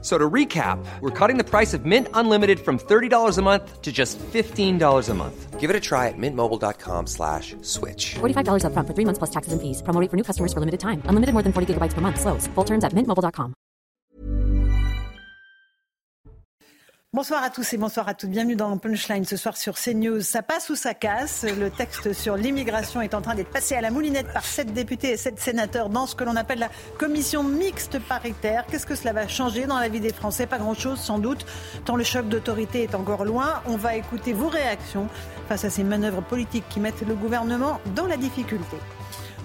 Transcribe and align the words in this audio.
So 0.00 0.16
to 0.16 0.30
recap, 0.30 0.78
we're 1.00 1.10
cutting 1.10 1.38
the 1.38 1.44
price 1.44 1.74
of 1.74 1.84
Mint 1.84 2.06
Unlimited 2.14 2.60
from 2.60 2.78
$30 2.78 3.36
a 3.36 3.42
month 3.42 3.82
to 3.82 3.90
just 3.90 4.16
$15 4.18 5.08
a 5.08 5.14
month. 5.14 5.58
Give 5.58 5.70
it 5.70 5.74
a 5.74 5.80
try 5.80 6.06
at 6.06 6.14
mintmobile.com 6.16 7.08
slash 7.08 7.56
switch. 7.62 8.14
$45 8.20 8.62
upfront 8.62 8.86
for 8.86 8.94
three 8.94 9.04
months 9.04 9.18
plus 9.18 9.30
taxes 9.30 9.52
and 9.52 9.60
fees. 9.60 9.82
Promo 9.82 10.00
for 10.08 10.16
new 10.16 10.22
customers 10.22 10.52
for 10.52 10.60
limited 10.60 10.78
time. 10.78 11.02
Unlimited 11.06 11.32
more 11.32 11.42
than 11.42 11.52
40 11.52 11.74
gigabytes 11.74 11.94
per 11.94 12.00
month. 12.00 12.20
Slows. 12.20 12.46
Full 12.54 12.64
terms 12.64 12.84
at 12.84 12.92
mintmobile.com. 12.92 13.67
Bonsoir 17.14 17.42
à 17.42 17.48
tous 17.48 17.72
et 17.72 17.78
bonsoir 17.78 18.06
à 18.06 18.12
toutes. 18.12 18.28
Bienvenue 18.28 18.54
dans 18.54 18.76
Punchline 18.76 19.24
ce 19.24 19.38
soir 19.38 19.56
sur 19.56 19.76
CNews. 19.78 20.20
Ça 20.20 20.42
passe 20.42 20.68
ou 20.68 20.74
ça 20.74 20.92
casse? 20.92 21.46
Le 21.58 21.70
texte 21.70 22.12
sur 22.12 22.36
l'immigration 22.36 23.00
est 23.00 23.14
en 23.14 23.22
train 23.22 23.34
d'être 23.34 23.48
passé 23.48 23.74
à 23.74 23.80
la 23.80 23.90
moulinette 23.90 24.30
par 24.30 24.44
sept 24.44 24.74
députés 24.74 25.12
et 25.12 25.16
sept 25.16 25.40
sénateurs 25.40 25.88
dans 25.88 26.04
ce 26.04 26.14
que 26.14 26.24
l'on 26.24 26.36
appelle 26.36 26.58
la 26.58 26.68
commission 26.98 27.42
mixte 27.42 27.98
paritaire. 27.98 28.66
Qu'est-ce 28.70 28.84
que 28.84 28.94
cela 28.94 29.14
va 29.14 29.26
changer 29.26 29.64
dans 29.64 29.78
la 29.78 29.88
vie 29.88 30.00
des 30.00 30.12
Français? 30.12 30.46
Pas 30.46 30.58
grand-chose 30.58 31.00
sans 31.00 31.18
doute, 31.18 31.46
tant 31.86 31.96
le 31.96 32.04
choc 32.04 32.28
d'autorité 32.28 32.82
est 32.82 32.94
encore 32.94 33.24
loin. 33.24 33.62
On 33.64 33.78
va 33.78 33.96
écouter 33.96 34.34
vos 34.34 34.48
réactions 34.48 35.08
face 35.48 35.64
à 35.64 35.70
ces 35.70 35.84
manœuvres 35.84 36.22
politiques 36.22 36.68
qui 36.68 36.78
mettent 36.78 37.08
le 37.08 37.14
gouvernement 37.14 37.80
dans 37.96 38.06
la 38.06 38.18
difficulté. 38.18 38.76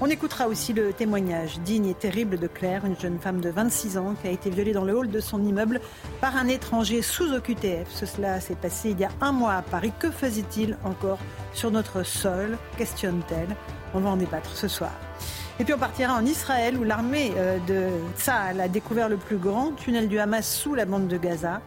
On 0.02 0.10
écoutera 0.10 0.48
aussi 0.48 0.74
le 0.74 0.92
témoignage 0.92 1.60
digne 1.60 1.88
et 1.88 1.94
terrible 1.94 2.38
de 2.38 2.48
Claire, 2.48 2.84
une 2.86 3.00
jeune 3.00 3.20
femme 3.20 3.40
de 3.40 3.50
26 3.50 3.98
ans 3.98 4.16
qui 4.22 4.28
a 4.28 4.32
été 4.32 4.50
violée 4.50 4.74
dans 4.74 4.84
le 4.84 4.98
hall 4.98 5.10
de 5.10 5.20
son 5.20 5.42
immeuble 5.46 5.80
par 6.20 6.36
un 6.36 6.48
étranger 6.48 7.02
sous 7.02 7.32
OQTF. 7.32 7.90
Cela 7.90 8.40
s'est 8.40 8.56
passé 8.56 8.90
il 8.90 9.00
y 9.00 9.06
a 9.06 9.12
un 9.22 9.32
mois 9.32 9.54
à 9.54 9.62
Paris. 9.62 9.94
Que 10.00 10.10
faisait-il 10.10 10.78
encore 10.84 11.20
sur 11.54 11.72
notre 11.72 12.04
sol 12.04 12.58
questionne-t-elle. 12.78 13.56
On 13.94 14.00
va 14.00 14.10
en 14.10 14.18
débattre 14.18 14.56
ce 14.56 14.68
soir. 14.68 14.92
Et 15.60 15.64
puis 15.64 15.74
on 15.74 15.78
partira 15.78 16.14
en 16.16 16.26
Israël 16.26 16.76
où 16.78 16.84
l'armée 16.84 17.32
euh, 17.38 17.60
de 17.68 17.88
Tsahal 18.18 18.60
a 18.60 18.68
découvert 18.68 19.08
le 19.08 19.18
plus 19.18 19.38
grand 19.38 19.72
tunnel 19.74 20.08
du 20.08 20.18
Hamas 20.18 20.52
sous 20.52 20.74
la 20.74 20.86
bande 20.86 21.08
de 21.08 21.18
Gaza. 21.18 21.62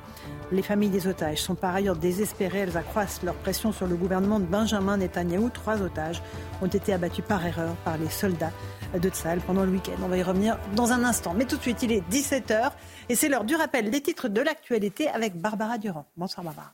Les 0.53 0.63
familles 0.63 0.91
des 0.91 1.09
otages 1.09 1.43
sont 1.43 1.57
par 1.57 1.75
ailleurs 1.75 1.97
désespérées. 1.97 2.61
Elles 2.61 2.77
accroissent 2.77 3.23
leur 3.25 3.35
pression 3.35 3.73
sur 3.73 3.89
le 3.89 3.97
gouvernement 3.97 4.39
de 4.39 4.45
Benjamin 4.45 4.97
Netanyahou. 4.97 5.51
Trois 5.51 5.83
otages 5.83 6.23
ont 6.63 6.69
été 6.69 6.93
abattus 6.93 7.25
par 7.27 7.45
erreur 7.45 7.75
par 7.85 7.99
les 7.99 8.09
soldats 8.09 8.53
de 8.97 9.09
Tsahal 9.09 9.41
pendant 9.41 9.65
le 9.65 9.73
week-end. 9.73 9.97
On 10.05 10.09
va 10.09 10.19
y 10.19 10.23
revenir 10.23 10.57
dans 10.77 10.93
un 10.93 11.03
instant. 11.03 11.35
Mais 11.35 11.47
tout 11.47 11.57
de 11.57 11.63
suite, 11.63 11.83
il 11.83 11.91
est 11.91 12.09
17h 12.11 12.71
et 13.09 13.17
c'est 13.17 13.29
l'heure 13.29 13.45
du 13.45 13.57
rappel 13.57 13.91
des 13.91 14.01
titres 14.01 14.29
de 14.29 14.41
l'actualité 14.41 15.09
avec 15.09 15.37
Barbara 15.37 15.79
Durand. 15.79 16.07
Bonsoir 16.17 16.45
Barbara. 16.45 16.73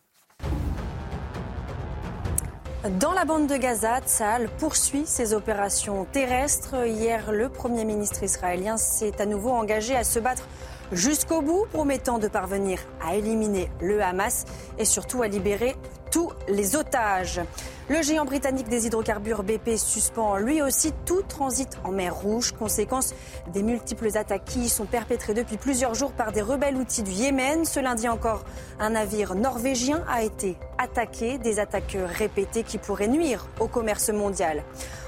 Dans 2.99 3.13
la 3.13 3.25
bande 3.25 3.47
de 3.47 3.57
Gaza, 3.57 4.01
Tsahal 4.01 4.49
poursuit 4.59 5.07
ses 5.07 5.35
opérations 5.35 6.05
terrestres. 6.05 6.85
Hier, 6.85 7.31
le 7.31 7.49
Premier 7.49 7.85
ministre 7.85 8.25
israélien 8.25 8.77
s'est 8.77 9.21
à 9.21 9.25
nouveau 9.25 9.51
engagé 9.51 9.95
à 9.95 10.03
se 10.03 10.19
battre 10.19 10.49
jusqu'au 10.91 11.43
bout, 11.43 11.67
promettant 11.73 12.19
de 12.19 12.29
parvenir 12.29 12.79
à 13.01 13.15
éliminer 13.15 13.71
le 13.81 14.03
Hamas 14.03 14.45
et 14.79 14.85
surtout 14.85 15.23
à 15.23 15.29
libérer 15.29 15.77
tous 16.13 16.31
les 16.47 16.77
otages. 16.77 17.41
Le 17.89 18.01
géant 18.01 18.25
britannique 18.25 18.69
des 18.69 18.87
hydrocarbures 18.87 19.43
BP 19.43 19.77
suspend 19.77 20.37
lui 20.37 20.63
aussi 20.63 20.93
tout 21.05 21.23
transit 21.23 21.69
en 21.85 21.91
mer 21.91 22.15
Rouge, 22.15 22.53
conséquence 22.53 23.13
des 23.53 23.63
multiples 23.63 24.17
attaques 24.17 24.45
qui 24.45 24.69
sont 24.69 24.85
perpétrées 24.85 25.35
depuis 25.35 25.57
plusieurs 25.57 25.95
jours 25.95 26.13
par 26.13 26.31
des 26.31 26.43
rebelles 26.43 26.77
outils 26.77 27.03
du 27.03 27.11
Yémen. 27.11 27.65
Ce 27.65 27.81
lundi 27.81 28.09
encore, 28.09 28.45
un 28.79 28.91
navire 28.91 29.35
norvégien 29.35 30.05
a 30.09 30.23
été 30.23 30.57
attaqué, 30.79 31.39
des 31.39 31.59
attaques 31.59 31.97
répétées 32.19 32.63
qui 32.63 32.79
pourraient 32.79 33.09
nuire 33.09 33.47
au 33.59 33.67
commerce 33.67 34.11
mondial. 34.11 34.63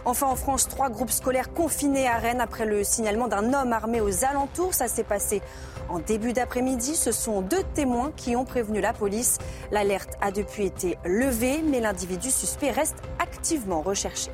Enfin, 0.05 0.27
en 0.27 0.37
France, 0.37 0.69
trois 0.69 0.91
groupes 0.91 1.11
scolaires 1.11 1.53
confinés 1.55 2.07
à 2.07 2.17
Rennes 2.17 2.41
après 2.41 2.67
le 2.67 2.85
signalement 2.85 3.29
d'un 3.29 3.55
homme 3.55 3.73
armé 3.73 4.01
aux 4.01 4.25
alentours. 4.25 4.75
Ça 4.75 4.89
s'est 4.89 5.05
passé 5.05 5.41
en 5.89 5.99
début 5.99 6.33
d'après-midi. 6.35 6.95
Ce 6.95 7.13
sont 7.13 7.41
deux 7.41 7.63
témoins 7.75 8.13
qui 8.15 8.37
ont 8.37 8.45
prévenu 8.45 8.81
la 8.81 8.93
police. 8.93 9.39
L'alerte 9.71 10.11
a 10.21 10.31
depuis 10.31 10.67
été 10.67 10.94
levée, 11.05 11.63
mais 11.63 11.81
l'individu 11.81 12.31
suspect 12.31 12.71
reste 12.71 12.97
activement 13.19 13.83
recherché. 13.83 14.31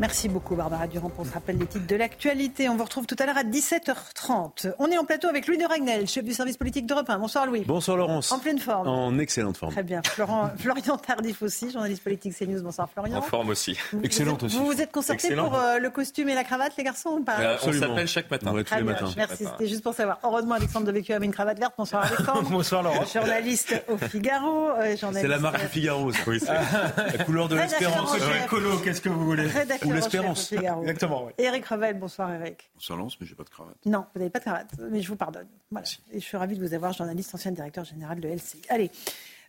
Merci 0.00 0.28
beaucoup 0.28 0.56
Barbara 0.56 0.88
Durand 0.88 1.10
pour 1.10 1.24
ce 1.24 1.32
rappel 1.32 1.58
des 1.58 1.66
titres 1.66 1.86
de 1.86 1.94
l'actualité. 1.94 2.68
On 2.68 2.76
vous 2.76 2.82
retrouve 2.82 3.06
tout 3.06 3.14
à 3.20 3.26
l'heure 3.26 3.36
à 3.36 3.44
17h30. 3.44 4.72
On 4.80 4.88
est 4.90 4.98
en 4.98 5.04
plateau 5.04 5.28
avec 5.28 5.46
Louis 5.46 5.58
de 5.58 5.64
Ragnel, 5.64 6.08
chef 6.08 6.24
du 6.24 6.32
service 6.32 6.56
politique 6.56 6.86
d'Europe 6.86 7.08
1. 7.08 7.18
Bonsoir 7.18 7.46
Louis. 7.46 7.62
Bonsoir 7.66 7.96
Laurence. 7.96 8.32
En 8.32 8.40
pleine 8.40 8.58
forme. 8.58 8.88
En 8.88 9.16
excellente 9.20 9.56
forme. 9.58 9.70
Très 9.70 9.84
bien. 9.84 10.00
Florent, 10.04 10.50
Florian 10.58 10.96
Tardif 10.96 11.42
aussi, 11.42 11.70
journaliste 11.70 12.02
politique 12.02 12.36
CNews. 12.36 12.62
Bonsoir 12.62 12.88
Florian. 12.92 13.18
En 13.18 13.22
forme 13.22 13.50
aussi. 13.50 13.78
Vous, 13.92 14.00
Excellente 14.02 14.40
vous, 14.40 14.46
aussi. 14.46 14.56
Vous 14.56 14.66
vous 14.66 14.80
êtes 14.80 14.90
concerté 14.90 15.36
pour 15.36 15.54
euh, 15.54 15.78
le 15.78 15.90
costume 15.90 16.28
et 16.30 16.34
la 16.34 16.42
cravate 16.42 16.72
les 16.76 16.84
garçons 16.84 17.10
ou 17.10 17.22
pas 17.22 17.38
Euh, 17.38 17.52
on 17.52 17.54
Absolument. 17.54 17.86
s'appelle 17.88 18.08
chaque 18.08 18.30
matin. 18.30 18.52
Ouais, 18.52 18.64
tous 18.64 18.70
Très 18.70 18.78
les 18.78 18.82
bien. 18.84 18.92
matins. 18.94 19.12
Merci, 19.16 19.44
c'était 19.44 19.68
juste 19.68 19.84
pour 19.84 19.94
savoir. 19.94 20.18
Heureusement, 20.24 20.56
Alexandre 20.56 20.86
Devecchio 20.86 21.14
avait 21.14 21.26
une 21.26 21.32
cravate 21.34 21.60
verte. 21.60 21.74
Bonsoir 21.78 22.04
Alexandre. 22.06 22.42
Bonsoir 22.50 22.82
Laurence. 22.82 23.12
Journaliste 23.12 23.80
au 23.88 23.96
Figaro. 23.98 24.70
euh, 24.70 24.96
journaliste, 24.96 25.20
C'est 25.22 25.28
la 25.28 25.38
marque 25.38 25.60
du 25.60 25.66
Figaro. 25.68 26.10
ça. 26.12 26.18
Oui, 26.26 26.40
c'est- 26.40 26.46
La 27.18 27.24
couleur 27.24 27.48
de 27.48 27.54
l'espérance. 27.56 28.16
qu'est-ce 28.82 29.00
que 29.00 29.08
vous 29.08 29.24
voulez? 29.24 29.46
Rédacteur 29.46 29.91
Ou 29.92 29.96
l'espérance. 29.96 30.52
Exactement, 30.52 31.24
ouais. 31.24 31.34
Éric 31.38 31.66
Revel, 31.66 31.98
bonsoir 31.98 32.32
Eric. 32.32 32.70
Bonsoir 32.74 32.98
Lance, 32.98 33.16
mais 33.20 33.26
j'ai 33.26 33.34
pas 33.34 33.44
de 33.44 33.50
cravate. 33.50 33.76
Non, 33.86 34.06
vous 34.14 34.20
n'avez 34.20 34.30
pas 34.30 34.38
de 34.38 34.44
cravate, 34.44 34.70
mais 34.90 35.00
je 35.00 35.08
vous 35.08 35.16
pardonne. 35.16 35.48
Voilà. 35.70 35.86
Et 36.12 36.20
je 36.20 36.24
suis 36.24 36.36
ravie 36.36 36.56
de 36.56 36.60
vous 36.60 36.74
avoir, 36.74 36.92
journaliste, 36.92 37.34
ancien 37.34 37.52
directeur 37.52 37.84
général 37.84 38.20
de 38.20 38.28
LCI. 38.28 38.62
Allez, 38.68 38.90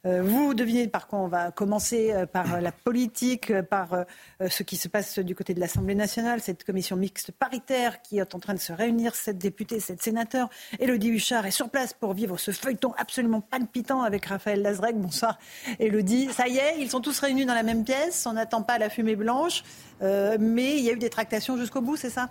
vous 0.05 0.53
devinez 0.53 0.87
par 0.87 1.07
quoi 1.07 1.19
on 1.19 1.27
va 1.27 1.51
commencer 1.51 2.11
euh, 2.11 2.25
par 2.25 2.55
euh, 2.55 2.59
la 2.59 2.73
politique, 2.73 3.51
euh, 3.51 3.63
par 3.63 3.93
euh, 3.93 4.03
euh, 4.41 4.49
ce 4.49 4.63
qui 4.63 4.75
se 4.75 4.89
passe 4.89 5.19
du 5.19 5.33
côté 5.33 5.53
de 5.53 5.59
l'Assemblée 5.61 5.95
nationale, 5.95 6.41
cette 6.41 6.65
commission 6.65 6.97
mixte 6.97 7.31
paritaire 7.31 8.01
qui 8.01 8.19
est 8.19 8.35
en 8.35 8.39
train 8.39 8.53
de 8.53 8.59
se 8.59 8.73
réunir, 8.73 9.15
sept 9.15 9.37
députés, 9.37 9.79
sept 9.79 10.01
sénateurs. 10.01 10.49
Elodie 10.79 11.09
Huchard 11.09 11.45
est 11.45 11.51
sur 11.51 11.69
place 11.69 11.93
pour 11.93 12.13
vivre 12.13 12.37
ce 12.37 12.51
feuilleton 12.51 12.93
absolument 12.97 13.39
palpitant 13.39 14.01
avec 14.01 14.25
Raphaël 14.25 14.61
Lazrec. 14.61 14.97
Bonsoir 14.97 15.39
Elodie. 15.79 16.29
Ça 16.33 16.47
y 16.47 16.57
est, 16.57 16.79
ils 16.79 16.89
sont 16.89 16.99
tous 16.99 17.17
réunis 17.19 17.45
dans 17.45 17.55
la 17.55 17.63
même 17.63 17.85
pièce, 17.85 18.25
on 18.25 18.33
n'attend 18.33 18.61
pas 18.61 18.77
la 18.77 18.89
fumée 18.89 19.15
blanche, 19.15 19.63
euh, 20.01 20.37
mais 20.39 20.77
il 20.77 20.83
y 20.83 20.89
a 20.89 20.93
eu 20.93 20.99
des 20.99 21.09
tractations 21.09 21.57
jusqu'au 21.57 21.81
bout, 21.81 21.95
c'est 21.95 22.09
ça? 22.09 22.29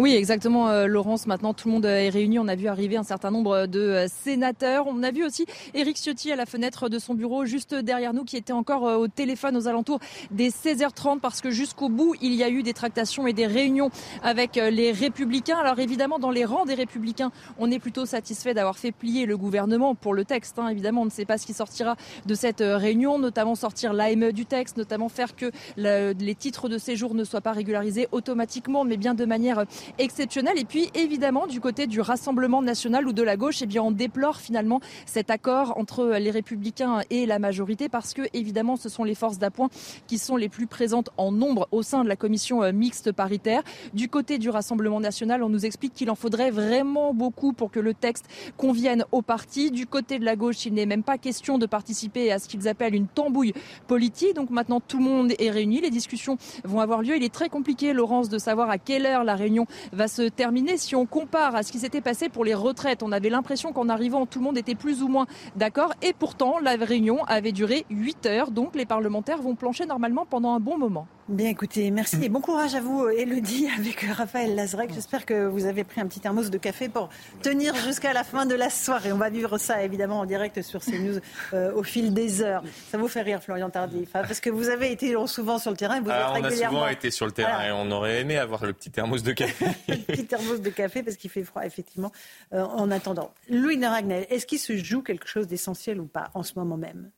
Oui, 0.00 0.12
exactement, 0.16 0.68
euh, 0.70 0.86
Laurence. 0.86 1.26
Maintenant, 1.28 1.54
tout 1.54 1.68
le 1.68 1.74
monde 1.74 1.84
est 1.84 2.08
réuni. 2.08 2.40
On 2.40 2.48
a 2.48 2.56
vu 2.56 2.66
arriver 2.66 2.96
un 2.96 3.04
certain 3.04 3.30
nombre 3.30 3.66
de 3.66 3.78
euh, 3.80 4.06
sénateurs. 4.08 4.86
On 4.88 5.04
a 5.04 5.12
vu 5.12 5.24
aussi 5.24 5.46
Éric 5.72 5.96
Ciotti 5.98 6.32
à 6.32 6.36
la 6.36 6.46
fenêtre 6.46 6.88
de 6.88 6.98
son 6.98 7.14
bureau, 7.14 7.44
juste 7.44 7.76
derrière 7.76 8.12
nous, 8.12 8.24
qui 8.24 8.36
était 8.36 8.52
encore 8.52 8.88
euh, 8.88 8.96
au 8.96 9.06
téléphone 9.06 9.56
aux 9.56 9.68
alentours 9.68 10.00
des 10.32 10.50
16h30, 10.50 11.20
parce 11.20 11.40
que 11.40 11.50
jusqu'au 11.50 11.88
bout, 11.88 12.16
il 12.20 12.34
y 12.34 12.42
a 12.42 12.48
eu 12.50 12.64
des 12.64 12.72
tractations 12.72 13.28
et 13.28 13.32
des 13.32 13.46
réunions 13.46 13.90
avec 14.24 14.58
euh, 14.58 14.68
les 14.68 14.90
Républicains. 14.90 15.58
Alors 15.58 15.78
évidemment, 15.78 16.18
dans 16.18 16.30
les 16.32 16.44
rangs 16.44 16.64
des 16.64 16.74
Républicains, 16.74 17.30
on 17.60 17.70
est 17.70 17.78
plutôt 17.78 18.04
satisfait 18.04 18.52
d'avoir 18.52 18.78
fait 18.78 18.90
plier 18.90 19.26
le 19.26 19.36
gouvernement 19.36 19.94
pour 19.94 20.12
le 20.12 20.24
texte. 20.24 20.58
hein. 20.58 20.68
Évidemment, 20.70 21.02
on 21.02 21.06
ne 21.06 21.10
sait 21.10 21.24
pas 21.24 21.38
ce 21.38 21.46
qui 21.46 21.54
sortira 21.54 21.94
de 22.26 22.34
cette 22.34 22.62
euh, 22.62 22.76
réunion, 22.78 23.20
notamment 23.20 23.54
sortir 23.54 23.92
l'AME 23.92 24.32
du 24.32 24.44
texte, 24.44 24.76
notamment 24.76 25.08
faire 25.08 25.36
que 25.36 25.52
le- 25.76 26.14
les 26.18 26.34
titres 26.34 26.68
de 26.68 26.78
séjour 26.78 27.14
ne 27.14 27.22
soient 27.22 27.40
pas 27.40 27.52
régularisés 27.52 28.08
automatiquement, 28.10 28.82
mais 28.84 28.96
bien 28.96 29.14
de 29.14 29.24
manière 29.24 29.64
exceptionnelle. 29.98 30.58
Et 30.58 30.64
puis, 30.64 30.90
évidemment, 30.94 31.46
du 31.46 31.60
côté 31.60 31.86
du 31.86 32.00
Rassemblement 32.00 32.62
national 32.62 33.06
ou 33.06 33.12
de 33.12 33.22
la 33.22 33.36
gauche, 33.36 33.62
eh 33.62 33.66
bien, 33.66 33.82
on 33.82 33.90
déplore 33.90 34.36
finalement 34.36 34.80
cet 35.06 35.30
accord 35.30 35.74
entre 35.76 36.16
les 36.18 36.30
Républicains 36.30 37.00
et 37.10 37.26
la 37.26 37.38
majorité 37.38 37.88
parce 37.88 38.14
que, 38.14 38.22
évidemment, 38.32 38.76
ce 38.76 38.88
sont 38.88 39.04
les 39.04 39.14
forces 39.14 39.38
d'appoint 39.38 39.68
qui 40.06 40.18
sont 40.18 40.36
les 40.36 40.48
plus 40.48 40.66
présentes 40.66 41.10
en 41.16 41.32
nombre 41.32 41.68
au 41.72 41.82
sein 41.82 42.04
de 42.04 42.08
la 42.08 42.16
commission 42.16 42.62
euh, 42.62 42.72
mixte 42.72 43.12
paritaire. 43.12 43.62
Du 43.92 44.08
côté 44.08 44.38
du 44.38 44.50
Rassemblement 44.50 45.00
national, 45.00 45.42
on 45.42 45.48
nous 45.48 45.66
explique 45.66 45.94
qu'il 45.94 46.10
en 46.10 46.14
faudrait 46.14 46.50
vraiment 46.50 47.14
beaucoup 47.14 47.52
pour 47.52 47.70
que 47.70 47.80
le 47.80 47.94
texte 47.94 48.26
convienne 48.56 49.04
au 49.12 49.22
parti. 49.22 49.70
Du 49.70 49.86
côté 49.86 50.18
de 50.18 50.24
la 50.24 50.36
gauche, 50.36 50.66
il 50.66 50.74
n'est 50.74 50.86
même 50.86 51.02
pas 51.02 51.18
question 51.18 51.58
de 51.58 51.66
participer 51.66 52.32
à 52.32 52.38
ce 52.38 52.48
qu'ils 52.48 52.68
appellent 52.68 52.94
une 52.94 53.06
tambouille 53.06 53.52
politique. 53.86 54.34
Donc 54.34 54.50
maintenant, 54.50 54.80
tout 54.80 54.98
le 54.98 55.04
monde 55.04 55.32
est 55.38 55.50
réuni. 55.50 55.80
Les 55.80 55.90
discussions 55.90 56.36
vont 56.64 56.80
avoir 56.80 57.02
lieu. 57.02 57.16
Il 57.16 57.22
est 57.22 57.32
très 57.32 57.48
compliqué, 57.48 57.92
Laurence, 57.92 58.28
de 58.28 58.38
savoir 58.38 58.70
à 58.70 58.78
quelle 58.78 59.06
heure 59.06 59.24
la 59.24 59.34
réunion 59.34 59.66
va 59.92 60.08
se 60.08 60.22
terminer. 60.22 60.76
Si 60.76 60.94
on 60.94 61.06
compare 61.06 61.54
à 61.56 61.62
ce 61.62 61.72
qui 61.72 61.78
s'était 61.78 62.00
passé 62.00 62.28
pour 62.28 62.44
les 62.44 62.54
retraites, 62.54 63.02
on 63.02 63.12
avait 63.12 63.30
l'impression 63.30 63.72
qu'en 63.72 63.88
arrivant, 63.88 64.26
tout 64.26 64.38
le 64.38 64.44
monde 64.44 64.58
était 64.58 64.74
plus 64.74 65.02
ou 65.02 65.08
moins 65.08 65.26
d'accord. 65.56 65.92
Et 66.02 66.12
pourtant, 66.12 66.58
la 66.58 66.72
réunion 66.72 67.24
avait 67.24 67.52
duré 67.52 67.86
8 67.90 68.26
heures. 68.26 68.50
Donc 68.50 68.74
les 68.74 68.86
parlementaires 68.86 69.42
vont 69.42 69.54
plancher 69.54 69.86
normalement 69.86 70.26
pendant 70.26 70.54
un 70.54 70.60
bon 70.60 70.78
moment. 70.78 71.06
Bien 71.28 71.48
écoutez, 71.48 71.90
merci 71.90 72.22
et 72.22 72.28
bon 72.28 72.42
courage 72.42 72.74
à 72.74 72.82
vous, 72.82 73.08
Elodie, 73.08 73.66
avec 73.78 74.02
Raphaël 74.02 74.54
Lazrec. 74.54 74.92
J'espère 74.92 75.24
que 75.24 75.46
vous 75.46 75.64
avez 75.64 75.82
pris 75.82 76.02
un 76.02 76.06
petit 76.06 76.20
thermos 76.20 76.50
de 76.50 76.58
café 76.58 76.90
pour 76.90 77.08
tenir 77.40 77.74
jusqu'à 77.76 78.12
la 78.12 78.24
fin 78.24 78.44
de 78.44 78.54
la 78.54 78.68
soirée. 78.68 79.10
On 79.10 79.16
va 79.16 79.30
vivre 79.30 79.56
ça 79.56 79.82
évidemment 79.82 80.20
en 80.20 80.26
direct 80.26 80.60
sur 80.60 80.84
CNews 80.84 81.20
euh, 81.54 81.72
au 81.72 81.82
fil 81.82 82.12
des 82.12 82.42
heures. 82.42 82.62
Ça 82.90 82.98
vous 82.98 83.08
fait 83.08 83.22
rire, 83.22 83.42
Florian 83.42 83.70
Tardif, 83.70 84.10
hein, 84.14 84.20
parce 84.26 84.38
que 84.38 84.50
vous 84.50 84.68
avez 84.68 84.92
été 84.92 85.14
souvent 85.26 85.58
sur 85.58 85.70
le 85.70 85.78
terrain. 85.78 85.98
Vous 86.02 86.10
ah, 86.10 86.34
êtes 86.36 86.42
on 86.42 86.44
a 86.44 86.50
souvent 86.50 86.88
été 86.88 87.10
sur 87.10 87.24
le 87.24 87.32
terrain 87.32 87.64
et 87.64 87.72
on 87.72 87.90
aurait 87.90 88.20
aimé 88.20 88.36
avoir 88.36 88.66
le 88.66 88.74
petit 88.74 88.90
thermos 88.90 89.22
de 89.22 89.32
café. 89.32 89.64
le 89.88 89.96
petit 89.96 90.26
thermos 90.26 90.60
de 90.60 90.68
café 90.68 91.02
parce 91.02 91.16
qu'il 91.16 91.30
fait 91.30 91.44
froid 91.44 91.64
effectivement 91.64 92.12
euh, 92.52 92.62
en 92.62 92.90
attendant. 92.90 93.32
Louis 93.48 93.78
de 93.78 93.86
Ragnel, 93.86 94.26
est-ce 94.28 94.44
qu'il 94.44 94.58
se 94.58 94.76
joue 94.76 95.00
quelque 95.00 95.26
chose 95.26 95.46
d'essentiel 95.46 96.00
ou 96.00 96.06
pas 96.06 96.30
en 96.34 96.42
ce 96.42 96.52
moment 96.56 96.76
même? 96.76 97.10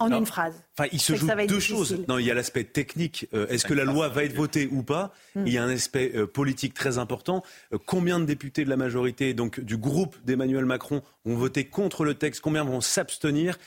En 0.00 0.10
une 0.10 0.26
phrase. 0.26 0.64
Enfin, 0.76 0.88
il 0.92 1.00
se 1.00 1.14
joue 1.14 1.28
deux 1.46 1.60
choses. 1.60 2.04
Non, 2.08 2.18
il 2.18 2.26
y 2.26 2.30
a 2.30 2.34
l'aspect 2.34 2.64
technique. 2.64 3.28
Euh, 3.34 3.46
est-ce 3.48 3.66
que 3.66 3.74
la 3.74 3.84
loi 3.84 4.08
va 4.08 4.24
être 4.24 4.34
votée 4.34 4.68
ou 4.72 4.82
pas 4.82 5.12
hmm. 5.34 5.46
Il 5.46 5.52
y 5.52 5.58
a 5.58 5.62
un 5.62 5.68
aspect 5.68 6.12
euh, 6.14 6.26
politique 6.26 6.74
très 6.74 6.98
important. 6.98 7.44
Euh, 7.72 7.78
combien 7.84 8.18
de 8.18 8.24
députés 8.24 8.64
de 8.64 8.70
la 8.70 8.76
majorité, 8.76 9.34
donc 9.34 9.60
du 9.60 9.76
groupe 9.76 10.16
d'Emmanuel 10.24 10.64
Macron, 10.64 11.02
ont 11.26 11.36
voté 11.36 11.66
contre 11.66 12.04
le 12.04 12.14
texte? 12.14 12.40
Combien 12.40 12.64
vont 12.64 12.80
s'abstenir? 12.80 13.58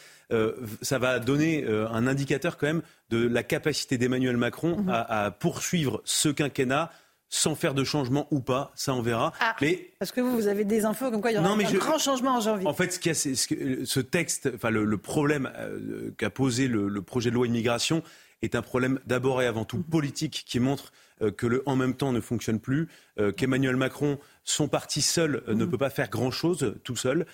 Ça 0.82 0.98
va 0.98 1.20
donner 1.20 1.64
un 1.68 2.08
indicateur 2.08 2.58
quand 2.58 2.66
même 2.66 2.82
de 3.12 3.28
la 3.28 3.44
capacité 3.44 4.00
d'Emmanuel 4.00 4.36
Macron 4.36 4.78
hmm. 4.78 4.90
à, 4.90 5.30
poursuivre 5.30 6.02
ce 6.06 6.30
quinquennat 6.30 6.90
sans 7.34 7.56
faire 7.56 7.74
de 7.74 7.84
changement 7.84 8.28
ou 8.30 8.42
pas, 8.42 8.72
ça 8.76 8.94
on 8.94 9.02
verra. 9.02 9.34
Ah, 9.40 9.56
mais 9.60 9.90
parce 9.98 10.12
que 10.12 10.22
vous, 10.22 10.36
vous 10.36 10.48
avez 10.48 10.66
des 10.66 10.86
infos 10.86 11.10
comme 11.10 11.20
quoi 11.20 11.32
il 11.32 11.34
y 11.34 11.38
aura 11.40 11.50
un 11.50 11.74
grand 11.74 11.98
changement 11.98 12.36
en 12.36 12.42
janvier. 12.42 12.68
En 12.68 12.74
fait, 12.74 12.92
ce, 12.92 13.10
a, 13.10 13.86
ce, 13.86 14.00
texte, 14.00 14.52
enfin 14.54 14.70
le, 14.70 14.98
problème 14.98 15.52
euh, 15.58 16.12
qu'a 16.16 16.30
posé 16.30 16.68
le, 16.68 17.02
projet 17.02 17.32
de 17.32 17.36
loi 17.36 17.48
immigration 17.48 18.04
est 18.44 18.54
un 18.54 18.62
problème 18.62 19.00
d'abord 19.08 19.42
et 19.42 19.48
avant 19.48 19.66
tout 19.66 19.78
mhm. 19.78 19.84
politique 19.84 20.44
qui 20.46 20.60
montre 20.60 20.94
euh, 21.24 21.32
que 21.32 21.48
le 21.48 21.64
en 21.66 21.76
même 21.76 21.96
temps 21.96 22.12
ne 22.12 22.20
fonctionne 22.20 22.60
plus, 22.60 22.88
euh, 23.18 23.32
qu'Emmanuel 23.32 23.78
Macron, 23.78 24.20
son 24.44 24.68
parti 24.68 25.02
seul, 25.02 25.42
ne 25.48 25.66
mhm. 25.66 25.72
peut 25.72 25.78
pas 25.80 25.90
faire 25.90 26.12
grand-chose 26.12 26.76
tout 26.84 26.96
seul. 26.96 27.26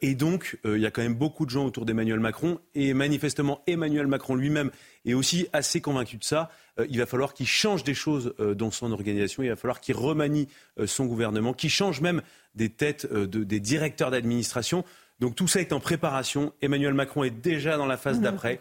et 0.00 0.14
donc, 0.14 0.58
il 0.64 0.78
y 0.78 0.86
a 0.86 0.90
quand 0.90 1.02
même 1.02 1.14
beaucoup 1.14 1.44
de 1.44 1.50
gens 1.50 1.66
autour 1.66 1.84
d'Emmanuel 1.84 2.20
Macron. 2.20 2.58
Et 2.74 2.94
manifestement, 2.94 3.60
Emmanuel 3.66 4.06
Macron 4.06 4.34
lui-même 4.34 4.70
est 5.04 5.12
aussi 5.12 5.46
assez 5.52 5.82
convaincu 5.82 6.16
de 6.16 6.24
ça. 6.24 6.50
Euh, 6.78 6.86
il 6.88 6.98
va 6.98 7.06
falloir 7.06 7.34
qu'il 7.34 7.46
change 7.46 7.84
des 7.84 7.94
choses 7.94 8.34
euh, 8.40 8.54
dans 8.54 8.70
son 8.70 8.92
organisation, 8.92 9.42
il 9.42 9.48
va 9.48 9.56
falloir 9.56 9.80
qu'il 9.80 9.96
remanie 9.96 10.48
euh, 10.78 10.86
son 10.86 11.06
gouvernement, 11.06 11.52
qu'il 11.52 11.70
change 11.70 12.00
même 12.00 12.22
des 12.54 12.70
têtes 12.70 13.10
des 13.12 13.60
directeurs 13.60 14.10
d'administration. 14.10 14.84
Donc 15.20 15.34
tout 15.34 15.48
ça 15.48 15.60
est 15.60 15.72
en 15.72 15.80
préparation. 15.80 16.52
Emmanuel 16.60 16.94
Macron 16.94 17.24
est 17.24 17.30
déjà 17.30 17.76
dans 17.76 17.86
la 17.86 17.96
phase 17.96 18.18
mhm. 18.18 18.24
d'après. 18.24 18.60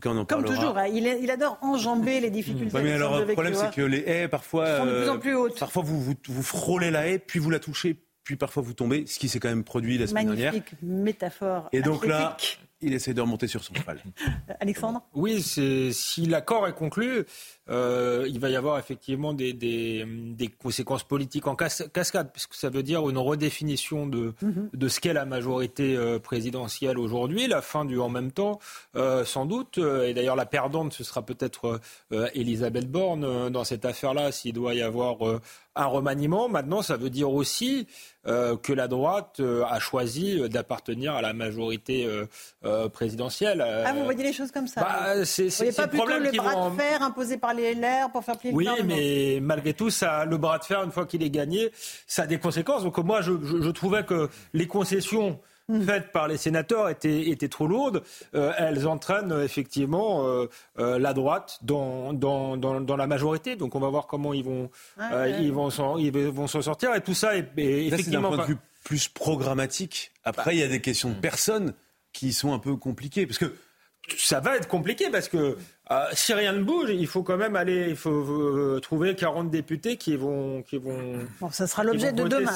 Comme 0.00 0.24
toujours, 0.26 0.78
hein, 0.78 0.86
il, 0.86 1.30
adore 1.30 1.58
enjamber 1.60 2.20
les 2.20 2.30
difficultés. 2.30 2.78
mais 2.82 2.92
alors, 2.92 3.20
le 3.20 3.32
problème, 3.34 3.54
c'est 3.54 3.74
que 3.74 3.82
les 3.82 3.98
haies, 4.06 4.28
parfois, 4.28 4.78
sont 4.78 4.86
de 4.86 5.00
plus 5.00 5.08
en 5.10 5.18
plus 5.18 5.34
hautes. 5.34 5.58
Parfois, 5.58 5.82
vous, 5.82 6.16
vous, 6.28 6.42
frôlez 6.42 6.90
la 6.90 7.08
haie, 7.08 7.18
puis 7.18 7.40
vous 7.40 7.50
la 7.50 7.58
touchez, 7.58 7.94
puis 8.24 8.36
parfois 8.36 8.62
vous 8.62 8.72
tombez, 8.72 9.04
ce 9.06 9.18
qui 9.18 9.28
s'est 9.28 9.38
quand 9.38 9.50
même 9.50 9.64
produit 9.64 9.98
la 9.98 10.06
semaine 10.06 10.28
dernière. 10.28 10.52
Magnifique 10.52 10.76
métaphore. 10.82 11.68
Et 11.72 11.82
donc 11.82 12.06
là, 12.06 12.38
il 12.86 12.94
essaie 12.94 13.14
de 13.14 13.20
remonter 13.20 13.48
sur 13.48 13.62
son 13.64 13.74
cheval. 13.74 14.00
Alexandre? 14.60 15.02
Oui, 15.14 15.42
si 15.42 16.26
l'accord 16.26 16.68
est 16.68 16.72
conclu, 16.72 17.26
euh, 17.68 18.24
il 18.28 18.38
va 18.38 18.48
y 18.48 18.54
avoir 18.54 18.78
effectivement 18.78 19.34
des, 19.34 19.52
des, 19.52 20.48
conséquences 20.48 21.02
politiques 21.02 21.48
en 21.48 21.56
cascade, 21.56 22.30
puisque 22.32 22.54
ça 22.54 22.70
veut 22.70 22.84
dire 22.84 23.08
une 23.08 23.18
redéfinition 23.18 24.06
de, 24.06 24.34
mhm. 24.40 24.70
de 24.72 24.88
ce 24.88 25.00
qu'est 25.00 25.12
la 25.12 25.24
majorité 25.24 25.96
euh, 25.96 26.20
présidentielle 26.20 26.96
aujourd'hui, 26.98 27.48
la 27.48 27.62
fin 27.62 27.84
du 27.84 27.98
en 27.98 28.08
même 28.08 28.30
temps, 28.30 28.60
euh, 28.94 29.24
sans 29.24 29.46
doute. 29.46 29.78
Et 29.78 30.14
d'ailleurs, 30.14 30.36
la 30.36 30.46
perdante, 30.46 30.92
ce 30.92 31.02
sera 31.02 31.22
peut-être 31.22 31.80
Elisabeth 32.34 32.90
Borne 32.90 33.50
dans 33.50 33.64
cette 33.64 33.84
affaire-là, 33.84 34.30
s'il 34.30 34.52
doit 34.52 34.74
y 34.74 34.82
avoir 34.82 35.16
un 35.74 35.86
remaniement. 35.86 36.48
Maintenant, 36.48 36.82
ça 36.82 36.96
veut 36.96 37.10
dire 37.10 37.30
aussi 37.30 37.86
que 38.24 38.72
la 38.72 38.88
droite 38.88 39.40
a 39.40 39.78
choisi 39.80 40.48
d'appartenir 40.48 41.14
à 41.14 41.22
la 41.22 41.32
majorité 41.32 42.08
présidentielle. 42.92 43.60
Ah, 43.60 43.92
vous 43.92 44.04
voyez 44.04 44.22
les 44.22 44.32
choses 44.32 44.50
comme 44.50 44.66
ça 44.66 44.80
bah, 44.80 45.24
C'est 45.24 45.76
pas 45.76 45.86
plutôt 45.86 46.06
le 46.06 46.36
bras 46.36 46.70
de 46.70 46.76
fer 46.76 47.02
imposé 47.02 47.36
par 47.36 47.54
les 47.54 47.74
LR 47.74 48.10
pour 48.12 48.24
faire 48.24 48.36
plier 48.38 48.54
oui, 48.54 48.64
le 48.64 48.70
Oui, 48.72 48.78
mais 48.84 49.40
malgré 49.40 49.74
tout, 49.74 49.90
ça, 49.90 50.24
le 50.24 50.36
bras 50.36 50.58
de 50.58 50.64
fer, 50.64 50.82
une 50.82 50.92
fois 50.92 51.06
qu'il 51.06 51.22
est 51.22 51.30
gagné, 51.30 51.70
ça 52.06 52.22
a 52.22 52.26
des 52.26 52.38
conséquences. 52.38 52.82
Donc 52.82 52.98
moi, 52.98 53.20
je, 53.20 53.32
je, 53.42 53.70
trouvais 53.70 54.04
que 54.04 54.28
les 54.52 54.66
concessions 54.66 55.38
hmm. 55.68 55.82
faites 55.82 56.12
par 56.12 56.28
les 56.28 56.36
sénateurs 56.36 56.88
étaient, 56.88 57.28
étaient 57.28 57.48
trop 57.48 57.66
lourdes. 57.66 58.02
Euh, 58.34 58.52
elles 58.58 58.86
entraînent 58.86 59.34
effectivement 59.42 60.26
euh, 60.26 60.46
euh, 60.78 60.98
la 60.98 61.12
droite 61.12 61.58
dans, 61.62 62.12
dans, 62.12 62.56
dans, 62.56 62.96
la 62.96 63.06
majorité. 63.06 63.56
Donc 63.56 63.74
on 63.74 63.80
va 63.80 63.88
voir 63.88 64.06
comment 64.06 64.32
ils 64.32 64.44
vont 64.44 64.70
ils 65.40 65.52
vont 65.52 65.70
s'en 65.70 65.98
ils 65.98 66.12
vont 66.12 66.46
s'en 66.46 66.62
sortir. 66.62 66.94
Et 66.94 67.00
tout 67.00 67.14
ça 67.14 67.36
est, 67.36 67.46
effectivement 67.56 68.30
d'un 68.30 68.36
point 68.36 68.44
de 68.44 68.50
vue 68.50 68.58
plus 68.84 69.08
programmatique. 69.08 70.12
Après, 70.24 70.54
il 70.54 70.60
y 70.60 70.62
a 70.62 70.68
des 70.68 70.80
questions 70.80 71.10
de 71.10 71.14
personnes 71.14 71.74
qui 72.16 72.32
sont 72.32 72.54
un 72.54 72.58
peu 72.58 72.76
compliquées 72.76 73.26
parce 73.26 73.38
que 73.38 73.54
ça 74.16 74.40
va 74.40 74.56
être 74.56 74.68
compliqué 74.68 75.10
parce 75.10 75.28
que 75.28 75.58
euh, 75.92 76.04
si 76.14 76.34
rien 76.34 76.52
ne 76.52 76.64
bouge, 76.64 76.90
il 76.90 77.06
faut 77.06 77.22
quand 77.22 77.36
même 77.36 77.54
aller, 77.54 77.86
il 77.90 77.96
faut 77.96 78.10
euh, 78.10 78.80
trouver 78.80 79.14
40 79.14 79.50
députés 79.50 79.96
qui 79.96 80.16
vont, 80.16 80.62
qui 80.62 80.78
vont. 80.78 80.98
Bon, 81.40 81.50
ça 81.52 81.68
sera 81.68 81.84
l'objet 81.84 82.12
de 82.12 82.24
demain. 82.24 82.50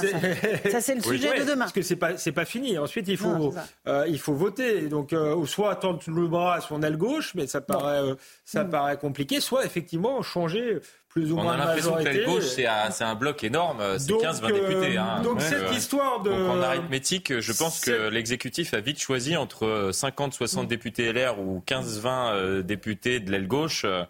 Ça, 0.69 0.81
c'est 0.81 0.97
le 0.97 1.01
sujet 1.01 1.39
de 1.39 1.45
demain. 1.45 1.61
Parce 1.67 1.73
que 1.73 1.83
c'est 1.83 1.95
pas, 1.95 2.17
c'est 2.17 2.33
pas 2.33 2.45
fini. 2.45 2.77
Ensuite, 2.77 3.07
il 3.07 3.17
faut, 3.17 3.55
euh, 3.87 4.05
il 4.09 4.19
faut 4.19 4.35
voter. 4.35 4.89
Donc, 4.89 5.15
soit 5.47 5.77
tendre 5.77 6.01
le 6.09 6.27
bras 6.27 6.55
à 6.55 6.61
son 6.61 6.83
aile 6.83 6.97
gauche, 6.97 7.35
mais 7.37 7.47
ça 7.47 7.61
paraît, 7.61 8.03
ça 8.45 8.65
mm. 8.65 8.71
paraît 8.71 8.99
compliqué. 8.99 9.41
Soit 9.41 9.65
effectivement 9.65 10.23
changer 10.23 10.81
plus 11.09 11.33
ou 11.33 11.39
on 11.39 11.43
moins 11.43 11.55
a 11.55 11.57
l'impression 11.57 11.97
que 11.97 12.05
l'aile 12.05 12.25
gauche, 12.25 12.45
c'est 12.45 12.67
un, 12.67 12.89
un, 13.01 13.15
bloc 13.17 13.43
énorme, 13.43 13.83
c'est 13.99 14.13
15-20 14.13 14.53
députés. 14.53 14.97
Hein. 14.97 15.21
Donc, 15.23 15.41
cette 15.41 15.73
histoire 15.73 16.21
de. 16.23 16.31
Donc, 16.31 16.51
en 16.51 16.63
arithmétique, 16.63 17.39
je 17.41 17.53
pense 17.53 17.81
que 17.81 18.09
l'exécutif 18.09 18.75
a 18.75 18.81
vite 18.81 19.01
choisi 19.01 19.37
entre 19.37 19.91
50-60 19.93 20.63
mm. 20.63 20.67
députés 20.67 21.13
LR 21.13 21.39
ou 21.41 21.63
15-20 21.67 22.63
députés 22.63 23.20
de 23.21 23.31
l'aile 23.31 23.49
gauche. 23.49 23.83
Euh, 23.85 24.05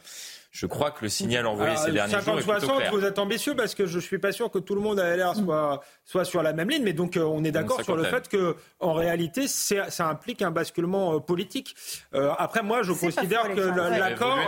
je 0.53 0.67
crois 0.67 0.91
que 0.91 1.05
le 1.05 1.09
signal 1.09 1.47
envoyé 1.47 1.77
ces 1.77 1.93
derniers 1.93 2.21
jours 2.21 2.39
est 2.39 2.43
plutôt 2.43 2.77
clair. 2.77 2.91
vous 2.93 3.05
êtes 3.05 3.21
ambitieux 3.21 3.55
parce 3.55 3.77
que 3.77 3.87
je 3.87 3.97
ne 3.97 4.01
suis 4.01 4.19
pas 4.19 4.33
sûr 4.33 4.51
que 4.51 4.59
tout 4.59 4.75
le 4.75 4.81
monde 4.81 4.99
à 4.99 5.15
LR 5.17 5.37
soit, 5.37 5.81
soit 6.05 6.25
sur 6.25 6.43
la 6.43 6.53
même 6.53 6.69
ligne, 6.69 6.83
mais 6.83 6.93
donc 6.93 7.17
euh, 7.17 7.23
on 7.23 7.45
est 7.45 7.53
d'accord 7.53 7.85
sur 7.85 7.95
le 7.95 8.03
fait 8.03 8.29
que 8.29 8.57
en 8.81 8.93
réalité 8.93 9.47
ça 9.47 10.09
implique 10.09 10.43
un 10.43 10.51
basculement 10.51 11.15
euh, 11.15 11.19
politique. 11.21 11.77
après 12.13 12.65
moi 12.65 12.83
je 12.83 12.93
considère 12.93 13.55
que 13.55 13.61
l'accord 13.61 14.39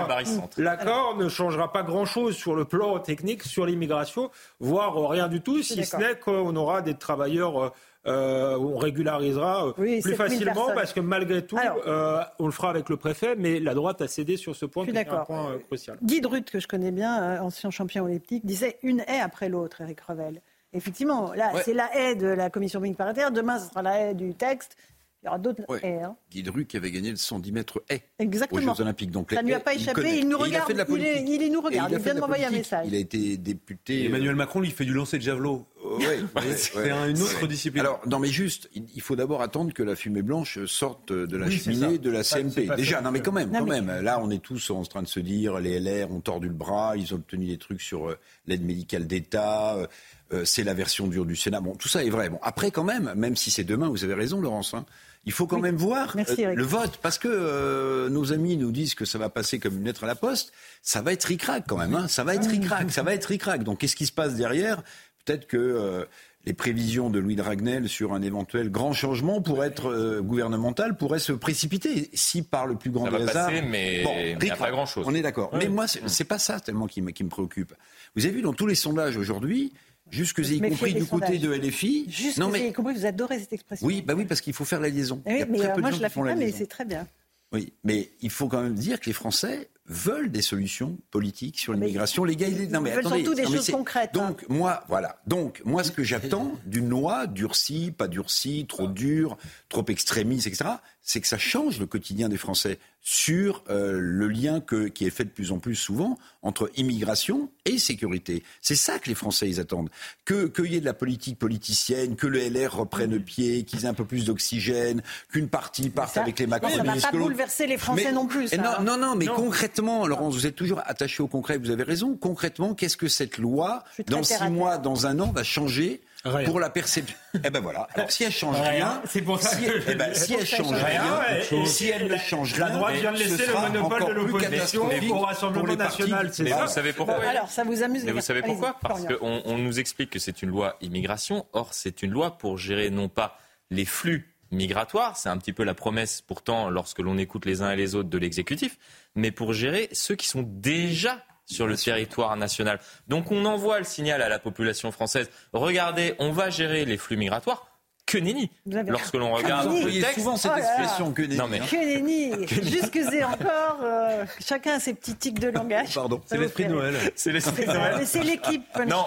l'accord 0.56 1.16
ne 1.16 1.28
changera 1.28 1.72
pas 1.72 1.84
grand-chose 1.84 2.36
sur 2.36 2.56
le 2.56 2.64
plan 2.64 2.98
technique 2.98 3.44
sur 3.44 3.64
l'immigration, 3.64 4.30
voire 4.58 5.08
rien 5.08 5.28
du 5.28 5.40
tout, 5.40 5.62
si 5.62 5.84
ce 5.84 5.96
n'est 5.96 6.16
qu'on 6.16 6.56
aura 6.56 6.82
des 6.82 6.94
travailleurs 6.94 7.72
euh, 8.06 8.58
on 8.58 8.78
régularisera 8.78 9.68
euh, 9.68 9.72
plus 9.72 10.14
facilement 10.14 10.72
parce 10.74 10.92
que 10.92 10.98
malgré 10.98 11.46
tout, 11.46 11.56
euh, 11.86 12.22
on 12.40 12.46
le 12.46 12.52
fera 12.52 12.70
avec 12.70 12.88
le 12.88 12.96
préfet, 12.96 13.36
mais 13.36 13.60
la 13.60 13.74
droite 13.74 14.02
a 14.02 14.08
cédé 14.08 14.36
sur 14.36 14.56
ce 14.56 14.66
point, 14.66 14.84
qui 14.84 14.90
est 14.90 15.08
un 15.08 15.24
point 15.24 15.58
crucial. 15.66 15.98
Guy 16.02 16.20
Drut, 16.20 16.50
que 16.50 16.58
je 16.58 16.66
connais 16.66 16.90
bien, 16.90 17.40
ancien 17.40 17.70
champion 17.70 18.04
olympique, 18.04 18.44
disait 18.44 18.78
une 18.82 19.00
haie 19.00 19.20
après 19.20 19.48
l'autre, 19.48 19.82
Eric 19.82 20.00
Revel. 20.00 20.40
Effectivement, 20.72 21.32
là, 21.34 21.52
c'est 21.64 21.74
la 21.74 21.90
haie 21.94 22.16
de 22.16 22.26
la 22.26 22.50
commission 22.50 22.80
mixte 22.80 22.98
paritaire. 22.98 23.30
Demain, 23.30 23.58
ce 23.58 23.68
sera 23.68 23.82
la 23.82 24.00
haie 24.00 24.14
du 24.14 24.34
texte. 24.34 24.76
Il 25.22 25.26
y 25.26 25.28
aura 25.28 25.38
d'autres 25.38 25.62
haies. 25.84 26.02
Hein. 26.02 26.16
Guy 26.32 26.42
Drut 26.42 26.66
qui 26.66 26.76
avait 26.76 26.90
gagné 26.90 27.10
le 27.10 27.16
110 27.16 27.52
mètres 27.52 27.80
haie 27.88 28.02
Exactement. 28.18 28.72
aux 28.72 28.74
Jeux 28.74 28.82
Olympiques. 28.82 29.12
Donc, 29.12 29.30
ça 29.30 29.40
ne 29.40 29.46
lui 29.46 29.54
a 29.54 29.60
pas 29.60 29.74
échappé. 29.74 30.18
Il 30.18 30.28
nous 30.28 30.38
regarde. 30.38 30.68
Il, 30.68 31.42
il, 31.42 31.52
nous 31.52 31.60
regarde. 31.60 31.92
Il, 31.92 31.98
vient 31.98 32.14
de 32.14 32.20
m'envoyer 32.20 32.46
un 32.46 32.50
message. 32.50 32.86
Il 32.88 32.94
a 32.96 32.98
été 32.98 33.36
député. 33.36 34.06
Emmanuel 34.06 34.34
Macron 34.34 34.58
lui 34.58 34.72
fait 34.72 34.84
du 34.84 34.92
lancer 34.92 35.18
de 35.18 35.22
javelot. 35.22 35.64
Oui, 35.98 36.26
c'est 36.56 36.90
une 36.90 37.20
autre 37.20 37.46
discipline. 37.46 37.80
Alors, 37.80 38.00
non, 38.06 38.18
mais 38.18 38.28
juste, 38.28 38.70
il 38.74 39.00
faut 39.00 39.16
d'abord 39.16 39.42
attendre 39.42 39.72
que 39.72 39.82
la 39.82 39.96
fumée 39.96 40.22
blanche 40.22 40.64
sorte 40.66 41.12
de 41.12 41.36
la 41.36 41.50
cheminée 41.50 41.98
de 41.98 42.10
la 42.10 42.22
CMP. 42.22 42.74
Déjà, 42.76 43.00
non, 43.00 43.10
mais 43.10 43.20
quand 43.20 43.32
même, 43.32 43.50
quand 43.50 43.66
même. 43.66 43.90
Là, 44.00 44.20
on 44.22 44.30
est 44.30 44.42
tous 44.42 44.70
en 44.70 44.82
train 44.84 45.02
de 45.02 45.08
se 45.08 45.20
dire, 45.20 45.58
les 45.58 45.80
LR 45.80 46.10
ont 46.10 46.20
tordu 46.20 46.48
le 46.48 46.54
bras, 46.54 46.96
ils 46.96 47.12
ont 47.12 47.16
obtenu 47.16 47.46
des 47.46 47.58
trucs 47.58 47.80
sur 47.80 48.08
euh, 48.08 48.18
l'aide 48.46 48.64
médicale 48.64 49.06
d'État. 49.06 49.74
Euh, 49.74 49.86
euh, 50.32 50.44
c'est 50.44 50.64
la 50.64 50.74
version 50.74 51.06
dure 51.06 51.26
du 51.26 51.36
Sénat. 51.36 51.60
Bon, 51.60 51.74
tout 51.74 51.88
ça 51.88 52.04
est 52.04 52.10
vrai. 52.10 52.30
Bon, 52.30 52.38
après, 52.42 52.70
quand 52.70 52.84
même, 52.84 53.12
même 53.16 53.36
si 53.36 53.50
c'est 53.50 53.64
demain, 53.64 53.88
vous 53.88 54.04
avez 54.04 54.14
raison, 54.14 54.40
Laurence. 54.40 54.72
Hein, 54.74 54.86
il 55.24 55.32
faut 55.32 55.46
quand 55.46 55.60
même 55.60 55.76
voir 55.76 56.16
le 56.16 56.64
vote, 56.64 56.98
parce 57.00 57.16
que 57.18 58.08
nos 58.08 58.32
amis 58.32 58.56
nous 58.56 58.72
disent 58.72 58.94
que 58.94 59.04
ça 59.04 59.18
va 59.18 59.28
passer 59.28 59.60
comme 59.60 59.76
une 59.76 59.84
lettre 59.84 60.02
à 60.02 60.06
la 60.08 60.16
poste. 60.16 60.52
Ça 60.82 61.00
va 61.00 61.12
être 61.12 61.24
ric-rac 61.24 61.64
quand 61.68 61.76
même. 61.76 61.94
Hein, 61.94 62.08
ça 62.08 62.24
va 62.24 62.34
être 62.34 62.48
ric-rac. 62.48 62.90
Ça 62.90 63.02
va 63.02 63.14
être 63.14 63.26
ric-rac. 63.26 63.62
Donc, 63.62 63.78
qu'est-ce 63.78 63.94
qui 63.94 64.06
se 64.06 64.12
passe 64.12 64.34
derrière? 64.34 64.82
Peut-être 65.24 65.46
que 65.46 65.56
euh, 65.56 66.04
les 66.44 66.52
prévisions 66.52 67.10
de 67.10 67.18
Louis 67.18 67.36
Dragnel 67.36 67.88
sur 67.88 68.12
un 68.12 68.22
éventuel 68.22 68.70
grand 68.70 68.92
changement 68.92 69.40
pour 69.40 69.64
être 69.64 69.86
euh, 69.86 70.20
gouvernemental 70.20 70.96
pourraient 70.96 71.18
se 71.18 71.32
précipiter 71.32 72.10
si 72.14 72.42
par 72.42 72.66
le 72.66 72.76
plus 72.76 72.90
grand 72.90 73.10
des 73.10 73.16
hasards. 73.16 73.50
mais 73.68 74.02
bon, 74.02 74.14
il 74.40 74.54
pas 74.54 74.70
grand 74.70 74.86
chose. 74.86 75.06
On 75.08 75.14
est 75.14 75.22
d'accord. 75.22 75.50
Mais 75.54 75.68
moi, 75.68 75.86
c'est 75.86 76.24
pas 76.24 76.38
ça 76.38 76.60
tellement 76.60 76.86
qui 76.86 77.02
me, 77.02 77.10
qui 77.10 77.24
me 77.24 77.28
préoccupe. 77.28 77.74
Vous 78.16 78.24
avez 78.26 78.34
vu 78.34 78.42
dans 78.42 78.54
tous 78.54 78.66
les 78.66 78.74
sondages 78.74 79.16
aujourd'hui, 79.16 79.72
Jusque 80.10 80.40
y 80.40 80.60
compris 80.60 80.92
du 80.92 81.06
côté 81.06 81.38
de 81.38 81.50
LFI. 81.50 82.04
Jusque 82.10 82.36
non, 82.36 82.50
mais... 82.50 82.68
y 82.68 82.72
compris, 82.72 82.92
vous 82.92 83.06
adorez 83.06 83.38
cette 83.38 83.54
expression. 83.54 83.86
Oui, 83.86 84.02
bah 84.02 84.12
oui, 84.14 84.26
parce 84.26 84.42
qu'il 84.42 84.52
faut 84.52 84.66
faire 84.66 84.80
la 84.80 84.90
liaison. 84.90 85.22
Eh 85.24 85.44
oui, 85.44 85.44
mais 85.48 85.58
moi 85.78 85.90
je 85.90 86.02
la 86.02 86.10
fais 86.10 86.20
pas, 86.20 86.34
mais 86.34 86.52
c'est 86.52 86.66
très 86.66 86.84
bien. 86.84 87.06
Oui, 87.52 87.72
mais 87.84 88.10
il 88.20 88.30
faut 88.30 88.48
quand 88.48 88.62
même 88.62 88.74
dire 88.74 88.98
que 89.00 89.06
les 89.06 89.12
Français 89.12 89.68
veulent 89.86 90.30
des 90.30 90.42
solutions 90.42 90.98
politiques 91.10 91.58
sur 91.58 91.72
l'immigration. 91.72 92.24
Les 92.24 92.36
gars, 92.36 92.48
ils, 92.48 92.70
non, 92.70 92.80
mais 92.80 92.92
veulent 92.92 93.06
surtout 93.06 93.34
des 93.34 93.44
choses 93.44 93.70
concrètes. 93.70 94.10
Hein. 94.14 94.28
Donc 94.28 94.48
moi, 94.48 94.84
voilà. 94.88 95.20
Donc 95.26 95.60
moi, 95.64 95.84
ce 95.84 95.90
que 95.90 96.02
j'attends 96.02 96.52
d'une 96.66 96.88
loi 96.88 97.26
durcie, 97.26 97.90
pas 97.90 98.08
durcie, 98.08 98.66
trop 98.68 98.86
dure, 98.86 99.36
trop 99.68 99.84
extrémiste, 99.88 100.46
etc., 100.46 100.70
c'est 101.02 101.20
que 101.20 101.26
ça 101.26 101.38
change 101.38 101.80
le 101.80 101.86
quotidien 101.86 102.28
des 102.28 102.36
Français 102.36 102.78
sur 103.02 103.64
euh, 103.68 103.98
le 103.98 104.28
lien 104.28 104.60
que, 104.60 104.86
qui 104.86 105.04
est 105.06 105.10
fait 105.10 105.24
de 105.24 105.30
plus 105.30 105.50
en 105.50 105.58
plus 105.58 105.74
souvent 105.74 106.16
entre 106.42 106.70
immigration 106.76 107.50
et 107.64 107.78
sécurité. 107.78 108.44
C'est 108.60 108.76
ça 108.76 109.00
que 109.00 109.08
les 109.08 109.16
Français 109.16 109.48
ils 109.48 109.58
attendent. 109.58 109.90
Que 110.24 110.46
qu'il 110.46 110.72
y 110.72 110.76
ait 110.76 110.80
de 110.80 110.84
la 110.84 110.94
politique 110.94 111.36
politicienne, 111.36 112.14
que 112.14 112.28
le 112.28 112.38
LR 112.38 112.76
reprenne 112.76 113.20
pied, 113.20 113.64
qu'ils 113.64 113.84
aient 113.84 113.88
un 113.88 113.94
peu 113.94 114.04
plus 114.04 114.24
d'oxygène, 114.24 115.02
qu'une 115.30 115.48
partie 115.48 115.90
parte 115.90 116.16
avec 116.16 116.38
les 116.38 116.46
macronistes. 116.46 116.78
Ça 116.78 116.94
ne 116.94 117.00
va 117.00 117.10
pas 117.10 117.18
bouleverser 117.18 117.66
les 117.66 117.76
Français 117.76 118.12
non 118.12 118.26
plus. 118.26 118.52
non, 118.56 118.82
non, 118.82 118.96
non, 118.96 119.16
mais 119.16 119.26
concrètement, 119.26 120.06
Laurence, 120.06 120.34
vous 120.34 120.46
êtes 120.46 120.56
toujours 120.56 120.80
attaché 120.84 121.22
au 121.22 121.28
concret. 121.28 121.58
Vous 121.58 121.70
avez 121.70 121.82
raison. 121.82 122.16
Concrètement, 122.16 122.74
qu'est-ce 122.74 122.96
que 122.96 123.08
cette 123.08 123.38
loi, 123.38 123.82
dans 124.06 124.22
six 124.22 124.48
mois, 124.48 124.78
dans 124.78 125.06
un 125.06 125.18
an, 125.18 125.32
va 125.32 125.42
changer 125.42 126.02
pour 126.22 126.60
la 126.60 126.70
perception. 126.70 127.16
Eh 127.44 127.50
ben 127.50 127.60
voilà. 127.60 127.88
Alors 127.94 128.10
si 128.10 128.24
elle 128.24 128.32
change 128.32 128.60
rien, 128.60 129.02
c'est 129.06 129.22
pour 129.22 129.40
ça. 129.40 129.56
Si, 129.56 129.64
eh 129.88 129.94
ben, 129.94 130.14
si 130.14 130.34
elle 130.34 130.46
change 130.46 130.72
rien, 130.72 131.66
si 131.66 131.88
elle 131.88 132.08
ne 132.08 132.16
change 132.16 132.54
rien, 132.54 132.66
la 132.66 132.70
droite 132.70 132.94
vient 132.94 133.12
de 133.12 133.18
laisser 133.18 133.46
le 133.46 133.52
monopole 133.52 134.06
de 134.06 134.12
l'opposition 134.12 134.88
au 135.10 135.20
Rassemblement 135.20 135.76
national. 135.76 136.30
C'est 136.32 136.48
ça. 136.48 136.64
Vous 136.66 136.72
savez 136.72 136.92
pourquoi 136.92 137.16
Alors 137.24 137.48
ça 137.48 137.64
vous 137.64 137.82
amuse. 137.82 138.04
Mais 138.04 138.12
vous 138.12 138.20
savez 138.20 138.42
pourquoi? 138.42 138.76
Parce 138.80 139.04
qu'on 139.04 139.42
on 139.44 139.58
nous 139.58 139.78
explique 139.78 140.10
que 140.10 140.18
c'est 140.18 140.42
une 140.42 140.50
loi 140.50 140.76
immigration. 140.80 141.46
Or 141.52 141.74
c'est 141.74 142.02
une 142.02 142.10
loi 142.10 142.38
pour 142.38 142.58
gérer 142.58 142.90
non 142.90 143.08
pas 143.08 143.38
les 143.70 143.84
flux 143.84 144.32
migratoires, 144.52 145.16
c'est 145.16 145.30
un 145.30 145.38
petit 145.38 145.52
peu 145.52 145.64
la 145.64 145.74
promesse 145.74 146.20
pourtant 146.20 146.68
lorsque 146.68 146.98
l'on 146.98 147.16
écoute 147.18 147.46
les 147.46 147.62
uns 147.62 147.72
et 147.72 147.76
les 147.76 147.94
autres 147.94 148.10
de 148.10 148.18
l'exécutif, 148.18 148.78
mais 149.14 149.30
pour 149.30 149.54
gérer 149.54 149.88
ceux 149.92 150.14
qui 150.14 150.28
sont 150.28 150.42
déjà 150.46 151.24
sur 151.52 151.66
le 151.66 151.76
territoire 151.76 152.36
national. 152.36 152.80
Donc 153.08 153.30
on 153.30 153.44
envoie 153.44 153.78
le 153.78 153.84
signal 153.84 154.22
à 154.22 154.28
la 154.28 154.38
population 154.38 154.90
française, 154.90 155.30
regardez, 155.52 156.14
on 156.18 156.32
va 156.32 156.50
gérer 156.50 156.84
les 156.84 156.96
flux 156.96 157.16
migratoires 157.16 157.71
que 158.12 158.18
nenni. 158.18 158.50
Lorsque 158.66 159.14
l'on 159.14 159.32
regarde 159.32 159.72
le 159.72 159.90
texte, 159.90 160.14
souvent 160.14 160.36
cette 160.36 160.52
oh 160.54 160.58
expression 160.58 161.12
que 161.12 161.22
nenni. 161.22 161.36
Non, 161.36 161.48
mais... 161.48 161.60
Que 161.60 161.76
nenni. 161.76 162.46
Jusque 162.48 162.98
encore, 163.22 163.78
euh, 163.82 164.24
chacun 164.40 164.74
a 164.74 164.80
ses 164.80 164.92
petits 164.94 165.14
tics 165.14 165.38
de 165.38 165.48
langage. 165.48 165.94
Pardon. 165.94 166.20
C'est 166.26 166.38
l'esprit 166.38 166.64
de 166.66 166.72
Noël. 166.72 166.94
C'est 167.16 167.32
l'esprit 167.32 167.64
de 167.64 167.72
Noël. 167.72 167.96
Mais 167.98 168.04
c'est 168.04 168.22
l'équipe 168.22 168.64
Non, 168.86 169.06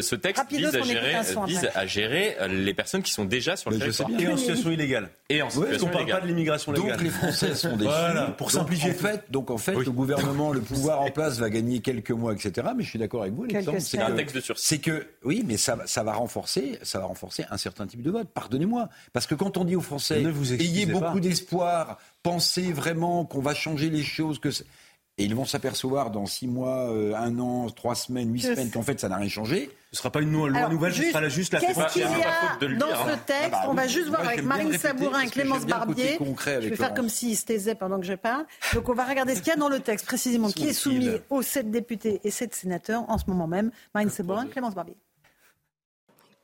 ce 0.00 0.14
texte 0.14 0.44
vise, 0.50 0.74
à 0.74 0.82
gérer, 0.82 1.14
vise 1.46 1.70
à 1.74 1.86
gérer, 1.86 2.36
les 2.48 2.74
personnes 2.74 3.02
qui 3.02 3.12
sont 3.12 3.24
déjà 3.24 3.56
sur 3.56 3.70
le 3.70 3.78
territoire. 3.78 4.08
Et 4.18 4.28
en 4.28 4.36
situation 4.36 4.70
illégale. 4.70 5.10
Et 5.28 5.42
en 5.42 5.50
situation 5.50 5.88
illégale. 5.88 6.02
On 6.02 6.06
parle 6.06 6.20
pas 6.20 6.20
de 6.20 6.26
l'immigration 6.26 6.72
légale. 6.72 6.92
Donc 6.92 7.02
les 7.02 7.10
Français 7.10 7.54
sont 7.54 7.76
des 7.76 7.84
voilà, 7.84 8.26
pour 8.38 8.50
simplifier. 8.50 8.92
Donc 8.92 9.00
en 9.00 9.02
fait, 9.02 9.30
donc 9.30 9.50
en 9.50 9.58
fait 9.58 9.74
le 9.74 9.90
gouvernement, 9.90 10.52
le 10.52 10.60
pouvoir 10.72 11.02
en 11.02 11.10
place 11.10 11.38
va 11.38 11.50
gagner 11.50 11.80
quelques 11.80 12.10
mois, 12.10 12.32
etc. 12.32 12.68
Mais 12.76 12.82
je 12.82 12.88
suis 12.88 12.98
d'accord 12.98 13.22
avec 13.22 13.34
vous, 13.34 13.46
C'est 13.78 14.00
un 14.00 14.12
texte 14.12 14.36
de 14.36 14.40
sursis. 14.40 14.64
C'est 14.64 14.78
que, 14.78 15.06
oui, 15.24 15.44
mais 15.46 15.56
ça, 15.56 15.78
ça 15.86 16.02
va 16.02 16.14
renforcer, 16.14 16.78
ça 16.82 16.98
va 16.98 17.06
renforcer 17.06 17.44
un 17.50 17.56
certain 17.56 17.86
type 17.86 18.02
de 18.02 18.10
vote. 18.10 18.21
Pardonnez-moi. 18.24 18.88
Parce 19.12 19.26
que 19.26 19.34
quand 19.34 19.56
on 19.56 19.64
dit 19.64 19.76
aux 19.76 19.80
Français, 19.80 20.24
ayez 20.58 20.86
beaucoup 20.86 21.20
d'espoir, 21.20 21.98
pensez 22.22 22.72
vraiment 22.72 23.24
qu'on 23.24 23.40
va 23.40 23.54
changer 23.54 23.90
les 23.90 24.02
choses, 24.02 24.38
que 24.38 24.50
et 25.18 25.24
ils 25.24 25.34
vont 25.34 25.44
s'apercevoir 25.44 26.10
dans 26.10 26.24
six 26.24 26.46
mois, 26.46 26.90
euh, 26.90 27.14
un 27.14 27.38
an, 27.38 27.68
trois 27.68 27.94
semaines, 27.94 28.32
huit 28.32 28.40
semaines 28.40 28.70
qu'en 28.70 28.80
fait 28.80 28.98
ça 28.98 29.10
n'a 29.10 29.16
rien 29.16 29.28
changé. 29.28 29.70
Ce 29.90 29.96
ne 29.96 29.98
sera 29.98 30.10
pas 30.10 30.22
une 30.22 30.32
loi 30.32 30.68
nouvelle, 30.70 30.94
ce 30.94 31.02
sera 31.02 31.28
juste 31.28 31.52
la 31.52 31.60
Qu'est-ce 31.60 31.92
qu'il 31.92 32.00
y 32.00 32.04
a 32.04 32.76
dans 32.76 32.86
ce 32.86 33.14
texte 33.26 33.28
ah 33.42 33.48
bah 33.50 33.62
On 33.68 33.74
va 33.74 33.86
juste 33.86 34.08
voir 34.08 34.26
avec 34.26 34.42
Marine 34.42 34.72
Sabourin 34.78 35.20
et 35.20 35.26
Clémence 35.28 35.66
Barbier. 35.66 36.18
je 36.18 36.68
vais 36.68 36.76
faire 36.76 36.94
comme 36.94 37.10
s'ils 37.10 37.36
se 37.36 37.44
taisaient 37.44 37.74
pendant 37.74 38.00
que 38.00 38.06
je 38.06 38.14
parle. 38.14 38.46
Donc 38.72 38.88
on 38.88 38.94
va 38.94 39.04
regarder 39.04 39.34
ce 39.34 39.40
qu'il 39.40 39.50
y 39.50 39.56
a 39.56 39.58
dans 39.58 39.68
le 39.68 39.80
texte 39.80 40.06
précisément, 40.06 40.48
qui 40.48 40.68
est 40.68 40.72
soumis 40.72 41.10
aux 41.28 41.42
sept 41.42 41.70
députés 41.70 42.20
et 42.24 42.30
sept 42.30 42.54
sénateurs 42.54 43.04
en 43.08 43.18
ce 43.18 43.24
moment 43.26 43.46
même. 43.46 43.70
Marine 43.94 44.08
Sabourin, 44.08 44.46
Clémence 44.46 44.74
Barbier. 44.74 44.96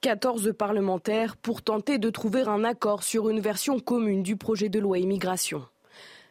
14 0.00 0.52
parlementaires 0.56 1.36
pour 1.36 1.60
tenter 1.60 1.98
de 1.98 2.08
trouver 2.08 2.42
un 2.42 2.62
accord 2.62 3.02
sur 3.02 3.30
une 3.30 3.40
version 3.40 3.80
commune 3.80 4.22
du 4.22 4.36
projet 4.36 4.68
de 4.68 4.78
loi 4.78 4.98
immigration. 4.98 5.66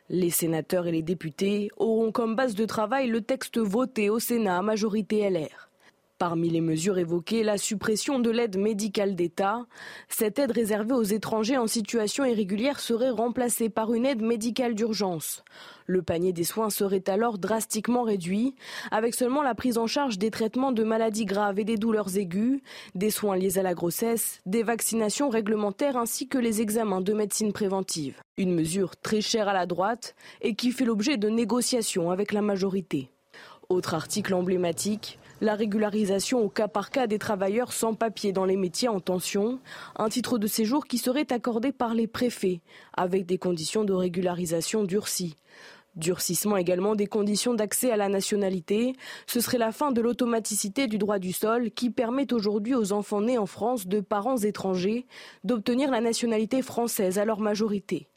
Les 0.07 0.29
sénateurs 0.29 0.87
et 0.87 0.93
les 0.93 1.01
députés 1.01 1.69
auront 1.75 2.13
comme 2.13 2.37
base 2.37 2.55
de 2.55 2.63
travail 2.63 3.07
le 3.07 3.19
texte 3.19 3.57
voté 3.57 4.09
au 4.09 4.19
Sénat 4.19 4.57
à 4.57 4.61
majorité 4.61 5.29
LR. 5.29 5.66
Parmi 6.17 6.49
les 6.49 6.61
mesures 6.61 6.97
évoquées, 6.97 7.43
la 7.43 7.59
suppression 7.59 8.17
de 8.17 8.31
l'aide 8.31 8.57
médicale 8.57 9.13
d'État. 9.13 9.67
Cette 10.09 10.39
aide 10.39 10.49
réservée 10.49 10.93
aux 10.93 11.03
étrangers 11.03 11.59
en 11.59 11.67
situation 11.67 12.25
irrégulière 12.25 12.79
serait 12.79 13.11
remplacée 13.11 13.69
par 13.69 13.93
une 13.93 14.07
aide 14.07 14.23
médicale 14.23 14.73
d'urgence. 14.73 15.43
Le 15.85 16.01
panier 16.01 16.33
des 16.33 16.43
soins 16.43 16.71
serait 16.71 17.07
alors 17.07 17.37
drastiquement 17.37 18.01
réduit, 18.01 18.55
avec 18.89 19.13
seulement 19.13 19.43
la 19.43 19.53
prise 19.53 19.77
en 19.77 19.85
charge 19.85 20.17
des 20.17 20.31
traitements 20.31 20.71
de 20.71 20.83
maladies 20.83 21.25
graves 21.25 21.59
et 21.59 21.65
des 21.65 21.77
douleurs 21.77 22.17
aiguës, 22.17 22.61
des 22.95 23.11
soins 23.11 23.37
liés 23.37 23.59
à 23.59 23.63
la 23.63 23.75
grossesse, 23.75 24.41
des 24.47 24.63
vaccinations 24.63 25.29
réglementaires 25.29 25.97
ainsi 25.97 26.27
que 26.27 26.39
les 26.39 26.61
examens 26.61 27.01
de 27.01 27.13
médecine 27.13 27.53
préventive. 27.53 28.19
Une 28.37 28.55
mesure 28.55 28.97
très 28.97 29.21
chère 29.21 29.47
à 29.47 29.53
la 29.53 29.67
droite 29.67 30.15
et 30.41 30.55
qui 30.55 30.71
fait 30.71 30.85
l'objet 30.85 31.17
de 31.17 31.29
négociations 31.29 32.09
avec 32.09 32.31
la 32.31 32.41
majorité. 32.41 33.11
Autre 33.69 33.93
article 33.93 34.33
emblématique, 34.33 35.19
la 35.41 35.55
régularisation 35.55 36.39
au 36.39 36.49
cas 36.49 36.67
par 36.67 36.89
cas 36.89 37.07
des 37.07 37.19
travailleurs 37.19 37.73
sans 37.73 37.93
papier 37.93 38.31
dans 38.31 38.45
les 38.45 38.57
métiers 38.57 38.87
en 38.87 38.99
tension, 38.99 39.59
un 39.95 40.09
titre 40.09 40.37
de 40.37 40.47
séjour 40.47 40.85
qui 40.87 40.97
serait 40.97 41.31
accordé 41.31 41.71
par 41.71 41.93
les 41.93 42.07
préfets, 42.07 42.61
avec 42.93 43.25
des 43.25 43.37
conditions 43.37 43.83
de 43.83 43.93
régularisation 43.93 44.83
durcies. 44.83 45.35
Durcissement 45.95 46.57
également 46.57 46.93
des 46.93 47.07
conditions 47.07 47.55
d'accès 47.55 47.91
à 47.91 47.97
la 47.97 48.07
nationalité. 48.07 48.93
Ce 49.25 49.39
serait 49.39 49.57
la 49.57 49.71
fin 49.71 49.91
de 49.91 49.99
l'automaticité 49.99 50.85
du 50.85 50.99
droit 50.99 51.17
du 51.17 51.33
sol 51.33 51.71
qui 51.71 51.89
permet 51.89 52.31
aujourd'hui 52.33 52.75
aux 52.75 52.93
enfants 52.93 53.21
nés 53.21 53.39
en 53.39 53.47
France 53.47 53.87
de 53.87 53.99
parents 53.99 54.37
étrangers 54.37 55.07
d'obtenir 55.43 55.89
la 55.89 56.01
nationalité 56.01 56.61
française 56.61 57.17
à 57.17 57.25
leur 57.25 57.39
majorité. 57.39 58.09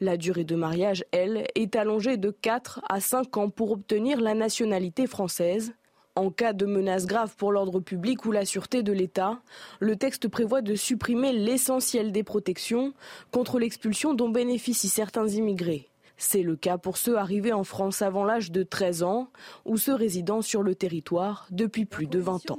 La 0.00 0.18
durée 0.18 0.44
de 0.44 0.54
mariage, 0.54 1.04
elle, 1.12 1.46
est 1.54 1.76
allongée 1.76 2.18
de 2.18 2.30
4 2.30 2.82
à 2.90 3.00
5 3.00 3.36
ans 3.38 3.48
pour 3.48 3.70
obtenir 3.70 4.20
la 4.20 4.34
nationalité 4.34 5.06
française. 5.06 5.72
En 6.16 6.30
cas 6.30 6.52
de 6.52 6.64
menace 6.64 7.06
grave 7.06 7.34
pour 7.36 7.50
l'ordre 7.50 7.80
public 7.80 8.24
ou 8.24 8.30
la 8.30 8.44
sûreté 8.44 8.84
de 8.84 8.92
l'État, 8.92 9.40
le 9.80 9.96
texte 9.96 10.28
prévoit 10.28 10.62
de 10.62 10.76
supprimer 10.76 11.32
l'essentiel 11.32 12.12
des 12.12 12.22
protections 12.22 12.94
contre 13.32 13.58
l'expulsion 13.58 14.14
dont 14.14 14.28
bénéficient 14.28 14.88
certains 14.88 15.26
immigrés. 15.26 15.88
C'est 16.16 16.42
le 16.42 16.54
cas 16.54 16.78
pour 16.78 16.98
ceux 16.98 17.18
arrivés 17.18 17.52
en 17.52 17.64
France 17.64 18.00
avant 18.00 18.24
l'âge 18.24 18.52
de 18.52 18.62
13 18.62 19.02
ans 19.02 19.28
ou 19.64 19.76
ceux 19.76 19.94
résidant 19.94 20.40
sur 20.40 20.62
le 20.62 20.76
territoire 20.76 21.48
depuis 21.50 21.84
plus 21.84 22.06
de 22.06 22.20
20 22.20 22.52
ans. 22.52 22.58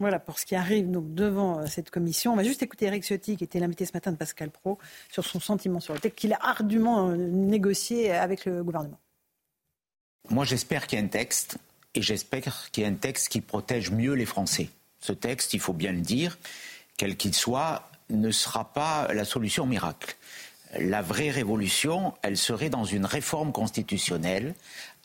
Voilà 0.00 0.18
pour 0.18 0.38
ce 0.38 0.46
qui 0.46 0.56
arrive 0.56 0.90
donc 0.90 1.14
devant 1.14 1.60
euh, 1.60 1.66
cette 1.66 1.90
commission. 1.90 2.32
On 2.32 2.36
va 2.36 2.42
juste 2.42 2.62
écouter 2.62 2.86
Eric 2.86 3.04
Ciotti, 3.04 3.36
qui 3.36 3.44
était 3.44 3.60
l'invité 3.60 3.84
ce 3.84 3.92
matin 3.92 4.10
de 4.10 4.16
Pascal 4.16 4.50
Pro, 4.50 4.78
sur 5.10 5.26
son 5.26 5.40
sentiment 5.40 5.78
sur 5.78 5.92
le 5.92 6.00
texte 6.00 6.18
qu'il 6.18 6.32
a 6.32 6.38
ardument 6.40 7.10
euh, 7.10 7.16
négocié 7.16 8.10
avec 8.10 8.46
le 8.46 8.64
gouvernement. 8.64 8.98
Moi, 10.30 10.46
j'espère 10.46 10.86
qu'il 10.86 10.98
y 10.98 11.02
a 11.02 11.04
un 11.04 11.08
texte, 11.08 11.58
et 11.94 12.02
j'espère 12.02 12.70
qu'il 12.70 12.82
y 12.82 12.86
a 12.86 12.88
un 12.88 12.94
texte 12.94 13.28
qui 13.28 13.40
protège 13.40 13.90
mieux 13.90 14.14
les 14.14 14.26
Français. 14.26 14.70
Ce 15.00 15.12
texte, 15.12 15.54
il 15.54 15.60
faut 15.60 15.72
bien 15.72 15.92
le 15.92 16.00
dire, 16.00 16.38
quel 16.96 17.16
qu'il 17.16 17.34
soit, 17.34 17.90
ne 18.10 18.30
sera 18.30 18.72
pas 18.72 19.12
la 19.12 19.24
solution 19.24 19.66
miracle. 19.66 20.16
La 20.78 21.02
vraie 21.02 21.30
révolution, 21.30 22.14
elle 22.22 22.36
serait 22.36 22.70
dans 22.70 22.84
une 22.84 23.04
réforme 23.04 23.52
constitutionnelle 23.52 24.54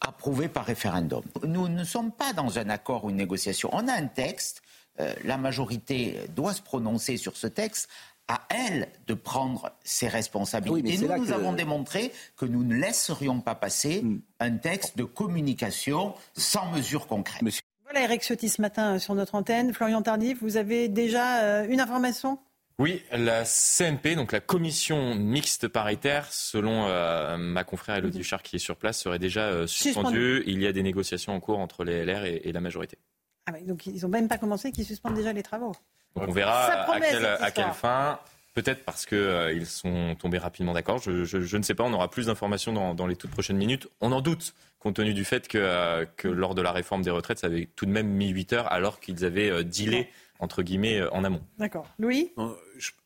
approuvée 0.01 0.47
par 0.47 0.65
référendum. 0.65 1.23
Nous 1.43 1.67
ne 1.67 1.83
sommes 1.83 2.11
pas 2.11 2.33
dans 2.33 2.59
un 2.59 2.69
accord 2.69 3.05
ou 3.05 3.09
une 3.09 3.15
négociation. 3.15 3.69
On 3.71 3.87
a 3.87 3.93
un 3.93 4.07
texte 4.07 4.61
euh, 4.99 5.13
la 5.23 5.37
majorité 5.37 6.19
doit 6.35 6.53
se 6.53 6.61
prononcer 6.61 7.17
sur 7.17 7.35
ce 7.35 7.47
texte, 7.47 7.89
à 8.27 8.41
elle 8.49 8.89
de 9.07 9.13
prendre 9.13 9.71
ses 9.83 10.07
responsabilités. 10.07 10.95
Et 10.95 10.97
nous, 10.97 11.17
nous 11.17 11.31
avons 11.31 11.53
démontré 11.53 12.11
que 12.37 12.45
nous 12.45 12.63
ne 12.63 12.75
laisserions 12.75 13.39
pas 13.39 13.55
passer 13.55 14.01
hmm. 14.01 14.21
un 14.39 14.57
texte 14.57 14.97
de 14.97 15.03
communication 15.03 16.13
sans 16.33 16.71
mesure 16.71 17.07
concrète. 17.07 17.43
Voilà 17.83 18.01
Eric 18.01 18.23
Ciotti 18.23 18.49
ce 18.49 18.61
matin 18.61 18.95
euh, 18.95 18.99
sur 18.99 19.13
notre 19.13 19.35
antenne. 19.35 19.73
Florian 19.73 20.01
Tardif, 20.01 20.41
vous 20.41 20.57
avez 20.57 20.87
déjà 20.87 21.43
euh, 21.43 21.67
une 21.69 21.79
information? 21.79 22.39
Oui, 22.77 23.03
la 23.11 23.45
CMP, 23.45 24.15
donc 24.15 24.33
la 24.33 24.41
commission 24.41 25.15
mixte 25.15 25.69
paritaire, 25.69 26.27
selon 26.29 26.89
ma 27.37 27.63
confrère 27.63 27.95
Elodie 27.95 28.19
Huchard 28.19 28.43
qui 28.43 28.57
est 28.57 28.59
sur 28.59 28.75
place, 28.75 28.99
serait 28.99 29.17
déjà 29.17 29.65
suspendue. 29.65 30.43
Il 30.45 30.61
y 30.61 30.67
a 30.67 30.73
des 30.73 30.83
négociations 30.83 31.33
en 31.33 31.39
cours 31.39 31.59
entre 31.59 31.85
les 31.85 32.03
LR 32.03 32.25
et 32.25 32.51
la 32.51 32.59
majorité. 32.59 32.97
Ah 33.45 33.51
donc 33.61 33.85
ils 33.85 34.01
n'ont 34.01 34.09
même 34.09 34.27
pas 34.27 34.37
commencé, 34.37 34.71
qu'ils 34.71 34.85
suspendent 34.85 35.15
déjà 35.15 35.33
les 35.33 35.43
travaux. 35.43 35.73
on 36.15 36.31
verra 36.31 36.65
à, 36.65 37.51
quelle, 37.51 37.71
fin. 37.73 38.19
Peut-être 38.55 38.85
parce 38.85 39.05
qu'ils 39.05 39.17
euh, 39.17 39.65
sont 39.65 40.15
tombés 40.17 40.37
rapidement 40.37 40.73
d'accord. 40.73 40.97
Je, 40.99 41.57
ne 41.57 41.61
sais 41.61 41.75
pas, 41.75 41.83
on 41.83 41.93
aura 41.93 42.09
plus 42.09 42.27
d'informations 42.27 42.93
dans, 42.93 43.07
les 43.07 43.17
toutes 43.17 43.31
prochaines 43.31 43.57
minutes. 43.57 43.89
On 43.99 44.13
en 44.13 44.21
doute, 44.21 44.55
compte 44.79 44.95
tenu 44.95 45.13
du 45.13 45.25
fait 45.25 45.49
que, 45.49 45.57
euh, 45.57 46.05
lors 46.23 46.55
de 46.55 46.61
la 46.61 46.71
réforme 46.71 47.01
des 47.01 47.11
retraites, 47.11 47.39
ça 47.39 47.47
avait 47.47 47.67
tout 47.75 47.85
de 47.85 47.91
même 47.91 48.07
mis 48.07 48.29
8 48.29 48.53
heures 48.53 48.71
alors 48.71 49.01
qu'ils 49.01 49.25
avaient 49.25 49.49
euh, 49.49 49.63
dealé, 49.63 50.07
entre 50.39 50.63
guillemets, 50.63 51.03
en 51.11 51.25
amont. 51.25 51.41
D'accord. 51.59 51.85
Louis? 51.99 52.31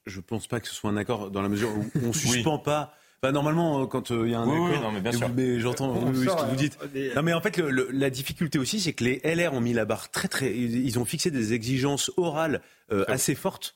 Je 0.06 0.18
ne 0.18 0.22
pense 0.22 0.46
pas 0.46 0.60
que 0.60 0.68
ce 0.68 0.76
soit 0.76 0.92
un 0.92 0.98
accord 0.98 1.32
dans 1.32 1.42
la 1.42 1.50
mesure 1.50 1.70
où 1.76 1.90
on 1.96 2.08
ne 2.10 2.14
suspend 2.14 2.60
pas 2.60 2.94
Bah, 3.22 3.32
normalement, 3.32 3.86
quand 3.86 4.12
il 4.12 4.30
y 4.30 4.34
a 4.34 4.40
un 4.40 4.50
accord, 4.50 4.92
non, 4.92 5.30
mais 5.36 5.60
j'entends 5.60 5.96
ce 6.14 6.26
que 6.26 6.50
vous 6.50 6.56
dites. 6.56 6.78
Non, 7.16 7.24
mais 7.24 7.34
en 7.34 7.42
fait, 7.42 7.58
la 7.58 8.10
difficulté 8.10 8.60
aussi, 8.60 8.80
c'est 8.80 8.94
que 8.94 9.04
les 9.04 9.22
LR 9.24 9.54
ont 9.54 9.62
mis 9.62 9.74
la 9.74 9.86
barre 9.86 10.10
très 10.10 10.28
très. 10.28 10.56
Ils 10.56 10.98
ont 11.00 11.06
fixé 11.06 11.32
des 11.32 11.54
exigences 11.54 12.12
orales 12.18 12.62
euh, 12.92 13.06
assez 13.08 13.36
forte. 13.36 13.76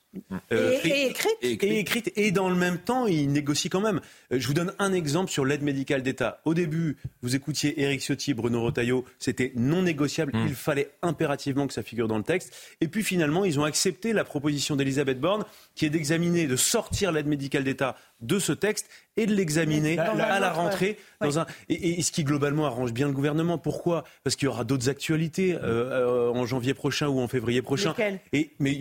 Euh, 0.52 0.78
et, 0.84 1.06
écrite. 1.06 1.36
Et, 1.42 1.78
écrite. 1.78 2.12
Et 2.16 2.30
dans 2.30 2.48
le 2.48 2.54
même 2.56 2.78
temps, 2.78 3.06
il 3.06 3.30
négocie 3.30 3.68
quand 3.68 3.80
même. 3.80 4.00
Euh, 4.32 4.38
je 4.38 4.46
vous 4.46 4.54
donne 4.54 4.72
un 4.78 4.92
exemple 4.92 5.30
sur 5.30 5.44
l'aide 5.44 5.62
médicale 5.62 6.02
d'État. 6.02 6.40
Au 6.44 6.54
début, 6.54 6.96
vous 7.22 7.36
écoutiez 7.36 7.80
Éric 7.80 8.00
Ciotti, 8.00 8.34
Bruno 8.34 8.60
Rotaillot, 8.60 9.04
c'était 9.18 9.52
non 9.54 9.82
négociable. 9.82 10.32
Hmm. 10.34 10.46
Il 10.48 10.54
fallait 10.54 10.90
impérativement 11.02 11.66
que 11.66 11.72
ça 11.72 11.82
figure 11.82 12.08
dans 12.08 12.18
le 12.18 12.24
texte. 12.24 12.54
Et 12.80 12.88
puis 12.88 13.02
finalement, 13.02 13.44
ils 13.44 13.60
ont 13.60 13.64
accepté 13.64 14.12
la 14.12 14.24
proposition 14.24 14.76
d'Elisabeth 14.76 15.20
Borne, 15.20 15.44
qui 15.74 15.86
est 15.86 15.90
d'examiner, 15.90 16.46
de 16.46 16.56
sortir 16.56 17.12
l'aide 17.12 17.26
médicale 17.26 17.64
d'État 17.64 17.96
de 18.20 18.38
ce 18.38 18.52
texte 18.52 18.88
et 19.16 19.26
de 19.26 19.34
l'examiner 19.34 19.98
à 19.98 20.40
la 20.40 20.52
rentrée. 20.52 20.98
Dans 21.20 21.38
un... 21.38 21.46
et, 21.68 22.02
ce 22.02 22.10
qui 22.10 22.24
globalement 22.24 22.66
arrange 22.66 22.92
bien 22.92 23.06
le 23.06 23.12
gouvernement. 23.12 23.58
Pourquoi? 23.58 24.04
Parce 24.22 24.34
qu'il 24.34 24.46
y 24.46 24.48
aura 24.48 24.64
d'autres 24.64 24.88
actualités 24.88 25.56
en 25.56 26.46
janvier 26.46 26.74
prochain 26.74 27.08
ou 27.08 27.20
en 27.20 27.28
février 27.28 27.62
prochain. 27.62 27.94
Et, 28.32 28.50
mais 28.58 28.72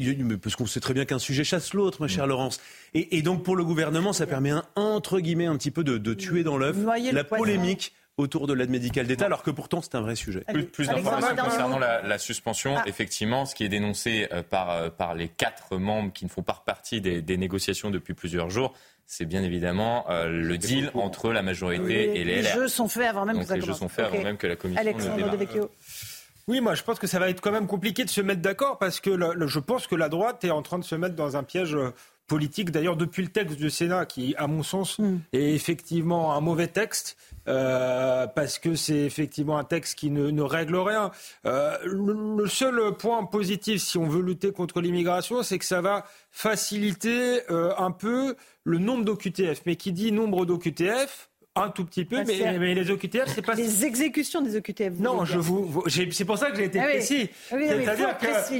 parce 0.41 0.55
qu'on 0.55 0.65
sait 0.65 0.79
très 0.79 0.93
bien 0.93 1.05
qu'un 1.05 1.19
sujet 1.19 1.43
chasse 1.43 1.73
l'autre, 1.73 2.01
ma 2.01 2.07
chère 2.07 2.25
mm. 2.25 2.29
Laurence. 2.29 2.61
Et, 2.93 3.21
donc 3.21 3.43
pour 3.43 3.55
le 3.55 3.63
gouvernement, 3.63 4.13
ça 4.13 4.27
permet 4.27 4.51
un, 4.51 4.63
entre 4.75 5.19
guillemets 5.19 5.45
un 5.45 5.57
petit 5.57 5.71
peu 5.71 5.83
de, 5.83 6.13
tuer 6.13 6.43
dans 6.43 6.57
l'œuf 6.57 6.77
la 7.11 7.23
polémique 7.23 7.93
autour 8.17 8.45
de 8.45 8.53
l'aide 8.53 8.69
médicale 8.69 9.07
d'État, 9.07 9.25
alors 9.25 9.41
que 9.41 9.51
pourtant 9.51 9.81
c'est 9.81 9.95
un 9.95 10.01
vrai 10.01 10.15
sujet. 10.15 10.43
Plus, 10.71 10.87
d'informations 10.87 11.35
concernant 11.35 11.79
la, 11.79 12.17
suspension. 12.17 12.75
Ah. 12.77 12.83
Effectivement, 12.85 13.45
ce 13.45 13.55
qui 13.55 13.63
est 13.63 13.69
dénoncé 13.69 14.27
euh, 14.31 14.43
par, 14.43 14.69
euh, 14.69 14.89
par 14.89 15.15
les 15.15 15.27
quatre 15.27 15.77
membres 15.77 16.13
qui 16.13 16.25
ne 16.25 16.29
font 16.29 16.43
pas 16.43 16.61
partie 16.65 17.01
des, 17.01 17.37
négociations 17.37 17.89
depuis 17.89 18.13
plusieurs 18.13 18.49
jours, 18.49 18.73
c'est 19.05 19.25
bien 19.25 19.43
évidemment 19.43 20.05
euh, 20.09 20.27
le 20.27 20.57
deal 20.57 20.91
entre 20.93 21.31
la 21.31 21.41
majorité 21.41 22.19
et 22.19 22.23
les, 22.23 22.41
LR. 22.41 22.43
Les 22.43 22.61
jeux 22.61 22.67
sont 22.67 22.87
faits 22.87 23.07
avant 23.07 23.25
même 23.25 23.39
que 23.39 23.45
ça 23.45 23.55
Les 23.55 23.61
jeux 23.61 23.73
sont 23.73 23.89
faits 23.89 24.05
avant 24.05 24.21
même 24.21 24.37
que 24.37 24.47
la 24.47 24.55
commission 24.55 24.81
Alexandre 24.81 25.17
ne 25.17 25.37
démarre. 25.37 25.69
Oui, 26.47 26.59
moi 26.59 26.75
je 26.75 26.83
pense 26.83 26.99
que 26.99 27.07
ça 27.07 27.19
va 27.19 27.29
être 27.29 27.39
quand 27.39 27.51
même 27.51 27.67
compliqué 27.67 28.03
de 28.03 28.09
se 28.09 28.19
mettre 28.19 28.41
d'accord 28.41 28.77
parce 28.77 28.99
que 28.99 29.17
je 29.47 29.59
pense 29.59 29.87
que 29.87 29.95
la 29.95 30.09
droite 30.09 30.43
est 30.43 30.51
en 30.51 30.61
train 30.61 30.77
de 30.77 30.83
se 30.83 30.95
mettre 30.95 31.15
dans 31.15 31.37
un 31.37 31.43
piège 31.43 31.75
euh, 31.75 31.91
politique. 32.27 32.71
D'ailleurs, 32.71 32.97
depuis 32.97 33.21
le 33.21 33.29
texte 33.29 33.57
du 33.57 33.69
Sénat, 33.69 34.05
qui, 34.05 34.35
à 34.37 34.47
mon 34.47 34.61
sens, 34.61 34.99
mm. 34.99 35.19
est 35.31 35.53
effectivement 35.53 36.35
un 36.35 36.41
mauvais 36.41 36.67
texte, 36.67 37.15
euh, 37.47 38.27
parce 38.27 38.59
que 38.59 38.75
c'est 38.75 38.99
effectivement 38.99 39.57
un 39.57 39.63
texte 39.63 39.97
qui 39.97 40.09
ne, 40.09 40.41
règle 40.41 40.75
rien. 40.75 41.11
Euh, 41.45 41.77
le, 41.85 42.47
seul 42.47 42.93
point 42.97 43.23
positif, 43.25 43.81
si 43.81 43.97
on 43.97 44.07
veut 44.07 44.21
lutter 44.21 44.51
contre 44.51 44.81
l'immigration, 44.81 45.43
c'est 45.43 45.59
que 45.59 45.65
ça 45.65 45.79
va 45.79 46.05
faciliter 46.31 47.41
un 47.49 47.91
peu 47.91 48.35
le 48.63 48.77
nombre 48.79 49.05
d'OQTF. 49.05 49.61
Mais 49.65 49.75
qui 49.75 49.91
dit 49.93 50.11
nombre 50.11 50.45
d'OQTF, 50.45 51.29
un 51.55 51.69
tout 51.69 51.85
petit 51.85 52.03
peu, 52.03 52.23
bah, 52.23 52.23
mais, 52.25 52.73
les 52.73 52.89
OQTF, 52.89 53.25
c'est 53.27 53.45
pas. 53.45 53.53
Les 53.53 53.85
exécutions 53.85 54.41
des 54.41 54.55
OQTF. 54.57 54.99
non, 54.99 55.23
je 55.25 55.37
vous, 55.37 55.83
c'est 55.87 56.25
pour 56.25 56.37
ça 56.37 56.49
que 56.49 56.57
j'ai 56.57 56.65
été 56.65 56.79
ah 56.79 56.85
précis. 56.85 57.29
Ah 57.51 57.55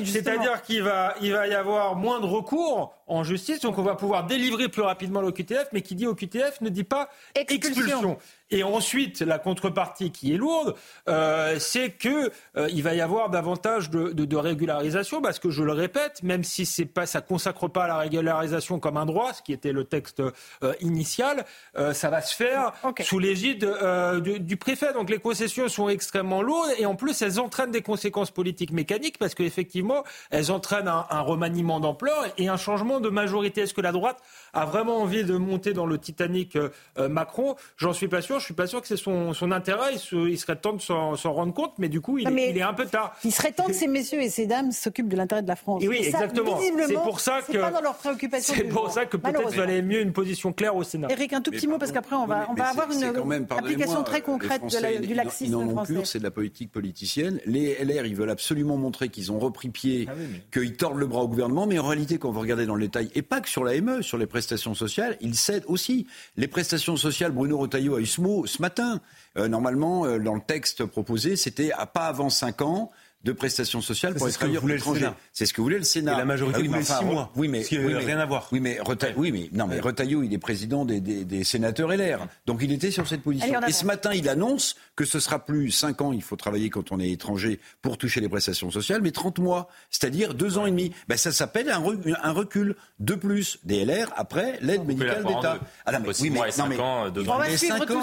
c'est-à-dire 0.06 0.62
qu'il 0.62 0.84
va, 0.84 1.16
il 1.22 1.32
va 1.32 1.48
y 1.48 1.54
avoir 1.54 1.96
moins 1.96 2.20
de 2.20 2.26
recours 2.26 2.94
en 3.08 3.24
justice, 3.24 3.60
donc 3.60 3.78
on 3.78 3.84
va 3.84 3.96
pouvoir 3.96 4.26
délivrer 4.26 4.70
plus 4.70 4.82
rapidement 4.82 5.22
l'OQTF, 5.22 5.68
mais 5.72 5.82
qui 5.82 5.96
dit 5.96 6.08
OQTF 6.08 6.62
ne 6.62 6.70
dit 6.70 6.84
pas 6.84 7.10
expulsion. 7.36 8.18
Et 8.54 8.64
ensuite, 8.64 9.22
la 9.22 9.40
contrepartie 9.40 10.12
qui 10.12 10.32
est 10.32 10.38
lourde, 10.38 10.76
euh, 11.10 11.58
c'est 11.60 11.90
que 11.90 12.32
euh, 12.56 12.70
il 12.72 12.84
va 12.84 12.94
y 12.94 13.02
avoir 13.02 13.32
davantage 13.32 13.90
de, 13.90 14.12
de, 14.12 14.26
de, 14.26 14.38
régularisation, 14.38 15.24
parce 15.24 15.40
que 15.40 15.50
je 15.50 15.64
le 15.64 15.72
répète, 15.72 16.22
même 16.22 16.44
si 16.44 16.68
c'est 16.68 16.86
pas, 16.86 17.08
ça 17.08 17.22
consacre 17.22 17.68
pas 17.68 17.88
la 17.88 17.98
régularisation 17.98 18.80
comme 18.80 18.98
un 18.98 19.08
droit, 19.08 19.34
ce 19.34 19.42
qui 19.42 19.54
était 19.54 19.72
le 19.72 19.86
texte 19.86 20.22
euh, 20.22 20.74
initial, 20.82 21.46
euh, 21.78 21.94
ça 21.94 22.12
va 22.12 22.22
se 22.22 22.36
faire 22.36 22.74
sous 23.02 23.18
l'égide 23.18 23.64
euh, 23.64 24.20
du, 24.20 24.40
du, 24.40 24.58
préfet. 24.58 24.94
Donc 24.94 25.10
les 25.10 25.18
concessions 25.18 25.68
sont 25.68 25.90
extrêmement 25.90 26.44
lourdes, 26.44 26.70
et 26.78 26.86
en 26.86 26.96
plus 26.96 27.20
elles 27.24 27.40
entraînent 27.40 27.72
des 27.72 27.82
conséquences 27.82 28.30
politiques 28.30 28.72
mécaniques, 28.72 29.18
parce 29.18 29.34
qu'effectivement 29.34 30.04
elles 30.30 30.52
entraînent 30.52 30.88
un, 30.88 31.08
un 31.10 31.22
remaniement 31.22 31.80
d'ampleur 31.80 32.28
et 32.38 32.50
un 32.50 32.58
changement 32.58 32.93
de 33.00 33.10
majorité. 33.10 33.62
Est-ce 33.62 33.74
que 33.74 33.82
la 33.82 33.92
droite 33.92 34.18
a 34.54 34.66
vraiment 34.66 34.98
envie 34.98 35.24
de 35.24 35.36
monter 35.38 35.74
dans 35.74 35.86
le 35.86 35.98
Titanic 35.98 36.58
Macron? 36.98 37.56
J'en 37.78 37.94
suis 37.94 38.08
pas 38.08 38.22
sûr 38.22 38.34
je 38.40 38.46
suis 38.46 38.54
pas 38.54 38.68
sûr 38.68 38.82
que 38.82 38.88
c'est 38.88 38.98
son, 38.98 39.34
son, 39.34 39.52
intérêt. 39.52 39.94
Il, 40.12 40.38
serait 40.38 40.56
temps 40.56 40.74
de 40.74 40.82
s'en 40.82 41.16
rendre 41.16 41.54
compte, 41.54 41.74
mais 41.78 41.90
du 41.90 42.02
coup, 42.02 42.18
il, 42.18 42.28
est, 42.28 42.62
un 42.62 42.74
peu 42.74 42.86
tard. 42.86 43.16
Il 43.24 43.32
serait 43.32 43.52
temps 43.52 43.66
que 43.66 43.74
ces 43.74 43.88
messieurs 43.88 44.22
et 44.22 44.30
ces 44.30 44.46
dames 44.46 44.72
s'occupent 44.72 45.10
de 45.10 45.16
l'intérêt 45.16 45.42
de 45.42 45.48
la 45.48 45.56
France. 45.56 45.84
oui, 45.86 45.98
exactement. 45.98 46.60
C'est 46.88 46.94
pour 46.94 47.20
ça 47.20 47.42
que 47.42 47.58
pas 47.58 47.72
dans 47.72 47.82
leurs 47.82 47.96
préoccupations. 47.96 48.54
C'est 48.56 48.64
pour 48.66 48.92
ça 48.92 49.06
que 49.06 49.18
peut-être 49.18 49.42
il 49.52 49.58
valait 49.58 49.82
mieux 49.82 50.02
une 50.02 50.14
position 50.14 50.54
claire 50.54 50.76
au 50.76 50.84
Sénat. 50.84 51.08
Eric, 51.10 51.34
un 51.34 51.42
tout 51.42 51.52
petit 51.52 51.68
mot 51.68 51.78
parce 51.78 51.92
qu'après 51.92 52.16
on 52.16 52.26
va, 52.26 52.48
on 52.50 52.54
va 52.54 52.70
avoir 52.70 52.92
une 52.92 53.48
application 53.50 54.04
très 54.04 54.22
concrète 54.22 54.64
du 55.02 55.14
laxisme 55.14 55.70
français. 55.70 56.02
c'est 56.06 56.20
de 56.20 56.24
la 56.24 56.32
politique 56.32 56.72
politicienne. 56.72 57.40
Les 57.46 57.76
LR, 57.84 58.06
ils 58.06 58.16
veulent 58.16 58.30
absolument 58.30 58.78
montrer 58.78 59.10
qu'ils 59.10 59.32
ont 59.32 59.40
repris 59.40 59.70
pied, 59.70 60.08
ah 60.10 60.14
qu'ils 60.52 60.76
tordent 60.76 60.98
le 60.98 61.08
bras 61.08 61.22
au 61.22 61.28
gouvernement, 61.28 61.66
mais 61.66 61.80
en 61.80 61.88
réalité, 61.88 62.18
quand 62.18 62.32
vous 62.32 62.40
regardez 62.40 62.66
dans 62.66 62.76
le 62.76 62.83
et 63.16 63.22
pas 63.22 63.42
que 63.42 63.50
sur 63.50 63.64
la 63.64 63.80
ME, 63.80 64.02
sur 64.02 64.18
les 64.18 64.28
prestations 64.28 64.74
sociales, 64.74 65.18
ils 65.22 65.36
cèdent 65.36 65.66
aussi. 65.68 66.08
Les 66.38 66.48
prestations 66.48 66.98
sociales, 66.98 67.32
Bruno 67.32 67.58
Retailleau 67.58 67.96
a 67.96 68.02
eu 68.02 68.06
ce 68.06 68.22
mot 68.22 68.46
ce 68.46 68.62
matin. 68.62 69.02
Euh, 69.38 69.48
normalement, 69.48 70.06
euh, 70.06 70.20
dans 70.20 70.36
le 70.36 70.42
texte 70.42 70.86
proposé, 70.86 71.36
c'était 71.36 71.72
à 71.72 71.86
pas 71.86 72.06
avant 72.06 72.30
5 72.30 72.62
ans 72.62 72.92
de 73.24 73.32
prestations 73.32 73.82
sociales 73.82 74.16
pour 74.16 74.28
les 74.28 74.34
travailleurs 74.34 74.70
étrangers. 74.70 75.10
C'est 75.32 75.46
ce 75.46 75.54
que 75.54 75.62
voulait 75.62 75.78
le 75.78 75.84
Sénat. 75.84 76.14
Et 76.14 76.18
la 76.18 76.26
majorité 76.26 76.62
ah 76.64 76.68
voulait 76.68 76.84
6 76.84 77.06
mois. 77.06 77.32
Oui, 77.36 77.48
mais, 77.48 77.64
oui, 77.72 77.96
rien 77.96 78.20
à 78.20 78.26
voir. 78.26 78.48
Oui, 78.52 78.60
mais, 78.60 78.80
oui, 79.18 79.32
mais, 79.32 79.50
non, 79.54 79.68
mais 79.68 79.80
Retailleau, 79.80 80.24
il 80.24 80.34
est 80.34 80.38
président 80.38 80.86
des, 80.86 81.00
des, 81.00 81.24
des, 81.24 81.44
sénateurs 81.44 81.90
LR. 81.90 82.28
Donc 82.46 82.60
il 82.62 82.72
était 82.72 82.92
sur 82.92 83.08
cette 83.08 83.22
position. 83.22 83.62
Et 83.68 83.72
ce 83.72 83.86
matin, 83.86 84.12
il 84.14 84.28
annonce 84.30 84.76
que 84.96 85.06
ce 85.06 85.20
sera 85.20 85.40
plus 85.40 85.72
5 85.72 86.02
ans, 86.02 86.12
il 86.12 86.22
faut 86.22 86.36
travailler 86.36 86.70
quand 86.70 86.92
on 86.92 87.00
est 87.00 87.10
étranger 87.10 87.60
pour 87.82 87.98
toucher 87.98 88.22
les 88.22 88.30
prestations 88.30 88.72
sociales, 88.72 89.02
mais 89.02 89.12
30 89.12 89.40
mois, 89.40 89.70
c'est-à-dire 89.90 90.34
2 90.34 90.58
ans 90.58 90.66
et 90.66 90.72
demi. 90.72 90.92
Ben, 91.08 91.18
ça 91.18 91.32
s'appelle 91.32 91.70
un, 91.70 91.84
un, 92.22 92.32
recul 92.32 92.76
de 93.00 93.16
plus 93.16 93.60
des 93.64 93.86
LR 93.86 94.12
après 94.16 94.60
l'aide 94.62 94.86
médicale 94.86 95.24
d'État. 95.24 95.60
Ah, 95.86 95.92
oui, 96.20 96.30
mais, 96.30 96.40
non, 96.58 96.68
mais, 96.68 96.80
ans, 96.80 97.06
on 97.16 97.38
va 97.38 97.58
suivre 97.58 97.86
tout 97.86 98.00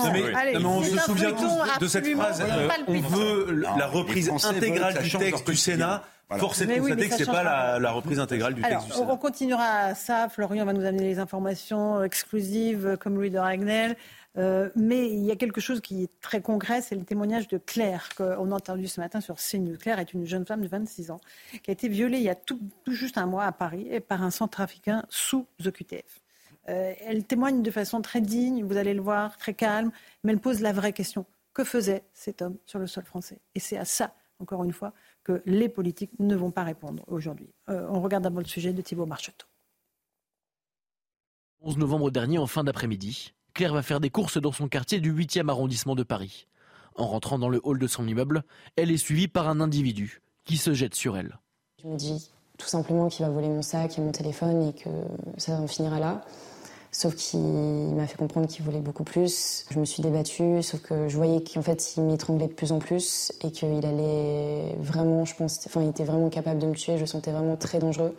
on 0.71 0.83
se 0.83 0.99
souvient 0.99 1.33
tous 1.33 1.81
de 1.81 1.87
cette 1.87 2.07
phrase. 2.15 2.43
On 2.87 3.01
veut 3.01 3.63
la 3.77 3.87
reprise 3.87 4.31
intégrale 4.45 5.03
du 5.03 5.10
texte 5.19 5.49
du 5.49 5.57
Sénat. 5.57 6.03
Force 6.39 6.61
est 6.61 6.67
de 6.67 6.79
constater 6.79 7.09
que 7.09 7.15
ce 7.17 7.19
n'est 7.21 7.27
pas 7.27 7.79
la, 7.79 7.91
reprise 7.91 8.21
intégrale 8.21 8.55
du 8.55 8.63
texte 8.63 8.87
du 8.87 8.93
Sénat. 8.93 9.13
On 9.13 9.17
continuera 9.17 9.95
ça. 9.95 10.29
Florian 10.29 10.65
va 10.65 10.73
nous 10.73 10.85
amener 10.85 11.05
les 11.05 11.19
informations 11.19 12.03
exclusives 12.03 12.97
comme 13.01 13.17
Louis 13.17 13.31
de 13.31 13.39
Ragnel. 13.39 13.97
Euh, 14.39 14.71
mais 14.77 15.11
il 15.11 15.25
y 15.25 15.31
a 15.33 15.37
quelque 15.37 15.61
chose 15.61 15.81
qui 15.81 16.05
est 16.05 16.21
très 16.21 16.41
concret, 16.41 16.83
c'est 16.83 16.95
le 16.95 17.05
témoignage 17.05 17.49
de 17.49 17.59
Claire 17.59 18.09
qu'on 18.17 18.53
a 18.53 18.55
entendu 18.55 18.87
ce 18.87 19.01
matin 19.01 19.21
sur 19.21 19.37
CNews. 19.37 19.77
Claire 19.77 19.99
est 19.99 20.13
une 20.13 20.25
jeune 20.25 20.47
femme 20.47 20.61
de 20.61 20.69
26 20.69 21.11
ans 21.11 21.21
qui 21.63 21.71
a 21.71 21.73
été 21.73 21.89
violée 21.89 22.19
il 22.19 22.25
y 22.25 22.29
a 22.29 22.37
tout, 22.37 22.61
juste 22.87 23.19
un 23.19 23.27
mois 23.27 23.45
à 23.45 23.53
Paris 23.53 23.89
par 24.07 24.23
un 24.23 24.31
centrafricain 24.31 25.05
sous 25.09 25.47
OQTF. 25.65 26.21
Euh, 26.69 26.93
elle 27.01 27.25
témoigne 27.25 27.63
de 27.63 27.71
façon 27.71 28.03
très 28.03 28.21
digne, 28.21 28.63
vous 28.65 28.77
allez 28.77 28.95
le 28.95 29.01
voir, 29.01 29.37
très 29.37 29.55
calme, 29.55 29.91
mais 30.23 30.33
elle 30.33 30.39
pose 30.39 30.61
la 30.61 30.73
vraie 30.73 30.93
question. 30.93 31.27
Que 31.53 31.65
faisait 31.65 32.05
cet 32.15 32.43
homme 32.43 32.57
sur 32.67 32.79
le 32.79 32.87
sol 32.87 33.05
français? 33.05 33.39
Et 33.57 33.61
c'est 33.61 33.79
à 33.79 33.85
ça, 33.85 34.15
encore 34.41 34.65
une 34.65 34.73
fois, 34.73 34.93
que 35.25 35.43
les 35.47 35.69
politiques 35.69 36.13
ne 36.19 36.35
vont 36.35 36.51
pas 36.51 36.65
répondre 36.65 37.05
aujourd'hui. 37.07 37.53
Euh, 37.69 37.87
on 37.91 38.01
regarde 38.01 38.25
d'abord 38.25 38.41
le 38.41 38.47
sujet 38.47 38.73
de 38.73 38.83
Thibault 38.83 39.07
Marcheteau. 39.07 39.47
11 41.63 41.77
novembre 41.79 42.11
dernier, 42.11 42.39
en 42.39 42.47
fin 42.47 42.65
d'après-midi, 42.65 43.35
Claire 43.53 43.75
va 43.75 43.83
faire 43.83 44.01
des 44.01 44.11
courses 44.11 44.39
dans 44.39 44.53
son 44.53 44.69
quartier 44.69 45.01
du 45.01 45.13
8e 45.13 45.49
arrondissement 45.49 45.95
de 45.95 46.03
Paris. 46.03 46.47
En 46.97 47.07
rentrant 47.07 47.39
dans 47.39 47.49
le 47.49 47.61
hall 47.63 47.79
de 47.79 47.87
son 47.87 48.07
immeuble, 48.07 48.45
elle 48.77 48.91
est 48.91 48.97
suivie 48.97 49.29
par 49.29 49.49
un 49.49 49.61
individu 49.61 50.23
qui 50.45 50.57
se 50.57 50.73
jette 50.73 50.95
sur 50.95 51.17
elle. 51.17 51.39
Je 51.83 51.89
me 51.89 51.97
dis 51.97 52.31
tout 52.59 52.67
simplement 52.67 53.09
qu'il 53.09 53.25
va 53.25 53.33
voler 53.33 53.49
mon 53.49 53.63
sac 53.63 53.99
et 53.99 54.01
mon 54.01 54.13
téléphone 54.13 54.69
et 54.69 54.73
que 54.73 54.89
ça 55.39 55.53
en 55.53 55.67
finira 55.67 55.99
là. 55.99 56.25
Sauf 56.93 57.15
qu'il 57.15 57.41
m'a 57.41 58.07
fait 58.09 58.17
comprendre 58.17 58.49
qu'il 58.49 58.65
voulait 58.65 58.81
beaucoup 58.81 59.05
plus. 59.05 59.65
Je 59.71 59.79
me 59.79 59.85
suis 59.85 60.03
débattue, 60.03 60.61
sauf 60.63 60.81
que 60.81 61.09
je 61.09 61.17
voyais 61.17 61.43
qu'en 61.43 61.63
fait, 61.63 61.97
il 61.97 62.03
m'étranglait 62.03 62.49
de 62.49 62.53
plus 62.53 62.73
en 62.73 62.81
plus 62.81 63.33
et 63.43 63.53
qu'il 63.53 63.87
allait 63.87 64.75
vraiment, 64.81 65.25
je 65.25 65.37
pense, 65.37 65.61
enfin, 65.67 65.83
il 65.83 65.89
était 65.89 66.05
vraiment 66.05 66.31
capable 66.31 66.59
de 66.59 66.67
me 66.67 66.75
tuer. 66.75 66.97
Je 66.97 67.03
le 67.03 67.07
sentais 67.07 67.31
vraiment 67.31 67.57
très 67.57 67.79
dangereux. 67.79 68.17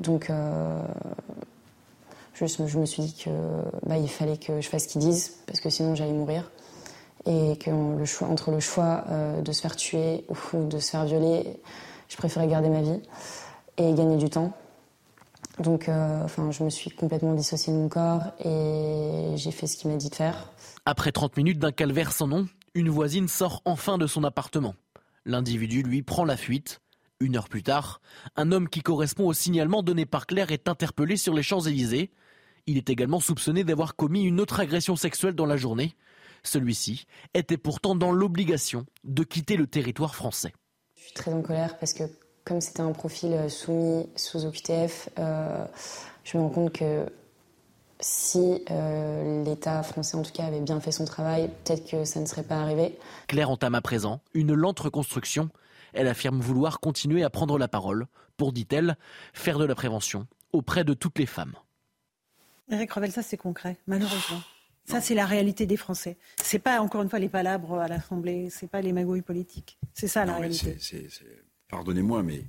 Donc, 0.00 0.28
euh, 0.28 0.82
je, 2.34 2.46
je, 2.46 2.78
me 2.78 2.86
suis 2.86 3.02
dit 3.02 3.14
que 3.14 3.30
bah, 3.86 3.96
fallait 4.08 4.36
que 4.36 4.60
je 4.60 4.68
fasse 4.68 4.84
ce 4.84 4.88
qu'ils 4.88 5.00
disent 5.00 5.36
parce 5.46 5.60
que 5.60 5.70
sinon 5.70 5.94
j'allais 5.94 6.12
mourir 6.12 6.50
et 7.26 7.56
que 7.56 7.70
le 7.70 8.04
choix, 8.04 8.28
entre 8.28 8.50
le 8.50 8.60
choix 8.60 9.04
euh, 9.10 9.40
de 9.42 9.52
se 9.52 9.60
faire 9.60 9.76
tuer 9.76 10.24
ou 10.28 10.64
de 10.64 10.78
se 10.78 10.90
faire 10.90 11.04
violer, 11.04 11.60
je 12.08 12.16
préférais 12.16 12.48
garder 12.48 12.68
ma 12.68 12.82
vie 12.82 13.00
et 13.78 13.92
gagner 13.94 14.16
du 14.16 14.28
temps. 14.28 14.52
Donc, 15.58 15.88
euh, 15.88 16.22
enfin, 16.24 16.50
je 16.50 16.64
me 16.64 16.70
suis 16.70 16.90
complètement 16.90 17.34
dissociée 17.34 17.72
de 17.72 17.78
mon 17.78 17.88
corps 17.88 18.22
et 18.44 19.34
j'ai 19.36 19.50
fait 19.50 19.66
ce 19.66 19.76
qu'il 19.76 19.90
m'a 19.90 19.96
dit 19.96 20.08
de 20.08 20.14
faire. 20.14 20.50
Après 20.84 21.12
30 21.12 21.36
minutes 21.36 21.58
d'un 21.58 21.72
calvaire 21.72 22.12
sans 22.12 22.26
nom, 22.26 22.48
une 22.74 22.88
voisine 22.88 23.28
sort 23.28 23.60
enfin 23.64 23.98
de 23.98 24.06
son 24.06 24.24
appartement. 24.24 24.74
L'individu, 25.24 25.82
lui, 25.82 26.02
prend 26.02 26.24
la 26.24 26.36
fuite. 26.36 26.80
Une 27.20 27.36
heure 27.36 27.48
plus 27.48 27.62
tard, 27.62 28.00
un 28.34 28.50
homme 28.50 28.68
qui 28.68 28.80
correspond 28.80 29.28
au 29.28 29.32
signalement 29.32 29.82
donné 29.82 30.06
par 30.06 30.26
Claire 30.26 30.50
est 30.50 30.68
interpellé 30.68 31.16
sur 31.16 31.34
les 31.34 31.44
Champs-Élysées. 31.44 32.10
Il 32.66 32.78
est 32.78 32.90
également 32.90 33.20
soupçonné 33.20 33.62
d'avoir 33.62 33.94
commis 33.94 34.24
une 34.24 34.40
autre 34.40 34.58
agression 34.58 34.96
sexuelle 34.96 35.34
dans 35.34 35.46
la 35.46 35.56
journée. 35.56 35.94
Celui-ci 36.42 37.04
était 37.34 37.58
pourtant 37.58 37.94
dans 37.94 38.10
l'obligation 38.10 38.86
de 39.04 39.22
quitter 39.22 39.56
le 39.56 39.68
territoire 39.68 40.16
français. 40.16 40.52
Je 40.96 41.02
suis 41.02 41.12
très 41.12 41.32
en 41.32 41.42
colère 41.42 41.78
parce 41.78 41.92
que 41.92 42.04
comme 42.44 42.60
c'était 42.60 42.80
un 42.80 42.92
profil 42.92 43.32
euh, 43.32 43.48
soumis 43.48 44.08
sous 44.16 44.44
OQTF, 44.44 45.08
euh, 45.18 45.64
je 46.24 46.36
me 46.36 46.42
rends 46.42 46.50
compte 46.50 46.72
que 46.72 47.06
si 48.00 48.64
euh, 48.70 49.44
l'État 49.44 49.82
français 49.82 50.16
en 50.16 50.22
tout 50.22 50.32
cas 50.32 50.46
avait 50.46 50.60
bien 50.60 50.80
fait 50.80 50.90
son 50.90 51.04
travail, 51.04 51.50
peut-être 51.64 51.88
que 51.88 52.04
ça 52.04 52.20
ne 52.20 52.26
serait 52.26 52.42
pas 52.42 52.56
arrivé. 52.56 52.98
Claire 53.28 53.50
entame 53.50 53.74
à 53.74 53.80
présent 53.80 54.20
une 54.34 54.54
lente 54.54 54.80
reconstruction. 54.80 55.50
Elle 55.92 56.08
affirme 56.08 56.40
vouloir 56.40 56.80
continuer 56.80 57.22
à 57.22 57.30
prendre 57.30 57.58
la 57.58 57.68
parole 57.68 58.06
pour, 58.36 58.52
dit-elle, 58.52 58.96
faire 59.34 59.58
de 59.58 59.64
la 59.64 59.74
prévention 59.74 60.26
auprès 60.52 60.84
de 60.84 60.94
toutes 60.94 61.18
les 61.18 61.26
femmes. 61.26 61.54
Eric 62.70 62.92
Revel, 62.92 63.12
ça 63.12 63.22
c'est 63.22 63.36
concret, 63.36 63.76
malheureusement. 63.86 64.40
Ça, 64.84 65.00
c'est 65.00 65.14
la 65.14 65.26
réalité 65.26 65.64
des 65.64 65.76
Français. 65.76 66.16
C'est 66.42 66.58
pas, 66.58 66.80
encore 66.80 67.02
une 67.02 67.08
fois, 67.08 67.20
les 67.20 67.28
palabres 67.28 67.78
à 67.78 67.86
l'Assemblée, 67.86 68.48
c'est 68.50 68.66
pas 68.66 68.80
les 68.80 68.92
magouilles 68.92 69.22
politiques. 69.22 69.78
C'est 69.94 70.08
ça 70.08 70.24
la 70.24 70.36
réalité. 70.36 70.76
Pardonnez-moi, 71.72 72.22
mais 72.22 72.44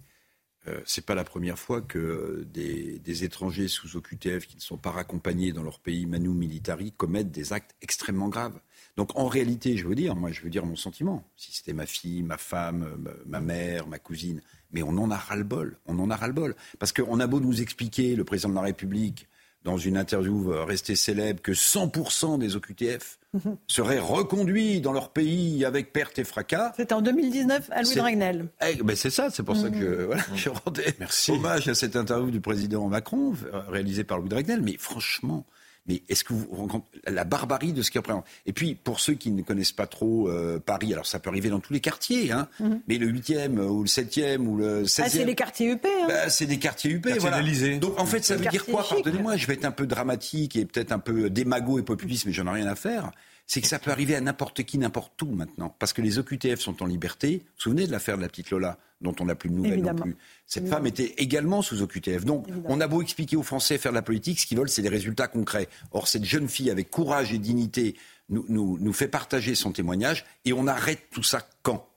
euh, 0.67 0.81
c'est 0.85 1.05
pas 1.05 1.15
la 1.15 1.23
première 1.23 1.57
fois 1.57 1.81
que 1.81 2.45
des, 2.51 3.23
étrangers 3.23 3.69
sous 3.69 3.95
OQTF 3.95 4.47
qui 4.47 4.57
ne 4.57 4.61
sont 4.61 4.75
pas 4.75 4.91
raccompagnés 4.91 5.53
dans 5.53 5.63
leur 5.63 5.79
pays 5.79 6.05
manu 6.05 6.27
militari 6.27 6.91
commettent 6.91 7.31
des 7.31 7.53
actes 7.53 7.73
extrêmement 7.81 8.27
graves. 8.27 8.59
Donc 8.97 9.17
en 9.17 9.27
réalité, 9.27 9.77
je 9.77 9.87
veux 9.87 9.95
dire, 9.95 10.13
moi 10.17 10.33
je 10.33 10.41
veux 10.41 10.49
dire 10.49 10.65
mon 10.65 10.75
sentiment. 10.75 11.23
Si 11.37 11.53
c'était 11.53 11.71
ma 11.71 11.85
fille, 11.85 12.21
ma 12.21 12.37
femme, 12.37 12.97
ma, 13.25 13.39
mère, 13.39 13.87
ma 13.87 13.97
cousine, 13.97 14.41
mais 14.71 14.83
on 14.83 14.97
en 14.97 15.09
a 15.09 15.15
ras-le-bol. 15.15 15.79
On 15.85 15.97
en 15.99 16.09
a 16.09 16.17
ras-le-bol. 16.17 16.53
Parce 16.77 16.91
qu'on 16.91 17.21
a 17.21 17.27
beau 17.27 17.39
nous 17.39 17.61
expliquer, 17.61 18.17
le 18.17 18.25
président 18.25 18.49
de 18.49 18.55
la 18.55 18.61
République, 18.61 19.29
dans 19.63 19.77
une 19.77 19.97
interview 19.97 20.51
restée 20.65 20.95
célèbre 20.95 21.41
que 21.41 21.51
100% 21.51 22.37
des 22.37 22.55
OQTF 22.55 23.19
mhm. 23.33 23.57
seraient 23.67 23.99
reconduits 23.99 24.81
dans 24.81 24.91
leur 24.91 25.09
pays 25.09 25.63
avec 25.65 25.93
perte 25.93 26.19
et 26.19 26.23
fracas. 26.23 26.73
C'était 26.75 26.93
en 26.93 27.01
2019 27.01 27.69
à 27.71 27.81
Louis 27.81 27.95
Dragnel. 27.95 28.45
Eh, 28.67 28.75
ben 28.83 28.95
c'est 28.95 29.09
ça, 29.09 29.29
c'est 29.29 29.43
pour 29.43 29.55
ça 29.55 29.69
que 29.69 30.13
mhm. 30.13 30.17
je 30.35 30.49
rendais 30.49 30.93
Merci. 30.99 31.31
hommage 31.31 31.67
à 31.67 31.75
cette 31.75 31.95
interview 31.95 32.31
du 32.31 32.41
président 32.41 32.87
Macron 32.87 33.33
réalisée 33.69 34.03
par 34.03 34.19
Louis 34.19 34.29
Dragnel. 34.29 34.61
Mais 34.61 34.75
franchement, 34.77 35.45
mais 35.87 36.01
est-ce 36.07 36.23
que 36.23 36.33
vous 36.33 36.47
rencontrez 36.51 36.99
la 37.07 37.23
barbarie 37.23 37.73
de 37.73 37.81
ce 37.81 37.91
qu'il 37.91 37.99
représente? 37.99 38.25
Et 38.45 38.53
puis, 38.53 38.75
pour 38.75 38.99
ceux 38.99 39.13
qui 39.13 39.31
ne 39.31 39.41
connaissent 39.41 39.71
pas 39.71 39.87
trop 39.87 40.29
euh, 40.29 40.59
Paris, 40.59 40.93
alors 40.93 41.05
ça 41.05 41.19
peut 41.19 41.29
arriver 41.29 41.49
dans 41.49 41.59
tous 41.59 41.73
les 41.73 41.81
quartiers, 41.81 42.31
hein, 42.31 42.47
mhm. 42.59 42.81
mais 42.87 42.97
le 42.97 43.11
8e 43.11 43.59
ou 43.59 43.83
le 43.83 43.87
7e 43.87 44.45
ou 44.45 44.57
le 44.57 44.83
16e. 44.83 45.03
Ah, 45.03 45.09
c'est 45.09 45.25
des 45.25 45.35
quartiers 45.35 45.71
UP. 45.71 45.85
Hein. 45.85 46.05
Bah, 46.07 46.29
c'est 46.29 46.45
des 46.45 46.59
quartiers 46.59 46.91
UP, 46.91 47.07
voilà. 47.19 47.41
Donc, 47.79 47.99
en 47.99 48.05
fait, 48.05 48.23
ça 48.23 48.35
veut 48.35 48.45
dire 48.45 48.65
quoi? 48.65 48.85
Pardonnez-moi, 48.87 49.35
je 49.37 49.47
vais 49.47 49.53
être 49.55 49.65
un 49.65 49.71
peu 49.71 49.87
dramatique 49.87 50.55
et 50.55 50.65
peut-être 50.65 50.91
un 50.91 50.99
peu 50.99 51.29
démago 51.29 51.79
et 51.79 51.83
populiste, 51.83 52.25
mais 52.25 52.33
j'en 52.33 52.47
ai 52.47 52.61
rien 52.61 52.67
à 52.67 52.75
faire 52.75 53.11
c'est 53.45 53.61
que 53.61 53.67
ça 53.67 53.79
peut 53.79 53.91
arriver 53.91 54.15
à 54.15 54.21
n'importe 54.21 54.63
qui, 54.63 54.77
n'importe 54.77 55.21
où 55.21 55.27
maintenant. 55.27 55.75
Parce 55.79 55.93
que 55.93 56.01
les 56.01 56.17
OQTF 56.17 56.59
sont 56.59 56.81
en 56.81 56.85
liberté. 56.85 57.37
Vous 57.37 57.43
vous 57.43 57.61
souvenez 57.61 57.87
de 57.87 57.91
l'affaire 57.91 58.17
de 58.17 58.21
la 58.21 58.29
petite 58.29 58.51
Lola, 58.51 58.77
dont 59.03 59.15
on 59.19 59.25
n'a 59.25 59.35
plus 59.35 59.49
de 59.49 59.55
nouvelles 59.55 59.81
non 59.81 59.93
plus 59.93 60.15
Cette 60.47 60.67
femme 60.67 60.87
était 60.87 61.13
également 61.17 61.61
sous 61.61 61.81
OQTF. 61.81 62.25
Donc, 62.25 62.47
on 62.65 62.81
a 62.81 62.87
beau 62.87 63.01
expliquer 63.01 63.35
aux 63.35 63.43
Français 63.43 63.77
faire 63.77 63.91
de 63.91 63.97
la 63.97 64.01
politique, 64.01 64.39
ce 64.39 64.47
qu'ils 64.47 64.57
veulent, 64.57 64.69
c'est 64.69 64.81
des 64.81 64.89
résultats 64.89 65.27
concrets. 65.27 65.67
Or, 65.91 66.07
cette 66.07 66.25
jeune 66.25 66.47
fille, 66.47 66.71
avec 66.71 66.89
courage 66.89 67.33
et 67.33 67.37
dignité, 67.37 67.95
nous, 68.29 68.45
nous 68.49 68.93
fait 68.93 69.07
partager 69.07 69.53
son 69.53 69.71
témoignage. 69.71 70.25
Et 70.45 70.53
on 70.53 70.65
arrête 70.67 71.01
tout 71.11 71.23
ça 71.23 71.45
quand? 71.61 71.87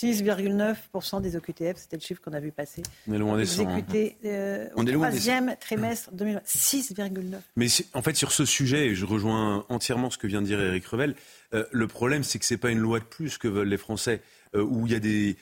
6,9% 0.00 1.22
des 1.22 1.36
OQTF, 1.36 1.76
c'était 1.76 1.96
le 1.96 2.02
chiffre 2.02 2.20
qu'on 2.20 2.32
a 2.32 2.40
vu 2.40 2.50
passer. 2.50 2.82
On 3.06 3.12
est 3.12 3.18
loin 3.18 3.36
des 3.36 3.46
100. 3.46 3.68
Hein. 3.68 3.82
Euh, 4.24 4.66
On 4.74 4.86
est 4.86 4.92
loin 4.92 5.08
troisième 5.08 5.54
trimestre 5.60 6.10
2020. 6.12 6.40
6,9. 6.44 7.36
Mais 7.56 7.66
en 7.92 8.02
fait, 8.02 8.16
sur 8.16 8.32
ce 8.32 8.44
sujet, 8.44 8.88
et 8.88 8.94
je 8.94 9.04
rejoins 9.04 9.64
entièrement 9.68 10.10
ce 10.10 10.18
que 10.18 10.26
vient 10.26 10.42
de 10.42 10.46
dire 10.46 10.60
Eric 10.60 10.84
Revel, 10.86 11.14
euh, 11.52 11.64
le 11.70 11.86
problème, 11.86 12.24
c'est 12.24 12.40
que 12.40 12.44
ce 12.44 12.54
n'est 12.54 12.58
pas 12.58 12.70
une 12.70 12.80
loi 12.80 12.98
de 12.98 13.04
plus 13.04 13.38
que 13.38 13.46
veulent 13.46 13.68
les 13.68 13.76
Français, 13.76 14.20
euh, 14.56 14.62
où 14.62 14.86
il 14.86 14.92
y 14.92 14.96
a 14.96 15.00
des... 15.00 15.36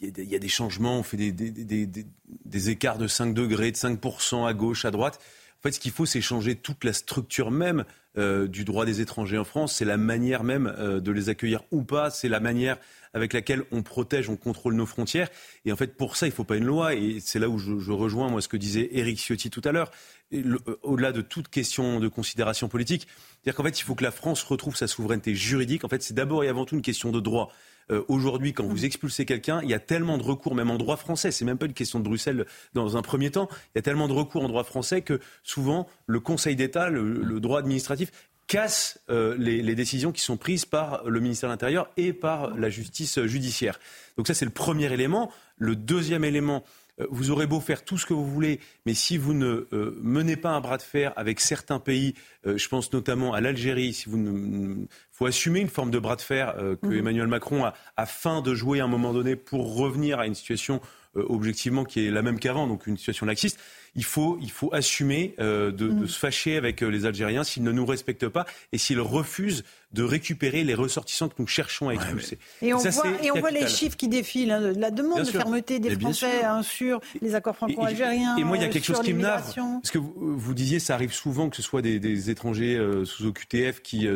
Il 0.00 0.30
y, 0.30 0.34
a, 0.34 0.38
des 0.38 0.48
changements, 0.48 0.98
on 0.98 1.02
fait 1.02 1.16
des, 1.16 2.70
écarts 2.70 2.98
de 2.98 3.06
5 3.06 3.34
degrés, 3.34 3.72
de 3.72 3.76
5% 3.76 4.46
à 4.46 4.54
gauche, 4.54 4.84
à 4.84 4.90
droite. 4.90 5.20
En 5.58 5.62
fait, 5.62 5.72
ce 5.72 5.80
qu'il 5.80 5.92
faut, 5.92 6.06
c'est 6.06 6.20
changer 6.20 6.54
toute 6.54 6.84
la 6.84 6.92
structure 6.92 7.50
même 7.50 7.84
du 8.16 8.64
droit 8.64 8.84
des 8.84 9.00
étrangers 9.00 9.38
en 9.38 9.44
France. 9.44 9.76
C'est 9.76 9.84
la 9.84 9.96
manière 9.96 10.42
même 10.42 10.74
de 10.78 11.12
les 11.12 11.28
accueillir 11.28 11.62
ou 11.70 11.82
pas. 11.82 12.10
C'est 12.10 12.28
la 12.28 12.40
manière 12.40 12.78
avec 13.14 13.32
laquelle 13.32 13.64
on 13.70 13.82
protège, 13.82 14.28
on 14.28 14.36
contrôle 14.36 14.74
nos 14.74 14.86
frontières. 14.86 15.28
Et 15.64 15.72
en 15.72 15.76
fait, 15.76 15.96
pour 15.96 16.16
ça, 16.16 16.26
il 16.26 16.30
ne 16.30 16.34
faut 16.34 16.44
pas 16.44 16.56
une 16.56 16.64
loi. 16.64 16.94
Et 16.94 17.18
c'est 17.20 17.38
là 17.38 17.48
où 17.48 17.58
je, 17.58 17.92
rejoins 17.92 18.28
moi 18.28 18.40
ce 18.40 18.48
que 18.48 18.56
disait 18.56 18.88
Éric 18.92 19.18
Ciotti 19.18 19.50
tout 19.50 19.62
à 19.64 19.72
l'heure. 19.72 19.90
Euh, 20.32 20.58
au-delà 20.82 21.12
de 21.12 21.20
toute 21.20 21.48
question 21.48 22.00
de 22.00 22.08
considération 22.08 22.68
politique, 22.68 23.06
c'est-à-dire 23.08 23.56
qu'en 23.56 23.64
fait, 23.64 23.80
il 23.80 23.82
faut 23.82 23.94
que 23.94 24.04
la 24.04 24.10
France 24.10 24.42
retrouve 24.42 24.76
sa 24.76 24.86
souveraineté 24.86 25.34
juridique. 25.34 25.84
En 25.84 25.88
fait, 25.88 26.02
c'est 26.02 26.14
d'abord 26.14 26.44
et 26.44 26.48
avant 26.48 26.64
tout 26.64 26.74
une 26.74 26.82
question 26.82 27.10
de 27.10 27.20
droit. 27.20 27.52
Euh, 27.90 28.02
aujourd'hui, 28.08 28.52
quand 28.52 28.64
vous 28.64 28.84
expulsez 28.84 29.24
quelqu'un, 29.24 29.60
il 29.62 29.70
y 29.70 29.74
a 29.74 29.78
tellement 29.78 30.18
de 30.18 30.22
recours, 30.22 30.54
même 30.54 30.70
en 30.70 30.78
droit 30.78 30.96
français, 30.96 31.30
c'est 31.30 31.44
même 31.44 31.58
pas 31.58 31.66
une 31.66 31.72
question 31.72 31.98
de 31.98 32.04
Bruxelles 32.04 32.46
dans 32.74 32.96
un 32.96 33.02
premier 33.02 33.30
temps, 33.30 33.48
il 33.74 33.76
y 33.76 33.80
a 33.80 33.82
tellement 33.82 34.08
de 34.08 34.12
recours 34.12 34.44
en 34.44 34.48
droit 34.48 34.64
français 34.64 35.02
que 35.02 35.20
souvent 35.42 35.88
le 36.06 36.20
Conseil 36.20 36.56
d'État, 36.56 36.90
le 36.90 37.40
droit 37.40 37.60
administratif, 37.60 38.10
casse 38.48 38.98
euh, 39.10 39.36
les, 39.38 39.74
décisions 39.74 40.10
qui 40.10 40.22
sont 40.22 40.36
prises 40.36 40.64
par 40.64 41.04
le 41.08 41.20
ministère 41.20 41.48
de 41.48 41.52
l'Intérieur 41.52 41.88
et 41.96 42.12
par 42.12 42.56
la 42.56 42.70
justice 42.70 43.22
judiciaire. 43.26 43.78
Donc 44.16 44.26
ça, 44.26 44.34
c'est 44.34 44.46
le 44.46 44.50
premier 44.50 44.92
élément. 44.92 45.30
Le 45.58 45.76
deuxième 45.76 46.24
élément, 46.24 46.64
euh, 46.64 46.64
vous 47.10 47.30
aurez 47.30 47.46
beau 47.46 47.60
faire 47.60 47.84
tout 47.84 47.98
ce 47.98 48.06
que 48.06 48.14
vous 48.14 48.26
voulez, 48.26 48.60
mais 48.86 48.94
si 48.94 49.16
vous 49.16 49.34
ne 49.34 49.66
euh, 49.72 49.96
menez 50.02 50.36
pas 50.36 50.50
un 50.50 50.60
bras 50.60 50.76
de 50.76 50.82
fer 50.82 51.12
avec 51.16 51.40
certains 51.40 51.78
pays, 51.78 52.14
je 52.44 52.68
pense 52.68 52.92
notamment 52.92 53.34
à 53.34 53.40
l'Algérie, 53.40 53.92
si 53.92 54.08
vous 54.08 54.16
ne, 54.16 54.86
faut 55.10 55.26
assumer 55.26 55.60
une 55.60 55.68
forme 55.68 55.90
de 55.90 55.98
bras 55.98 56.16
de 56.16 56.22
fer 56.22 56.54
que 56.80 56.86
mhm. 56.86 56.98
Emmanuel 56.98 57.26
Macron 57.26 57.64
a 57.64 57.74
afin 57.96 58.40
de 58.40 58.54
jouer 58.54 58.80
à 58.80 58.84
un 58.84 58.88
moment 58.88 59.12
donné 59.12 59.36
pour 59.36 59.76
revenir 59.76 60.18
à 60.18 60.26
une 60.26 60.34
situation 60.34 60.80
objectivement 61.14 61.84
qui 61.84 62.06
est 62.06 62.10
la 62.10 62.22
même 62.22 62.38
qu'avant, 62.38 62.66
donc 62.66 62.86
une 62.86 62.96
situation 62.96 63.26
laxiste 63.26 63.58
il 63.98 64.04
faut, 64.04 64.38
il 64.40 64.50
faut 64.50 64.72
assumer 64.72 65.34
euh, 65.40 65.72
de, 65.72 65.88
mm. 65.88 66.06
se 66.06 66.18
fâcher 66.18 66.56
avec 66.56 66.82
euh, 66.82 66.88
les 66.88 67.04
Algériens 67.04 67.44
s'ils 67.44 67.64
ne 67.64 67.72
nous 67.72 67.84
respectent 67.84 68.28
pas 68.28 68.46
et 68.72 68.78
s'ils 68.78 69.00
refusent 69.00 69.64
de 69.92 70.02
récupérer 70.02 70.64
les 70.64 70.74
ressortissants 70.74 71.28
que 71.28 71.36
nous 71.38 71.46
cherchons 71.46 71.88
à 71.88 71.94
expulser. 71.94 72.38
et, 72.62 72.74
on 72.74 72.78
voit, 72.78 73.50
les 73.50 73.68
chiffres 73.68 73.96
qui 73.96 74.08
défilent, 74.08 74.52
hein, 74.52 74.72
la 74.76 74.90
demande 74.90 75.20
de 75.20 75.30
fermeté 75.30 75.78
des 75.78 75.98
Français 75.98 76.44
hein, 76.44 76.62
sur 76.62 77.00
les 77.22 77.34
accords 77.34 77.56
franco-algériens. 77.56 78.36
Et, 78.36 78.44
moi, 78.44 78.56
il 78.56 78.62
y 78.62 78.66
a 78.66 78.68
quelque 78.68 78.84
chose 78.84 79.00
qui 79.00 79.14
me 79.14 79.22
nave. 79.22 79.54
Parce 79.54 79.90
que 79.90 79.98
vous, 79.98 80.54
disiez, 80.54 80.78
ça 80.78 80.94
arrive 80.94 81.12
souvent 81.12 81.48
que 81.48 81.56
ce 81.56 81.62
soit 81.62 81.82
des, 81.82 82.30
étrangers 82.30 82.76
euh, 82.76 83.04
sous 83.04 83.26
OQTF 83.26 83.80
qui, 83.80 84.06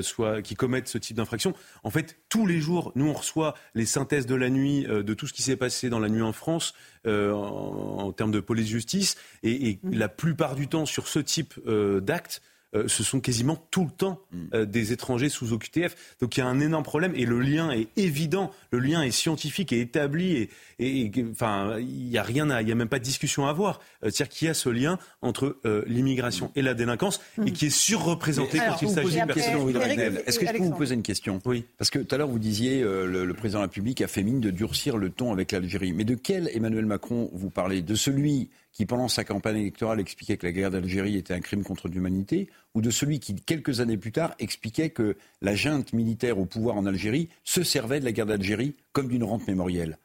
qui 0.45 0.55
commettent 0.55 0.89
ce 0.89 0.99
type 0.99 1.17
d'infraction. 1.17 1.55
En 1.85 1.91
fait, 1.91 2.19
tous 2.29 2.47
les 2.47 2.61
jours, 2.61 2.93
nous, 2.95 3.09
on 3.09 3.15
reçoit 3.15 3.55
les 3.75 3.87
synthèses 3.87 4.27
de 4.27 4.35
la 4.35 4.51
nuit 4.51 4.85
de 4.85 5.15
tout 5.15 5.27
ce 5.27 5.33
qui 5.33 5.43
s'est 5.43 5.57
passé 5.57 5.89
dans 5.89 6.01
la 6.01 6.09
nuit 6.09 6.23
en 6.23 6.33
France. 6.33 6.75
Euh, 7.05 7.33
en, 7.33 8.13
termes 8.13 8.31
de 8.31 8.39
police-justice. 8.39 9.17
Et, 9.43 9.81
mmh. 9.83 9.95
la 9.95 10.09
plupart 10.09 10.55
du 10.55 10.69
temps, 10.69 10.87
sur 10.87 11.09
ce 11.09 11.19
type 11.19 11.55
euh, 11.67 12.01
d'actes, 12.01 12.43
euh, 12.75 12.89
ce 12.89 13.03
sont 13.03 13.21
quasiment 13.21 13.57
tout 13.71 13.85
le 13.85 13.91
temps 13.91 14.21
mmh. 14.33 14.65
des 14.65 14.93
étrangers 14.93 15.29
sous 15.29 15.53
OQTF. 15.53 16.17
Donc 16.21 16.37
il 16.37 16.41
y 16.41 16.43
a 16.43 16.47
un 16.47 16.61
énorme 16.61 16.85
problème 16.85 17.13
et 17.15 17.27
le 17.27 17.41
lien 17.41 17.71
est 17.71 17.89
évident, 17.97 18.51
le 18.71 18.79
lien 18.79 19.03
est 19.03 19.11
scientifique 19.11 19.73
et 19.73 19.81
établi 19.81 20.49
et, 20.79 21.13
enfin 21.31 21.77
il 21.79 22.09
n'y 22.09 22.19
a 22.19 22.23
rien, 22.23 22.61
il 22.61 22.69
y 22.69 22.73
a 22.73 22.75
même 22.75 22.89
pas 22.89 22.99
de 22.99 23.05
discussion 23.05 23.47
à 23.47 23.51
avoir. 23.51 23.81
C'est-à-dire 24.03 24.29
qu'il 24.29 24.49
y 24.49 24.51
a 24.51 24.55
ce 24.55 24.69
lien 24.69 24.99
entre 25.21 25.59
l'immigration 25.87 26.47
mmh. 26.47 26.59
et 26.59 26.63
la 26.63 26.75
délinquance 26.75 27.21
et 27.45 27.53
qui 27.53 27.67
est 27.67 27.71
surreprésenté 27.71 28.59
quand 28.59 28.83
il 28.83 28.89
s'agit 28.89 29.21
de 29.21 29.27
personnes. 29.27 30.23
Est-ce 30.27 30.39
que 30.39 30.47
je 30.47 30.53
peux 30.53 30.59
vous 30.59 30.77
poser 30.77 30.95
une 30.95 31.03
question? 31.03 31.41
Oui. 31.45 31.65
Parce 31.79 31.91
que 31.91 31.99
tout 31.99 32.15
à 32.15 32.19
l'heure 32.19 32.29
vous 32.29 32.39
disiez 32.39 32.83
le, 32.83 33.25
le, 33.25 33.35
président 33.35 33.59
de 33.59 33.65
la 33.65 33.69
République 33.69 34.01
a 34.01 34.09
fait 34.09 34.23
mine 34.23 34.41
de 34.41 34.51
durcir 34.51 34.97
le 34.97 35.11
ton 35.11 35.33
avec 35.33 35.53
l'Algérie. 35.53 35.93
Mais 35.93 36.05
de 36.05 36.15
quel 36.15 36.51
Emmanuel 36.55 36.87
Macron 36.87 37.31
vous 37.33 37.51
parlez? 37.51 37.83
De 37.83 37.95
celui 37.95 38.49
qui, 38.73 38.87
pendant 38.87 39.09
sa 39.09 39.25
campagne 39.25 39.59
électorale, 39.59 40.01
expliquait 40.01 40.37
que 40.37 40.47
la 40.47 40.53
guerre 40.53 40.71
d'Algérie 40.71 41.17
était 41.17 41.35
un 41.35 41.41
crime 41.41 41.63
contre 41.63 41.89
l'humanité, 41.89 42.49
ou 42.75 42.81
de 42.81 42.91
celui 42.91 43.21
qui, 43.21 43.35
quelques 43.35 43.81
années 43.81 43.99
plus 43.99 44.13
tard, 44.13 44.35
expliquait 44.39 44.91
que 44.91 45.17
la 45.43 45.55
junte 45.55 45.93
militaire 45.93 46.39
au 46.39 46.47
pouvoir 46.47 46.77
en 46.77 46.87
Algérie 46.87 47.29
se 47.45 47.63
servait 47.63 48.01
de 48.01 48.05
la 48.05 48.13
guerre 48.13 48.27
d'Algérie 48.27 48.75
comme 48.93 49.09
d'une 49.09 49.25
rente 49.25 49.47
mémorielle 49.47 49.99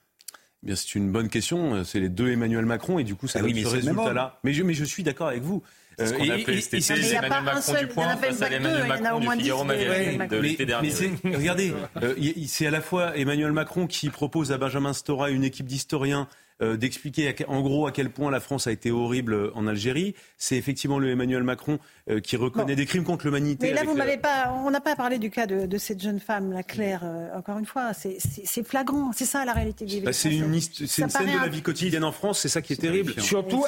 eh 0.64 0.68
Bien, 0.68 0.76
c'est 0.76 0.96
une 0.96 1.12
bonne 1.12 1.30
question. 1.30 1.84
C'est 1.84 2.00
les 2.00 2.10
deux 2.10 2.30
Emmanuel 2.32 2.66
Macron 2.66 3.00
et 3.00 3.04
du 3.04 3.16
coup, 3.16 3.28
ça 3.28 3.40
ah 3.40 3.44
donne 3.44 3.56
ce 3.56 3.68
résultat-là. 3.68 4.40
Mais 4.44 4.54
je, 4.54 4.64
mais 4.64 4.74
je 4.74 4.84
suis 4.84 5.04
d'accord 5.04 5.28
avec 5.28 5.44
vous. 5.44 5.64
C'est 5.98 6.08
ce 6.08 6.14
qu'on 6.14 6.30
appelait 6.30 6.62
cet 6.62 6.74
été 6.76 7.16
Emmanuel 7.16 7.44
Macron 7.44 7.74
du 7.80 7.88
point 7.88 8.18
face 8.18 8.42
à 8.42 8.52
Emmanuel 8.52 8.88
Macron 8.88 9.20
du 9.20 9.44
Figaro 9.44 9.64
Magazine 9.64 10.28
de 10.28 10.38
l'été 10.38 10.66
dernier. 10.66 10.92
regardez, 11.24 11.74
euh, 12.04 12.16
c'est 12.48 12.68
à 12.68 12.72
la 12.72 12.82
fois 12.82 13.18
Emmanuel 13.18 13.52
Macron 13.52 13.88
qui 13.88 14.10
propose 14.10 14.52
à 14.52 14.58
Benjamin 14.58 14.94
Stora 14.94 15.32
une 15.32 15.44
équipe 15.44 15.66
d'historiens 15.66 16.28
euh, 16.62 16.76
d'expliquer 16.76 17.36
en 17.48 17.62
gros 17.62 17.86
à 17.86 17.92
quel 17.92 18.10
point 18.10 18.32
la 18.32 18.40
France 18.40 18.66
a 18.66 18.72
été 18.72 18.90
horrible 18.90 19.52
en 19.54 19.68
Algérie. 19.68 20.16
C'est 20.38 20.56
effectivement 20.58 20.98
le 20.98 21.12
Emmanuel 21.12 21.44
Macron 21.44 21.78
euh, 22.10 22.20
qui 22.20 22.36
reconnaît 22.36 22.76
des 22.76 22.88
crimes 22.88 23.04
contre 23.04 23.26
l'humanité. 23.26 23.68
Mais 23.68 23.74
là, 23.74 23.84
vous 23.84 23.96
m'avez 23.96 24.18
pas, 24.18 24.52
on 24.66 24.72
n'a 24.72 24.82
pas 24.82 24.96
parlé 24.96 25.20
du 25.20 25.30
cas 25.30 25.46
de, 25.46 25.78
cette 25.78 26.02
jeune 26.02 26.20
femme, 26.20 26.52
la 26.52 26.64
Claire. 26.64 27.02
Euh, 27.04 27.38
encore 27.38 27.60
une 27.60 27.68
fois, 27.68 27.92
c'est 27.94 28.68
flagrant. 28.68 29.12
C'est 29.14 29.26
ça 29.26 29.46
la 29.46 29.54
réalité. 29.54 29.86
Bah, 30.02 30.14
c'est 30.14 30.36
une, 30.36 30.54
une 30.54 30.60
scène 30.60 31.08
de 31.08 31.40
la 31.40 31.48
vie 31.48 31.62
quotidienne 31.62 32.04
en 32.04 32.12
France. 32.12 32.40
C'est 32.40 32.50
ça 32.50 32.64
qui 32.64 32.74
est 32.74 32.78
terrible. 32.78 33.14
Surtout, 33.22 33.64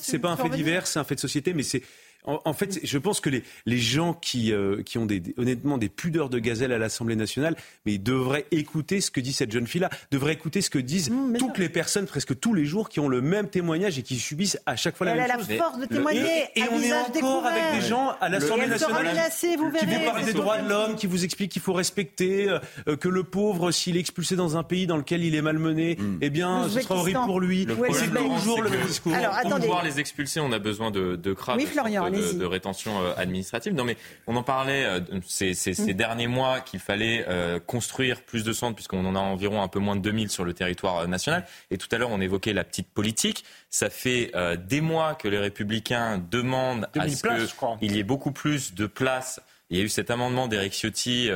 c'est 0.00 0.18
pas 0.18 0.30
un 0.30 0.36
fait 0.36 0.48
divers, 0.48 0.86
c'est 0.86 0.98
un 0.98 1.04
fait 1.04 1.16
de 1.16 1.20
société, 1.20 1.52
mais 1.52 1.62
c'est 1.62 1.82
En, 2.26 2.52
fait, 2.52 2.80
je 2.82 2.98
pense 2.98 3.20
que 3.20 3.30
les, 3.30 3.42
les 3.66 3.78
gens 3.78 4.12
qui, 4.12 4.52
euh, 4.52 4.82
qui 4.82 4.98
ont 4.98 5.06
des, 5.06 5.22
honnêtement 5.36 5.78
des 5.78 5.88
pudeurs 5.88 6.28
de 6.28 6.38
gazelle 6.38 6.72
à 6.72 6.78
l'Assemblée 6.78 7.16
nationale, 7.16 7.56
mais 7.84 7.94
ils 7.94 8.02
devraient 8.02 8.46
écouter 8.50 9.00
ce 9.00 9.10
que 9.10 9.20
dit 9.20 9.32
cette 9.32 9.52
jeune 9.52 9.66
fille-là, 9.66 9.90
devraient 10.10 10.32
écouter 10.32 10.60
ce 10.60 10.70
que 10.70 10.78
disent 10.78 11.10
mmh, 11.10 11.36
toutes 11.38 11.58
les 11.58 11.68
personnes, 11.68 12.06
presque 12.06 12.38
tous 12.38 12.52
les 12.52 12.64
jours, 12.64 12.88
qui 12.88 13.00
ont 13.00 13.08
le 13.08 13.20
même 13.20 13.48
témoignage 13.48 13.98
et 13.98 14.02
qui 14.02 14.16
subissent 14.16 14.58
à 14.66 14.76
chaque 14.76 14.96
fois 14.96 15.06
la 15.06 15.14
même 15.14 15.22
chose. 15.38 15.46
Elle 15.48 15.54
a 15.54 15.58
la 15.58 15.62
force 15.64 15.78
de 15.78 15.86
témoigner. 15.86 16.48
Et, 16.56 16.62
on 16.70 16.80
est 16.80 16.92
encore 16.92 17.46
avec 17.46 17.80
des 17.80 17.86
gens 17.86 18.14
à 18.20 18.28
l'Assemblée 18.28 18.66
nationale 18.66 19.06
qui 19.38 19.56
vous 19.56 19.70
parlent 19.70 20.24
des 20.24 20.32
droits 20.32 20.58
de 20.58 20.68
l'homme, 20.68 20.96
qui 20.96 21.06
vous 21.06 21.24
expliquent 21.24 21.52
qu'il 21.52 21.62
faut 21.62 21.72
respecter, 21.72 22.48
euh, 22.88 22.96
que 22.96 23.08
le 23.08 23.22
pauvre, 23.22 23.70
s'il 23.70 23.96
est 23.96 24.00
expulsé 24.00 24.36
dans 24.36 24.56
un 24.56 24.62
pays 24.62 24.86
dans 24.86 24.96
lequel 24.96 25.22
il 25.22 25.34
est 25.34 25.42
malmené, 25.42 25.96
mmh. 25.96 26.18
eh 26.20 26.30
bien, 26.30 26.68
ce 26.68 26.80
sera 26.80 26.96
horrible 26.96 27.20
pour 27.24 27.40
lui. 27.40 27.66
C'est 27.92 28.10
toujours 28.10 28.62
le 28.62 28.70
même 28.70 28.86
discours. 28.86 29.12
pour 29.42 29.58
pouvoir 29.58 29.84
les 29.84 30.00
expulser, 30.00 30.40
on 30.40 30.52
a 30.52 30.58
besoin 30.58 30.90
de, 30.90 31.16
de 31.16 31.36
oui, 31.56 31.66
Florian, 31.66 32.10
de, 32.16 32.44
rétention 32.44 33.02
euh, 33.02 33.12
administrative. 33.16 33.74
Non, 33.74 33.84
mais 33.84 33.96
on 34.26 34.36
en 34.36 34.42
parlait 34.42 34.84
euh, 34.84 35.00
ces, 35.26 35.54
ces, 35.54 35.72
mm. 35.72 35.96
derniers 35.96 36.26
mois 36.26 36.60
qu'il 36.60 36.80
fallait 36.80 37.24
euh, 37.28 37.58
construire 37.58 38.22
plus 38.22 38.44
de 38.44 38.52
centres, 38.52 38.74
puisqu'on 38.74 39.04
en 39.04 39.14
a 39.14 39.20
environ 39.20 39.62
un 39.62 39.68
peu 39.68 39.78
moins 39.78 39.96
de 39.96 40.00
2000 40.00 40.30
sur 40.30 40.44
le 40.44 40.54
territoire 40.54 41.06
national. 41.08 41.46
Et 41.70 41.78
tout 41.78 41.88
à 41.92 41.98
l'heure, 41.98 42.10
on 42.10 42.20
évoquait 42.20 42.52
la 42.52 42.64
petite 42.64 42.88
politique. 42.88 43.44
Ça 43.70 43.90
fait 43.90 44.32
des 44.66 44.80
mois 44.80 45.14
que 45.14 45.28
les 45.28 45.38
Républicains 45.38 46.22
demandent 46.30 46.88
à 46.98 47.08
ce 47.08 47.78
qu'il 47.78 47.92
y 47.94 47.98
ait 47.98 48.04
beaucoup 48.04 48.32
plus 48.32 48.74
de 48.74 48.86
places. 48.86 49.40
Il 49.70 49.78
y 49.78 49.80
a 49.80 49.84
eu 49.84 49.88
cet 49.88 50.10
amendement 50.10 50.48
d'Éric 50.48 50.72
Ciotti 50.72 51.30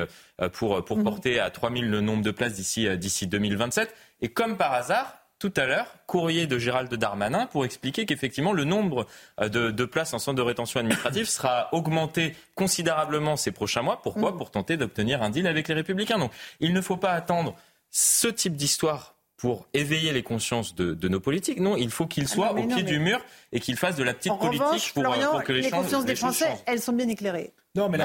pour, 0.53 0.85
pour 0.85 0.99
mm. 0.99 1.05
porter 1.05 1.41
à 1.41 1.51
3000 1.51 1.91
le 1.91 2.01
nombre 2.01 2.23
de 2.23 2.31
places 2.31 2.55
d'ici 2.55 2.89
d'ici 2.97 3.27
2027. 3.27 3.95
Et 4.23 4.29
comme 4.29 4.57
par 4.57 4.73
hasard, 4.73 5.20
tout 5.41 5.53
à 5.57 5.65
l'heure, 5.65 5.97
courrier 6.07 6.47
de 6.47 6.59
Gérald 6.59 6.95
Darmanin 6.95 7.47
pour 7.47 7.65
expliquer 7.65 8.05
qu'effectivement 8.05 8.53
le 8.53 8.65
nombre 8.65 9.07
euh, 9.41 9.49
de, 9.49 9.85
places 9.87 10.13
en 10.13 10.19
centre 10.19 10.37
de 10.37 10.43
rétention 10.43 10.79
administrative 10.79 11.29
sera 11.29 11.71
augmenté 11.73 12.37
considérablement 12.55 13.37
ces 13.37 13.51
prochains 13.51 13.81
mois. 13.83 14.01
Pourquoi? 14.03 14.33
Mm. 14.33 14.37
Pour 14.37 14.51
tenter 14.51 14.77
d'obtenir 14.77 15.23
un 15.23 15.31
deal 15.31 15.47
avec 15.47 15.67
les 15.67 15.75
Républicains. 15.75 16.19
Donc 16.19 16.31
il 16.61 16.75
ne 16.75 16.81
faut 16.83 16.99
pas 16.99 17.13
attendre 17.13 17.57
ce 17.91 18.29
type 18.29 18.55
d'histoire 18.55 19.17
pour 19.39 19.67
éveiller 19.73 20.13
les 20.13 20.23
consciences 20.23 20.75
de, 20.75 21.09
nos 21.09 21.21
politiques. 21.21 21.59
Non, 21.59 21.75
il 21.75 21.91
faut 21.91 22.07
qu'ils 22.07 22.29
soient 22.29 22.53
ah 22.55 22.61
au 22.61 22.67
pied 22.67 22.83
du 22.83 22.99
mur 22.99 23.25
et 23.53 23.61
qu'ils 23.61 23.79
fassent 23.79 23.97
de 23.97 24.05
la 24.05 24.13
petite 24.13 24.39
politique 24.39 24.93
pour, 24.93 25.11
euh, 25.11 25.27
pour, 25.31 25.43
que 25.43 25.53
les, 25.53 25.63
les 25.63 25.71
consciences 25.71 26.05
des 26.05 26.17
Français, 26.17 26.53
elles 26.67 26.83
sont 26.83 26.93
bien 26.93 27.09
éclairées. 27.09 27.55
Non, 27.75 27.89
mais 27.89 27.99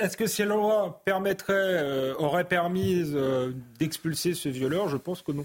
est-ce 0.00 0.16
que 0.16 0.26
si 0.26 0.42
la 0.42 0.54
loi 0.54 1.02
permettrait, 1.04 1.52
euh, 1.54 2.14
aurait 2.14 2.44
permis 2.48 3.04
d'expulser 3.78 4.32
ce 4.32 4.48
violeur 4.48 4.88
Je 4.88 4.96
pense 4.96 5.20
que 5.20 5.32
non. 5.32 5.44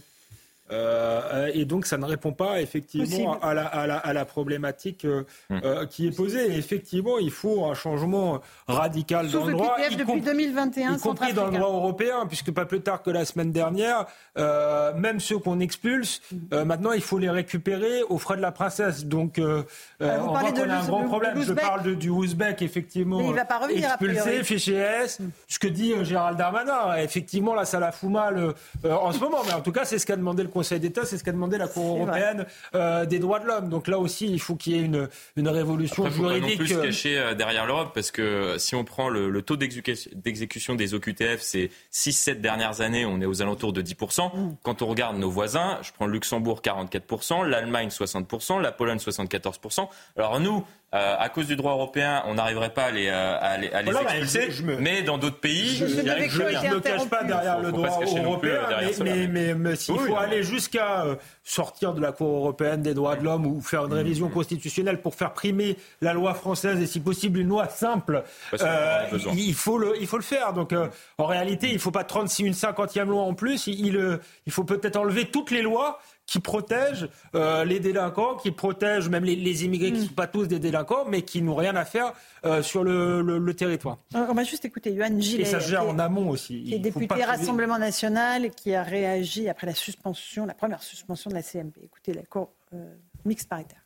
Euh, 0.71 1.51
et 1.53 1.65
donc, 1.65 1.85
ça 1.85 1.97
ne 1.97 2.05
répond 2.05 2.31
pas 2.31 2.61
effectivement 2.61 3.39
à 3.41 3.53
la, 3.53 3.65
à, 3.65 3.87
la, 3.87 3.97
à 3.97 4.13
la, 4.13 4.25
problématique 4.25 5.05
euh, 5.05 5.23
euh, 5.51 5.85
qui 5.85 6.07
est 6.07 6.15
posée. 6.15 6.53
Et 6.53 6.57
effectivement, 6.57 7.17
il 7.17 7.31
faut 7.31 7.65
un 7.65 7.73
changement 7.73 8.41
radical 8.67 9.29
dans 9.29 9.45
le 9.45 9.53
droit, 9.53 9.77
y 9.79 9.95
depuis 9.95 10.21
2021, 10.21 10.95
y 10.95 10.99
compris 10.99 11.33
dans 11.33 11.47
le 11.47 11.57
droit 11.57 11.69
européen, 11.69 12.25
puisque 12.27 12.51
pas 12.51 12.65
plus 12.65 12.81
tard 12.81 13.03
que 13.03 13.09
la 13.09 13.25
semaine 13.25 13.51
dernière, 13.51 14.05
même 14.37 15.19
ceux 15.19 15.37
qu'on 15.37 15.59
expulse, 15.59 16.21
hum. 16.31 16.63
maintenant, 16.63 16.93
il 16.93 17.01
faut 17.01 17.17
les 17.17 17.29
récupérer 17.29 18.03
aux 18.03 18.17
frais 18.17 18.37
de 18.37 18.41
la 18.41 18.51
princesse. 18.51 19.05
Donc, 19.05 19.39
on 19.39 19.65
voit 19.99 20.51
qu'on 20.51 20.69
a 20.69 20.75
un 20.75 20.85
grand 20.85 21.03
problème. 21.03 21.41
Je 21.41 21.53
parle 21.53 21.95
du 21.95 22.09
Ouzbek, 22.09 22.61
effectivement, 22.61 23.19
il 23.21 23.33
va 23.33 23.45
pas 23.45 23.59
revenir, 23.59 23.89
expulsé, 23.89 24.43
fichier 24.43 24.77
S, 24.77 25.19
hum. 25.19 25.31
ce 25.47 25.59
que 25.59 25.67
dit 25.67 25.93
Gérald 26.03 26.37
Darmanin. 26.37 26.95
Effectivement, 26.97 27.55
là, 27.55 27.65
ça 27.65 27.79
la 27.79 27.91
fout 27.91 28.09
mal 28.09 28.53
en 28.83 29.11
ce 29.11 29.19
moment, 29.19 29.39
mais 29.45 29.53
en 29.53 29.61
tout 29.61 29.71
cas, 29.71 29.85
c'est 29.85 29.99
ce 29.99 30.05
qu'a 30.05 30.15
demandé 30.15 30.43
le 30.43 30.49
Conseil 30.49 30.60
d'État, 30.79 31.05
c'est 31.05 31.17
ce 31.17 31.23
qu'a 31.23 31.31
demandé 31.31 31.57
la 31.57 31.67
Cour 31.67 31.97
européenne 31.97 32.45
euh, 32.75 33.05
des 33.05 33.19
droits 33.19 33.39
de 33.39 33.45
l'homme. 33.45 33.69
Donc 33.69 33.87
là 33.87 33.99
aussi, 33.99 34.27
il 34.27 34.39
faut 34.39 34.55
qu'il 34.55 34.75
y 34.75 34.79
ait 34.79 34.83
une, 34.83 35.09
une 35.35 35.47
révolution 35.47 36.05
Après, 36.05 36.15
juridique. 36.15 36.41
Faut 36.41 36.57
pas 36.57 36.63
non 36.63 36.65
plus 36.65 36.67
se 36.67 36.81
cacher 36.81 37.17
euh, 37.17 37.33
derrière 37.33 37.65
l'Europe, 37.65 37.91
parce 37.93 38.11
que 38.11 38.55
si 38.57 38.75
on 38.75 38.83
prend 38.83 39.09
le, 39.09 39.41
taux 39.41 39.57
d'exécution 39.57 40.75
des 40.75 40.93
OQTF, 40.93 41.41
c'est 41.41 41.69
6-7 41.91 42.41
dernières 42.41 42.81
années, 42.81 43.05
on 43.05 43.21
est 43.21 43.25
aux 43.25 43.41
alentours 43.41 43.73
de 43.73 43.81
10%. 43.81 44.35
Mm. 44.35 44.55
Quand 44.63 44.81
on 44.81 44.87
regarde 44.87 45.17
nos 45.17 45.29
voisins, 45.29 45.79
je 45.81 45.91
prends 45.91 46.05
le 46.05 46.13
Luxembourg 46.13 46.61
44%, 46.63 47.47
l'Allemagne 47.47 47.89
60%, 47.89 48.61
la 48.61 48.71
Pologne 48.71 48.97
74%. 48.97 49.87
Alors 50.17 50.39
nous, 50.39 50.63
euh, 50.93 51.15
à 51.17 51.29
cause 51.29 51.47
du 51.47 51.55
droit 51.55 51.71
européen, 51.71 52.21
on 52.25 52.33
n'arriverait 52.33 52.73
pas 52.73 52.83
à 52.83 52.91
les, 52.91 53.07
euh, 53.07 53.37
à 53.39 53.57
les, 53.57 53.71
à 53.71 53.81
les 53.81 53.95
expulser. 53.95 54.77
mais 54.77 55.01
dans 55.03 55.17
d'autres 55.17 55.39
pays, 55.39 55.77
je, 55.77 55.85
ne 55.85 56.75
me 56.75 56.79
cache 56.81 57.07
pas 57.07 57.23
derrière 57.23 57.59
le 57.61 57.71
droit 57.71 57.97
européen, 58.17 58.59
mais, 59.01 59.25
mais, 59.27 59.55
mais, 59.55 59.75
s'il 59.77 59.97
faut 59.97 60.17
aller 60.17 60.43
jusqu'à 60.43 61.05
euh, 61.05 61.15
sortir 61.45 61.93
de 61.93 62.01
la 62.01 62.11
Cour 62.11 62.35
européenne 62.35 62.81
des 62.81 62.93
droits 62.93 63.15
de 63.15 63.23
l'homme 63.23 63.45
ou 63.45 63.61
faire 63.61 63.85
une 63.85 63.93
révision 63.93 64.27
constitutionnelle 64.27 65.01
pour 65.01 65.15
faire 65.15 65.31
primer 65.31 65.77
la 66.01 66.11
loi 66.11 66.33
française 66.33 66.81
et 66.81 66.87
si 66.87 66.99
possible 66.99 67.39
une 67.39 67.47
loi 67.47 67.69
simple, 67.69 68.25
il, 68.51 69.53
faut 69.53 69.77
le, 69.77 69.93
il 69.97 70.07
faut 70.07 70.17
le 70.17 70.23
faire. 70.23 70.51
Donc 70.51 70.73
en 71.17 71.25
réalité, 71.25 71.67
il 71.69 71.75
ne 71.75 71.79
faut 71.79 71.91
pas 71.91 72.03
36, 72.03 72.43
une 72.43 72.53
50e 72.53 73.05
loi 73.05 73.21
en 73.21 73.33
plus, 73.33 73.67
il, 73.67 74.19
il 74.45 74.51
faut 74.51 74.65
peut-être 74.65 74.97
enlever 74.97 75.23
toutes 75.23 75.51
les 75.51 75.61
lois 75.61 76.01
qui 76.25 76.39
protègent 76.39 77.09
euh, 77.35 77.65
les 77.65 77.79
délinquants, 77.79 78.37
qui 78.37 78.51
protègent 78.51 79.09
même 79.09 79.25
les, 79.25 79.65
immigrés 79.65 79.91
qui 79.91 79.99
ne 79.99 80.03
mm. 80.03 80.07
sont 80.07 80.13
pas 80.13 80.27
tous 80.27 80.47
des 80.47 80.59
délinquants, 80.59 81.05
mais 81.07 81.23
qui 81.23 81.41
n'ont 81.41 81.55
rien 81.55 81.75
à 81.75 81.85
faire 81.85 82.13
euh, 82.45 82.63
sur 82.63 82.83
le, 82.83 83.53
territoire. 83.53 83.97
On 84.13 84.33
va 84.33 84.43
juste 84.43 84.63
écouter 84.63 84.93
Yohann 84.93 85.21
Gillet. 85.21 85.43
Et 85.43 85.45
ça 85.45 85.59
gère 85.59 85.85
en 85.85 85.99
amont 85.99 86.29
aussi. 86.29 86.63
Qui 86.63 86.75
est 86.75 86.79
député 86.79 87.23
Rassemblement 87.23 87.77
National 87.77 88.49
qui 88.51 88.73
a 88.73 88.83
réagi 88.83 89.49
après 89.49 89.67
la 89.67 89.75
suspension, 89.75 90.45
la 90.45 90.53
première 90.53 90.81
suspension 90.81 91.29
de 91.29 91.35
la 91.35 91.43
CMP. 91.43 91.81
Écoutez 91.83 92.13
la 92.13 92.23
cour 92.23 92.53
euh, 92.73 92.95
mixte 93.25 93.49
paritaire. 93.49 93.80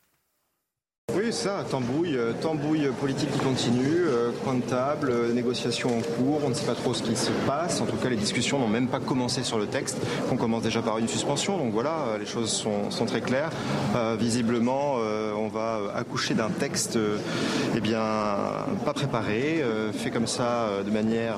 Oui, 1.14 1.32
ça, 1.32 1.64
tambouille, 1.70 2.16
euh, 2.16 2.32
tambouille 2.42 2.90
politique 3.00 3.30
qui 3.30 3.38
continue, 3.38 4.04
euh, 4.06 4.32
coin 4.44 4.54
de 4.54 4.62
table, 4.62 5.08
euh, 5.10 5.32
négociations 5.32 5.96
en 5.96 6.02
cours, 6.02 6.40
on 6.44 6.48
ne 6.48 6.54
sait 6.54 6.66
pas 6.66 6.74
trop 6.74 6.94
ce 6.94 7.02
qui 7.04 7.14
se 7.14 7.30
passe. 7.46 7.80
En 7.80 7.86
tout 7.86 7.96
cas, 7.96 8.08
les 8.08 8.16
discussions 8.16 8.58
n'ont 8.58 8.66
même 8.66 8.88
pas 8.88 8.98
commencé 8.98 9.44
sur 9.44 9.56
le 9.56 9.66
texte. 9.66 9.96
On 10.32 10.36
commence 10.36 10.64
déjà 10.64 10.82
par 10.82 10.98
une 10.98 11.06
suspension, 11.06 11.58
donc 11.58 11.72
voilà, 11.72 12.18
les 12.18 12.26
choses 12.26 12.50
sont, 12.50 13.06
très 13.06 13.20
claires. 13.20 13.50
visiblement, 14.18 14.96
on 15.38 15.48
va 15.48 15.92
accoucher 15.94 16.34
d'un 16.34 16.50
texte, 16.50 16.98
eh 17.76 17.80
bien, 17.80 18.02
pas 18.84 18.92
préparé, 18.92 19.62
fait 19.92 20.10
comme 20.10 20.26
ça 20.26 20.82
de 20.84 20.90
manière 20.90 21.36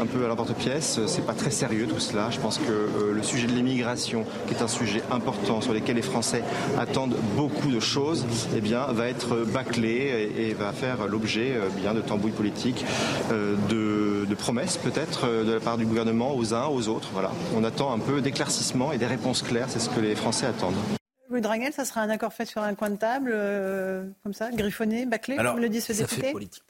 un 0.00 0.06
peu 0.06 0.24
à 0.24 0.28
l'emporte-pièce. 0.28 1.00
C'est 1.06 1.26
pas 1.26 1.32
très 1.32 1.50
sérieux 1.50 1.88
tout 1.88 1.98
cela. 1.98 2.30
Je 2.30 2.38
pense 2.38 2.58
que 2.58 3.12
le 3.12 3.22
sujet 3.24 3.48
de 3.48 3.52
l'immigration, 3.52 4.24
qui 4.46 4.54
est 4.54 4.62
un 4.62 4.68
sujet 4.68 5.02
important 5.10 5.60
sur 5.60 5.72
lequel 5.72 5.96
les 5.96 6.02
Français 6.02 6.44
attendent 6.78 7.16
beaucoup 7.36 7.70
de 7.70 7.80
choses, 7.80 8.24
eh 8.56 8.60
bien, 8.60 8.86
va 8.92 8.99
être 9.08 9.44
bâclé 9.44 10.30
et, 10.36 10.54
va 10.54 10.72
faire 10.72 11.06
l'objet 11.06 11.52
euh, 11.54 11.68
bien 11.68 11.94
de 11.94 12.00
tambouilles 12.00 12.32
politiques, 12.32 12.84
euh, 13.32 13.56
de, 13.68 14.34
promesses 14.34 14.78
peut-être 14.78 15.26
euh, 15.26 15.44
de 15.44 15.52
la 15.52 15.60
part 15.60 15.76
du 15.76 15.84
gouvernement 15.84 16.34
aux 16.34 16.54
uns, 16.54 16.66
aux 16.66 16.88
autres. 16.88 17.08
Voilà. 17.12 17.30
On 17.54 17.62
attend 17.64 17.92
un 17.92 17.98
peu 17.98 18.20
d'éclaircissement 18.20 18.92
et 18.92 18.98
des 18.98 19.06
réponses 19.06 19.42
claires, 19.42 19.68
c'est 19.68 19.80
ce 19.80 19.90
que 19.90 20.00
les 20.00 20.14
Français 20.14 20.46
attendent. 20.46 20.76
Oui, 21.30 21.40
Dragel, 21.40 21.72
ça 21.72 21.84
sera 21.84 22.00
un 22.00 22.10
accord 22.10 22.32
fait 22.32 22.46
sur 22.46 22.62
un 22.62 22.74
coin 22.74 22.90
de 22.90 22.96
table, 22.96 23.36
comme 24.22 24.32
ça, 24.32 24.50
griffonné, 24.50 25.06
bâclé, 25.06 25.36
comme 25.36 25.60
le 25.60 25.68
dit 25.68 25.80
ce 25.80 25.92
député? 25.92 26.32
politique, 26.32 26.64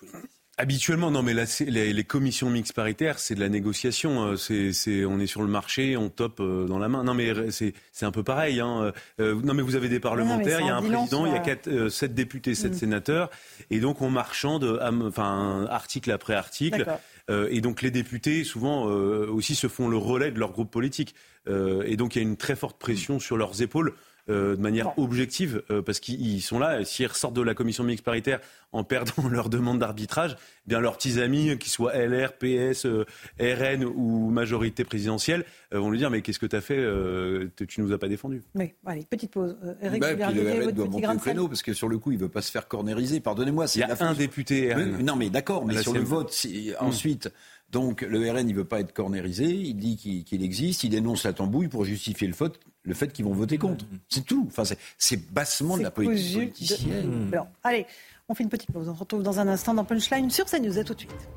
Habituellement, 0.60 1.10
non, 1.10 1.22
mais 1.22 1.32
là, 1.32 1.44
les, 1.68 2.04
commissions 2.04 2.50
mixtes 2.50 2.74
paritaires, 2.74 3.18
c'est 3.18 3.34
de 3.34 3.40
la 3.40 3.48
négociation. 3.48 4.36
Euh, 4.36 4.36
c'est, 4.36 5.06
on 5.06 5.18
est 5.18 5.26
sur 5.26 5.40
le 5.40 5.48
marché, 5.48 5.96
on 5.96 6.10
top 6.10 6.38
euh, 6.40 6.66
dans 6.66 6.78
la 6.78 6.90
main. 6.90 7.02
Non, 7.02 7.14
mais 7.14 7.32
c'est, 7.50 7.72
un 8.02 8.10
peu 8.10 8.22
pareil. 8.22 8.60
Hein. 8.60 8.92
Euh, 9.20 9.40
non, 9.42 9.54
mais 9.54 9.62
vous 9.62 9.74
avez 9.74 9.88
des 9.88 10.00
parlementaires, 10.00 10.60
il 10.60 10.66
y 10.66 10.68
a 10.68 10.76
un 10.76 10.82
président, 10.82 11.24
il 11.24 11.32
y 11.32 11.34
a 11.34 11.38
quatre, 11.38 11.88
sept 11.88 12.12
députés, 12.12 12.54
sept 12.54 12.72
mm. 12.72 12.76
sénateurs, 12.76 13.30
et 13.70 13.80
donc 13.80 14.02
on 14.02 14.10
marchande, 14.10 14.78
enfin, 15.02 15.66
article 15.70 16.10
après 16.10 16.34
article. 16.34 16.84
et 17.30 17.62
donc 17.62 17.80
les 17.80 17.90
députés, 17.90 18.44
souvent 18.44 18.84
aussi, 18.84 19.54
se 19.54 19.66
font 19.66 19.88
le 19.88 19.96
relais 19.96 20.30
de 20.30 20.38
leur 20.38 20.52
groupe 20.52 20.70
politique. 20.70 21.14
et 21.48 21.96
donc 21.96 22.16
il 22.16 22.18
y 22.18 22.22
a 22.22 22.28
une 22.28 22.36
très 22.36 22.56
forte 22.56 22.78
pression 22.78 23.18
sur 23.18 23.38
leurs 23.38 23.62
épaules. 23.62 23.94
De 24.30 24.60
manière 24.60 24.98
objective, 24.98 25.62
parce 25.84 26.00
qu'ils 26.00 26.42
sont 26.42 26.58
là. 26.58 26.84
S'ils 26.84 27.06
ressortent 27.06 27.34
de 27.34 27.42
la 27.42 27.54
commission 27.54 27.84
mixte 27.84 28.04
paritaire 28.04 28.40
en 28.72 28.84
perdant 28.84 29.28
leur 29.30 29.48
demande 29.48 29.78
d'arbitrage, 29.78 30.36
eh 30.66 30.68
bien 30.68 30.80
leurs 30.80 30.96
petits 30.96 31.20
amis, 31.20 31.58
qu'ils 31.58 31.72
soient 31.72 31.92
LR, 31.94 32.32
PS, 32.34 32.86
euh, 32.86 33.04
RN 33.40 33.84
ou 33.84 34.30
majorité 34.30 34.84
présidentielle, 34.84 35.44
euh, 35.74 35.80
vont 35.80 35.90
lui 35.90 35.98
dire 35.98 36.10
mais 36.10 36.22
qu'est-ce 36.22 36.38
que 36.38 36.46
tu 36.46 36.56
as 36.56 36.60
fait 36.60 36.78
euh, 36.78 37.48
Tu 37.68 37.80
nous 37.80 37.92
as 37.92 37.98
pas 37.98 38.08
défendu. 38.08 38.42
Oui, 38.54 38.72
allez, 38.86 39.04
petite 39.08 39.32
pause. 39.32 39.56
Eric, 39.82 40.00
bah, 40.00 40.14
puis 40.14 40.34
le 40.34 40.66
RN 40.66 40.72
doit 40.72 40.86
monter 40.86 41.06
le 41.06 41.18
créneau 41.18 41.48
parce 41.48 41.62
que 41.62 41.72
sur 41.72 41.88
le 41.88 41.98
coup, 41.98 42.12
il 42.12 42.18
veut 42.18 42.28
pas 42.28 42.42
se 42.42 42.50
faire 42.50 42.68
cornériser. 42.68 43.20
Pardonnez-moi. 43.20 43.66
Il 43.74 43.80
y 43.80 43.82
a 43.82 43.96
un 44.00 44.14
député 44.14 44.72
RN. 44.72 45.02
non, 45.02 45.16
mais 45.16 45.30
d'accord, 45.30 45.64
mais 45.64 45.82
sur 45.82 45.92
le 45.92 46.00
vote, 46.00 46.34
hmm. 46.44 46.84
ensuite. 46.84 47.30
Donc 47.70 48.00
le 48.02 48.18
RN, 48.28 48.48
il 48.48 48.54
veut 48.54 48.64
pas 48.64 48.80
être 48.80 48.92
cornérisé, 48.92 49.44
il 49.44 49.74
dit 49.74 50.24
qu'il 50.24 50.42
existe, 50.42 50.82
il 50.82 50.90
dénonce 50.90 51.22
la 51.22 51.32
tambouille 51.32 51.68
pour 51.68 51.84
justifier 51.84 52.26
le, 52.26 52.34
vote, 52.34 52.58
le 52.82 52.94
fait 52.94 53.12
qu'ils 53.12 53.24
vont 53.24 53.32
voter 53.32 53.58
contre. 53.58 53.84
C'est 54.08 54.24
tout. 54.24 54.46
Enfin, 54.48 54.62
c'est 54.98 55.32
bassement 55.32 55.76
de 55.76 55.82
la 55.82 55.90
politique 55.90 56.34
politicienne. 56.34 57.30
Allez, 57.62 57.86
on 58.28 58.34
fait 58.34 58.42
une 58.42 58.48
petite 58.48 58.72
pause. 58.72 58.88
On 58.88 58.94
se 58.94 59.00
retrouve 59.00 59.22
dans 59.22 59.38
un 59.40 59.48
instant 59.48 59.74
dans 59.74 59.84
Punchline 59.84 60.30
sur 60.30 60.46
CNews. 60.46 60.78
À 60.78 60.84
tout 60.84 60.94
de 60.94 61.00
suite. 61.00 61.28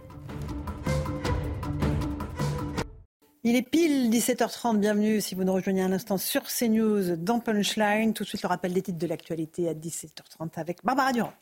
Il 3.45 3.57
est 3.57 3.61
pile 3.61 4.09
17h30. 4.09 4.77
Bienvenue 4.79 5.19
si 5.19 5.35
vous 5.35 5.43
nous 5.43 5.51
rejoignez 5.51 5.81
un 5.81 5.91
instant 5.91 6.17
sur 6.17 6.43
CNews 6.43 7.17
dans 7.17 7.41
Punchline. 7.41 8.13
Tout 8.13 8.23
de 8.23 8.29
suite, 8.29 8.41
le 8.41 8.47
rappel 8.47 8.71
des 8.71 8.81
titres 8.81 8.99
de 8.99 9.07
l'actualité 9.07 9.67
à 9.67 9.73
17h30 9.73 10.51
avec 10.55 10.83
Barbara 10.83 11.11
Durand. 11.11 11.33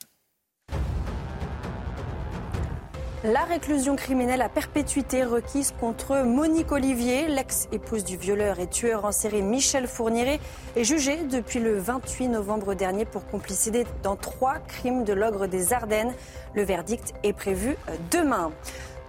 La 3.24 3.44
réclusion 3.44 3.96
criminelle 3.96 4.42
à 4.42 4.50
perpétuité 4.50 5.24
requise 5.24 5.76
contre 5.80 6.24
Monique 6.24 6.72
Olivier, 6.72 7.28
l'ex-épouse 7.28 8.04
du 8.04 8.18
violeur 8.18 8.60
et 8.60 8.66
tueur 8.66 9.06
en 9.06 9.12
série 9.12 9.44
Michel 9.44 9.86
Fourniret, 9.86 10.40
est 10.76 10.84
jugée 10.84 11.18
depuis 11.30 11.60
le 11.60 11.78
28 11.78 12.30
novembre 12.30 12.74
dernier 12.74 13.06
pour 13.06 13.28
complicité 13.28 13.86
dans 14.02 14.16
trois 14.16 14.56
crimes 14.68 15.04
de 15.04 15.14
l'ogre 15.14 15.46
des 15.46 15.72
Ardennes. 15.72 16.16
Le 16.56 16.64
verdict 16.64 17.14
est 17.22 17.34
prévu 17.34 17.76
demain. 18.10 18.52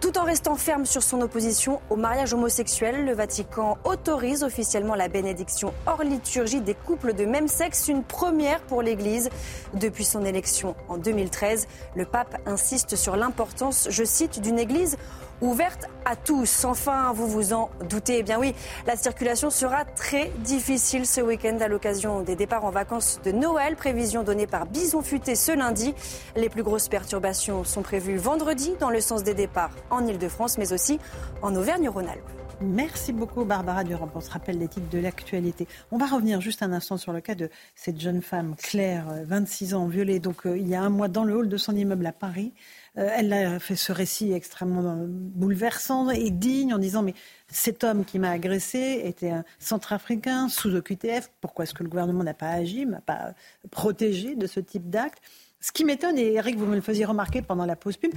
Tout 0.03 0.19
en 0.19 0.25
restant 0.25 0.57
ferme 0.57 0.85
sur 0.85 1.01
son 1.01 1.21
opposition 1.21 1.81
au 1.89 1.95
mariage 1.95 2.35
homosexuel, 2.35 3.05
le 3.05 3.15
Vatican 3.15 3.79
autorise 3.85 4.43
officiellement 4.43 4.97
la 4.97 5.07
bénédiction 5.07 5.73
hors 5.87 6.03
liturgie 6.03 6.61
des 6.61 6.75
couples 6.75 7.15
de 7.15 7.25
même 7.25 7.47
sexe, 7.47 7.87
une 7.87 8.03
première 8.03 8.61
pour 8.63 8.83
l'Église. 8.83 9.31
Depuis 9.75 10.05
son 10.05 10.25
élection 10.25 10.75
en 10.89 10.97
2013, 10.97 11.69
le 11.95 12.05
pape 12.05 12.37
insiste 12.47 12.97
sur 12.97 13.15
l'importance, 13.15 13.87
je 13.91 14.03
cite, 14.03 14.41
d'une 14.41 14.59
Église 14.59 14.99
ouverte 15.43 15.87
à 16.05 16.17
tous. 16.17 16.65
Enfin, 16.65 17.13
vous 17.13 17.27
vous 17.27 17.53
en 17.53 17.71
doutez, 17.91 18.19
eh 18.19 18.23
bien 18.23 18.39
oui, 18.39 18.55
la 18.87 18.97
circulation 18.97 19.51
sera 19.51 19.85
très 19.85 20.31
difficile 20.39 21.05
ce 21.05 21.21
week-end 21.21 21.59
à 21.61 21.69
l'occasion 21.69 22.23
des 22.23 22.37
départs 22.37 22.65
en 22.65 22.71
vacances 22.71 23.21
de 23.25 23.33
Noël. 23.33 23.77
Prévision 23.77 24.23
donnée 24.23 24.47
par 24.47 24.67
Bison 24.67 25.03
Futé 25.03 25.35
ce 25.35 25.53
lundi. 25.53 25.95
Les 26.37 26.49
plus 26.49 26.63
grosses 26.63 26.89
perturbations 26.89 27.65
sont 27.65 27.83
prévues 27.83 28.17
vendredi 28.17 28.73
dans 28.81 28.91
le 28.91 29.01
sens 29.01 29.25
des 29.25 29.35
départs 29.35 29.73
en 29.91 30.07
Ile-de-France, 30.07 30.59
mais 30.59 30.73
aussi 30.73 30.99
en 31.43 31.55
Auvergne-Rhône-Alpes. 31.55 32.31
Merci 32.63 33.13
beaucoup 33.13 33.45
Barbara 33.45 33.83
Durand 33.83 34.07
pour 34.07 34.23
ce 34.23 34.31
rappel 34.31 34.57
des 34.57 34.69
titres 34.69 34.89
de 34.89 34.99
l'actualité. 34.99 35.67
On 35.91 35.99
va 35.99 36.07
revenir 36.07 36.41
juste 36.41 36.63
un 36.63 36.73
instant 36.73 36.97
sur 36.97 37.13
le 37.13 37.21
cas 37.21 37.35
de 37.35 37.51
cette 37.75 38.01
jeune 38.01 38.23
femme, 38.23 38.55
Claire, 38.57 39.07
26 39.25 39.75
ans, 39.75 39.87
violée 39.87 40.21
donc 40.21 40.47
euh, 40.47 40.57
il 40.57 40.69
y 40.69 40.77
a 40.77 40.83
un 40.83 40.89
mois 40.89 41.09
dans 41.09 41.25
le 41.25 41.35
hall 41.35 41.49
de 41.49 41.57
son 41.57 41.75
immeuble 41.75 42.07
à 42.07 42.13
Paris. 42.13 42.53
Euh, 42.99 43.09
elle 43.17 43.33
a 43.33 43.59
fait 43.59 43.77
ce 43.77 43.91
récit 43.91 44.33
extrêmement 44.33 45.07
bouleversant 45.09 46.11
et 46.11 46.31
digne 46.31 46.75
en 46.75 46.79
disant 46.79 47.03
mais 47.03 47.15
cet 47.49 47.85
homme 47.85 48.05
qui 48.05 48.19
m'a 48.19 48.31
agressé 48.31 49.03
était 49.05 49.31
un 49.31 49.45
centrafricain 49.59 50.49
sous 50.51 50.75
OQTF. 50.75 51.31
Pourquoi 51.41 51.65
est-ce 51.65 51.73
que 51.73 51.83
le 51.83 51.89
gouvernement 51.89 52.23
n'a 52.23 52.35
pas 52.35 52.51
agi, 52.51 52.85
n'a 52.85 53.01
pas 53.01 53.35
protégé 53.71 54.37
de 54.37 54.47
ce 54.47 54.61
type 54.61 54.91
d'acte? 54.91 55.23
Ce 55.61 55.73
qui 55.73 55.85
m'étonne, 55.85 56.19
et 56.19 56.35
Eric, 56.35 56.59
vous 56.59 56.67
me 56.67 56.75
le 56.75 56.81
faisiez 56.81 57.05
remarquer 57.05 57.41
pendant 57.41 57.65
la 57.65 57.77
pause 57.77 57.97
pub, 57.97 58.13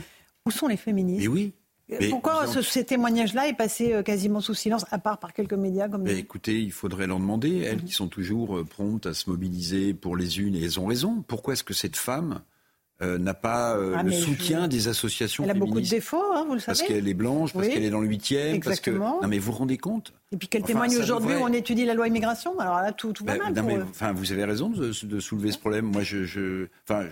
où 0.46 0.52
sont 0.52 0.68
les 0.68 0.78
féministes? 0.78 1.22
Mais 1.22 1.28
oui. 1.28 1.54
Euh, 1.92 2.10
pourquoi 2.10 2.48
ces 2.48 2.84
témoignages-là 2.84 3.48
est 3.48 3.54
passé 3.54 3.94
euh, 3.94 4.02
quasiment 4.02 4.42
sous 4.42 4.56
silence, 4.56 4.86
à 4.90 4.98
part 4.98 5.20
par 5.20 5.34
quelques 5.34 5.54
médias 5.54 5.88
comme 5.88 6.02
mais 6.02 6.18
Écoutez, 6.18 6.60
il 6.60 6.72
faudrait 6.72 7.06
leur 7.06 7.20
demander, 7.20 7.60
elles 7.60 7.84
qui 7.84 7.94
sont 7.94 8.08
toujours 8.08 8.66
promptes 8.68 9.06
à 9.06 9.14
se 9.14 9.30
mobiliser 9.30 9.94
pour 9.94 10.18
les 10.18 10.40
unes, 10.40 10.56
et 10.56 10.64
elles 10.64 10.80
ont 10.80 10.88
raison. 10.88 11.24
Pourquoi 11.28 11.54
est-ce 11.54 11.64
que 11.64 11.76
cette 11.76 11.96
femme 11.96 12.42
euh, 13.02 13.18
n'a 13.18 13.34
pas 13.34 13.76
euh, 13.76 13.96
ah, 13.98 14.04
le 14.04 14.12
soutien 14.12 14.70
des 14.70 14.88
associations 14.88 15.44
Elle 15.44 15.50
a 15.50 15.54
beaucoup 15.54 15.82
de 15.82 15.88
défauts, 15.88 16.32
hein, 16.34 16.46
vous 16.48 16.54
le 16.54 16.60
savez. 16.60 16.78
Parce 16.78 16.88
qu'elle 16.88 17.08
est 17.08 17.14
blanche, 17.14 17.52
parce 17.52 17.68
qu'elle 17.68 17.84
est 17.84 17.90
dans 17.90 18.00
le 18.00 18.08
huitième. 18.08 18.62
Parce 18.62 18.80
que... 18.80 18.92
Non 18.92 19.20
mais 19.28 19.38
vous 19.38 19.52
vous 19.52 19.58
rendez 19.58 19.78
compte? 19.78 20.14
Et 20.32 20.38
puis 20.38 20.48
qu'elle 20.48 20.64
témoigne 20.64 20.96
aujourd'hui 20.98 21.36
où 21.36 21.40
on 21.42 21.52
étudie 21.52 21.86
la 21.86 21.94
loi 21.94 22.08
immigration. 22.08 22.58
Alors 22.60 22.78
là, 22.78 22.94
tout, 22.94 23.12
tout 23.12 23.26
va 23.26 23.38
bah, 23.38 23.62
mal. 23.62 23.86
enfin, 23.90 24.14
vous 24.14 24.32
avez 24.32 24.46
raison 24.46 24.70
de, 24.70 24.92
de, 25.06 25.20
soulever 25.20 25.52
ce 25.52 25.58
problème. 25.58 25.86
Moi, 25.86 26.04
je, 26.04 26.24
je... 26.24 26.68
Enfin, 26.88 27.08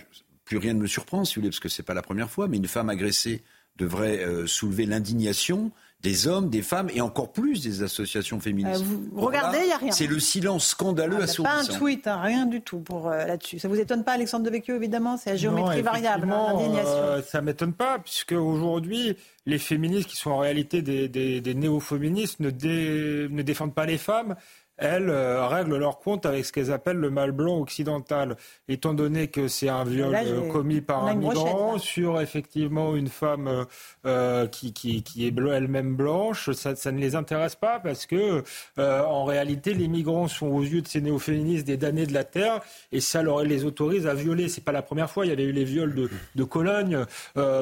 plus 0.45 0.57
rien 0.57 0.73
ne 0.73 0.79
me 0.79 0.87
surprend, 0.87 1.25
si 1.25 1.35
vous 1.35 1.41
voulez, 1.41 1.49
parce 1.49 1.59
que 1.59 1.69
c'est 1.69 1.83
pas 1.83 1.93
la 1.93 2.01
première 2.01 2.29
fois, 2.29 2.47
mais 2.47 2.57
une 2.57 2.67
femme 2.67 2.89
agressée 2.89 3.43
devrait 3.75 4.23
euh, 4.23 4.47
soulever 4.47 4.85
l'indignation 4.85 5.71
des 6.03 6.27
hommes, 6.27 6.49
des 6.49 6.61
femmes 6.61 6.89
et 6.93 6.99
encore 6.99 7.31
plus 7.31 7.63
des 7.63 7.81
associations 7.81 8.39
féministes. 8.41 8.81
Euh, 8.81 9.07
vous 9.13 9.21
regardez, 9.21 9.59
il 9.59 9.67
n'y 9.67 9.71
a 9.71 9.77
rien. 9.77 9.91
C'est 9.91 10.05
le 10.05 10.19
silence 10.19 10.67
scandaleux 10.67 11.17
ah, 11.21 11.23
assourdissant. 11.23 11.67
Pas 11.67 11.73
un 11.73 11.77
tweet, 11.77 12.07
hein, 12.07 12.21
rien 12.21 12.45
du 12.45 12.61
tout 12.61 12.79
pour 12.79 13.07
euh, 13.07 13.25
là-dessus. 13.25 13.57
Ça 13.57 13.69
vous 13.69 13.79
étonne 13.79 14.03
pas, 14.03 14.11
Alexandre 14.11 14.45
Devecchio, 14.45 14.75
évidemment 14.75 15.15
C'est 15.15 15.31
la 15.31 15.35
géométrie 15.37 15.81
variable, 15.81 16.29
hein, 16.29 16.53
l'indignation. 16.53 16.91
Euh, 16.91 17.21
ça 17.21 17.41
m'étonne 17.41 17.71
pas, 17.71 17.99
puisque 17.99 18.33
aujourd'hui, 18.33 19.15
les 19.45 19.57
féministes, 19.57 20.09
qui 20.09 20.17
sont 20.17 20.31
en 20.31 20.39
réalité 20.39 20.81
des, 20.81 21.07
des, 21.07 21.39
des 21.39 21.53
néo-féministes, 21.55 22.41
ne, 22.41 22.49
ne 22.49 23.41
défendent 23.41 23.73
pas 23.73 23.85
les 23.85 23.97
femmes 23.97 24.35
elles 24.77 25.09
euh, 25.09 25.47
règlent 25.47 25.77
leur 25.77 25.99
compte 25.99 26.25
avec 26.25 26.45
ce 26.45 26.51
qu'elles 26.51 26.71
appellent 26.71 26.97
le 26.97 27.11
mal 27.11 27.31
blanc 27.31 27.59
occidental, 27.59 28.35
étant 28.67 28.93
donné 28.93 29.27
que 29.27 29.47
c'est 29.47 29.69
un 29.69 29.83
viol 29.83 30.15
euh, 30.15 30.51
commis 30.51 30.81
par 30.81 31.05
un 31.05 31.15
migrant 31.15 31.77
sur 31.77 32.19
effectivement 32.19 32.95
une 32.95 33.07
femme 33.07 33.65
euh, 34.05 34.47
qui, 34.47 34.73
qui, 34.73 35.03
qui, 35.03 35.27
est 35.27 35.33
elle-même 35.37 35.95
blanche, 35.95 36.51
ça, 36.51 36.75
ça, 36.75 36.91
ne 36.91 36.99
les 36.99 37.15
intéresse 37.15 37.55
pas 37.55 37.79
parce 37.79 38.05
que 38.05 38.43
en 38.77 39.25
réalité 39.25 39.73
les 39.73 39.87
migrants 39.87 40.27
sont 40.27 40.47
aux 40.47 40.61
yeux 40.61 40.81
de 40.81 40.87
ces 40.87 41.01
néo-féministes 41.01 41.67
des 41.67 41.77
damnés 41.77 42.05
de 42.05 42.13
la 42.13 42.23
terre 42.23 42.61
et 42.91 42.99
ça 42.99 43.21
leur, 43.21 43.43
les 43.43 43.65
autorise 43.65 44.07
à 44.07 44.13
violer. 44.13 44.49
C'est 44.49 44.63
pas 44.63 44.71
la 44.71 44.81
première 44.81 45.09
fois, 45.09 45.25
il 45.25 45.29
y 45.29 45.31
avait 45.31 45.43
eu 45.43 45.51
les 45.51 45.63
viols 45.63 45.93
de, 45.93 46.09
de 46.35 46.43
Cologne 46.43 47.05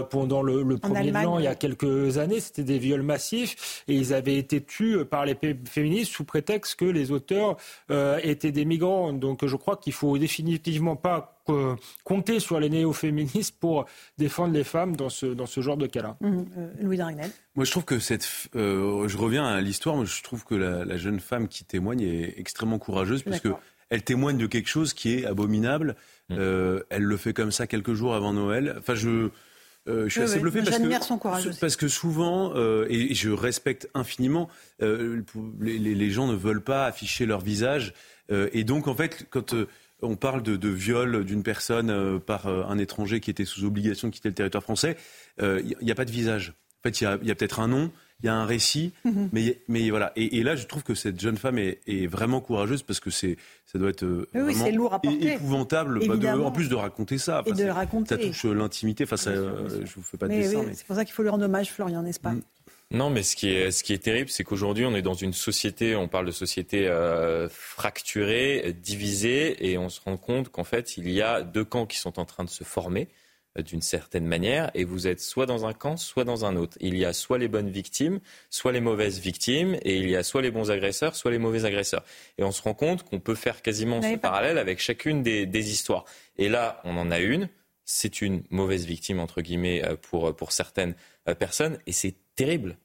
pendant 0.10 0.42
le, 0.42 0.64
le 0.64 0.78
premier 0.78 1.12
blanc 1.12 1.40
il 1.40 1.46
y 1.46 1.48
a 1.48 1.56
quelques 1.56 2.18
années, 2.18 2.40
c'était 2.40 2.64
des 2.64 2.78
viols 2.78 3.02
massifs 3.02 3.84
et 3.88 3.96
ils 3.96 4.14
avaient 4.14 4.38
été 4.38 4.62
tués 4.62 5.06
par 5.06 5.26
les 5.26 5.38
féministes 5.66 6.12
sous 6.12 6.24
prétexte 6.24 6.76
que 6.76 6.86
les 6.86 7.01
les 7.02 7.12
auteurs 7.12 7.58
euh, 7.90 8.20
étaient 8.24 8.52
des 8.52 8.66
migrants. 8.66 9.14
Donc 9.14 9.46
je 9.46 9.56
crois 9.56 9.78
qu'il 9.78 9.94
faut 9.94 10.18
définitivement 10.18 10.96
pas 10.96 11.44
euh, 11.50 11.76
compter 12.04 12.40
sur 12.40 12.60
les 12.60 12.70
néo-féministes 12.70 13.56
pour 13.60 13.86
défendre 14.18 14.54
les 14.54 14.64
femmes 14.64 14.96
dans 14.96 15.10
ce, 15.10 15.26
dans 15.26 15.48
ce 15.48 15.62
genre 15.62 15.78
de 15.78 15.88
cas-là. 15.88 16.18
Mmh, 16.22 16.44
euh, 16.58 16.68
Louis 16.82 16.98
Darnel. 16.98 17.32
Moi, 17.56 17.66
je 17.66 17.72
trouve 17.72 17.86
que 17.86 18.00
cette. 18.00 18.28
je 18.54 19.18
reviens 19.18 19.46
à 19.46 19.60
l'histoire. 19.62 20.06
Je 20.06 20.24
trouve 20.24 20.46
que 20.46 20.56
la, 20.56 20.98
jeune 20.98 21.20
femme 21.20 21.48
qui 21.48 21.66
témoigne 21.66 22.02
est 22.02 22.36
extrêmement 22.38 22.80
courageuse 22.80 23.24
parce 23.24 23.42
qu'elle 23.42 24.04
témoigne 24.04 24.38
de 24.38 24.48
quelque 24.48 24.70
chose 24.70 24.94
qui 24.94 25.16
est 25.16 25.26
abominable. 25.26 25.96
Mmh. 26.30 26.36
elle 26.90 27.04
le 27.04 27.18
fait 27.18 27.34
comme 27.34 27.52
ça 27.52 27.68
quelques 27.68 27.94
jours 27.94 28.14
avant 28.14 28.34
Noël. 28.34 28.76
Enfin, 28.80 28.96
je. 28.96 29.30
Euh, 29.88 30.06
je 30.06 30.10
suis 30.10 30.22
assez 30.22 30.40
bluffé 30.40 30.62
parce 30.62 30.78
que, 30.78 31.60
parce 31.60 31.76
que 31.76 31.88
souvent, 31.88 32.54
euh, 32.56 32.86
et 32.90 33.16
je 33.16 33.32
respecte 33.32 33.90
infiniment, 33.96 34.48
euh, 34.82 35.24
les, 35.60 35.80
les, 35.80 36.10
gens 36.12 36.28
ne 36.28 36.36
veulent 36.36 36.64
pas 36.64 36.86
afficher 36.86 37.26
leur 37.26 37.42
visage. 37.42 37.94
et 38.30 38.64
donc, 38.64 38.88
en 38.88 38.96
fait, 38.96 39.28
quand 39.30 39.56
on 40.02 40.16
parle 40.16 40.44
de, 40.44 40.56
de 40.56 40.70
viol 40.70 41.26
d'une 41.26 41.44
personne 41.44 42.20
par 42.20 42.48
un 42.48 42.78
étranger 42.78 43.20
qui 43.20 43.30
était 43.30 43.46
sous 43.46 43.66
obligation 43.66 44.08
de 44.08 44.14
quitter 44.14 44.30
le 44.30 44.36
territoire 44.36 44.64
français, 44.64 44.98
il 45.40 45.76
n'y 45.82 45.92
a, 45.92 45.96
pas 45.96 46.06
de 46.06 46.12
visage. 46.12 46.54
En 46.80 46.90
fait, 46.90 47.02
il 47.02 47.04
y 47.04 47.08
a, 47.08 47.12
a 47.14 47.36
peut-être 47.36 47.60
un 47.60 47.68
nom, 47.68 47.92
il 48.24 48.28
y 48.28 48.30
a 48.30 48.36
un 48.36 48.46
récit, 48.46 48.94
mhm. 49.04 49.30
mais, 49.32 49.58
mais 49.68 49.90
voilà. 49.90 50.12
Et, 50.16 50.44
là, 50.44 50.56
je 50.56 50.66
trouve 50.66 50.84
que 50.84 50.96
cette 50.96 51.20
jeune 51.20 51.38
femme 51.38 51.58
est, 51.58 52.08
vraiment 52.08 52.40
courageuse 52.42 52.84
parce 52.84 53.00
que 53.00 53.10
c'est, 53.10 53.38
ça 53.66 53.80
doit 53.80 53.90
être 53.90 54.04
euh, 54.04 54.28
lourd 54.74 54.94
à 54.94 55.00
épouvantable, 55.04 56.06
bah, 56.08 56.38
en 56.38 56.52
plus 56.52 56.70
de 56.70 56.76
raconter 56.76 57.18
ça. 57.18 57.44
et 57.46 57.54
de 57.54 57.70
raconter. 57.70 58.10
Ça 58.10 58.18
touche 58.18 58.46
l'intimité. 58.46 59.06
Enfin, 59.06 59.18
ça, 59.18 59.32
euh, 59.32 59.86
je 59.86 59.96
vous 59.96 60.04
fais 60.04 60.18
pas 60.18 60.28
de 60.28 60.34
dessin. 60.34 60.64
C'est 60.74 60.86
pour 60.86 60.96
ça 60.96 61.06
qu'il 61.06 61.14
faut 61.14 61.24
lui 61.24 61.30
rendre 61.30 61.46
hommage, 61.46 61.72
Florian, 61.72 62.04
n'est-ce 62.04 62.20
pas? 62.20 62.32
Mm. 62.32 62.42
Non, 62.92 63.10
mais 63.10 63.24
ce 63.24 63.38
qui 63.38 63.48
est, 63.48 63.72
ce 63.72 63.86
qui 63.86 63.94
est 63.94 64.04
terrible, 64.04 64.30
c'est 64.30 64.44
qu'aujourd'hui, 64.44 64.86
on 64.86 64.94
est 64.94 65.02
dans 65.02 65.14
une 65.14 65.32
société, 65.32 65.96
on 65.96 66.10
parle 66.10 66.26
de 66.26 66.32
société 66.32 66.90
euh, 66.90 67.48
fracturée, 67.50 68.76
divisée, 68.84 69.72
et 69.72 69.78
on 69.78 69.88
se 69.88 70.02
rend 70.02 70.18
compte 70.18 70.50
qu'en 70.50 70.66
fait, 70.66 70.98
il 70.98 71.10
y 71.10 71.22
a 71.22 71.42
deux 71.42 71.64
camps 71.64 71.86
qui 71.86 71.98
sont 71.98 72.20
en 72.20 72.26
train 72.26 72.44
de 72.44 72.50
se 72.50 72.66
former 72.66 73.08
d'une 73.60 73.82
certaine 73.82 74.26
manière, 74.26 74.72
et 74.74 74.86
vous 74.86 75.08
êtes 75.08 75.20
soit 75.20 75.46
dans 75.46 75.66
un 75.66 75.74
camp, 75.74 75.98
soit 75.98 76.24
dans 76.24 76.46
un 76.46 76.56
autre. 76.56 76.78
Il 76.80 76.98
y 76.98 77.04
a 77.04 77.12
soit 77.12 77.38
les 77.38 77.48
bonnes 77.48 77.70
victimes, 77.70 78.20
soit 78.50 78.72
les 78.72 78.80
mauvaises 78.80 79.20
victimes, 79.20 79.78
et 79.82 79.98
il 79.98 80.10
y 80.10 80.16
a 80.16 80.24
soit 80.24 80.42
les 80.42 80.52
bons 80.52 80.72
agresseurs, 80.72 81.16
soit 81.16 81.32
les 81.32 81.38
mauvais 81.38 81.66
agresseurs. 81.66 82.04
Et 82.38 82.44
on 82.44 82.52
se 82.52 82.62
rend 82.62 82.74
compte 82.74 83.04
qu'on 83.04 83.20
peut 83.20 83.36
faire 83.36 83.62
quasiment 83.62 84.02
ce 84.02 84.16
parallèle 84.16 84.58
avec 84.58 84.80
chacune 84.80 85.22
des, 85.22 85.46
des, 85.46 85.72
histoires. 85.72 86.06
Et 86.38 86.48
là, 86.48 86.82
on 86.86 86.98
en 86.98 87.12
a 87.12 87.20
une, 87.20 87.50
c'est 87.84 88.22
une 88.22 88.44
mauvaise 88.50 88.86
victime, 88.86 89.20
entre 89.20 89.42
guillemets, 89.42 89.84
euh, 89.86 89.96
pour, 89.96 90.34
pour 90.36 90.54
certaines 90.54 90.96
euh, 91.28 91.36
personnes, 91.36 91.78
et 91.88 91.92
c'est 91.92 92.16
terrible. 92.36 92.78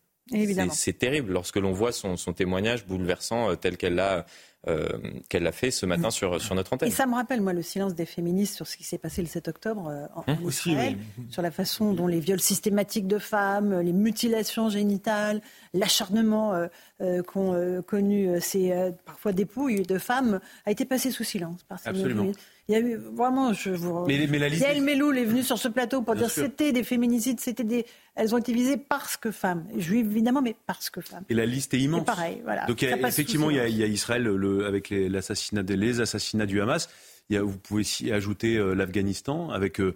C'est 0.73 0.99
terrible 0.99 1.33
lorsque 1.33 1.57
l'on 1.57 1.73
voit 1.73 1.93
son, 1.93 2.17
son, 2.17 2.33
témoignage 2.33 2.85
bouleversant 2.87 3.51
euh, 3.51 3.55
tel 3.55 3.77
qu'elle 3.77 3.95
l'a 3.95 4.27
euh, 4.69 4.89
qu'elle 5.29 5.45
l'a 5.45 5.53
fait 5.53 5.71
ce 5.71 5.87
matin 5.87 6.11
sur, 6.11 6.41
sur 6.41 6.55
notre 6.55 6.73
antenne. 6.73 6.89
Et 6.89 6.93
ça 6.93 7.07
me 7.07 7.15
rappelle, 7.15 7.41
moi, 7.41 7.53
le 7.53 7.63
silence 7.63 7.95
des 7.95 8.07
féministes 8.07 8.57
sur 8.57 8.67
ce 8.67 8.77
qui 8.77 8.85
s'est 8.85 8.99
passé 8.99 9.23
le 9.23 9.29
7 9.29 9.49
octobre 9.49 9.89
euh, 9.89 10.07
en, 10.15 10.25
hum 10.33 10.49
Israël, 10.49 10.97
sur 11.31 11.43
la 11.43 11.51
façon 11.51 11.93
dont 11.93 12.07
les 12.07 12.21
viols 12.21 12.41
systématiques 12.41 13.07
de 13.07 13.19
femmes, 13.19 13.81
les 13.81 13.93
mutilations 13.93 14.69
génitales, 14.69 15.41
l'acharnement 15.73 16.53
euh, 17.01 17.23
qu'ont 17.23 17.83
connu 17.87 18.41
ces 18.41 18.93
parfois 19.05 19.33
dépouilles 19.33 19.83
de 19.83 19.99
femmes 19.99 20.41
a 20.65 20.71
été 20.71 20.85
passé 20.85 21.11
sous 21.11 21.25
silence 21.25 21.63
par 21.65 21.79
ces 21.79 21.91
Absolument. 21.91 22.33
Il 22.69 22.73
y 22.73 22.75
a 22.75 22.81
eu 22.81 22.97
vraiment, 22.97 23.53
je 23.53 23.71
vous. 23.71 24.05
Mais, 24.07 24.27
mais 24.29 24.41
la 24.41 24.49
liste 24.49 24.63
Yael 24.63 24.83
Meloul 24.83 25.17
est 25.19 25.25
venue 25.25 25.45
sur 25.45 25.57
ce 25.57 25.69
plateau 25.69 26.03
pour 26.03 26.17
dire 26.17 26.27
que 26.27 26.33
c'était 26.33 26.73
des 26.73 26.83
féminicides, 26.83 27.39
c'était 27.39 27.63
des. 27.63 27.87
Elles 28.17 28.35
ont 28.35 28.39
été 28.39 28.53
visées 28.53 28.77
parce 28.77 29.17
que 29.17 29.31
femmes, 29.31 29.65
juives 29.77 30.11
évidemment, 30.11 30.43
mais 30.43 30.57
parce 30.67 30.91
que 30.91 31.01
femmes. 31.01 31.23
Et 31.29 31.35
la 31.35 31.47
liste 31.47 31.75
est 31.75 31.81
immense. 31.81 32.05
pareil, 32.05 32.41
voilà. 32.43 32.67
Donc 32.67 32.83
effectivement, 32.83 33.51
il 33.51 33.57
y, 33.57 33.61
a, 33.61 33.69
il 33.69 33.77
y, 33.77 33.85
a, 33.85 33.87
Israël 33.87 34.25
le, 34.25 34.67
avec 34.67 34.91
l'assassinat 34.91 35.63
les, 35.63 35.77
les 35.77 36.01
assassinats 36.01 36.47
du 36.47 36.61
Hamas. 36.61 36.89
Il 37.31 37.37
y 37.37 37.39
a, 37.39 37.43
vous 37.43 37.57
pouvez 37.57 37.85
y 38.01 38.11
ajouter 38.11 38.57
euh, 38.57 38.75
l'Afghanistan 38.75 39.51
avec. 39.51 39.81
Euh, 39.81 39.95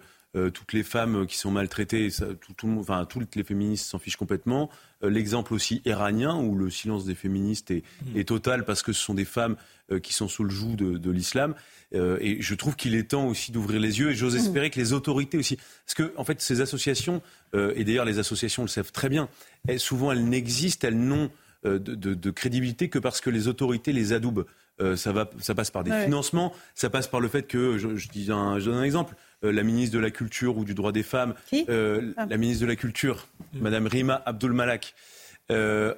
toutes 0.53 0.71
les 0.71 0.83
femmes 0.83 1.27
qui 1.27 1.37
sont 1.37 1.51
maltraitées, 1.51 2.07
tout, 2.55 2.65
le 2.65 2.79
enfin, 2.79 3.03
toutes 3.03 3.35
les 3.35 3.43
féministes 3.43 3.87
s'en 3.87 3.99
fichent 3.99 4.15
complètement. 4.15 4.69
L'exemple 5.01 5.53
aussi 5.53 5.81
iranien, 5.83 6.37
où 6.37 6.55
le 6.55 6.69
silence 6.69 7.03
des 7.03 7.15
féministes 7.15 7.69
est, 7.69 7.83
mmh. 8.05 8.17
est, 8.17 8.23
total 8.29 8.63
parce 8.63 8.81
que 8.81 8.93
ce 8.93 9.03
sont 9.03 9.13
des 9.13 9.25
femmes 9.25 9.57
qui 9.99 10.13
sont 10.13 10.27
sous 10.27 10.43
le 10.43 10.49
joug 10.49 10.75
de, 10.75 10.97
de 10.97 11.11
l'islam. 11.11 11.55
et 11.93 12.37
je 12.41 12.55
trouve 12.55 12.75
qu'il 12.75 12.95
est 12.95 13.09
temps 13.09 13.27
aussi 13.27 13.51
d'ouvrir 13.51 13.79
les 13.79 13.99
yeux, 13.99 14.11
et 14.11 14.15
j'ose 14.15 14.35
mmh. 14.35 14.39
espérer 14.39 14.69
que 14.69 14.79
les 14.79 14.93
autorités 14.93 15.37
aussi. 15.37 15.57
Parce 15.85 15.95
que, 15.95 16.13
en 16.17 16.23
fait, 16.23 16.41
ces 16.41 16.61
associations, 16.61 17.21
et 17.53 17.83
d'ailleurs 17.83 18.05
les 18.05 18.19
associations 18.19 18.63
le 18.63 18.69
savent 18.69 18.91
très 18.91 19.09
bien, 19.09 19.27
elles, 19.67 19.79
souvent 19.79 20.11
elles 20.11 20.23
n'existent, 20.23 20.87
elles 20.87 20.99
n'ont 20.99 21.29
de, 21.63 21.77
de, 21.77 22.13
de, 22.13 22.31
crédibilité 22.31 22.89
que 22.89 22.99
parce 22.99 23.21
que 23.21 23.29
les 23.29 23.47
autorités 23.47 23.93
les 23.93 24.13
adoubent. 24.13 24.45
Euh, 24.81 24.95
ça, 24.95 25.11
va, 25.11 25.29
ça 25.39 25.53
passe 25.53 25.69
par 25.69 25.83
des 25.83 25.91
financements, 25.91 26.53
ça 26.75 26.89
passe 26.89 27.07
par 27.07 27.19
le 27.19 27.27
fait 27.27 27.43
que, 27.43 27.77
je, 27.77 28.07
dis 28.09 28.31
un, 28.31 28.57
je 28.59 28.65
donne 28.65 28.79
un 28.79 28.83
exemple, 28.83 29.15
euh, 29.43 29.51
la 29.51 29.63
ministre 29.63 29.95
de 29.95 30.01
la 30.01 30.09
Culture 30.09 30.57
ou 30.57 30.65
du 30.65 30.73
droit 30.73 30.91
des 30.91 31.03
femmes, 31.03 31.35
euh, 31.69 32.13
ah. 32.17 32.25
la 32.27 32.37
ministre 32.37 32.63
de 32.63 32.67
la 32.67 32.75
Culture, 32.75 33.27
Madame 33.53 33.85
Rima 33.85 34.21
Abdul 34.25 34.53
Malak, 34.53 34.95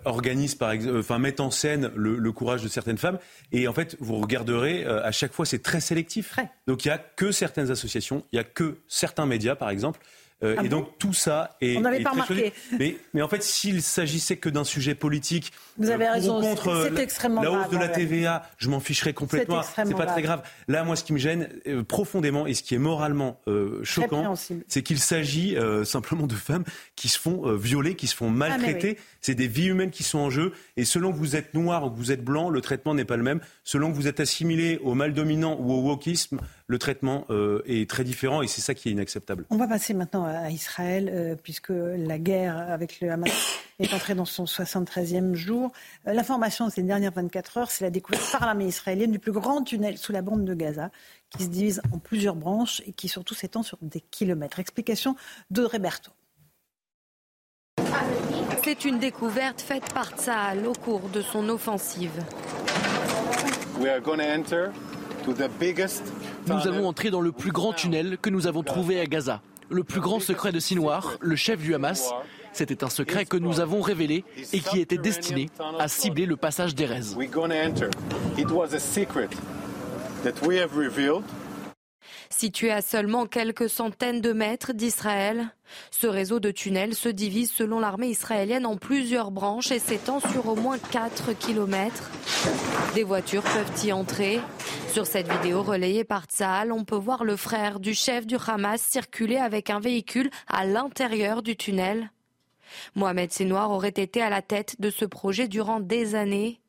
organise 0.06 0.56
par 0.56 0.72
exemple, 0.72 0.98
enfin 1.00 1.20
met 1.20 1.40
en 1.40 1.52
scène 1.52 1.92
le, 1.96 2.32
courage 2.32 2.64
de 2.64 2.68
certaines 2.68 2.98
femmes. 2.98 3.20
Et 3.52 3.68
en 3.68 3.74
fait, 3.74 3.96
vous 4.00 4.16
regarderez, 4.16 4.86
à 4.86 5.12
chaque 5.12 5.34
fois, 5.34 5.46
c'est 5.46 5.62
très 5.62 5.80
sélectif. 5.80 6.36
Donc 6.68 6.86
il 6.86 6.88
n'y 6.88 6.94
a 6.94 6.98
que 6.98 7.32
certaines 7.32 7.72
associations, 7.72 8.24
il 8.32 8.36
n'y 8.36 8.40
a 8.40 8.44
que 8.44 8.78
certains 8.88 9.26
médias, 9.26 9.56
par 9.56 9.70
exemple, 9.70 10.00
euh, 10.44 10.56
ah 10.58 10.64
et 10.64 10.70
donc 10.70 10.98
tout 10.98 11.14
ça 11.14 11.56
est. 11.62 11.78
On 11.78 11.82
n'avait 11.82 12.02
pas 12.02 12.12
remarqué. 12.12 12.54
Mais, 12.78 12.98
mais, 13.14 13.22
en 13.22 13.28
fait, 13.28 13.42
s'il 13.42 13.82
s'agissait 13.82 14.38
que 14.38 14.50
d'un 14.50 14.64
sujet 14.64 14.94
politique, 14.94 15.54
vous 15.78 15.90
avez 15.90 16.08
euh, 16.08 16.14
raison. 16.14 16.42
Contre 16.42 16.90
c'est 16.94 17.02
extrêmement 17.02 17.42
la 17.42 17.52
hausse 17.52 17.70
de 17.70 17.78
la 17.78 17.88
TVA, 17.88 18.44
je 18.58 18.70
m'en 18.70 18.80
ficherais 18.80 19.14
complètement. 19.14 19.62
C'est 19.64 19.96
pas 19.96 20.06
très 20.06 20.22
grave. 20.22 20.44
Là, 20.68 20.84
moi, 20.84 20.96
ce 20.96 21.04
qui 21.04 21.14
me 21.14 21.18
gêne 21.18 21.50
euh, 21.68 21.84
profondément 21.84 22.46
et 22.46 22.54
ce 22.54 22.64
qui 22.64 22.76
est 22.76 22.80
moralement 22.80 23.40
choquant, 23.84 24.34
c'est 24.68 24.84
qu'il 24.84 25.00
s'agit 25.00 25.56
simplement 25.86 26.28
de 26.28 26.36
femmes 26.36 26.64
qui 26.96 27.08
se 27.08 27.20
font 27.20 27.56
violer, 27.56 27.96
qui 27.96 28.08
se 28.08 28.16
font 28.16 28.28
ah, 28.28 28.32
maltraiter. 28.32 28.98
C'est 29.24 29.34
des 29.34 29.48
vies 29.48 29.70
humaines 29.70 29.90
qui 29.90 30.04
sont 30.04 30.20
en 30.20 30.30
jeu. 30.30 30.54
Et 30.78 30.86
selon 30.86 31.12
que 31.12 31.18
vous 31.18 31.36
êtes 31.36 31.56
noir 31.56 31.86
ou 31.86 31.90
que 31.90 31.98
vous 31.98 32.12
êtes 32.12 32.24
blanc, 32.24 32.52
le 32.52 32.62
traitement 32.62 32.94
n'est 32.94 33.06
pas 33.06 33.18
le 33.18 33.24
même. 33.24 33.40
Selon 33.64 33.90
que 33.90 33.96
vous 33.96 34.08
êtes 34.08 34.20
assimilé 34.20 34.80
au 34.84 34.94
mal 34.94 35.14
dominant 35.14 35.58
ou 35.60 35.72
au 35.72 35.82
wokisme, 35.82 36.40
le 36.68 36.78
traitement 36.78 37.26
est 37.66 37.90
très 37.90 38.04
différent 38.04 38.42
et 38.42 38.48
c'est 38.48 38.62
ça 38.62 38.74
qui 38.74 38.90
est 38.90 38.92
inacceptable. 38.92 39.46
On 39.50 39.58
va 39.58 39.68
passer 39.68 39.94
maintenant 39.94 40.26
à 40.26 40.50
Israël, 40.50 41.10
euh, 41.12 41.36
puisque 41.36 41.72
la 41.72 42.20
guerre 42.20 42.58
avec 42.58 43.00
le 43.02 43.12
Hamas 43.12 43.32
est 43.80 43.94
entrée 43.94 44.16
dans 44.16 44.26
son 44.26 44.46
73e 44.46 45.34
jour. 45.34 45.72
Euh, 46.08 46.14
l'information 46.14 46.68
de 46.68 46.72
ces 46.72 46.84
dernières 46.84 47.14
24 47.14 47.58
heures, 47.58 47.72
c'est 47.72 47.84
la 47.84 47.90
découverte 47.90 48.30
par 48.32 48.46
l'armée 48.46 48.68
israélienne 48.68 49.12
du 49.12 49.20
plus 49.20 49.32
grand 49.32 49.64
tunnel 49.64 49.98
sous 49.98 50.12
la 50.12 50.22
bande 50.22 50.46
de 50.46 50.54
Gaza, 50.54 50.92
qui 51.30 51.44
se 51.44 51.50
divise 51.50 51.82
en 51.92 52.00
plusieurs 52.00 52.36
branches 52.36 52.82
et 52.86 52.94
qui 52.94 53.08
surtout 53.08 53.36
s'étend 53.36 53.64
sur 53.64 53.78
des 53.82 54.02
kilomètres. 54.02 54.60
Explication 54.60 55.16
d'Audrey 55.50 55.80
Berthaud. 55.80 56.12
C'est 58.64 58.86
une 58.86 58.98
découverte 58.98 59.62
faite 59.62 59.94
par 59.94 60.12
Tsahal 60.12 60.66
au 60.66 60.74
cours 60.74 61.10
de 61.10 61.22
son 61.22 61.50
offensive. 61.50 62.12
Nous 66.48 66.68
allons 66.68 66.88
entrer 66.88 67.10
dans 67.10 67.22
le 67.22 67.32
plus 67.32 67.52
grand 67.52 67.74
tunnel 67.74 68.18
que 68.22 68.30
nous 68.30 68.48
avons 68.48 68.64
trouvé 68.64 69.00
à 69.00 69.06
Gaza 69.06 69.42
le 69.70 69.84
plus 69.84 70.02
grand 70.02 70.20
secret 70.20 70.52
de 70.52 70.60
Sinwar, 70.60 71.18
le 71.20 71.36
chef 71.36 71.60
du 71.60 71.74
Hamas. 71.74 72.12
C'était 72.54 72.84
un 72.84 72.90
secret 72.90 73.26
que 73.26 73.38
nous 73.38 73.60
avons 73.60 73.82
révélé 73.82 74.24
et 74.54 74.60
qui 74.60 74.80
était 74.80 74.98
destiné 74.98 75.50
à 75.80 75.88
cibler 75.88 76.26
le 76.26 76.36
passage 76.36 76.76
d'Erez. 76.76 77.02
Situé 82.36 82.72
à 82.72 82.82
seulement 82.82 83.28
quelques 83.28 83.70
centaines 83.70 84.20
de 84.20 84.34
mètres 84.34 84.74
d'Israël, 84.74 85.56
ce 85.92 86.08
réseau 86.08 86.40
de 86.40 86.50
tunnels 86.50 86.96
se 86.96 87.08
divise 87.08 87.52
selon 87.52 87.80
l'armée 87.80 88.08
israélienne 88.08 88.66
en 88.66 88.76
plusieurs 88.76 89.30
branches 89.30 89.72
et 89.72 89.78
s'étend 89.78 90.20
sur 90.20 90.48
au 90.48 90.56
moins 90.56 90.80
4 90.80 91.34
kilomètres. 91.34 92.10
Des 92.96 93.04
voitures 93.04 93.44
peuvent 93.44 93.86
y 93.86 93.92
entrer. 93.94 94.40
Sur 94.92 95.06
cette 95.06 95.32
vidéo 95.32 95.62
relayée 95.62 96.04
par 96.04 96.26
Tsahal, 96.26 96.72
on 96.72 96.84
peut 96.84 96.98
voir 96.98 97.24
le 97.24 97.36
frère 97.36 97.80
du 97.80 97.94
chef 97.94 98.26
du 98.26 98.36
Hamas 98.48 98.82
circuler 98.82 99.38
avec 99.38 99.70
un 99.70 99.80
véhicule 99.80 100.32
à 100.48 100.66
l'intérieur 100.66 101.44
du 101.44 101.56
tunnel. 101.56 102.10
Mohamed 102.96 103.32
Senoir 103.32 103.70
aurait 103.70 103.90
été 103.90 104.24
à 104.24 104.32
la 104.32 104.42
tête 104.42 104.82
de 104.82 104.90
ce 104.90 105.06
projet 105.06 105.48
durant 105.48 105.80
des 105.80 106.16
années, 106.16 106.60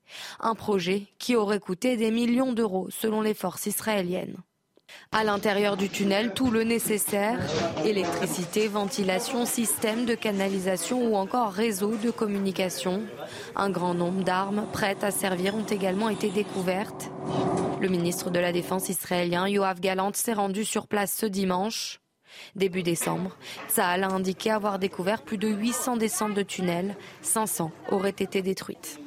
un 0.40 0.54
projet 0.54 1.06
qui 1.18 1.36
aurait 1.36 1.58
coûté 1.58 1.96
des 1.96 2.10
millions 2.10 2.52
d'euros 2.52 2.88
selon 2.90 3.22
les 3.22 3.34
forces 3.34 3.64
israéliennes. 3.64 4.36
À 5.12 5.22
l'intérieur 5.22 5.76
du 5.76 5.88
tunnel, 5.88 6.34
tout 6.34 6.50
le 6.50 6.64
nécessaire, 6.64 7.38
électricité, 7.84 8.66
ventilation, 8.66 9.46
système 9.46 10.06
de 10.06 10.14
canalisation 10.14 11.06
ou 11.08 11.16
encore 11.16 11.52
réseau 11.52 11.94
de 11.96 12.10
communication. 12.10 13.02
Un 13.54 13.70
grand 13.70 13.94
nombre 13.94 14.24
d'armes 14.24 14.66
prêtes 14.72 15.04
à 15.04 15.10
servir 15.10 15.54
ont 15.54 15.66
également 15.66 16.08
été 16.08 16.30
découvertes. 16.30 17.10
Le 17.80 17.88
ministre 17.88 18.30
de 18.30 18.40
la 18.40 18.52
Défense 18.52 18.88
israélien, 18.88 19.46
Yoav 19.46 19.78
Galant, 19.78 20.10
s'est 20.14 20.32
rendu 20.32 20.64
sur 20.64 20.86
place 20.86 21.12
ce 21.12 21.26
dimanche. 21.26 22.00
Début 22.56 22.82
décembre, 22.82 23.36
Tsahal 23.68 24.04
a 24.04 24.08
indiqué 24.08 24.50
avoir 24.50 24.78
découvert 24.78 25.22
plus 25.22 25.38
de 25.38 25.48
800 25.48 25.96
descentes 25.96 26.34
de 26.34 26.42
tunnels. 26.42 26.96
500 27.22 27.70
auraient 27.90 28.10
été 28.10 28.42
détruites. 28.42 28.98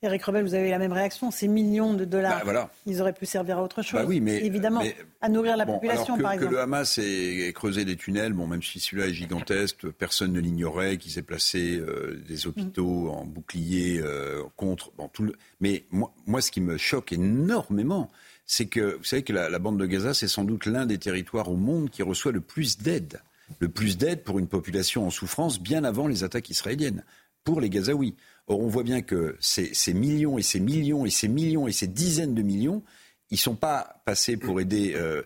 Eric 0.00 0.22
Rebel, 0.22 0.44
vous 0.44 0.54
avez 0.54 0.70
la 0.70 0.78
même 0.78 0.92
réaction. 0.92 1.32
Ces 1.32 1.48
millions 1.48 1.92
de 1.92 2.04
dollars, 2.04 2.44
bah, 2.44 2.70
ils 2.86 3.00
auraient 3.00 3.12
pu 3.12 3.26
servir 3.26 3.58
à 3.58 3.64
autre 3.64 3.82
chose. 3.82 4.00
Bah 4.00 4.06
oui, 4.06 4.20
mais, 4.20 4.44
évidemment, 4.44 4.80
à 5.20 5.28
nourrir 5.28 5.56
la 5.56 5.66
population, 5.66 6.16
par 6.16 6.32
exemple. 6.32 6.52
Que 6.52 6.56
le 6.56 6.60
Hamas 6.60 6.98
ait, 6.98 7.52
creusé 7.52 7.84
des 7.84 7.96
tunnels, 7.96 8.32
bon, 8.32 8.46
même 8.46 8.62
si 8.62 8.78
celui-là 8.78 9.08
est 9.08 9.12
gigantesque, 9.12 9.88
personne 9.90 10.32
ne 10.32 10.38
l'ignorait, 10.40 10.98
qu'il 10.98 11.10
s'est 11.10 11.22
placé 11.22 11.78
euh, 11.78 12.22
des 12.28 12.46
hôpitaux 12.46 13.10
en 13.10 13.24
bouclier 13.24 14.00
euh, 14.00 14.44
contre. 14.56 14.92
Bon, 14.96 15.08
tout 15.08 15.32
Mais 15.60 15.84
moi, 15.90 16.14
moi, 16.26 16.40
ce 16.40 16.52
qui 16.52 16.60
me 16.60 16.76
choque 16.76 17.12
énormément, 17.12 18.08
c'est 18.46 18.66
que 18.66 18.96
vous 18.96 19.04
savez 19.04 19.24
que 19.24 19.32
la, 19.32 19.50
la 19.50 19.58
bande 19.58 19.80
de 19.80 19.86
Gaza, 19.86 20.14
c'est 20.14 20.28
sans 20.28 20.44
doute 20.44 20.66
l'un 20.66 20.86
des 20.86 20.98
territoires 20.98 21.50
au 21.50 21.56
monde 21.56 21.90
qui 21.90 22.04
reçoit 22.04 22.30
le 22.30 22.40
plus 22.40 22.78
d'aide. 22.78 23.20
Le 23.58 23.68
plus 23.68 23.98
d'aide 23.98 24.22
pour 24.22 24.38
une 24.38 24.46
population 24.46 25.06
en 25.06 25.10
souffrance 25.10 25.60
bien 25.60 25.82
avant 25.82 26.06
les 26.06 26.22
attaques 26.22 26.50
israéliennes, 26.50 27.02
pour 27.42 27.60
les 27.60 27.70
Gazaouis. 27.70 28.14
Or, 28.48 28.60
on 28.60 28.68
voit 28.68 28.82
bien 28.82 29.02
que 29.02 29.36
ces, 29.40 29.72
millions 29.92 30.38
et 30.38 30.42
ces 30.42 30.58
millions 30.58 31.04
et 31.04 31.10
ces 31.10 31.28
millions 31.28 31.68
et 31.68 31.72
ces 31.72 31.86
dizaines 31.86 32.34
de 32.34 32.42
millions, 32.42 32.82
ils 33.30 33.34
ne 33.34 33.38
sont 33.38 33.56
pas 33.56 34.00
passés 34.06 34.38
pour 34.38 34.58
aider 34.58 34.94
euh, 34.96 35.22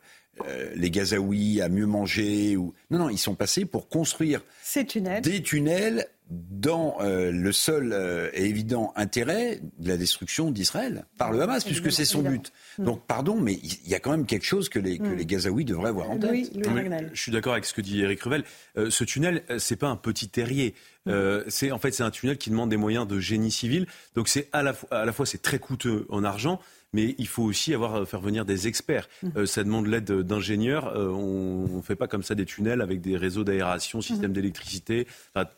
euh, 0.46 0.72
les 0.74 0.90
Gazaouis 0.90 1.60
à 1.60 1.68
mieux 1.68 1.86
manger. 1.86 2.56
Ou... 2.56 2.74
Non, 2.90 2.98
non, 2.98 3.10
ils 3.10 3.18
sont 3.18 3.36
passés 3.36 3.64
pour 3.64 3.88
construire 3.88 4.42
des 5.22 5.42
tunnels 5.42 6.08
dans 6.30 6.96
euh, 7.00 7.30
le 7.30 7.52
seul 7.52 7.92
et 8.32 8.46
évident 8.46 8.92
intérêt 8.96 9.60
de 9.78 9.88
la 9.88 9.98
destruction 9.98 10.50
d'Israël 10.50 11.04
par 11.18 11.30
le 11.30 11.40
Hamas, 11.42 11.62
puisque 11.62 11.92
c'est 11.92 12.06
son 12.06 12.22
but. 12.22 12.52
Hmm. 12.78 12.84
Donc, 12.84 13.06
pardon, 13.06 13.38
mais 13.38 13.52
il 13.52 13.88
y 13.88 13.94
a 13.94 14.00
quand 14.00 14.12
même 14.12 14.26
quelque 14.26 14.46
chose 14.46 14.68
que 14.68 14.80
les, 14.80 14.98
hmm. 14.98 15.16
Gazaouis 15.22 15.64
devraient 15.64 15.90
avoir 15.90 16.10
en 16.10 16.18
tête. 16.18 16.50
je 17.12 17.20
suis 17.20 17.30
d'accord 17.30 17.52
avec 17.52 17.66
ce 17.66 17.74
que 17.74 17.82
dit 17.82 18.00
Eric 18.00 18.22
Revel. 18.22 18.44
ce 18.74 19.04
tunnel, 19.04 19.44
c'est 19.58 19.76
pas 19.76 19.88
un 19.88 19.96
petit 19.96 20.28
terrier. 20.28 20.74
Euh, 21.08 21.44
c'est 21.48 21.72
en 21.72 21.78
fait 21.78 21.92
c'est 21.92 22.02
un 22.02 22.10
tunnel 22.10 22.38
qui 22.38 22.50
demande 22.50 22.70
des 22.70 22.76
moyens 22.76 23.06
de 23.06 23.18
génie 23.18 23.50
civil. 23.50 23.86
Donc 24.14 24.28
c'est 24.28 24.48
à 24.52 24.62
la, 24.62 24.74
à 24.90 25.04
la 25.04 25.12
fois 25.12 25.26
c'est 25.26 25.42
très 25.42 25.58
coûteux 25.58 26.06
en 26.08 26.22
argent, 26.24 26.60
mais 26.92 27.14
il 27.18 27.26
faut 27.26 27.42
aussi 27.42 27.74
avoir 27.74 27.94
euh, 27.94 28.04
faire 28.04 28.20
venir 28.20 28.44
des 28.44 28.68
experts. 28.68 29.08
Mmh. 29.22 29.28
Euh, 29.36 29.46
ça 29.46 29.64
demande 29.64 29.86
l'aide 29.86 30.12
d'ingénieurs. 30.12 30.92
on 30.94 31.76
ne 31.76 31.82
fait 31.82 31.96
pas 31.96 32.06
comme 32.06 32.22
ça 32.22 32.34
des 32.34 32.44
tunnels 32.44 32.80
avec 32.80 33.00
des 33.00 33.16
réseaux 33.16 33.44
d'aération, 33.44 33.98
mmh. 33.98 34.02
système 34.02 34.32
d'électricité. 34.32 35.06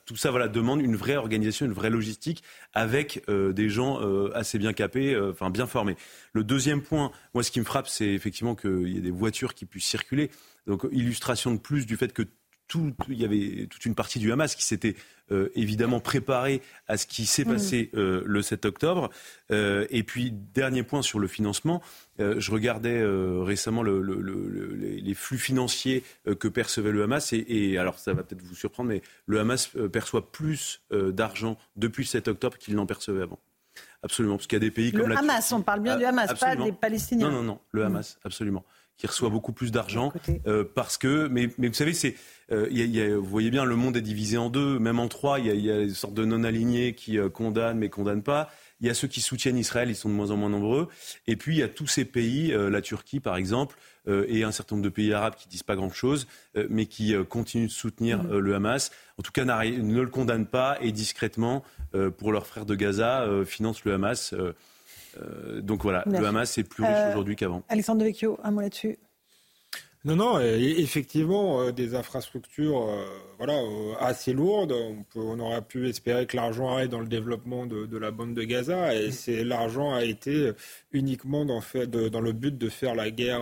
tout 0.06 0.16
ça 0.16 0.30
voilà 0.30 0.48
demande 0.48 0.80
une 0.80 0.96
vraie 0.96 1.16
organisation, 1.16 1.66
une 1.66 1.72
vraie 1.72 1.90
logistique 1.90 2.42
avec 2.72 3.22
des 3.28 3.68
gens 3.68 4.00
assez 4.32 4.58
bien 4.58 4.72
capés, 4.72 5.16
enfin 5.30 5.50
bien 5.50 5.66
formés. 5.66 5.96
Le 6.32 6.44
deuxième 6.44 6.82
point, 6.82 7.10
moi 7.34 7.42
ce 7.42 7.50
qui 7.50 7.60
me 7.60 7.64
frappe, 7.64 7.88
c'est 7.88 8.08
effectivement 8.08 8.54
qu'il 8.54 8.88
y 8.88 8.98
ait 8.98 9.02
des 9.02 9.10
voitures 9.10 9.54
qui 9.54 9.66
puissent 9.66 9.86
circuler. 9.86 10.30
Donc 10.66 10.86
illustration 10.92 11.52
de 11.52 11.58
plus 11.58 11.86
du 11.86 11.96
fait 11.96 12.12
que 12.12 12.22
tout, 12.68 12.94
il 13.08 13.20
y 13.20 13.24
avait 13.24 13.66
toute 13.66 13.84
une 13.84 13.94
partie 13.94 14.18
du 14.18 14.32
Hamas 14.32 14.54
qui 14.54 14.64
s'était 14.64 14.96
euh, 15.32 15.48
évidemment 15.54 16.00
préparé 16.00 16.60
à 16.86 16.98
ce 16.98 17.06
qui 17.06 17.24
s'est 17.24 17.44
mm. 17.44 17.52
passé 17.52 17.90
euh, 17.94 18.22
le 18.26 18.42
7 18.42 18.66
octobre. 18.66 19.10
Euh, 19.50 19.86
et 19.88 20.02
puis, 20.02 20.30
dernier 20.30 20.82
point 20.82 21.00
sur 21.00 21.18
le 21.18 21.28
financement. 21.28 21.82
je 22.18 22.50
regardais 22.50 23.02
récemment 23.42 23.82
les 23.82 25.14
flux 25.14 25.38
financiers 25.38 26.04
que 26.38 26.48
percevait 26.48 26.92
le 26.92 27.02
Hamas. 27.02 27.32
Et, 27.32 27.78
alors, 27.78 27.98
ça 27.98 28.12
va 28.12 28.22
peut-être 28.22 28.42
vous 28.42 28.54
surprendre, 28.54 28.90
mais 28.90 29.02
le 29.26 29.40
Hamas 29.40 29.70
perçoit 29.92 30.30
plus 30.30 30.82
d'argent 30.90 31.58
depuis 31.76 32.02
le 32.02 32.08
7 32.08 32.28
octobre 32.28 32.58
qu'il 32.58 32.74
n'en 32.74 32.86
percevait 32.86 33.22
avant. 33.22 33.40
Absolument, 34.02 34.36
parce 34.36 34.46
qu'il 34.46 34.56
y 34.56 34.62
a 34.62 34.66
des 34.66 34.70
pays 34.70 34.92
comme 34.92 35.08
le 35.08 35.16
Hamas, 35.16 35.50
on 35.52 35.62
parle 35.62 35.80
bien 35.80 35.96
du 35.96 36.04
Hamas, 36.04 36.38
pas 36.38 36.54
des 36.54 36.72
Palestiniens. 36.72 37.30
Non, 37.30 37.38
non, 37.38 37.42
non, 37.42 37.60
le 37.72 37.84
Hamas, 37.84 38.18
absolument 38.22 38.64
qui 38.96 39.06
reçoit 39.06 39.28
beaucoup 39.28 39.52
plus 39.52 39.72
d'argent 39.72 40.12
parce 40.74 40.98
que 40.98 41.28
mais, 41.28 41.48
mais 41.58 41.68
vous 41.68 41.74
savez 41.74 41.94
c'est 41.94 42.14
euh, 42.52 43.18
vous 43.18 43.26
voyez 43.26 43.50
bien, 43.50 43.64
le 43.64 43.76
monde 43.76 43.96
est 43.96 44.02
divisé 44.02 44.36
en 44.36 44.50
deux, 44.50 44.78
même 44.78 44.98
en 44.98 45.08
trois. 45.08 45.38
Il 45.38 45.46
y 45.46 45.50
a, 45.50 45.54
y 45.54 45.70
a 45.70 45.80
une 45.80 45.94
sorte 45.94 46.14
de 46.14 46.24
non-alignés 46.24 46.94
qui 46.94 47.18
euh, 47.18 47.28
condamnent 47.28 47.78
mais 47.78 47.88
condamnent 47.88 48.22
pas. 48.22 48.50
Il 48.80 48.86
y 48.86 48.90
a 48.90 48.94
ceux 48.94 49.08
qui 49.08 49.20
soutiennent 49.20 49.56
Israël, 49.56 49.88
ils 49.88 49.96
sont 49.96 50.08
de 50.08 50.14
moins 50.14 50.30
en 50.30 50.36
moins 50.36 50.50
nombreux. 50.50 50.88
Et 51.26 51.36
puis 51.36 51.56
il 51.56 51.58
y 51.60 51.62
a 51.62 51.68
tous 51.68 51.86
ces 51.86 52.04
pays, 52.04 52.52
la 52.52 52.82
Turquie 52.82 53.20
par 53.20 53.36
exemple, 53.36 53.78
et 54.06 54.42
un 54.42 54.50
certain 54.50 54.74
nombre 54.74 54.84
de 54.84 54.92
pays 54.92 55.12
arabes 55.12 55.36
qui 55.36 55.48
disent 55.48 55.62
pas 55.62 55.76
grand-chose, 55.76 56.26
mais 56.68 56.84
qui 56.84 57.14
continuent 57.30 57.68
de 57.68 57.72
soutenir 57.72 58.24
mm. 58.24 58.36
le 58.36 58.54
Hamas. 58.54 58.90
En 59.16 59.22
tout 59.22 59.30
cas, 59.30 59.44
ne 59.44 60.00
le 60.00 60.08
condamnent 60.08 60.44
pas 60.44 60.76
et 60.82 60.92
discrètement, 60.92 61.62
pour 62.18 62.32
leurs 62.32 62.46
frères 62.46 62.66
de 62.66 62.74
Gaza, 62.74 63.26
financent 63.46 63.84
le 63.84 63.94
Hamas. 63.94 64.34
Donc 65.60 65.82
voilà, 65.82 66.02
le 66.06 66.24
Hamas 66.24 66.58
est 66.58 66.64
plus 66.64 66.84
riche 66.84 67.08
aujourd'hui 67.10 67.36
qu'avant. 67.36 67.62
Alexandre 67.68 68.00
Devecchio, 68.00 68.38
un 68.42 68.50
mot 68.50 68.60
là-dessus? 68.60 68.98
Non, 70.06 70.16
non, 70.16 70.38
effectivement, 70.38 71.62
euh, 71.62 71.72
des 71.72 71.94
infrastructures 71.94 72.82
euh, 72.90 73.06
voilà, 73.38 73.54
euh, 73.54 73.94
assez 74.00 74.34
lourdes. 74.34 74.74
On, 75.14 75.40
aurait 75.40 75.62
pu 75.62 75.88
espérer 75.88 76.26
que 76.26 76.36
l'argent 76.36 76.76
aille 76.76 76.90
dans 76.90 77.00
le 77.00 77.06
développement 77.06 77.64
de, 77.64 77.96
la 77.96 78.10
bande 78.10 78.34
de 78.34 78.42
Gaza, 78.42 78.94
et 78.94 79.10
c'est 79.10 79.44
l'argent 79.44 79.94
a 79.94 80.04
été 80.04 80.52
uniquement 80.92 81.46
dans, 81.46 81.62
fait, 81.62 81.86
dans, 81.86 82.20
le 82.20 82.32
but 82.32 82.58
de 82.58 82.68
faire 82.68 82.94
la 82.94 83.10
guerre 83.10 83.40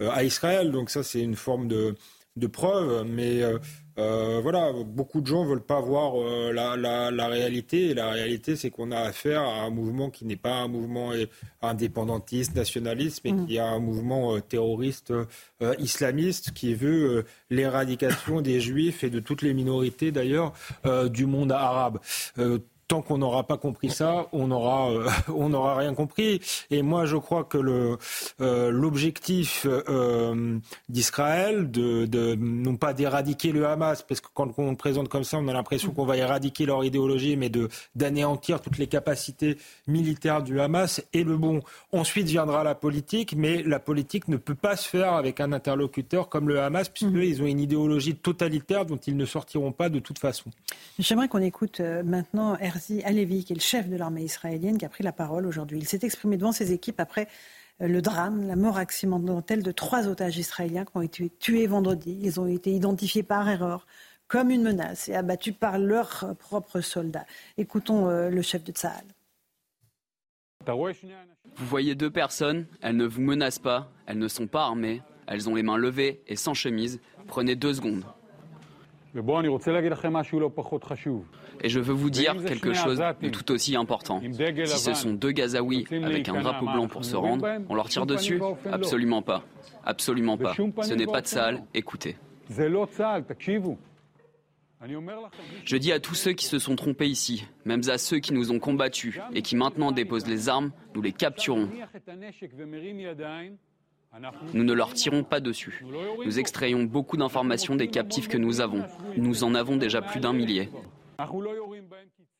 à 0.00 0.24
Israël. 0.24 0.70
Donc 0.70 0.88
ça, 0.88 1.02
c'est 1.02 1.20
une 1.20 1.36
forme 1.36 1.68
de, 1.68 1.94
de 2.36 2.46
preuve, 2.46 3.04
mais 3.06 3.42
euh, 4.00 4.40
voilà, 4.42 4.72
beaucoup 4.72 5.20
de 5.20 5.26
gens 5.26 5.44
veulent 5.44 5.64
pas 5.64 5.80
voir 5.80 6.14
euh, 6.16 6.52
la, 6.52 7.26
réalité. 7.28 7.90
Et 7.90 7.94
la 7.94 8.10
réalité, 8.10 8.56
c'est 8.56 8.70
qu'on 8.70 8.92
a 8.92 8.98
affaire 8.98 9.42
à 9.42 9.62
un 9.62 9.70
mouvement 9.70 10.10
qui 10.10 10.24
n'est 10.24 10.36
pas 10.36 10.54
un 10.54 10.68
mouvement 10.68 11.12
indépendantiste, 11.60 12.54
nationaliste, 12.54 13.20
mais 13.24 13.32
mm. 13.32 13.46
qui 13.46 13.56
est 13.56 13.60
un 13.60 13.78
mouvement 13.78 14.36
euh, 14.36 14.40
terroriste 14.40 15.12
islamiste 15.78 16.52
qui 16.52 16.74
veut 16.74 17.24
l'éradication 17.50 18.40
des 18.40 18.60
juifs 18.60 19.04
et 19.04 19.10
de 19.10 19.20
toutes 19.20 19.42
les 19.42 19.52
minorités 19.52 20.10
d'ailleurs 20.10 20.52
du 21.10 21.26
monde 21.26 21.52
arabe 21.52 21.98
tant 22.90 23.02
qu'on 23.02 23.18
n'aura 23.18 23.44
pas 23.44 23.56
compris 23.56 23.88
ça, 23.88 24.26
on 24.32 24.48
n'aura 24.48 24.90
euh, 24.90 25.08
on 25.28 25.50
n'aura 25.50 25.76
rien 25.76 25.94
compris. 25.94 26.40
Et 26.72 26.82
moi, 26.82 27.06
je 27.06 27.16
crois 27.16 27.44
que 27.44 27.56
le 27.56 27.98
euh, 28.40 28.70
l'objectif 28.72 29.64
euh, 29.64 30.58
d'Israël, 30.88 31.70
de, 31.70 32.06
de, 32.06 32.34
non 32.34 32.76
pas 32.76 32.92
d'éradiquer 32.92 33.52
le 33.52 33.64
Hamas, 33.64 34.02
parce 34.02 34.20
que 34.20 34.26
quand 34.34 34.58
on 34.58 34.70
le 34.70 34.76
présente 34.76 35.08
comme 35.08 35.22
ça, 35.22 35.38
on 35.38 35.46
a 35.46 35.52
l'impression 35.52 35.92
qu'on 35.92 36.04
va 36.04 36.16
éradiquer 36.16 36.66
leur 36.66 36.84
idéologie, 36.84 37.36
mais 37.36 37.48
de 37.48 37.68
d'anéantir 37.94 38.60
toutes 38.60 38.78
les 38.78 38.88
capacités 38.88 39.56
militaires 39.86 40.42
du 40.42 40.60
Hamas 40.60 41.00
est 41.12 41.22
le 41.22 41.36
bon. 41.36 41.60
Ensuite 41.92 42.26
viendra 42.26 42.64
la 42.64 42.74
politique, 42.74 43.36
mais 43.36 43.62
la 43.62 43.78
politique 43.78 44.26
ne 44.26 44.36
peut 44.36 44.56
pas 44.56 44.74
se 44.74 44.88
faire 44.88 45.12
avec 45.12 45.38
un 45.38 45.52
interlocuteur 45.52 46.28
comme 46.28 46.48
le 46.48 46.60
Hamas, 46.60 46.88
puisqu'ils 46.88 47.38
mmh. 47.38 47.44
ont 47.44 47.46
une 47.46 47.60
idéologie 47.60 48.16
totalitaire 48.16 48.84
dont 48.84 48.96
ils 48.96 49.16
ne 49.16 49.26
sortiront 49.26 49.70
pas 49.70 49.90
de 49.90 50.00
toute 50.00 50.18
façon. 50.18 50.50
J'aimerais 50.98 51.28
qu'on 51.28 51.38
écoute 51.38 51.80
maintenant 52.04 52.56
Herzi 52.80 53.02
Alevi, 53.02 53.44
qui 53.44 53.52
est 53.52 53.56
le 53.56 53.60
chef 53.60 53.90
de 53.90 53.96
l'armée 53.96 54.22
israélienne, 54.22 54.78
qui 54.78 54.86
a 54.86 54.88
pris 54.88 55.04
la 55.04 55.12
parole 55.12 55.46
aujourd'hui. 55.46 55.78
Il 55.78 55.86
s'est 55.86 56.00
exprimé 56.02 56.38
devant 56.38 56.52
ses 56.52 56.72
équipes 56.72 56.98
après 56.98 57.28
euh, 57.82 57.88
le 57.88 58.00
drame, 58.00 58.46
la 58.46 58.56
mort 58.56 58.78
accidentelle 58.78 59.62
de 59.62 59.70
trois 59.70 60.08
otages 60.08 60.38
israéliens 60.38 60.86
qui 60.86 60.96
ont 60.96 61.02
été 61.02 61.30
tués 61.38 61.66
vendredi. 61.66 62.18
Ils 62.22 62.40
ont 62.40 62.46
été 62.46 62.72
identifiés 62.72 63.22
par 63.22 63.46
erreur 63.50 63.86
comme 64.28 64.50
une 64.50 64.62
menace 64.62 65.10
et 65.10 65.14
abattus 65.14 65.54
par 65.54 65.78
leurs 65.78 66.34
propres 66.38 66.80
soldats. 66.80 67.26
Écoutons 67.58 68.08
euh, 68.08 68.30
le 68.30 68.40
chef 68.40 68.64
de 68.64 68.72
Tsahal. 68.72 69.04
Vous 71.56 71.66
voyez 71.66 71.94
deux 71.94 72.10
personnes, 72.10 72.66
elles 72.80 72.96
ne 72.96 73.04
vous 73.04 73.20
menacent 73.20 73.58
pas, 73.58 73.90
elles 74.06 74.18
ne 74.18 74.28
sont 74.28 74.46
pas 74.46 74.62
armées, 74.62 75.02
elles 75.26 75.50
ont 75.50 75.54
les 75.54 75.62
mains 75.62 75.76
levées 75.76 76.22
et 76.26 76.36
sans 76.36 76.54
chemise. 76.54 76.98
Prenez 77.26 77.56
deux 77.56 77.74
secondes. 77.74 78.04
Et 81.62 81.68
je 81.68 81.80
veux 81.80 81.92
vous 81.92 82.10
dire 82.10 82.36
quelque 82.44 82.72
chose 82.72 83.02
de 83.22 83.28
tout 83.28 83.50
aussi 83.52 83.76
important. 83.76 84.20
Si 84.64 84.78
ce 84.78 84.94
sont 84.94 85.12
deux 85.12 85.32
Gazaouis 85.32 85.86
avec 85.90 86.28
un 86.28 86.40
drapeau 86.40 86.66
blanc 86.66 86.88
pour 86.88 87.04
se 87.04 87.16
rendre, 87.16 87.46
on 87.68 87.74
leur 87.74 87.88
tire 87.88 88.06
dessus 88.06 88.40
Absolument 88.70 89.22
pas. 89.22 89.44
Absolument 89.84 90.36
pas. 90.36 90.54
Ce 90.82 90.94
n'est 90.94 91.06
pas 91.06 91.20
de 91.20 91.26
sale. 91.26 91.62
Écoutez. 91.74 92.16
Je 95.64 95.76
dis 95.76 95.92
à 95.92 96.00
tous 96.00 96.14
ceux 96.14 96.32
qui 96.32 96.46
se 96.46 96.58
sont 96.58 96.74
trompés 96.74 97.06
ici, 97.06 97.44
même 97.66 97.82
à 97.88 97.98
ceux 97.98 98.18
qui 98.18 98.32
nous 98.32 98.50
ont 98.50 98.58
combattus 98.58 99.18
et 99.34 99.42
qui 99.42 99.54
maintenant 99.54 99.92
déposent 99.92 100.26
les 100.26 100.48
armes, 100.48 100.72
nous 100.94 101.02
les 101.02 101.12
capturons. 101.12 101.68
Nous 104.54 104.64
ne 104.64 104.72
leur 104.72 104.94
tirons 104.94 105.22
pas 105.22 105.40
dessus. 105.40 105.84
Nous 106.24 106.38
extrayons 106.38 106.84
beaucoup 106.84 107.16
d'informations 107.16 107.76
des 107.76 107.88
captifs 107.88 108.28
que 108.28 108.38
nous 108.38 108.60
avons. 108.60 108.84
Nous 109.16 109.44
en 109.44 109.54
avons 109.54 109.76
déjà 109.76 110.00
plus 110.02 110.18
d'un 110.18 110.32
millier. 110.32 110.68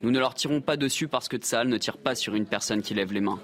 Nous 0.03 0.11
ne 0.11 0.19
leur 0.19 0.35
tirons 0.35 0.61
pas 0.61 0.77
dessus 0.77 1.09
parce 1.09 1.29
que 1.29 1.37
Tsahal 1.37 1.69
ne 1.69 1.79
tire 1.79 1.99
pas 1.99 2.15
sur 2.15 2.35
une 2.35 2.47
personne 2.47 2.83
qui 2.83 2.95
lève 2.95 3.13
les 3.13 3.21
mains. 3.21 3.41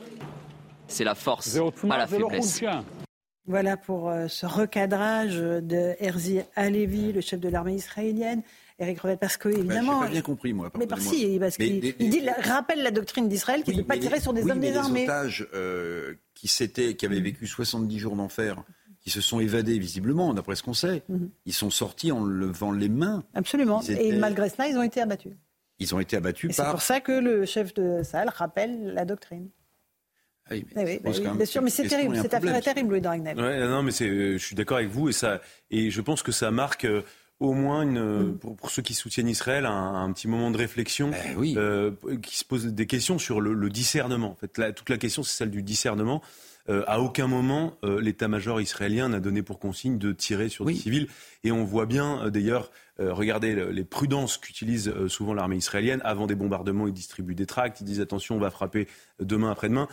C'est 0.88 1.04
la 1.04 1.14
force, 1.14 1.58
pas 1.88 1.98
la 1.98 2.06
faiblesse. 2.06 2.62
Voilà 3.48 3.76
pour 3.76 4.10
euh, 4.10 4.26
ce 4.26 4.44
recadrage 4.44 5.36
de 5.36 5.94
Herzi 6.00 6.40
Alevi, 6.56 7.12
le 7.12 7.20
chef 7.20 7.38
de 7.38 7.48
l'armée 7.48 7.74
israélienne. 7.74 8.42
Eric 8.78 9.00
Revet, 9.00 9.16
parce 9.16 9.36
que 9.36 9.48
évidemment. 9.48 10.00
Bah, 10.00 10.06
pas 10.06 10.12
bien 10.12 10.22
compris, 10.22 10.52
moi. 10.52 10.70
Mais 10.76 10.86
par 10.86 11.00
si, 11.00 11.38
parce 11.38 11.56
qu'il 11.56 11.80
dit, 11.80 12.22
rappelle 12.40 12.82
la 12.82 12.90
doctrine 12.90 13.28
d'Israël 13.28 13.62
qui 13.62 13.70
ne 13.70 13.78
peut 13.78 13.86
pas 13.86 13.98
tirer 13.98 14.20
sur 14.20 14.32
des 14.32 14.50
hommes 14.50 14.60
désarmés. 14.60 15.00
Les 15.00 15.06
otages 15.06 15.48
euh, 15.54 16.14
qui, 16.34 16.48
qui 16.48 17.06
avaient 17.06 17.20
vécu 17.20 17.46
70 17.46 17.98
jours 17.98 18.16
d'enfer, 18.16 18.62
qui 19.06 19.12
se 19.12 19.20
sont 19.20 19.38
évadés 19.38 19.78
visiblement, 19.78 20.34
d'après 20.34 20.56
ce 20.56 20.64
qu'on 20.64 20.74
sait, 20.74 21.04
mhm. 21.08 21.30
ils 21.44 21.52
sont 21.52 21.70
sortis 21.70 22.10
en 22.10 22.24
levant 22.24 22.72
les 22.72 22.88
mains. 22.88 23.22
Absolument. 23.34 23.80
Et 23.82 24.10
malgré 24.16 24.48
cela, 24.48 24.66
ils 24.66 24.76
ont 24.76 24.82
été 24.82 25.00
abattus. 25.00 25.34
Ils 25.78 25.94
ont 25.94 26.00
été 26.00 26.16
abattus 26.16 26.56
par. 26.56 26.66
C'est 26.66 26.72
pour 26.72 26.82
ça 26.82 27.00
que 27.00 27.12
le 27.12 27.44
chef 27.44 27.72
de 27.74 28.02
salle 28.02 28.28
rappelle 28.34 28.94
la 28.94 29.04
doctrine. 29.04 29.48
Ah 30.46 30.54
oui, 30.54 30.66
mais 30.74 30.96
eh 30.96 30.98
bah 30.98 31.10
bien 31.36 31.46
sûr, 31.46 31.62
mais 31.62 31.70
c'est 31.70 31.86
terrible, 31.86 32.16
cette 32.16 32.34
affaire 32.34 32.56
est 32.56 32.62
terrible, 32.62 32.90
Louis 32.90 33.00
Dragnel. 33.00 33.38
Ouais, 33.38 33.60
non, 33.60 33.84
mais 33.84 33.92
je 33.92 34.38
suis 34.38 34.56
d'accord 34.56 34.78
avec 34.78 34.90
vous 34.90 35.08
et 35.08 35.12
ça, 35.12 35.40
et 35.70 35.90
je 35.90 36.00
pense 36.00 36.22
que 36.22 36.32
ça 36.32 36.50
marque 36.50 36.84
euh, 36.84 37.02
au 37.38 37.52
moins, 37.52 37.82
une, 37.82 38.32
mm. 38.32 38.38
pour, 38.38 38.70
ceux 38.70 38.82
qui 38.82 38.94
soutiennent 38.94 39.28
Israël, 39.28 39.66
un, 39.66 40.10
petit 40.12 40.26
moment 40.26 40.50
de 40.50 40.58
réflexion 40.58 41.12
eh 41.12 41.56
euh, 41.56 41.92
qui 42.22 42.38
se 42.38 42.44
pose 42.44 42.66
des 42.66 42.86
questions 42.86 43.18
sur 43.18 43.40
le, 43.40 43.70
discernement. 43.70 44.30
En 44.30 44.34
fait, 44.34 44.72
toute 44.72 44.90
la 44.90 44.98
question, 44.98 45.22
c'est 45.22 45.36
celle 45.36 45.50
du 45.50 45.62
discernement. 45.62 46.22
Euh, 46.68 46.82
à 46.86 47.00
aucun 47.00 47.26
moment, 47.26 47.76
euh, 47.84 48.00
l'état-major 48.00 48.60
israélien 48.60 49.08
n'a 49.08 49.20
donné 49.20 49.42
pour 49.42 49.58
consigne 49.58 49.98
de 49.98 50.12
tirer 50.12 50.48
sur 50.48 50.64
des 50.64 50.74
civils. 50.74 51.08
Et 51.44 51.52
on 51.52 51.64
voit 51.64 51.86
bien, 51.86 52.28
d'ailleurs, 52.30 52.70
regardez 52.98 53.54
les 53.72 53.84
prudences 53.84 54.38
qu'utilise 54.38 54.92
souvent 55.06 55.34
l'armée 55.34 55.56
israélienne. 55.56 56.00
Avant 56.02 56.26
des 56.26 56.34
bombardements, 56.34 56.86
ils 56.86 56.94
distribuent 56.94 57.34
des 57.34 57.46
tracts, 57.46 57.80
ils 57.80 57.84
disent 57.84 58.00
attention, 58.00 58.36
on 58.36 58.40
va 58.40 58.50
frapper 58.50 58.88
demain 59.20 59.50
après-demain. 59.50 59.86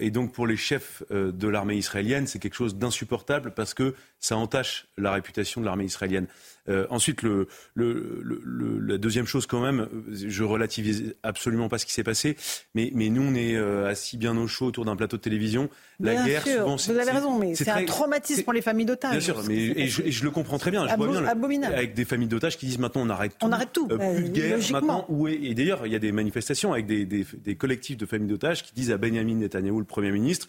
et 0.00 0.10
donc, 0.10 0.32
pour 0.32 0.46
les 0.46 0.56
chefs 0.56 1.02
de 1.10 1.48
l'armée 1.48 1.76
israélienne, 1.76 2.26
c'est 2.26 2.38
quelque 2.38 2.54
chose 2.54 2.76
d'insupportable 2.76 3.52
parce 3.54 3.74
que 3.74 3.94
ça 4.18 4.36
entache 4.36 4.88
la 4.96 5.12
réputation 5.12 5.60
de 5.60 5.66
l'armée 5.66 5.84
israélienne. 5.84 6.26
Euh, 6.68 6.86
ensuite, 6.90 7.22
le, 7.22 7.48
la 7.74 8.98
deuxième 8.98 9.26
chose 9.26 9.46
quand 9.46 9.60
même, 9.60 9.88
je 10.12 10.44
relativise 10.44 11.14
absolument 11.22 11.68
pas 11.68 11.78
ce 11.78 11.86
qui 11.86 11.92
s'est 11.92 12.02
passé, 12.02 12.36
mais, 12.74 12.90
mais 12.94 13.08
nous 13.08 13.22
on 13.22 13.34
est 13.34 13.56
euh, 13.56 13.88
assis 13.88 14.16
bien 14.16 14.36
au 14.36 14.46
chaud 14.46 14.66
autour 14.66 14.84
d'un 14.84 14.96
plateau 14.96 15.16
de 15.16 15.22
télévision. 15.22 15.68
La 16.00 16.24
guerre, 16.24 16.46
souvent, 16.46 16.76
vous 16.76 16.90
avez 16.90 17.10
raison, 17.10 17.38
mais 17.38 17.54
c'est 17.54 17.68
un 17.68 17.84
traumatisme 17.84 18.42
pour 18.42 18.52
les 18.52 18.62
familles 18.62 18.86
d'otages. 18.86 19.12
Bien 19.12 19.20
sûr, 19.20 19.42
mais, 19.46 19.56
et, 19.56 19.88
je, 19.88 20.24
le 20.24 20.30
comprends 20.30 20.58
très 20.58 20.70
bien. 20.70 20.86
Je 20.86 20.94
vois 20.94 21.08
bien 21.08 21.24
abominable. 21.24 21.74
avec 21.74 21.94
des 21.94 22.04
familles 22.04 22.28
d'otages 22.28 22.58
qui 22.58 22.66
disent 22.66 22.78
maintenant 22.78 23.02
on 23.04 23.10
arrête 23.10 23.32
tout. 23.38 23.46
On 23.46 23.52
arrête 23.52 23.72
tout. 23.72 23.88
Euh, 23.90 24.14
plus 24.14 24.24
de 24.24 24.28
guerre 24.28 24.58
maintenant. 24.72 25.06
Où 25.08 25.28
est, 25.28 25.34
et 25.34 25.54
d'ailleurs, 25.54 25.86
il 25.86 25.92
y 25.92 25.96
a 25.96 26.00
des 26.00 26.12
manifestations 26.12 26.72
avec 26.72 26.86
des, 26.86 27.04
des, 27.04 27.26
des 27.44 27.56
collectifs 27.56 27.96
de 27.96 28.06
familles 28.06 28.28
d'otages 28.28 28.62
qui 28.62 28.74
disent 28.74 28.90
à 28.90 28.98
Benjamin 28.98 29.36
Netanyahu, 29.36 29.78
le 29.78 29.84
Premier 29.84 30.10
ministre, 30.10 30.48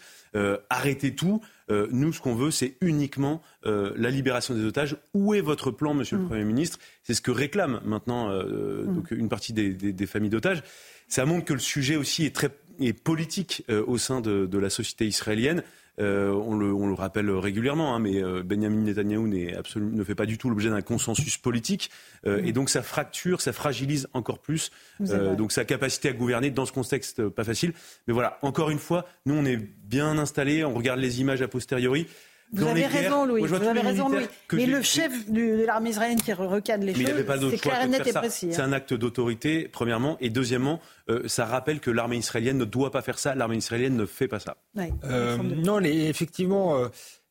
arrêtez 0.68 1.14
tout. 1.14 1.40
Euh, 1.70 1.86
nous, 1.90 2.12
ce 2.12 2.20
qu'on 2.20 2.34
veut, 2.34 2.50
c'est 2.50 2.76
uniquement 2.80 3.42
euh, 3.66 3.92
la 3.96 4.10
libération 4.10 4.54
des 4.54 4.64
otages. 4.64 4.96
Où 5.14 5.34
est 5.34 5.40
votre 5.40 5.70
plan, 5.70 5.94
Monsieur 5.94 6.16
le 6.16 6.24
mm. 6.24 6.28
Premier 6.28 6.44
ministre? 6.44 6.78
C'est 7.02 7.14
ce 7.14 7.20
que 7.20 7.30
réclame 7.30 7.80
maintenant 7.84 8.30
euh, 8.30 8.84
mm. 8.84 8.94
donc 8.94 9.10
une 9.10 9.28
partie 9.28 9.52
des, 9.52 10.06
familles 10.06 10.30
d'otages. 10.30 10.62
Ça 11.08 11.24
montre 11.24 11.44
que 11.44 11.52
le 11.52 11.58
sujet 11.58 11.96
aussi 11.96 12.24
est 12.24 12.34
très 12.34 12.50
politique 13.02 13.64
au 13.86 13.98
sein 13.98 14.20
de, 14.20 14.58
la 14.58 14.70
société 14.70 15.06
israélienne. 15.06 15.62
Euh, 16.00 16.32
on, 16.32 16.56
le, 16.56 16.94
rappelle 16.94 17.30
régulièrement, 17.30 17.94
hein, 17.94 17.98
mais 17.98 18.22
euh, 18.22 18.42
Benjamin 18.42 18.82
Netanyahu 18.82 19.28
ne 19.28 20.04
fait 20.04 20.14
pas 20.14 20.26
du 20.26 20.38
tout 20.38 20.48
l'objet 20.48 20.70
d'un 20.70 20.82
consensus 20.82 21.36
politique. 21.36 21.90
Euh, 22.26 22.42
et 22.44 22.52
donc 22.52 22.70
ça 22.70 22.82
fracture, 22.82 23.40
ça 23.40 23.52
fragilise 23.52 24.08
encore 24.12 24.38
plus 24.38 24.70
donc 25.00 25.52
sa 25.52 25.64
capacité 25.64 26.08
à 26.08 26.12
gouverner 26.12 26.50
dans 26.50 26.66
ce 26.66 26.72
contexte 26.72 27.28
pas 27.28 27.44
facile. 27.44 27.72
Mais 28.06 28.14
voilà, 28.14 28.38
encore 28.42 28.70
une 28.70 28.78
fois, 28.78 29.06
nous 29.26 29.34
on 29.34 29.44
est 29.44 29.56
bien 29.56 30.18
installés, 30.18 30.64
on 30.64 30.74
regarde 30.74 31.00
les 31.00 31.20
images 31.20 31.42
a 31.42 31.48
posteriori. 31.48 32.06
Vous 32.52 32.66
avez 32.66 32.86
raison, 32.86 33.26
Louis. 33.26 33.42
Vous 33.42 33.54
avez 33.54 33.80
raison, 33.80 34.08
Louis. 34.08 34.26
Mais 34.52 34.66
le 34.66 34.82
chef 34.82 35.30
de 35.30 35.64
l'armée 35.64 35.90
israélienne 35.90 36.20
qui 36.20 36.32
recadre 36.32 36.84
les 36.84 36.94
choses, 36.94 37.50
c'est 37.50 37.58
clair, 37.58 37.88
net 37.88 38.06
et 38.06 38.12
précis. 38.12 38.48
C'est 38.52 38.62
hein. 38.62 38.66
un 38.66 38.72
acte 38.72 38.94
d'autorité, 38.94 39.68
premièrement. 39.70 40.16
Et 40.20 40.30
deuxièmement, 40.30 40.80
euh, 41.10 41.22
ça 41.26 41.44
rappelle 41.44 41.80
que 41.80 41.90
l'armée 41.90 42.16
israélienne 42.16 42.58
ne 42.58 42.64
doit 42.64 42.90
pas 42.90 43.02
faire 43.02 43.18
ça. 43.18 43.34
L'armée 43.34 43.56
israélienne 43.56 43.96
ne 43.96 44.06
fait 44.06 44.28
pas 44.28 44.40
ça. 44.40 44.56
Euh, 45.04 45.36
non, 45.36 45.80
effectivement. 45.80 46.80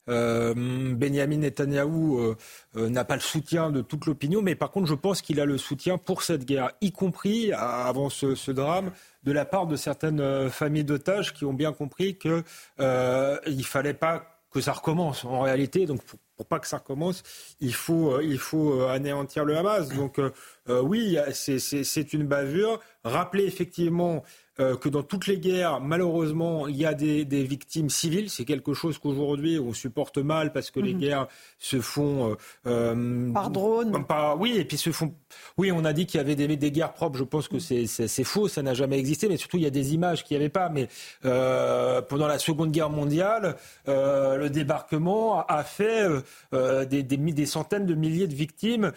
Benjamin 0.07 1.38
Netanyahou 1.38 2.36
n'a 2.76 3.03
pas 3.03 3.15
le 3.15 3.22
soutien 3.22 3.72
de 3.72 3.82
toute 3.82 4.05
l'opinion, 4.05 4.41
mais 4.41 4.55
par 4.55 4.72
contre, 4.72 4.88
je 4.88 4.93
pense 4.93 5.22
qu'il 5.22 5.41
a 5.41 5.45
le 5.45 5.57
soutien 5.57 5.97
pour 5.97 6.24
cette 6.24 6.45
guerre, 6.45 6.72
y 6.80 6.93
compris 6.93 7.51
avant 7.51 8.09
ce, 8.09 8.51
drame 8.51 8.91
de 9.24 9.32
la 9.34 9.43
part 9.43 9.68
de 9.68 9.76
certaines 9.76 10.49
familles 10.49 10.86
d'otages 10.86 11.34
qui 11.34 11.43
ont 11.43 11.53
bien 11.53 11.74
compris 11.74 12.18
qu'il 12.18 12.43
ne 12.80 13.63
fallait 13.63 13.93
pas 13.93 14.36
ça 14.62 14.74
recommence 14.74 15.26
en 15.26 15.41
réalité. 15.41 15.86
Donc 15.86 16.01
pour, 16.03 16.45
pas 16.45 16.60
que 16.60 16.68
ça 16.68 16.78
recommence, 16.78 17.24
il 17.60 17.74
faut, 17.74 18.22
il 18.22 18.38
faut 18.38 18.84
anéantir 18.84 19.43
le 19.43 19.58
Hamas. 19.58 19.89
Donc 19.89 20.20
oui, 20.68 21.18
c'est 21.34 22.14
une 22.14 22.28
bavure. 22.28 22.80
Rappeler 23.03 23.45
effectivement 23.45 24.24
euh, 24.60 24.76
que 24.76 24.89
dans 24.89 25.03
toutes 25.03 25.28
les 25.28 25.38
guerres, 25.38 25.80
malheureusement, 25.82 26.68
il 26.68 26.78
y 26.78 26.86
a 26.86 26.95
des, 26.95 27.24
victimes 27.43 27.89
civiles. 27.89 28.30
C'est 28.30 28.45
quelque 28.45 28.74
chose 28.74 28.97
qu'aujourd'hui 28.97 29.60
on 29.60 29.74
supporte 29.74 30.18
mal 30.18 30.51
parce 30.51 30.72
que 30.72 30.80
les 30.80 30.93
mhm. 30.95 30.99
guerres 30.99 31.28
se 31.60 31.80
font 31.80 32.32
euh, 32.32 32.36
euh, 32.66 33.32
par 33.32 33.51
drone. 33.51 33.93
oui, 34.39 34.58
et 34.58 34.66
puis 34.66 34.78
se 34.78 34.91
font. 34.91 35.14
Oui, 35.58 35.72
on 35.72 35.86
a 35.86 35.93
dit 35.93 36.08
qu'il 36.08 36.18
y 36.18 36.22
avait 36.22 36.36
des, 36.36 36.72
guerres 36.72 36.93
propres. 36.93 37.20
Je 37.20 37.24
pense 37.24 37.47
que 37.47 37.60
c'est 37.60 38.24
faux, 38.24 38.47
ça 38.47 38.64
n'a 38.64 38.74
jamais 38.74 38.97
existé. 38.97 39.28
Mais 39.28 39.38
surtout, 39.38 39.58
il 39.58 39.64
y 39.64 39.68
a 39.68 39.72
des 39.72 39.93
images 39.93 40.24
qu'il 40.24 40.36
n'y 40.38 40.43
avait 40.43 40.49
pas. 40.49 40.70
Mais 40.70 40.88
pendant 41.22 42.28
la 42.28 42.39
Seconde 42.39 42.72
Guerre 42.72 42.89
mondiale, 42.89 43.55
le 43.86 44.47
débarquement 44.47 45.45
a 45.45 45.64
fait 45.64 46.08
des, 46.51 47.03
des, 47.03 47.45
centaines 47.45 47.86
de 47.86 47.93
milliers 47.93 48.28
de 48.28 48.36
victimes 48.36 48.91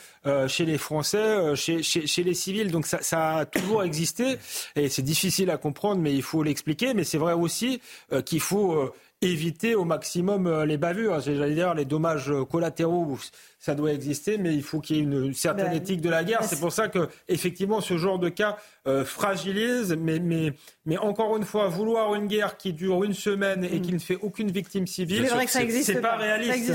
chez 0.46 0.64
les 0.64 0.78
Français, 0.78 1.54
chez, 1.54 1.82
chez, 1.82 2.22
les 2.22 2.34
civils. 2.34 2.70
Donc 2.70 2.86
ça, 2.86 3.02
ça 3.02 3.36
a 3.36 3.44
toujours 3.44 3.82
existé 3.82 4.38
et 4.76 4.88
c'est 4.88 5.02
difficile 5.02 5.49
à 5.50 5.56
comprendre, 5.56 6.00
mais 6.00 6.14
il 6.14 6.22
faut 6.22 6.42
l'expliquer. 6.42 6.94
Mais 6.94 7.04
c'est 7.04 7.18
vrai 7.18 7.32
aussi 7.32 7.80
euh, 8.12 8.22
qu'il 8.22 8.40
faut 8.40 8.72
euh, 8.72 8.92
éviter 9.22 9.74
au 9.74 9.84
maximum 9.84 10.46
euh, 10.46 10.64
les 10.64 10.76
bavures. 10.76 11.20
J'allais 11.20 11.54
dire 11.54 11.74
les 11.74 11.84
dommages 11.84 12.32
collatéraux, 12.50 13.18
ça 13.58 13.74
doit 13.74 13.92
exister, 13.92 14.38
mais 14.38 14.54
il 14.54 14.62
faut 14.62 14.80
qu'il 14.80 14.96
y 14.96 14.98
ait 15.00 15.02
une 15.02 15.34
certaine 15.34 15.66
ben, 15.66 15.76
éthique 15.76 16.00
de 16.00 16.08
la 16.08 16.24
guerre. 16.24 16.42
C'est 16.44 16.60
pour 16.60 16.72
ça 16.72 16.88
que 16.88 17.08
effectivement 17.28 17.80
ce 17.80 17.98
genre 17.98 18.18
de 18.18 18.28
cas 18.28 18.56
fragilise, 19.04 19.94
mais, 19.98 20.18
mais, 20.18 20.54
mais 20.86 20.96
encore 20.96 21.36
une 21.36 21.44
fois, 21.44 21.68
vouloir 21.68 22.14
une 22.14 22.26
guerre 22.26 22.56
qui 22.56 22.72
dure 22.72 23.04
une 23.04 23.12
semaine 23.12 23.62
et 23.64 23.78
mm. 23.78 23.82
qui 23.82 23.92
ne 23.92 23.98
fait 23.98 24.18
aucune 24.22 24.50
victime 24.50 24.86
civile, 24.86 25.28
c'est 25.76 26.00
pas 26.00 26.16
réaliste. 26.16 26.72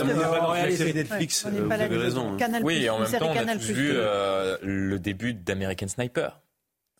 C'est 0.77 0.93
Netflix, 0.93 1.47
vous 1.47 1.71
avez 1.71 1.97
raison. 1.97 2.37
Hein. 2.39 2.59
oui, 2.63 2.87
en 2.89 2.99
même 2.99 3.11
temps, 3.11 3.33
on 3.33 3.47
a 3.47 3.55
tous 3.55 3.71
vu 3.71 3.93
le 4.61 4.97
début 4.97 5.33
d'American 5.33 5.87
Sniper 5.87 6.39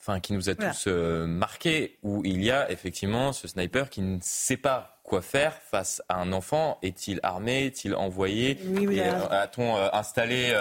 enfin 0.05 0.19
qui 0.19 0.33
nous 0.33 0.49
a 0.49 0.55
tous 0.55 0.85
euh, 0.87 1.25
marqués, 1.25 1.97
où 2.03 2.21
il 2.23 2.43
y 2.43 2.51
a 2.51 2.71
effectivement 2.71 3.33
ce 3.33 3.47
sniper 3.47 3.89
qui 3.89 4.01
ne 4.01 4.19
sait 4.21 4.57
pas 4.57 4.99
quoi 5.03 5.21
faire 5.21 5.53
face 5.53 6.01
à 6.09 6.19
un 6.19 6.31
enfant. 6.31 6.77
Est-il 6.83 7.19
armé? 7.23 7.65
Est-il 7.65 7.95
envoyé? 7.95 8.57
Euh, 8.63 9.27
A-t-on 9.29 9.77
euh, 9.77 9.89
installé 9.93 10.53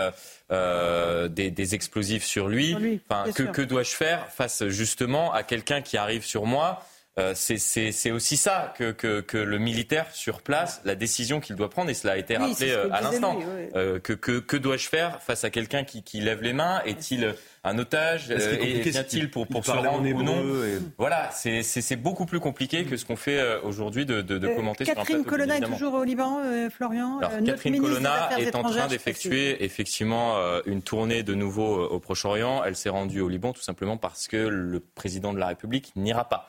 des, 1.30 1.74
explosifs 1.74 2.24
sur 2.24 2.49
lui, 2.49 3.01
enfin, 3.09 3.30
Que, 3.32 3.42
que 3.42 3.62
dois-je 3.62 3.95
faire 3.95 4.28
face 4.28 4.66
justement 4.68 5.32
à 5.32 5.42
quelqu'un 5.42 5.82
qui 5.82 5.97
arrive 5.97 6.24
sur 6.24 6.47
moi 6.47 6.82
c'est 7.35 8.11
aussi 8.11 8.37
ça 8.37 8.75
que, 8.77 8.91
que, 8.93 9.37
le 9.37 9.59
militaire 9.59 10.11
sur 10.12 10.43
place, 10.43 10.81
la 10.85 10.95
décision 10.95 11.41
qu'il 11.41 11.57
doit 11.57 11.71
prendre, 11.71 11.91
et 11.91 11.95
cela 11.95 12.15
a 12.15 12.17
été 12.17 12.37
rappelé 12.37 12.73
à 12.93 13.01
l'instant. 13.01 13.39
que, 14.03 14.12
que 14.12 14.57
dois-je 14.57 14.89
faire 14.89 15.23
face 15.23 15.45
à 15.45 15.51
quelqu'un 15.51 15.85
qui, 15.85 16.03
qui, 16.03 16.21
lève 16.21 16.43
les 16.43 16.53
mains? 16.53 16.83
Est-il 16.85 17.35
un 17.65 17.79
otage? 17.79 18.31
Euh, 18.31 18.57
Et 18.61 18.81
vient-il 18.81 19.31
pour, 19.31 19.47
pour 19.47 19.65
se 19.65 19.71
rendre 19.71 20.07
ou 20.07 20.23
non? 20.23 20.45
Voilà, 20.99 21.31
c'est 21.33 21.97
beaucoup 21.97 22.27
plus 22.27 22.41
compliqué 22.41 22.85
que 22.85 22.97
ce 22.97 23.05
qu'on 23.05 23.17
fait 23.17 23.39
euh, 23.39 23.61
aujourd'hui 23.62 24.07
de, 24.07 24.21
de, 24.21 24.39
de 24.39 24.49
euh, 24.49 24.55
commenter 24.55 24.85
Catherine 24.85 25.07
sur 25.07 25.15
un 25.15 25.23
plateau, 25.23 25.31
Colonna 25.31 25.57
est 25.57 25.61
toujours 25.61 25.95
au 25.95 26.05
Liban, 26.05 26.41
Florian 26.71 27.19
Alors, 27.19 27.45
Catherine 27.45 27.81
Colonna 27.81 28.39
est 28.39 28.55
en 28.55 28.62
train 28.62 28.87
d'effectuer 28.87 29.65
effectivement 29.65 30.37
une 30.67 30.83
tournée 30.83 31.23
de 31.23 31.35
nouveau 31.35 31.83
au 31.85 31.99
Proche-Orient. 31.99 32.62
Elle 32.65 32.77
s'est 32.77 32.91
rendue 32.91 33.21
au 33.21 33.29
Liban 33.29 33.53
tout 33.53 33.62
simplement 33.62 33.97
parce 33.97 34.29
que 34.29 34.37
le 34.37 34.81
président 34.81 35.33
de 35.33 35.39
la 35.39 35.47
République 35.47 35.93
n'ira 35.97 36.29
pas. 36.29 36.49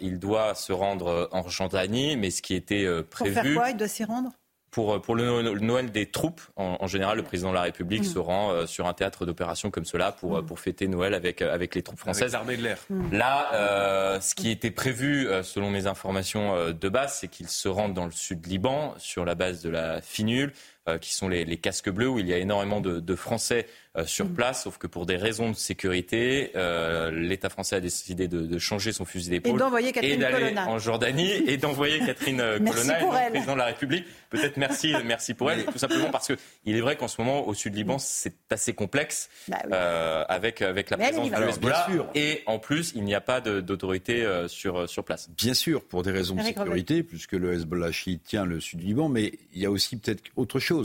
Il 0.00 0.18
doit 0.18 0.54
se 0.54 0.72
rendre 0.72 1.28
en 1.32 1.48
Jordanie, 1.48 2.16
mais 2.16 2.30
ce 2.30 2.42
qui 2.42 2.54
était 2.54 2.86
prévu. 3.10 3.34
Pour 3.34 3.42
faire 3.42 3.54
quoi 3.54 3.70
Il 3.70 3.76
doit 3.76 3.88
s'y 3.88 4.04
rendre? 4.04 4.30
pour, 4.70 5.00
pour 5.02 5.16
le 5.16 5.42
Noël 5.58 5.90
des 5.90 6.06
troupes, 6.06 6.40
en, 6.56 6.86
général, 6.86 7.16
le 7.16 7.22
président 7.22 7.50
de 7.50 7.54
la 7.54 7.62
République 7.62 8.02
mm. 8.02 8.12
se 8.12 8.18
rend 8.18 8.52
euh, 8.52 8.66
sur 8.66 8.86
un 8.86 8.92
théâtre 8.92 9.26
d'opération 9.26 9.70
comme 9.70 9.84
cela 9.84 10.12
pour, 10.12 10.38
mm. 10.38 10.46
pour 10.46 10.60
fêter 10.60 10.86
Noël 10.86 11.14
avec, 11.14 11.42
euh, 11.42 11.52
avec 11.52 11.74
les 11.74 11.82
troupes 11.82 11.98
françaises. 11.98 12.34
Avec 12.34 12.58
de 12.58 12.64
l'air. 12.64 12.78
Mm. 12.88 13.16
Là, 13.16 13.48
euh, 13.52 14.20
ce 14.20 14.34
qui 14.34 14.50
était 14.50 14.70
prévu, 14.70 15.28
selon 15.42 15.70
mes 15.70 15.86
informations 15.86 16.70
de 16.72 16.88
base, 16.88 17.18
c'est 17.20 17.28
qu'il 17.28 17.48
se 17.48 17.68
rende 17.68 17.94
dans 17.94 18.06
le 18.06 18.12
sud 18.12 18.46
Liban, 18.46 18.94
sur 18.98 19.24
la 19.24 19.34
base 19.34 19.62
de 19.62 19.70
la 19.70 20.00
Finule, 20.00 20.52
qui 20.98 21.14
sont 21.14 21.28
les, 21.28 21.44
les, 21.44 21.56
casques 21.56 21.90
bleus, 21.90 22.08
où 22.08 22.18
il 22.18 22.26
y 22.26 22.32
a 22.32 22.38
énormément 22.38 22.80
de, 22.80 23.00
de 23.00 23.14
Français 23.14 23.66
euh, 23.96 24.06
sur 24.06 24.26
mm. 24.26 24.34
place, 24.34 24.62
sauf 24.64 24.78
que 24.78 24.86
pour 24.86 25.04
des 25.04 25.16
raisons 25.16 25.50
de 25.50 25.56
sécurité, 25.56 26.52
euh, 26.54 27.10
l'État 27.10 27.48
français 27.48 27.76
a 27.76 27.80
décidé 27.80 28.28
de, 28.28 28.42
de 28.42 28.58
changer 28.58 28.92
son 28.92 29.04
fusil 29.04 29.30
d'épaule 29.30 29.60
et, 30.02 30.16
d'aller 30.16 30.56
en 30.58 30.78
Jordanie 30.78 31.32
et 31.46 31.56
d'envoyer 31.56 31.98
Catherine 32.06 32.40
euh, 32.40 32.58
Colonna, 32.58 33.00
le 33.00 33.30
président 33.30 33.54
de 33.54 33.58
la 33.58 33.66
République. 33.66 34.04
Peut-être 34.30 34.56
merci, 34.58 34.94
merci 35.04 35.34
pour 35.34 35.50
elle, 35.50 35.64
tout 35.64 35.78
simplement 35.78 36.10
parce 36.10 36.28
que 36.28 36.34
il 36.64 36.76
est 36.76 36.80
vrai 36.80 36.96
qu'en 36.96 37.08
ce 37.08 37.20
moment 37.20 37.48
au 37.48 37.54
sud 37.54 37.74
Liban 37.74 37.98
c'est 37.98 38.34
assez 38.50 38.74
complexe 38.74 39.28
bah 39.48 39.58
euh, 39.72 40.24
avec 40.28 40.62
avec 40.62 40.90
la 40.90 40.96
présence 40.96 41.28
du 41.28 41.34
Hezbollah 41.34 41.88
et 42.14 42.42
en 42.46 42.60
plus 42.60 42.92
il 42.94 43.02
n'y 43.02 43.14
a 43.14 43.20
pas 43.20 43.40
d'autorité 43.40 44.24
euh, 44.24 44.46
sur 44.46 44.88
sur 44.88 45.02
place. 45.04 45.28
Bien 45.30 45.54
sûr, 45.54 45.82
pour 45.84 46.04
des 46.04 46.12
raisons 46.12 46.36
de 46.36 46.42
sécurité, 46.42 47.02
puisque 47.02 47.32
le 47.32 47.54
Hezbollah 47.54 47.90
chiite 47.90 48.22
tient 48.22 48.44
le 48.44 48.60
sud 48.60 48.82
Liban, 48.82 49.08
mais 49.08 49.32
il 49.52 49.60
y 49.60 49.66
a 49.66 49.70
aussi 49.70 49.96
peut-être 49.96 50.22
autre 50.36 50.60
chose 50.60 50.79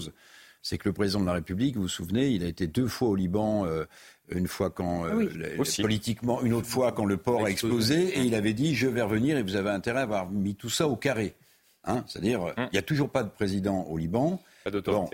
c'est 0.62 0.78
que 0.78 0.90
le 0.90 0.94
président 0.94 1.22
de 1.22 1.28
la 1.28 1.34
République, 1.34 1.76
vous 1.76 1.84
vous 1.84 1.88
souvenez, 1.88 2.30
il 2.30 2.44
a 2.44 2.48
été 2.48 2.66
deux 2.66 2.88
fois 2.88 3.10
au 3.10 3.16
Liban. 3.16 3.66
Euh, 3.66 3.86
une 4.30 4.48
fois 4.48 4.72
quand 4.72 5.06
euh, 5.06 5.30
politiquement, 5.82 6.42
une 6.42 6.54
autre 6.54 6.68
fois 6.68 6.92
quand 6.92 7.06
le 7.06 7.18
port 7.18 7.46
a 7.46 7.52
explosé, 7.52 8.18
et 8.18 8.22
il 8.22 8.34
avait 8.34 8.54
dit 8.54 8.74
je 8.74 8.88
vais 8.88 9.04
revenir 9.04 9.38
et 9.38 9.44
vous 9.44 9.56
avez 9.56 9.70
intérêt 9.70 10.00
à 10.00 10.04
avoir 10.04 10.32
mis 10.32 10.56
tout 10.56 10.70
ça 10.70 10.88
au 10.88 10.96
carré. 10.96 11.36
Hein 11.84 12.04
C'est-à-dire, 12.08 12.42
hum. 12.42 12.54
il 12.58 12.70
n'y 12.74 12.80
a 12.80 12.82
toujours 12.82 13.10
pas 13.10 13.24
de 13.24 13.30
président 13.30 13.84
au 13.84 13.98
Liban. 13.98 14.42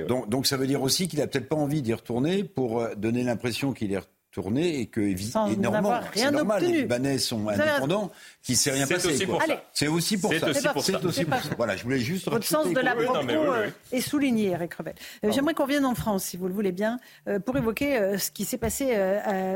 donc, 0.07 0.29
donc, 0.29 0.47
ça 0.47 0.55
veut 0.55 0.67
dire 0.67 0.81
aussi 0.81 1.09
qu'il 1.09 1.21
a 1.21 1.27
peut-être 1.27 1.49
pas 1.49 1.57
envie 1.57 1.81
d'y 1.81 1.93
retourner 1.93 2.45
pour 2.45 2.79
euh, 2.79 2.95
donner 2.95 3.23
l'impression 3.23 3.73
qu'il 3.73 3.91
est 3.91 3.99
tourné 4.31 4.79
et 4.79 4.85
que 4.85 5.01
énormément, 5.01 5.99
c'est 6.13 6.31
normal, 6.31 6.63
les 6.63 6.81
Libanais 6.81 7.17
sont 7.17 7.49
indépendants, 7.49 8.11
qu'il 8.41 8.53
ne 8.53 8.57
s'est 8.57 8.71
rien 8.71 8.87
passé. 8.87 9.27
C'est 9.73 9.87
aussi 9.87 10.17
pour 10.17 10.33
ça. 10.33 10.53
C'est 10.53 10.69
aussi 11.05 11.25
pour 11.25 11.41
ça. 11.41 11.49
Voilà, 11.57 11.75
je 11.75 11.83
voulais 11.83 11.99
juste. 11.99 12.29
Votre 12.29 12.45
sens 12.45 12.71
de 12.71 12.79
la 12.79 12.95
propos 12.95 13.29
euh, 13.29 13.69
est 13.91 14.01
souligné, 14.01 14.51
Eric 14.51 14.73
Revel. 14.73 14.95
Euh, 15.25 15.31
j'aimerais 15.31 15.53
qu'on 15.53 15.65
vienne 15.65 15.85
en 15.85 15.95
France, 15.95 16.23
si 16.23 16.37
vous 16.37 16.47
le 16.47 16.53
voulez 16.53 16.71
bien, 16.71 16.99
euh, 17.27 17.39
pour 17.39 17.57
évoquer 17.57 18.17
ce 18.17 18.31
qui 18.31 18.45
s'est 18.45 18.57
passé 18.57 18.97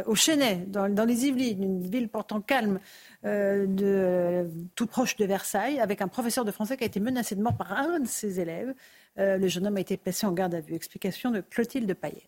au 0.05 0.15
Chenet, 0.15 0.65
dans, 0.67 1.05
les 1.05 1.25
Yvelines, 1.25 1.63
une 1.63 1.87
ville 1.87 2.09
pourtant 2.09 2.41
calme. 2.41 2.79
de, 3.23 4.47
tout 4.75 4.87
proche 4.87 5.15
de 5.15 5.25
Versailles, 5.25 5.79
avec 5.79 6.01
un 6.01 6.07
professeur 6.07 6.43
de 6.45 6.51
français 6.51 6.77
qui 6.77 6.83
a 6.83 6.87
été 6.87 6.99
menacé 6.99 7.35
de 7.35 7.41
mort 7.41 7.55
par 7.55 7.71
un 7.71 7.99
de 7.99 8.07
ses 8.07 8.39
élèves. 8.39 8.73
le 9.17 9.47
jeune 9.47 9.67
homme 9.67 9.77
a 9.77 9.81
été 9.81 9.97
placé 9.97 10.25
en 10.25 10.33
garde 10.33 10.53
à 10.53 10.59
vue. 10.59 10.75
Explication 10.75 11.31
de 11.31 11.41
Clotilde 11.41 11.93
Paillet. 11.93 12.27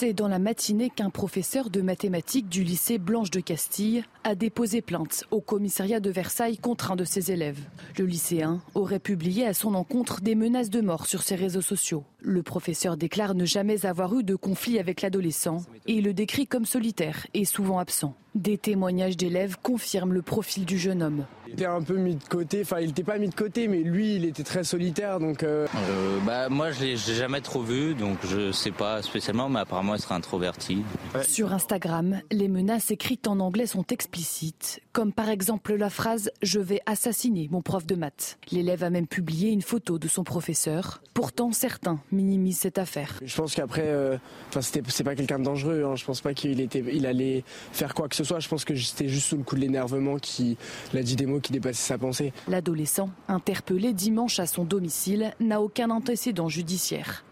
C'est 0.00 0.14
dans 0.14 0.28
la 0.28 0.38
matinée 0.38 0.88
qu'un 0.88 1.10
professeur 1.10 1.68
de 1.68 1.82
mathématiques 1.82 2.48
du 2.48 2.64
lycée 2.64 2.96
Blanche 2.96 3.30
de 3.30 3.40
Castille 3.40 4.02
a 4.24 4.34
déposé 4.34 4.80
plainte 4.80 5.24
au 5.30 5.42
commissariat 5.42 6.00
de 6.00 6.08
Versailles 6.08 6.56
contre 6.56 6.90
un 6.90 6.96
de 6.96 7.04
ses 7.04 7.32
élèves. 7.32 7.60
Le 7.98 8.06
lycéen 8.06 8.62
aurait 8.74 8.98
publié 8.98 9.44
à 9.44 9.52
son 9.52 9.74
encontre 9.74 10.22
des 10.22 10.34
menaces 10.34 10.70
de 10.70 10.80
mort 10.80 11.04
sur 11.04 11.20
ses 11.20 11.34
réseaux 11.34 11.60
sociaux. 11.60 12.02
Le 12.22 12.42
professeur 12.42 12.96
déclare 12.96 13.34
ne 13.34 13.44
jamais 13.44 13.84
avoir 13.84 14.18
eu 14.18 14.24
de 14.24 14.36
conflit 14.36 14.78
avec 14.78 15.02
l'adolescent 15.02 15.66
et 15.86 16.00
le 16.00 16.14
décrit 16.14 16.46
comme 16.46 16.64
solitaire 16.64 17.26
et 17.34 17.44
souvent 17.44 17.78
absent. 17.78 18.14
Des 18.34 18.58
témoignages 18.58 19.16
d'élèves 19.16 19.56
confirment 19.62 20.12
le 20.12 20.22
profil 20.22 20.64
du 20.64 20.78
jeune 20.78 21.02
homme. 21.02 21.24
Il 21.48 21.54
était 21.54 21.66
un 21.66 21.82
peu 21.82 21.96
mis 21.96 22.14
de 22.14 22.22
côté, 22.22 22.60
enfin 22.62 22.78
il 22.78 22.86
n'était 22.86 23.02
pas 23.02 23.18
mis 23.18 23.28
de 23.28 23.34
côté, 23.34 23.66
mais 23.66 23.78
lui 23.78 24.14
il 24.14 24.24
était 24.24 24.44
très 24.44 24.62
solitaire 24.62 25.18
donc. 25.18 25.42
Euh... 25.42 25.66
Euh, 25.74 26.18
bah, 26.24 26.48
moi 26.48 26.70
je 26.70 26.80
l'ai 26.84 26.96
jamais 26.96 27.40
trop 27.40 27.60
vu 27.60 27.94
donc 27.94 28.18
je 28.24 28.52
sais 28.52 28.70
pas 28.70 29.02
spécialement, 29.02 29.48
mais 29.48 29.58
apparemment 29.58 29.96
il 29.96 30.00
serait 30.00 30.14
introverti. 30.14 30.84
Sur 31.26 31.52
Instagram, 31.52 32.20
les 32.30 32.46
menaces 32.46 32.92
écrites 32.92 33.26
en 33.26 33.40
anglais 33.40 33.66
sont 33.66 33.84
explicites, 33.88 34.80
comme 34.92 35.12
par 35.12 35.28
exemple 35.28 35.74
la 35.74 35.90
phrase 35.90 36.30
Je 36.40 36.60
vais 36.60 36.80
assassiner 36.86 37.48
mon 37.50 37.62
prof 37.62 37.84
de 37.84 37.96
maths. 37.96 38.38
L'élève 38.52 38.84
a 38.84 38.90
même 38.90 39.08
publié 39.08 39.50
une 39.50 39.62
photo 39.62 39.98
de 39.98 40.06
son 40.06 40.22
professeur. 40.22 41.02
Pourtant 41.14 41.50
certains 41.50 41.98
minimisent 42.12 42.60
cette 42.60 42.78
affaire. 42.78 43.18
Je 43.24 43.36
pense 43.36 43.56
qu'après, 43.56 43.86
euh, 43.86 44.18
enfin 44.50 44.60
c'est 44.60 45.04
pas 45.04 45.16
quelqu'un 45.16 45.40
de 45.40 45.44
dangereux. 45.44 45.82
Hein. 45.84 45.96
Je 45.96 46.04
pense 46.04 46.20
pas 46.20 46.32
qu'il 46.32 46.60
était, 46.60 46.84
il 46.92 47.06
allait 47.06 47.42
faire 47.72 47.92
quoi 47.92 48.08
que 48.08 48.19
ce 48.24 48.28
soit. 48.28 48.40
Je 48.40 48.48
pense 48.48 48.64
que 48.64 48.74
c'était 48.76 49.08
juste 49.08 49.28
sous 49.28 49.36
le 49.36 49.42
coup 49.42 49.54
de 49.56 49.60
l'énervement 49.60 50.16
qu'il 50.18 50.56
a 50.94 51.02
dit 51.02 51.16
des 51.16 51.26
mots 51.26 51.40
qui 51.40 51.52
dépassaient 51.52 51.88
sa 51.88 51.98
pensée. 51.98 52.32
L'adolescent, 52.48 53.10
interpellé 53.28 53.92
dimanche 53.92 54.38
à 54.38 54.46
son 54.46 54.64
domicile, 54.64 55.32
n'a 55.40 55.60
aucun 55.60 55.90
antécédent 55.90 56.48
judiciaire. 56.48 57.24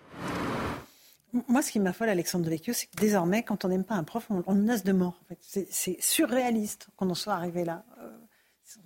Moi, 1.46 1.60
ce 1.60 1.70
qui 1.70 1.78
m'affole, 1.78 2.08
Alexandre 2.08 2.46
Devecchio, 2.46 2.72
c'est 2.72 2.86
que 2.86 2.96
désormais, 2.96 3.42
quand 3.42 3.64
on 3.64 3.68
n'aime 3.68 3.84
pas 3.84 3.96
un 3.96 4.04
prof, 4.04 4.26
on, 4.46 4.54
menace 4.54 4.82
de 4.82 4.92
mort. 4.92 5.20
C'est 5.40 5.96
surréaliste 6.00 6.88
qu'on 6.96 7.10
en 7.10 7.14
soit 7.14 7.34
arrivé 7.34 7.64
là. 7.64 7.84
Euh, 8.00 8.08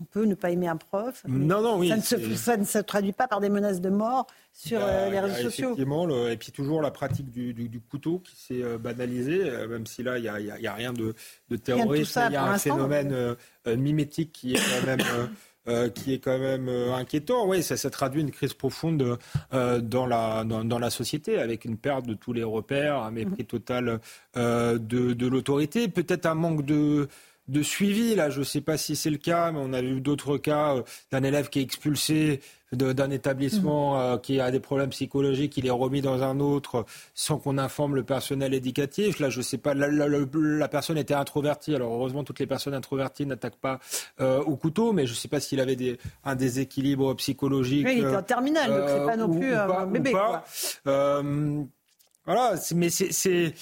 on 0.00 0.04
peut 0.04 0.24
ne 0.24 0.34
pas 0.34 0.50
aimer 0.50 0.68
un 0.68 0.76
prof. 0.76 1.22
Non, 1.26 1.60
non, 1.62 1.78
oui. 1.78 1.88
Ça 1.88 1.96
ne, 1.96 2.02
se, 2.02 2.34
ça 2.36 2.56
ne, 2.56 2.64
se, 2.64 2.78
traduit 2.78 3.12
pas 3.12 3.28
par 3.28 3.40
des 3.40 3.48
menaces 3.48 3.80
de 3.80 3.90
mort 3.90 4.26
sur 4.52 4.80
euh, 4.82 5.10
les 5.10 5.20
réseaux 5.20 5.42
sociaux. 5.42 5.68
Effectivement, 5.68 6.06
le, 6.06 6.30
et 6.30 6.36
puis 6.36 6.52
toujours 6.52 6.82
la 6.82 6.90
pratique 6.90 7.30
du, 7.30 7.54
du, 7.54 7.68
du 7.68 7.80
couteau 7.80 8.18
qui 8.18 8.36
s'est 8.36 8.62
euh, 8.62 8.78
banalisée, 8.78 9.42
euh, 9.42 9.68
même 9.68 9.86
si 9.86 10.02
là, 10.02 10.18
il 10.18 10.22
n'y 10.22 10.28
a, 10.28 10.40
y 10.40 10.66
a, 10.66 10.74
rien 10.74 10.92
de, 10.92 11.14
de 11.48 11.56
terroriste. 11.56 12.18
Il 12.28 12.32
y 12.32 12.36
a 12.36 12.44
un 12.44 12.58
phénomène 12.58 13.12
euh, 13.12 13.36
mimétique 13.76 14.32
qui 14.32 14.54
est 14.54 14.58
quand 14.58 14.86
même. 14.86 15.00
Euh, 15.68 15.90
qui 15.90 16.12
est 16.12 16.18
quand 16.18 16.40
même 16.40 16.68
euh, 16.68 16.92
inquiétant. 16.92 17.46
Oui, 17.46 17.62
ça, 17.62 17.76
ça 17.76 17.88
traduit 17.88 18.20
une 18.20 18.32
crise 18.32 18.52
profonde 18.52 19.16
euh, 19.52 19.80
dans, 19.80 20.06
la, 20.06 20.42
dans, 20.42 20.64
dans, 20.64 20.80
la 20.80 20.90
société, 20.90 21.38
avec 21.38 21.64
une 21.64 21.76
perte 21.76 22.04
de 22.04 22.14
tous 22.14 22.32
les 22.32 22.42
repères, 22.42 22.96
un 22.96 23.12
mépris 23.12 23.44
total 23.44 24.00
de, 24.34 24.78
de 24.78 25.26
l'autorité, 25.28 25.86
peut-être 25.86 26.26
un 26.26 26.34
manque 26.34 26.64
de, 26.64 27.08
de 27.48 27.62
suivi. 27.62 28.14
Là, 28.14 28.30
je 28.30 28.40
ne 28.40 28.44
sais 28.44 28.60
pas 28.60 28.76
si 28.76 28.96
c'est 28.96 29.10
le 29.10 29.18
cas, 29.18 29.52
mais 29.52 29.60
on 29.62 29.72
a 29.72 29.82
vu 29.82 30.00
d'autres 30.00 30.38
cas 30.38 30.76
d'un 31.10 31.22
élève 31.22 31.48
qui 31.48 31.58
est 31.58 31.62
expulsé 31.62 32.40
d'un 32.72 33.10
établissement 33.10 33.94
mmh. 33.96 34.00
euh, 34.00 34.18
qui 34.18 34.40
a 34.40 34.50
des 34.50 34.60
problèmes 34.60 34.90
psychologiques, 34.90 35.56
il 35.58 35.66
est 35.66 35.70
remis 35.70 36.00
dans 36.00 36.22
un 36.22 36.40
autre 36.40 36.86
sans 37.14 37.38
qu'on 37.38 37.58
informe 37.58 37.94
le 37.94 38.02
personnel 38.02 38.54
éducatif. 38.54 39.20
Là, 39.20 39.28
je 39.28 39.38
ne 39.38 39.42
sais 39.42 39.58
pas, 39.58 39.74
la, 39.74 39.88
la, 39.88 40.08
la, 40.08 40.68
personne 40.68 40.96
était 40.96 41.14
introvertie. 41.14 41.74
Alors 41.74 41.92
heureusement, 41.92 42.24
toutes 42.24 42.38
les 42.38 42.46
personnes 42.46 42.74
introverties 42.74 43.26
n'attaquent 43.26 43.60
pas 43.60 43.78
euh, 44.20 44.42
au 44.42 44.56
couteau, 44.56 44.92
mais 44.92 45.06
je 45.06 45.12
ne 45.12 45.16
sais 45.16 45.28
pas 45.28 45.40
s'il 45.40 45.60
avait 45.60 45.76
des, 45.76 45.98
un 46.24 46.34
déséquilibre 46.34 47.14
psychologique. 47.16 47.86
Oui, 47.86 47.96
il 47.98 48.04
était 48.06 48.16
en 48.16 48.22
terminale, 48.22 48.70
donc 48.70 48.88
c'est 48.88 49.04
pas 49.04 49.16
non 49.16 49.34
euh, 49.34 49.38
plus 49.38 49.54
un 49.54 49.86
bébé. 49.86 50.12
Voilà, 52.24 52.54
mais 52.74 52.88
c'est 52.88 53.54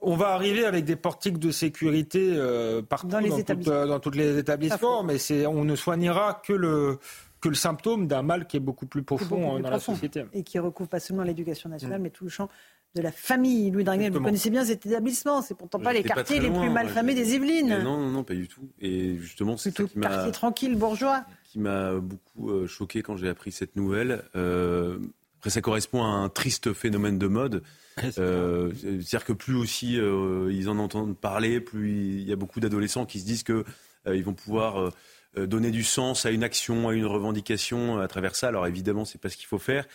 on 0.00 0.16
va 0.16 0.28
arriver 0.28 0.64
avec 0.64 0.84
des 0.84 0.96
portiques 0.96 1.38
de 1.38 1.50
sécurité 1.50 2.30
euh, 2.34 2.82
partout 2.82 3.08
dans, 3.08 3.18
les 3.18 3.42
dans, 3.42 3.86
dans 3.86 4.00
tous 4.00 4.10
les 4.10 4.38
établissements, 4.38 5.02
mais 5.02 5.18
on 5.46 5.64
ne 5.64 5.74
soignera 5.74 6.40
que 6.44 6.52
le, 6.52 6.98
que 7.40 7.48
le 7.48 7.54
symptôme 7.54 8.06
d'un 8.06 8.22
mal 8.22 8.46
qui 8.46 8.56
est 8.56 8.60
beaucoup 8.60 8.86
plus 8.86 9.02
profond 9.02 9.56
euh, 9.56 9.60
dans 9.60 9.70
la 9.70 9.80
société. 9.80 10.24
Et 10.32 10.42
qui 10.42 10.58
recouvre 10.58 10.88
pas 10.88 11.00
seulement 11.00 11.24
l'éducation 11.24 11.68
nationale, 11.68 12.00
mm. 12.00 12.02
mais 12.02 12.10
tout 12.10 12.24
le 12.24 12.30
champ 12.30 12.48
de 12.94 13.02
la 13.02 13.12
famille. 13.12 13.70
Louis 13.70 13.84
Dragnel, 13.84 14.12
vous 14.12 14.20
connaissez 14.20 14.50
bien 14.50 14.64
cet 14.64 14.86
établissement. 14.86 15.42
C'est 15.42 15.54
pourtant 15.54 15.78
pas 15.78 15.92
les 15.92 16.02
quartiers 16.02 16.40
les 16.40 16.50
plus 16.50 16.70
mal 16.70 16.88
famés 16.88 17.14
des 17.14 17.34
Yvelines. 17.34 17.78
non, 17.82 17.98
non, 17.98 18.08
non, 18.10 18.24
pas 18.24 18.34
du 18.34 18.48
tout. 18.48 18.68
Et 18.80 19.16
justement, 19.18 19.56
c'est 19.56 19.72
tout 19.72 19.88
quartier 19.88 20.32
tranquille, 20.32 20.76
bourgeois. 20.76 21.24
Qui 21.44 21.58
m'a 21.58 21.94
beaucoup 21.94 22.50
euh, 22.50 22.66
choqué 22.66 23.02
quand 23.02 23.16
j'ai 23.16 23.28
appris 23.28 23.52
cette 23.52 23.74
nouvelle. 23.74 24.24
Euh, 24.36 24.98
après, 25.38 25.50
ça 25.50 25.60
correspond 25.60 26.02
à 26.02 26.08
un 26.08 26.28
triste 26.28 26.72
phénomène 26.72 27.18
de 27.18 27.26
mode. 27.26 27.62
Euh, 28.18 28.70
C'est-à-dire 28.80 29.24
que 29.24 29.32
plus 29.32 29.56
aussi 29.56 29.98
euh, 29.98 30.52
ils 30.52 30.68
en 30.68 30.78
entendent 30.78 31.18
parler, 31.18 31.60
plus 31.60 32.20
il 32.20 32.28
y 32.28 32.32
a 32.32 32.36
beaucoup 32.36 32.60
d'adolescents 32.60 33.06
qui 33.06 33.18
se 33.18 33.24
disent 33.24 33.42
que 33.42 33.64
ils 34.06 34.22
vont 34.22 34.34
pouvoir 34.34 34.92
euh, 35.36 35.46
donner 35.46 35.70
du 35.70 35.84
sens 35.84 36.24
à 36.24 36.30
une 36.30 36.42
action, 36.42 36.88
à 36.88 36.94
une 36.94 37.04
revendication 37.04 37.98
à 37.98 38.08
travers 38.08 38.34
ça. 38.34 38.48
Alors 38.48 38.66
évidemment, 38.66 39.04
c'est 39.04 39.20
pas 39.20 39.28
ce 39.28 39.36
qu'il 39.36 39.46
faut 39.46 39.58
faire. 39.58 39.86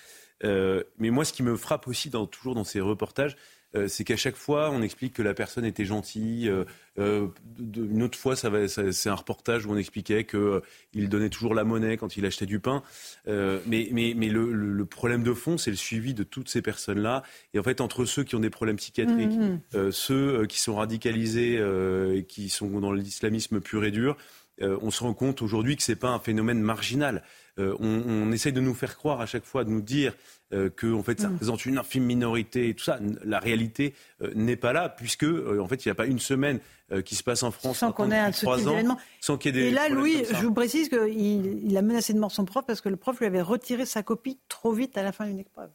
Euh, 0.43 0.83
mais 0.99 1.09
moi, 1.09 1.25
ce 1.25 1.33
qui 1.33 1.41
me 1.41 1.55
frappe 1.55 1.87
aussi 1.87 2.09
dans, 2.09 2.27
toujours 2.27 2.53
dans 2.53 2.63
ces 2.63 2.81
reportages, 2.81 3.35
euh, 3.75 3.87
c'est 3.87 4.03
qu'à 4.03 4.15
chaque 4.15 4.35
fois, 4.35 4.69
on 4.71 4.81
explique 4.81 5.13
que 5.13 5.21
la 5.21 5.33
personne 5.33 5.65
était 5.65 5.85
gentille. 5.85 6.51
une 6.97 8.03
autre 8.03 8.17
fois, 8.17 8.35
ça, 8.35 8.51
c'est 8.67 9.09
un 9.09 9.15
reportage 9.15 9.65
où 9.65 9.71
on 9.71 9.77
expliquait 9.77 10.25
qu'il 10.25 11.09
donnait 11.09 11.29
toujours 11.29 11.55
la 11.55 11.63
monnaie 11.63 11.97
quand 11.97 12.17
il 12.17 12.25
achetait 12.25 12.45
du 12.45 12.59
pain. 12.59 12.83
mais, 13.27 13.89
mais, 13.91 14.13
mais 14.15 14.29
le, 14.29 14.51
le, 14.53 14.85
problème 14.85 15.23
de 15.23 15.33
fond, 15.33 15.57
c'est 15.57 15.71
le 15.71 15.77
suivi 15.77 16.13
de 16.13 16.23
toutes 16.23 16.49
ces 16.49 16.61
personnes-là. 16.61 17.23
Et 17.53 17.59
en 17.59 17.63
fait, 17.63 17.81
entre 17.81 18.05
ceux 18.05 18.23
qui 18.23 18.35
ont 18.35 18.39
des 18.39 18.49
problèmes 18.49 18.77
psychiatriques, 18.77 19.31
mmh. 19.73 19.91
ceux 19.91 20.45
qui 20.45 20.59
sont 20.59 20.75
radicalisés 20.75 21.55
et 21.55 22.23
qui 22.25 22.49
sont 22.49 22.79
dans 22.79 22.91
l'islamisme 22.91 23.59
pur 23.59 23.85
et 23.85 23.91
dur, 23.91 24.17
euh, 24.61 24.77
on 24.81 24.91
se 24.91 25.03
rend 25.03 25.13
compte 25.13 25.41
aujourd'hui 25.41 25.75
que 25.75 25.83
ce 25.83 25.91
n'est 25.91 25.95
pas 25.97 26.09
un 26.09 26.19
phénomène 26.19 26.61
marginal. 26.61 27.23
Euh, 27.59 27.75
on, 27.79 28.01
on, 28.07 28.31
essaye 28.31 28.51
de 28.51 28.61
nous 28.61 28.73
faire 28.73 28.97
croire 28.97 29.21
à 29.21 29.27
chaque 29.27 29.45
fois, 29.45 29.63
de 29.63 29.69
nous 29.69 29.81
dire 29.81 30.15
euh, 30.53 30.69
que 30.69 30.91
en 30.91 31.03
fait, 31.03 31.19
ça 31.19 31.29
mm. 31.29 31.33
représente 31.33 31.65
une 31.65 31.77
infime 31.77 32.03
minorité 32.03 32.69
et 32.69 32.73
tout 32.73 32.83
ça. 32.83 32.99
La 33.23 33.39
réalité 33.39 33.93
n'est 34.35 34.55
pas 34.55 34.73
là, 34.73 34.89
puisque 34.89 35.25
en 35.25 35.67
fait, 35.67 35.85
il 35.85 35.87
n'y 35.87 35.91
a 35.91 35.95
pas 35.95 36.05
une 36.05 36.19
semaine 36.19 36.59
qui 37.05 37.15
se 37.15 37.23
passe 37.23 37.43
en 37.43 37.51
France 37.51 37.79
sans 37.79 37.91
qu'on 37.91 38.11
ait 38.11 38.19
un 38.19 38.31
ce 38.31 38.45
ans, 38.45 38.97
sans 39.19 39.37
qu'il 39.37 39.55
y 39.55 39.59
ait 39.59 39.61
des 39.63 39.67
Et 39.69 39.71
là, 39.71 39.89
Louis, 39.89 40.23
je 40.29 40.45
vous 40.45 40.53
précise 40.53 40.89
qu'il 40.89 41.61
il 41.63 41.77
a 41.77 41.81
menacé 41.81 42.13
de 42.13 42.19
mort 42.19 42.31
son 42.31 42.45
prof 42.45 42.65
parce 42.65 42.81
que 42.81 42.89
le 42.89 42.97
prof 42.97 43.19
lui 43.19 43.25
avait 43.25 43.41
retiré 43.41 43.85
sa 43.85 44.03
copie 44.03 44.39
trop 44.47 44.73
vite 44.73 44.97
à 44.97 45.03
la 45.03 45.11
fin 45.11 45.25
d'une 45.25 45.39
épreuve. 45.39 45.69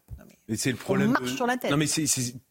mais 0.49 0.57
c'est 0.57 0.71
le 0.71 0.77
problème. 0.77 1.09
On 1.11 1.21
marche 1.21 1.35
sur 1.35 1.47
la 1.47 1.57
tête. 1.57 1.71
Non, 1.71 1.77
mais 1.77 1.87
c'est 1.87 2.07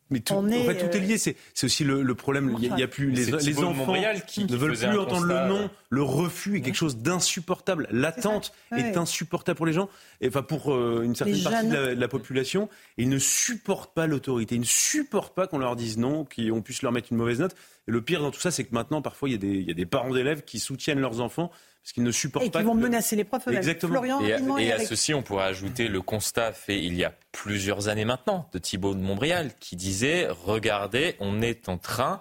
mais 0.10 0.20
tout, 0.22 0.34
en 0.34 0.48
fait, 0.48 0.90
tout 0.90 0.98
est 0.98 1.00
lié. 1.00 1.18
C'est, 1.18 1.36
aussi 1.64 1.84
le, 1.84 2.02
le 2.02 2.16
problème. 2.16 2.56
Il 2.60 2.74
n'y 2.74 2.82
a, 2.82 2.86
a, 2.86 2.88
plus 2.88 3.12
les, 3.12 3.26
les 3.26 3.60
enfants 3.60 3.96
qui, 4.26 4.46
ne 4.46 4.56
veulent 4.56 4.78
plus 4.78 4.98
entendre 4.98 5.26
le 5.26 5.48
nom. 5.48 5.70
Le 5.90 6.02
refus 6.02 6.58
est 6.58 6.62
quelque 6.62 6.76
chose 6.76 6.98
d'insupportable. 6.98 7.88
L'attente 7.92 8.54
est, 8.76 8.98
insupportable 8.98 9.58
pour 9.58 9.66
les 9.66 9.74
gens, 9.74 9.90
et 10.22 10.28
enfin 10.28 10.44
pour 10.44 10.74
euh, 10.74 11.02
une 11.04 11.16
certaine 11.16 11.44
partie 11.44 11.68
de 11.68 11.74
la, 11.74 11.96
de 11.96 12.00
la, 12.00 12.08
population. 12.08 12.70
Ils 12.98 13.10
ne 13.10 13.20
supportent 13.20 13.94
pas 13.94 14.08
l'autorité. 14.08 14.56
Ils 14.56 14.62
ne 14.62 14.66
supportent 14.66 15.36
pas 15.36 15.48
qu'on 15.48 15.60
leur 15.60 15.76
dise 15.76 15.98
non, 15.98 16.26
qu'on 16.26 16.62
puisse 16.62 16.82
leur 16.82 16.92
mettre 16.92 17.10
une 17.12 17.18
mauvaise 17.18 17.40
note. 17.40 17.56
Et 17.88 17.92
le 17.92 18.02
pire 18.02 18.22
dans 18.22 18.32
tout 18.32 18.40
ça, 18.40 18.52
c'est 18.52 18.64
que 18.64 18.74
maintenant, 18.74 19.02
parfois, 19.02 19.30
il 19.30 19.34
y 19.34 19.36
a 19.36 19.38
des, 19.38 19.48
il 19.48 19.68
y 19.68 19.72
a 19.72 19.74
des 19.74 19.86
parents 19.86 20.12
d'élèves 20.12 20.44
qui 20.44 20.60
soutiennent 20.60 21.00
leurs 21.00 21.22
enfants 21.22 21.52
parce 21.82 21.94
qu'ils 21.94 22.04
ne 22.04 22.12
supportent 22.12 22.52
pas. 22.52 22.60
Et 22.60 22.64
qui 22.64 22.68
vont 22.68 22.76
menacer 22.76 23.16
les 23.16 23.24
profs. 23.24 23.48
Exactement. 23.48 23.94
Florian, 23.94 24.20
et, 24.22 24.34
à, 24.34 24.40
et 24.60 24.72
à 24.74 24.80
ceci, 24.80 25.14
on 25.14 25.24
pourrait 25.24 25.46
ajouter 25.46 25.88
le 25.88 26.02
constat 26.02 26.52
fait 26.52 26.84
il 26.84 26.96
y 26.96 27.06
a 27.06 27.14
plusieurs 27.32 27.88
années 27.88 28.04
maintenant 28.04 28.50
de 28.52 28.60
Thibault 28.60 28.94
de 28.94 29.00
Montbrial 29.00 29.52
qui 29.60 29.78
disait 29.78 30.28
regardez, 30.30 31.16
on 31.22 31.42
est 31.42 31.70
en 31.70 31.78
train 31.78 32.20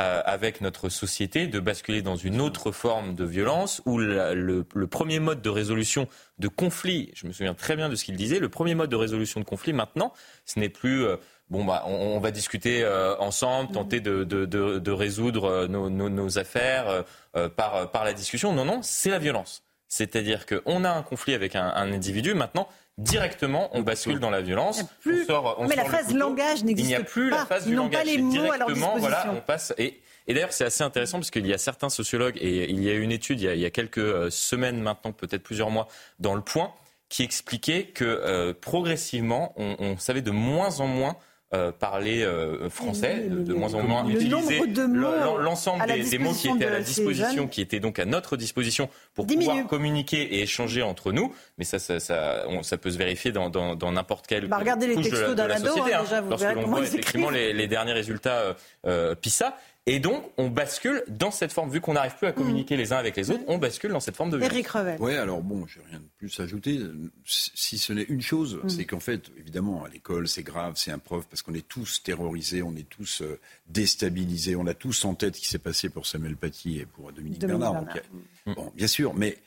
euh, 0.00 0.22
avec 0.24 0.60
notre 0.60 0.88
société 0.90 1.48
de 1.48 1.58
basculer 1.58 2.02
dans 2.02 2.14
une 2.14 2.40
autre 2.40 2.70
forme 2.70 3.16
de 3.16 3.24
violence 3.24 3.82
où 3.84 3.98
la, 3.98 4.32
le, 4.32 4.64
le, 4.72 4.86
premier 4.86 5.18
mode 5.18 5.42
de 5.42 5.50
résolution 5.50 6.06
de 6.38 6.46
conflit, 6.46 7.10
je 7.16 7.26
me 7.26 7.32
souviens 7.32 7.54
très 7.54 7.74
bien 7.74 7.88
de 7.88 7.96
ce 7.96 8.04
qu'il 8.04 8.14
disait, 8.14 8.38
le 8.38 8.48
premier 8.48 8.76
mode 8.76 8.90
de 8.90 8.94
résolution 8.94 9.40
de 9.40 9.44
conflit 9.44 9.72
maintenant, 9.72 10.12
ce 10.44 10.60
n'est 10.60 10.68
plus 10.68 11.04
euh, 11.04 11.16
bon 11.50 11.64
bah 11.64 11.84
on, 11.86 11.92
on 11.92 12.20
va 12.20 12.30
discuter 12.30 12.82
euh, 12.82 13.16
ensemble, 13.18 13.72
tenter 13.72 14.00
de, 14.00 14.24
de, 14.24 14.44
de, 14.44 14.78
de 14.78 14.90
résoudre 14.90 15.44
euh, 15.44 15.66
nos, 15.66 15.90
nos, 15.90 16.08
nos 16.08 16.38
affaires 16.38 17.04
euh, 17.36 17.48
par, 17.48 17.90
par 17.90 18.04
la 18.04 18.12
discussion. 18.12 18.52
Non, 18.52 18.64
non, 18.64 18.80
c'est 18.82 19.10
la 19.10 19.18
violence. 19.18 19.62
C'est-à-dire 19.88 20.44
qu'on 20.44 20.84
a 20.84 20.90
un 20.90 21.02
conflit 21.02 21.32
avec 21.32 21.56
un, 21.56 21.66
un 21.66 21.92
individu, 21.92 22.34
maintenant, 22.34 22.68
directement, 22.98 23.70
on 23.72 23.80
bascule 23.80 24.20
dans 24.20 24.28
la 24.28 24.42
violence. 24.42 24.84
Plus... 25.00 25.22
On 25.22 25.26
sort, 25.26 25.56
on 25.58 25.66
mais 25.66 25.76
la 25.76 25.86
phase 25.86 26.12
langage 26.14 26.62
n'existe 26.62 26.90
pas. 26.90 26.94
Il 26.94 26.98
n'y 26.98 27.02
a 27.02 27.04
plus 27.04 27.30
la 27.30 27.46
phase 27.46 27.66
du 27.66 27.74
langage. 27.74 28.04
Pas 28.04 28.04
les 28.04 28.18
mots 28.18 28.52
à 28.52 28.58
leur 28.58 28.68
disposition. 28.68 28.98
Voilà, 28.98 29.32
on 29.32 29.40
passe 29.40 29.72
et, 29.78 30.00
et 30.26 30.34
d'ailleurs, 30.34 30.52
c'est 30.52 30.66
assez 30.66 30.84
intéressant 30.84 31.18
parce 31.18 31.30
qu'il 31.30 31.46
y 31.46 31.54
a 31.54 31.58
certains 31.58 31.88
sociologues 31.88 32.36
et 32.38 32.68
il 32.68 32.84
y 32.84 32.90
a 32.90 32.92
une 32.92 33.12
étude 33.12 33.40
il 33.40 33.44
y 33.44 33.48
a, 33.48 33.54
il 33.54 33.60
y 33.60 33.64
a 33.64 33.70
quelques 33.70 34.30
semaines 34.30 34.82
maintenant, 34.82 35.12
peut-être 35.12 35.42
plusieurs 35.42 35.70
mois, 35.70 35.88
dans 36.18 36.34
le 36.34 36.42
Point, 36.42 36.70
qui 37.08 37.22
expliquait 37.22 37.84
que 37.84 38.04
euh, 38.04 38.52
progressivement, 38.52 39.54
on, 39.56 39.76
on 39.78 39.96
savait 39.96 40.20
de 40.20 40.30
moins 40.30 40.80
en 40.80 40.86
moins 40.86 41.16
euh, 41.54 41.72
parler 41.72 42.22
euh, 42.22 42.68
français, 42.68 43.26
de, 43.26 43.42
de, 43.42 43.54
moins 43.54 43.72
en 43.72 43.82
moins 43.82 44.06
utiliser 44.06 44.60
l'ensemble 45.40 45.86
des, 45.86 46.02
des, 46.02 46.18
mots 46.18 46.34
qui 46.34 46.48
étaient 46.48 46.66
à 46.66 46.70
la 46.70 46.80
disposition, 46.82 47.48
qui 47.48 47.62
étaient 47.62 47.80
donc 47.80 47.98
à 47.98 48.04
notre 48.04 48.36
disposition 48.36 48.90
pour 49.14 49.26
pouvoir 49.26 49.56
minutes. 49.56 49.70
communiquer 49.70 50.20
et 50.20 50.42
échanger 50.42 50.82
entre 50.82 51.10
nous. 51.10 51.32
Mais 51.56 51.64
ça, 51.64 51.78
ça, 51.78 52.00
ça, 52.00 52.44
on, 52.48 52.62
ça 52.62 52.76
peut 52.76 52.90
se 52.90 52.98
vérifier 52.98 53.32
dans 53.32 53.92
n'importe 53.92 54.26
quelle 54.26 54.46
bah, 54.46 54.58
regardez 54.58 54.88
les 54.88 54.96
textos 54.96 55.34
de 55.34 55.42
la, 55.42 55.44
de 55.44 55.48
la 55.48 55.58
société. 55.58 55.94
Hein, 55.94 56.02
déjà, 56.02 56.20
vous 56.20 56.28
Lorsque 56.28 56.54
l'on 56.54 56.66
voit 56.66 56.82
effectivement 56.82 57.30
les, 57.30 57.54
les, 57.54 57.66
derniers 57.66 57.94
résultats 57.94 58.54
euh, 58.86 59.14
PISA, 59.14 59.56
et 59.90 60.00
donc, 60.00 60.22
on 60.36 60.48
bascule 60.48 61.02
dans 61.08 61.30
cette 61.30 61.50
forme, 61.50 61.70
vu 61.70 61.80
qu'on 61.80 61.94
n'arrive 61.94 62.14
plus 62.14 62.26
à 62.26 62.32
communiquer 62.32 62.76
mmh. 62.76 62.78
les 62.78 62.92
uns 62.92 62.98
avec 62.98 63.16
les 63.16 63.30
autres, 63.30 63.42
on 63.46 63.56
bascule 63.56 63.90
dans 63.90 64.00
cette 64.00 64.16
forme 64.16 64.28
de 64.28 64.36
violence. 64.36 64.52
Éric 64.52 64.68
Revel. 64.68 64.96
Oui, 65.00 65.14
alors 65.14 65.40
bon, 65.40 65.66
j'ai 65.66 65.80
rien 65.88 65.98
de 65.98 66.08
plus 66.18 66.38
à 66.40 66.42
ajouter. 66.42 66.78
Si 67.24 67.78
ce 67.78 67.94
n'est 67.94 68.02
une 68.02 68.20
chose, 68.20 68.60
mmh. 68.62 68.68
c'est 68.68 68.84
qu'en 68.84 69.00
fait, 69.00 69.30
évidemment, 69.38 69.84
à 69.84 69.88
l'école, 69.88 70.28
c'est 70.28 70.42
grave, 70.42 70.74
c'est 70.76 70.90
un 70.90 70.98
prof, 70.98 71.26
parce 71.30 71.40
qu'on 71.40 71.54
est 71.54 71.66
tous 71.66 72.02
terrorisés, 72.02 72.62
on 72.62 72.76
est 72.76 72.86
tous 72.86 73.22
euh, 73.22 73.40
déstabilisés, 73.66 74.56
on 74.56 74.66
a 74.66 74.74
tous 74.74 75.06
en 75.06 75.14
tête 75.14 75.36
ce 75.36 75.40
qui 75.40 75.48
s'est 75.48 75.58
passé 75.58 75.88
pour 75.88 76.04
Samuel 76.04 76.36
Paty 76.36 76.80
et 76.80 76.84
pour 76.84 77.10
Dominique, 77.10 77.38
Dominique 77.38 77.60
Bernard. 77.60 77.84
Bernard. 77.84 78.02
Donc, 78.44 78.56
bon, 78.56 78.72
bien 78.76 78.88
sûr, 78.88 79.14
mais 79.14 79.38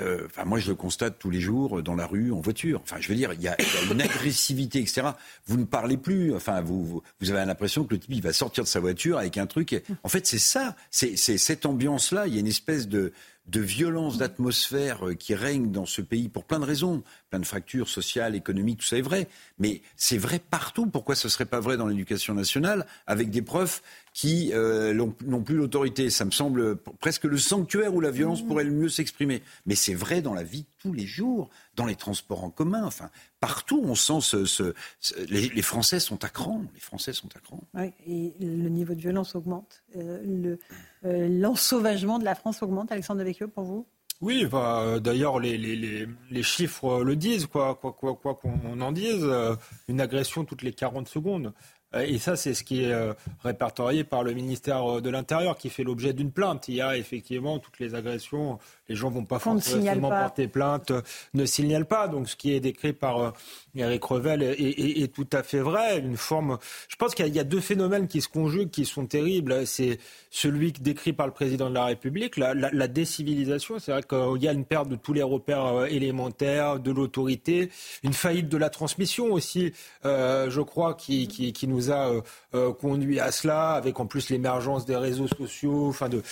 euh, 0.00 0.28
moi, 0.44 0.58
je 0.58 0.68
le 0.68 0.74
constate 0.74 1.18
tous 1.18 1.30
les 1.30 1.40
jours 1.40 1.82
dans 1.82 1.94
la 1.94 2.06
rue, 2.06 2.32
en 2.32 2.40
voiture. 2.40 2.80
Enfin, 2.82 2.96
je 3.00 3.08
veux 3.08 3.14
dire, 3.14 3.32
il 3.32 3.42
y 3.42 3.48
a, 3.48 3.56
une 3.90 4.00
agressivité, 4.00 4.80
etc. 4.80 5.08
Vous 5.46 5.56
ne 5.56 5.64
parlez 5.64 5.96
plus. 5.96 6.34
Enfin, 6.34 6.60
vous, 6.60 6.84
vous, 6.84 7.02
vous 7.20 7.30
avez 7.30 7.44
l'impression 7.46 7.84
que 7.84 7.94
le 7.94 8.00
type, 8.00 8.12
il 8.12 8.22
va 8.22 8.32
sortir 8.32 8.64
de 8.64 8.68
sa 8.68 8.80
voiture 8.80 9.18
avec 9.18 9.38
un 9.38 9.46
truc. 9.46 9.82
En 10.02 10.08
fait, 10.08 10.26
c'est 10.26 10.38
ça. 10.38 10.76
C'est 10.90 11.16
cette 11.16 11.66
ambiance-là. 11.66 12.26
Il 12.26 12.34
y 12.34 12.36
a 12.36 12.40
une 12.40 12.46
espèce 12.46 12.88
de, 12.88 13.12
de 13.48 13.60
violence 13.60 14.18
d'atmosphère 14.18 15.08
euh, 15.08 15.14
qui 15.14 15.34
règne 15.34 15.70
dans 15.70 15.86
ce 15.86 16.02
pays 16.02 16.28
pour 16.28 16.44
plein 16.44 16.58
de 16.58 16.64
raisons, 16.64 17.02
plein 17.30 17.38
de 17.38 17.46
fractures 17.46 17.88
sociales, 17.88 18.34
économiques, 18.34 18.80
tout 18.80 18.86
ça 18.86 18.98
est 18.98 19.02
vrai. 19.02 19.28
Mais 19.58 19.82
c'est 19.96 20.18
vrai 20.18 20.38
partout. 20.38 20.86
Pourquoi 20.86 21.14
ce 21.14 21.28
ne 21.28 21.30
serait 21.30 21.46
pas 21.46 21.60
vrai 21.60 21.76
dans 21.76 21.86
l'éducation 21.86 22.34
nationale 22.34 22.86
avec 23.06 23.30
des 23.30 23.42
profs 23.42 23.82
qui 24.12 24.50
euh, 24.52 24.94
n'ont 25.24 25.42
plus 25.42 25.56
l'autorité? 25.56 26.10
Ça 26.10 26.24
me 26.24 26.30
semble 26.30 26.76
presque 27.00 27.24
le 27.24 27.38
sanctuaire 27.38 27.94
où 27.94 28.00
la 28.00 28.10
violence 28.10 28.42
mmh. 28.42 28.46
pourrait 28.46 28.64
le 28.64 28.72
mieux 28.72 28.88
s'exprimer. 28.88 29.42
Mais 29.66 29.74
c'est 29.74 29.94
vrai 29.94 30.22
dans 30.22 30.34
la 30.34 30.42
vie 30.42 30.62
de 30.62 30.68
tous 30.78 30.92
les 30.92 31.06
jours, 31.06 31.48
dans 31.76 31.86
les 31.86 31.96
transports 31.96 32.42
en 32.42 32.50
commun. 32.50 32.84
Enfin, 32.84 33.10
partout, 33.40 33.82
on 33.84 33.94
sent 33.94 34.20
ce, 34.20 34.44
ce, 34.44 34.74
ce 35.00 35.14
les, 35.28 35.48
les, 35.48 35.62
Français 35.62 36.00
sont 36.00 36.24
à 36.24 36.28
cran. 36.28 36.62
Les 36.74 36.80
Français 36.80 37.12
sont 37.12 37.28
à 37.36 37.40
cran. 37.40 37.60
Oui, 37.74 37.92
et 38.06 38.34
le 38.44 38.68
niveau 38.68 38.94
de 38.94 39.00
violence 39.00 39.34
augmente. 39.34 39.84
Euh, 39.96 40.22
le, 40.24 40.58
euh, 41.04 41.28
l'ensauvagement 41.28 42.18
de 42.18 42.24
la 42.24 42.34
France 42.34 42.62
augmente, 42.62 42.90
Alexandre 42.92 43.20
Devecchio, 43.20 43.48
pour 43.48 43.64
vous? 43.64 43.86
Oui, 44.22 44.46
bah, 44.46 44.98
d'ailleurs, 44.98 45.40
les, 45.40 45.58
les, 45.58 46.08
les, 46.30 46.42
chiffres 46.42 47.02
le 47.02 47.16
disent, 47.16 47.46
quoi 47.46 47.74
qu'on 47.74 47.92
quoi, 47.92 48.14
quoi, 48.14 48.34
qu'on 48.34 48.80
en 48.80 48.92
dise. 48.92 49.26
Une 49.88 50.00
agression 50.00 50.46
toutes 50.46 50.62
les 50.62 50.72
40 50.72 51.06
secondes. 51.06 51.52
Et 51.94 52.16
ça, 52.16 52.34
c'est 52.34 52.54
ce 52.54 52.64
qui 52.64 52.82
est 52.82 52.94
répertorié 53.44 54.04
par 54.04 54.22
le 54.22 54.32
ministère 54.32 55.02
de 55.02 55.10
l'Intérieur, 55.10 55.58
qui 55.58 55.68
fait 55.68 55.84
l'objet 55.84 56.14
d'une 56.14 56.32
plainte. 56.32 56.66
Il 56.68 56.76
y 56.76 56.80
a 56.80 56.96
effectivement 56.96 57.58
toutes 57.58 57.78
les 57.78 57.94
agressions 57.94 58.58
les 58.88 58.94
gens 58.94 59.10
vont 59.10 59.24
pas 59.24 59.38
forcément 59.38 60.08
porter 60.08 60.48
plainte, 60.48 60.92
ne 61.34 61.44
signalent 61.44 61.86
pas. 61.86 62.08
Donc 62.08 62.28
ce 62.28 62.36
qui 62.36 62.52
est 62.52 62.60
décrit 62.60 62.92
par 62.92 63.20
euh, 63.20 63.30
Eric 63.74 64.04
Revel 64.04 64.42
est, 64.42 65.12
tout 65.12 65.26
à 65.32 65.42
fait 65.42 65.60
vrai. 65.60 65.98
Une 65.98 66.16
forme. 66.16 66.58
Je 66.88 66.96
pense 66.96 67.14
qu'il 67.14 67.34
y, 67.34 67.40
a 67.40 67.44
deux 67.44 67.60
phénomènes 67.60 68.06
qui 68.06 68.20
se 68.20 68.28
conjuguent, 68.28 68.70
qui 68.70 68.84
sont 68.84 69.06
terribles. 69.06 69.66
C'est 69.66 69.98
celui 70.30 70.72
décrit 70.72 71.12
par 71.12 71.26
le 71.26 71.32
président 71.32 71.68
de 71.68 71.74
la 71.74 71.86
République, 71.86 72.36
la, 72.36 72.88
décivilisation. 72.88 73.78
C'est 73.78 73.92
vrai 73.92 74.02
qu'il 74.02 74.42
y 74.42 74.48
a 74.48 74.52
une 74.52 74.64
perte 74.64 74.88
de 74.88 74.96
tous 74.96 75.12
les 75.12 75.22
repères 75.22 75.66
euh, 75.66 75.86
élémentaires, 75.86 76.78
de 76.78 76.90
l'autorité, 76.92 77.70
une 78.04 78.12
faillite 78.12 78.48
de 78.48 78.56
la 78.56 78.70
transmission 78.70 79.26
aussi. 79.32 79.72
Euh, 80.04 80.48
je 80.50 80.60
crois 80.60 80.94
qui, 80.94 81.26
qui, 81.26 81.66
nous 81.66 81.90
a 81.90 82.12
conduit 82.80 83.18
à 83.18 83.32
cela, 83.32 83.72
avec 83.72 83.98
en 83.98 84.06
plus 84.06 84.30
l'émergence 84.30 84.86
des 84.86 84.96
réseaux 84.96 85.26
sociaux, 85.26 85.88
enfin 85.88 86.08
de 86.08 86.22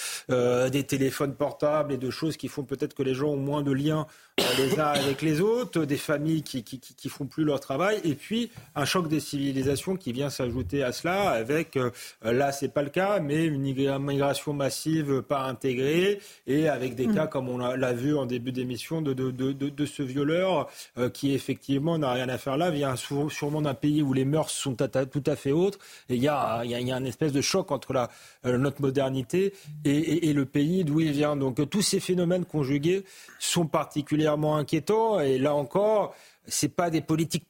des 0.69 0.85
téléphones 0.85 1.35
portables 1.35 1.93
et 1.93 1.97
de 1.97 2.11
choses 2.11 2.37
qui 2.37 2.44
qui 2.45 2.49
font 2.49 2.65
peut-être 2.65 2.93
que 2.93 3.03
les 3.03 3.15
gens 3.15 3.29
ont 3.29 3.39
moins 3.39 3.63
de 3.63 3.73
liens 3.73 4.07
euh, 4.39 4.45
les 4.59 4.79
uns 4.79 4.89
avec 4.89 5.23
les 5.23 5.41
autres, 5.41 5.87
des 5.87 5.97
familles 5.97 6.43
qui, 6.43 6.63
qui, 6.63 6.79
qui, 6.79 7.09
font 7.09 7.25
plus 7.25 7.45
leur 7.45 7.59
travail, 7.59 8.01
et 8.05 8.15
puis 8.15 8.51
un 8.75 8.85
choc 8.85 9.09
des 9.09 9.21
civilisations 9.21 9.97
qui 9.97 10.13
vient 10.13 10.29
s'ajouter 10.29 10.83
à 10.83 10.93
cela, 10.93 11.31
avec 11.31 11.77
euh, 11.77 11.91
là 12.23 12.53
c'est 12.53 12.69
pas 12.69 12.83
le 12.83 12.91
cas, 12.91 13.21
mais 13.21 13.47
une 13.47 13.65
immigration 13.65 14.53
massive 14.53 15.23
pas 15.23 15.45
intégrée, 15.45 16.21
et 16.47 16.69
avec 16.69 16.97
des 16.97 17.07
mm. 17.07 17.15
cas 17.15 17.27
comme 17.29 17.49
on 17.49 17.57
l'a 17.57 17.93
vu 17.95 18.15
en 18.15 18.27
début 18.27 18.53
d'émission 18.53 19.01
de, 19.01 19.15
de, 19.15 19.31
de, 19.31 19.53
de, 19.53 19.87
ce 19.87 20.03
violeur 20.03 20.69
euh, 20.99 21.09
qui 21.09 21.33
effectivement 21.33 21.97
n'a 21.97 22.13
rien 22.13 22.29
à 22.29 22.37
faire 22.37 22.59
là, 22.59 22.71
vient 22.71 22.95
sûrement 22.97 23.63
d'un 23.63 23.75
pays 23.75 24.03
où 24.03 24.13
les 24.13 24.27
mœurs 24.27 24.51
sont 24.51 24.75
tout 24.75 25.25
à 25.27 25.37
fait 25.37 25.53
autres, 25.53 25.79
et 26.11 26.17
il 26.17 26.23
y 26.23 26.29
a, 26.29 26.63
y, 26.65 26.75
a, 26.75 26.81
y 26.81 26.93
a 26.93 26.99
une 26.99 27.07
espèce 27.07 27.33
de 27.33 27.41
choc 27.41 27.71
entre 27.71 27.95
la, 27.95 28.11
notre 28.45 28.83
modernité 28.83 29.55
et, 29.87 29.91
et, 29.91 30.29
et 30.29 30.33
le 30.35 30.45
pays 30.45 30.85
d'où 30.85 31.01
il 31.01 31.13
vient. 31.13 31.37
Donc 31.37 31.71
tous 31.71 31.83
ces 31.83 32.01
phénomènes 32.01 32.34
conjugués 32.43 33.05
sont 33.39 33.67
particulièrement 33.67 34.57
inquiétants. 34.57 35.21
Et 35.21 35.39
là 35.39 35.55
encore, 35.55 36.15
c'est 36.47 36.69
pas 36.69 36.91
des 36.91 37.01
politiques 37.01 37.47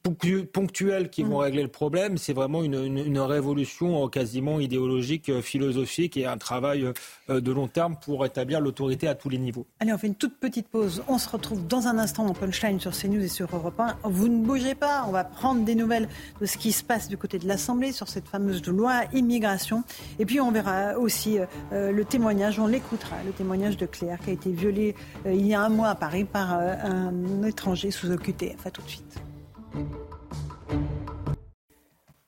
ponctuelles 0.53 1.09
qui 1.09 1.23
vont 1.23 1.39
mm. 1.39 1.43
régler 1.43 1.63
le 1.63 1.69
problème, 1.69 2.17
c'est 2.17 2.33
vraiment 2.33 2.63
une, 2.63 3.19
révolution 3.19 4.07
quasiment 4.07 4.59
idéologique, 4.59 5.29
euh, 5.29 5.41
philosophique 5.41 6.15
et 6.17 6.25
un 6.25 6.37
travail 6.37 6.85
euh, 7.29 7.41
de 7.41 7.51
long 7.51 7.67
terme 7.67 7.95
pour 8.01 8.25
établir 8.25 8.61
l'autorité 8.61 9.07
à 9.07 9.15
tous 9.15 9.29
les 9.29 9.37
niveaux. 9.37 9.65
Allez, 9.79 9.93
on 9.93 9.97
fait 9.97 10.07
une 10.07 10.15
toute 10.15 10.37
petite 10.37 10.67
pause. 10.67 11.03
On 11.07 11.17
se 11.17 11.27
retrouve 11.27 11.65
dans 11.65 11.87
un 11.87 11.97
instant 11.97 12.25
dans 12.25 12.33
Punchline 12.33 12.79
sur 12.79 12.91
CNews 12.91 13.23
et 13.23 13.27
sur 13.27 13.53
Europe 13.55 13.79
1. 13.79 13.97
Vous 14.03 14.27
ne 14.27 14.45
bougez 14.45 14.75
pas, 14.75 15.05
on 15.07 15.11
va 15.11 15.23
prendre 15.23 15.63
des 15.63 15.75
nouvelles 15.75 16.07
de 16.39 16.45
ce 16.45 16.57
qui 16.57 16.71
se 16.71 16.83
passe 16.83 17.07
du 17.07 17.17
côté 17.17 17.39
de 17.39 17.47
l'Assemblée 17.47 17.91
sur 17.91 18.07
cette 18.07 18.27
fameuse 18.27 18.65
loi 18.65 19.03
immigration. 19.13 19.83
Et 20.19 20.25
puis 20.25 20.39
on 20.39 20.51
verra 20.51 20.97
aussi 20.97 21.39
euh, 21.71 21.91
le 21.91 22.05
témoignage, 22.05 22.59
on 22.59 22.67
l'écoutera, 22.67 23.17
le 23.25 23.31
témoignage 23.31 23.77
de 23.77 23.85
Claire 23.85 24.19
qui 24.23 24.29
a 24.29 24.33
été 24.33 24.51
violée 24.51 24.95
il 25.25 25.45
y 25.45 25.53
a 25.53 25.61
un 25.61 25.69
mois 25.69 25.89
à 25.89 25.95
Paris 25.95 26.25
par 26.25 26.53
un 26.53 27.43
étranger 27.43 27.91
sous 27.91 28.11
OQTF. 28.11 28.65
À 28.65 28.71
tout 28.71 28.81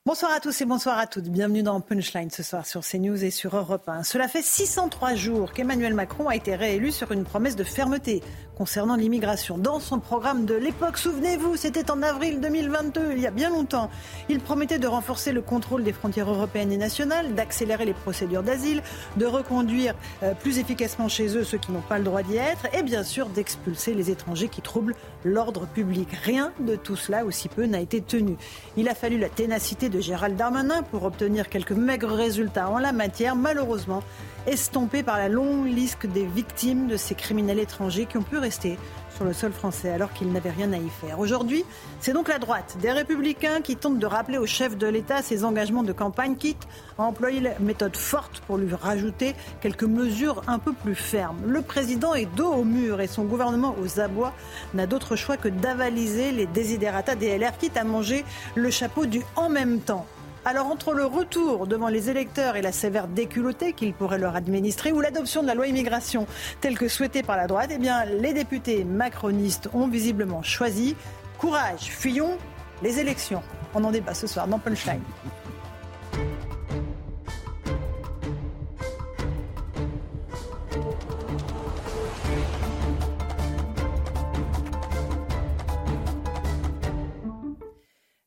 Bonsoir 0.07 0.31
à 0.31 0.39
tous 0.39 0.61
et 0.61 0.65
bonsoir 0.65 0.97
à 0.97 1.05
toutes. 1.05 1.25
Bienvenue 1.25 1.63
dans 1.63 1.81
Punchline 1.81 2.29
ce 2.29 2.41
soir 2.41 2.65
sur 2.65 2.79
CNews 2.81 3.25
et 3.25 3.29
sur 3.29 3.57
Europe 3.57 3.89
1. 3.89 4.03
Cela 4.03 4.29
fait 4.29 4.41
603 4.41 5.15
jours 5.15 5.51
qu'Emmanuel 5.51 5.93
Macron 5.93 6.29
a 6.29 6.35
été 6.37 6.55
réélu 6.55 6.93
sur 6.93 7.11
une 7.11 7.25
promesse 7.25 7.57
de 7.57 7.65
fermeté 7.65 8.23
concernant 8.57 8.95
l'immigration. 8.95 9.59
Dans 9.59 9.79
son 9.79 9.99
programme 9.99 10.45
de 10.45 10.55
l'époque, 10.55 10.97
souvenez-vous, 10.97 11.55
c'était 11.57 11.91
en 11.91 12.01
avril 12.01 12.41
2022, 12.41 13.11
il 13.11 13.19
y 13.19 13.27
a 13.27 13.31
bien 13.31 13.51
longtemps. 13.51 13.91
Il 14.29 14.39
promettait 14.39 14.79
de 14.79 14.87
renforcer 14.87 15.31
le 15.31 15.41
contrôle 15.41 15.83
des 15.83 15.93
frontières 15.93 16.29
européennes 16.29 16.71
et 16.71 16.77
nationales, 16.77 17.35
d'accélérer 17.35 17.85
les 17.85 17.93
procédures 17.93 18.41
d'asile, 18.41 18.81
de 19.15 19.27
reconduire 19.27 19.93
euh, 20.23 20.33
plus 20.33 20.57
efficacement 20.57 21.07
chez 21.07 21.37
eux 21.37 21.43
ceux 21.43 21.59
qui 21.59 21.71
n'ont 21.71 21.81
pas 21.81 21.99
le 21.99 22.03
droit 22.03 22.23
d'y 22.23 22.37
être 22.37 22.65
et 22.73 22.81
bien 22.81 23.03
sûr 23.03 23.27
d'expulser 23.27 23.93
les 23.93 24.09
étrangers 24.09 24.47
qui 24.47 24.63
troublent 24.63 24.95
l'ordre 25.23 25.67
public. 25.67 26.09
Rien 26.23 26.51
de 26.59 26.75
tout 26.75 26.95
cela, 26.95 27.25
aussi 27.25 27.49
peu, 27.49 27.65
n'a 27.65 27.79
été 27.79 28.01
tenu. 28.01 28.37
Il 28.75 28.89
a 28.89 28.95
fallu 28.95 29.19
la 29.19 29.29
ténacité 29.29 29.87
de 29.89 29.99
Gérald 29.99 30.35
Darmanin 30.35 30.81
pour 30.81 31.03
obtenir 31.03 31.49
quelques 31.49 31.73
maigres 31.73 32.13
résultats 32.13 32.69
en 32.69 32.79
la 32.79 32.91
matière, 32.91 33.35
malheureusement 33.35 34.01
estompés 34.47 35.03
par 35.03 35.17
la 35.17 35.27
longue 35.27 35.67
liste 35.67 36.07
des 36.07 36.25
victimes 36.25 36.87
de 36.87 36.97
ces 36.97 37.15
criminels 37.15 37.59
étrangers 37.59 38.05
qui 38.05 38.17
ont 38.17 38.23
pu 38.23 38.37
rester 38.37 38.77
sur 39.17 39.25
le 39.25 39.33
sol 39.33 39.51
français 39.51 39.91
alors 39.91 40.13
qu'ils 40.13 40.31
n'avaient 40.31 40.51
rien 40.51 40.71
à 40.73 40.77
y 40.77 40.89
faire. 40.89 41.19
Aujourd'hui, 41.19 41.65
c'est 41.99 42.13
donc 42.13 42.29
la 42.29 42.39
droite 42.39 42.77
des 42.81 42.91
républicains 42.91 43.61
qui 43.61 43.75
tentent 43.75 43.99
de 43.99 44.05
rappeler 44.05 44.37
au 44.37 44.45
chef 44.45 44.77
de 44.77 44.87
l'État 44.87 45.21
ses 45.21 45.43
engagements 45.43 45.83
de 45.83 45.91
campagne, 45.91 46.35
quitte 46.35 46.67
à 46.97 47.03
employer 47.03 47.41
la 47.41 47.59
méthode 47.59 47.97
forte 47.97 48.41
pour 48.47 48.57
lui 48.57 48.73
rajouter 48.73 49.35
quelques 49.59 49.83
mesures 49.83 50.43
un 50.47 50.59
peu 50.59 50.71
plus 50.71 50.95
fermes. 50.95 51.39
Le 51.45 51.61
président 51.61 52.13
est 52.13 52.33
dos 52.35 52.53
au 52.53 52.63
mur 52.63 53.01
et 53.01 53.07
son 53.07 53.25
gouvernement 53.25 53.75
aux 53.81 53.99
abois 53.99 54.33
n'a 54.73 54.87
d'autre 54.87 55.15
choix 55.15 55.35
que 55.35 55.49
d'avaliser 55.49 56.31
les 56.31 56.45
désidératas 56.45 57.15
des 57.15 57.37
LR, 57.37 57.57
quitte 57.57 57.75
à 57.75 57.83
manger 57.83 58.23
le 58.55 58.69
chapeau 58.69 59.07
du 59.07 59.23
en 59.35 59.49
même 59.49 59.79
temps. 59.79 60.05
Alors 60.49 60.67
entre 60.67 60.93
le 60.93 61.05
retour 61.05 61.67
devant 61.67 61.89
les 61.89 62.09
électeurs 62.09 62.55
et 62.55 62.61
la 62.61 62.71
sévère 62.71 63.09
déculottée 63.09 63.73
qu'ils 63.73 63.93
pourraient 63.93 64.17
leur 64.17 64.37
administrer 64.37 64.93
ou 64.93 65.01
l'adoption 65.01 65.41
de 65.41 65.47
la 65.47 65.55
loi 65.55 65.67
immigration 65.67 66.25
telle 66.61 66.77
que 66.77 66.87
souhaitée 66.87 67.21
par 67.21 67.35
la 67.35 67.47
droite, 67.47 67.69
eh 67.73 67.77
bien 67.77 68.05
les 68.05 68.31
députés 68.31 68.85
macronistes 68.85 69.69
ont 69.73 69.89
visiblement 69.89 70.43
choisi 70.43 70.95
courage, 71.37 71.81
fuyons 71.81 72.37
les 72.81 72.97
élections. 72.99 73.43
On 73.75 73.83
en 73.83 73.91
débat 73.91 74.13
ce 74.13 74.25
soir 74.25 74.47
dans 74.47 74.57
Punchline. 74.57 75.01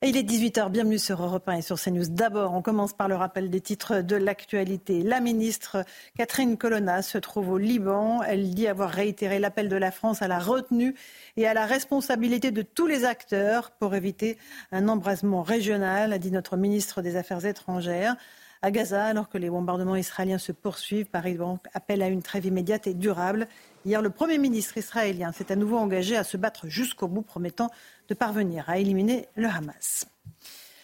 Il 0.03 0.17
est 0.17 0.23
18h, 0.23 0.71
bienvenue 0.71 0.99
sur 0.99 1.23
Europe 1.23 1.47
1 1.47 1.59
et 1.59 1.63
sur 1.63 1.79
CNews. 1.79 2.09
D'abord, 2.09 2.55
on 2.55 2.63
commence 2.63 2.95
par 2.95 3.07
le 3.07 3.17
rappel 3.17 3.51
des 3.51 3.61
titres 3.61 4.01
de 4.01 4.17
l'actualité. 4.17 5.03
La 5.03 5.21
ministre 5.21 5.85
Catherine 6.17 6.57
Colonna 6.57 7.03
se 7.03 7.19
trouve 7.19 7.51
au 7.51 7.59
Liban. 7.59 8.23
Elle 8.23 8.55
dit 8.55 8.67
avoir 8.67 8.89
réitéré 8.89 9.39
l'appel 9.39 9.69
de 9.69 9.77
la 9.77 9.91
France 9.91 10.23
à 10.23 10.29
la 10.29 10.39
retenue 10.39 10.95
et 11.37 11.47
à 11.47 11.53
la 11.53 11.67
responsabilité 11.67 12.51
de 12.51 12.63
tous 12.63 12.87
les 12.87 13.05
acteurs 13.05 13.73
pour 13.73 13.95
éviter 13.95 14.39
un 14.73 14.89
embrasement 14.89 15.43
régional, 15.43 16.15
a 16.15 16.19
dit 16.19 16.31
notre 16.31 16.57
ministre 16.57 17.03
des 17.03 17.17
Affaires 17.17 17.45
étrangères. 17.45 18.17
À 18.63 18.71
Gaza, 18.71 19.07
alors 19.07 19.31
que 19.31 19.39
les 19.39 19.49
bombardements 19.49 19.97
israéliens 19.97 20.37
se 20.37 20.53
poursuivent, 20.53 21.07
Paris 21.07 21.39
appelle 21.73 22.03
à 22.03 22.09
une 22.09 22.23
trêve 22.23 22.45
immédiate 22.45 22.87
et 22.87 22.93
durable. 22.93 23.49
Hier, 23.87 24.03
le 24.03 24.11
Premier 24.11 24.37
ministre 24.37 24.77
israélien 24.77 25.33
s'est 25.33 25.51
à 25.51 25.57
nouveau 25.57 25.79
engagé 25.79 26.15
à 26.15 26.25
se 26.25 26.37
battre 26.37 26.69
jusqu'au 26.69 27.09
bout, 27.09 27.23
promettant 27.23 27.71
de 28.09 28.15
parvenir 28.15 28.69
à 28.69 28.77
éliminer 28.79 29.29
le 29.35 29.49
Hamas. 29.49 30.07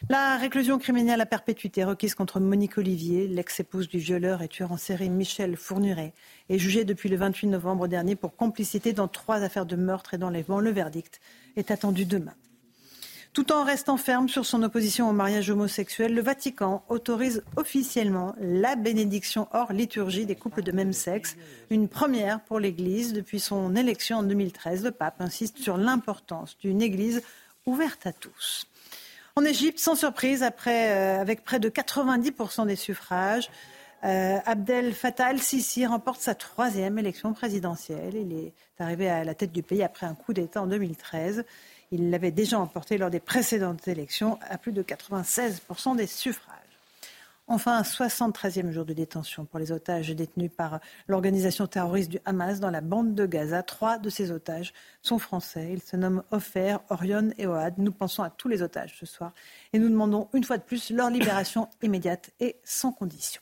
La 0.09 0.39
réclusion 0.39 0.79
criminelle 0.79 1.21
à 1.21 1.27
perpétuité 1.27 1.85
requise 1.85 2.15
contre 2.15 2.41
Monique 2.41 2.79
Olivier, 2.79 3.29
l'ex-épouse 3.29 3.89
du 3.89 3.99
violeur 3.99 4.41
et 4.41 4.49
tueur 4.49 4.73
en 4.73 4.79
série 4.79 5.11
Michel 5.11 5.57
Fournuret, 5.57 6.15
est 6.49 6.59
jugée 6.59 6.87
depuis 6.87 7.11
le 7.11 7.17
28 7.17 7.49
novembre 7.49 7.89
dernier 7.89 8.17
pour 8.17 8.37
complicité 8.37 8.95
dans 8.95 9.09
trois 9.09 9.43
affaires 9.43 9.67
de 9.67 9.77
meurtre 9.77 10.15
et 10.15 10.19
d'enlèvement. 10.19 10.61
Le 10.61 10.71
verdict 10.71 11.21
est 11.57 11.71
attendu 11.71 12.07
demain. 12.07 12.35
Tout 13.37 13.53
en 13.53 13.65
restant 13.65 13.99
ferme 13.99 14.31
sur 14.31 14.47
son 14.47 14.63
opposition 14.63 15.11
au 15.11 15.13
mariage 15.13 15.51
homosexuel, 15.51 16.15
le 16.15 16.23
Vatican 16.23 16.83
autorise 16.89 17.45
officiellement 17.57 18.35
la 18.41 18.77
bénédiction 18.77 19.47
hors 19.53 19.75
liturgie 19.75 20.25
des 20.25 20.37
couples 20.37 20.63
de 20.63 20.73
même 20.73 20.95
sexe, 20.95 21.37
une 21.69 21.87
première 21.87 22.41
pour 22.41 22.59
l'Église 22.59 23.13
depuis 23.13 23.39
son 23.39 23.77
élection 23.77 24.17
en 24.17 24.23
2013. 24.23 24.85
Le 24.85 24.91
pape 24.91 25.21
insiste 25.21 25.59
sur 25.59 25.77
l'importance 25.77 26.57
d'une 26.61 26.81
Église 26.81 27.21
ouverte 27.67 28.07
à 28.07 28.15
tous. 28.15 28.67
En 29.35 29.45
Égypte, 29.45 29.81
sans 29.81 29.97
surprise, 29.97 30.43
euh, 30.43 31.21
avec 31.21 31.45
près 31.45 31.61
de 31.61 31.69
90% 31.69 32.65
des 32.65 32.75
suffrages, 32.75 33.51
euh, 34.05 34.39
Abdel 34.47 34.95
Fattah 34.95 35.27
al-Sisi 35.27 35.85
remporte 35.85 36.23
sa 36.23 36.35
troisième 36.35 36.99
élection 36.99 37.35
présidentielle. 37.35 38.15
Il 38.15 38.33
est 38.33 38.55
arrivé 38.79 39.11
à 39.11 39.25
la 39.25 39.35
tête 39.35 39.53
du 39.53 39.63
pays 39.63 39.83
après 39.83 40.07
un 40.07 40.15
coup 40.15 40.33
d'État 40.33 40.63
en 40.63 40.67
2013. 40.67 41.45
Il 41.93 42.11
l'avait 42.11 42.31
déjà 42.31 42.59
emporté 42.59 42.99
lors 42.99 43.11
des 43.11 43.21
précédentes 43.21 43.87
élections 43.89 44.39
à 44.49 44.59
plus 44.59 44.73
de 44.73 44.83
96% 44.83 45.97
des 45.97 46.07
suffrages. 46.07 46.57
Enfin, 47.49 47.79
un 47.79 47.83
73e 47.83 48.73
jour 48.73 48.85
de 48.85 48.93
détention 48.93 49.45
pour 49.45 49.61
les 49.61 49.71
otages 49.71 50.11
détenus 50.11 50.51
par 50.57 50.81
l'organisation 51.07 51.69
terroriste 51.69 52.11
du 52.11 52.19
Hamas 52.25 52.59
dans 52.59 52.71
la 52.71 52.81
bande 52.81 53.15
de 53.15 53.25
Gaza. 53.25 53.63
Trois 53.63 53.99
de 53.99 54.11
ces 54.11 54.33
otages 54.33 54.75
sont 55.01 55.21
français. 55.21 55.69
Ils 55.73 55.83
se 55.83 55.97
nomment 55.97 56.25
Ofer, 56.33 56.79
Orion 56.91 57.31
et 57.39 57.47
Oad. 57.47 57.75
Nous 57.79 57.93
pensons 57.93 58.25
à 58.25 58.31
tous 58.31 58.49
les 58.49 58.63
otages 58.63 58.97
ce 58.99 59.07
soir 59.07 59.33
et 59.73 59.79
nous 59.79 59.89
demandons 59.89 60.29
une 60.33 60.43
fois 60.43 60.59
de 60.59 60.65
plus 60.65 60.91
leur 60.91 61.09
libération 61.09 61.69
immédiate 61.83 62.31
et 62.41 62.57
sans 62.65 62.91
condition. 62.91 63.41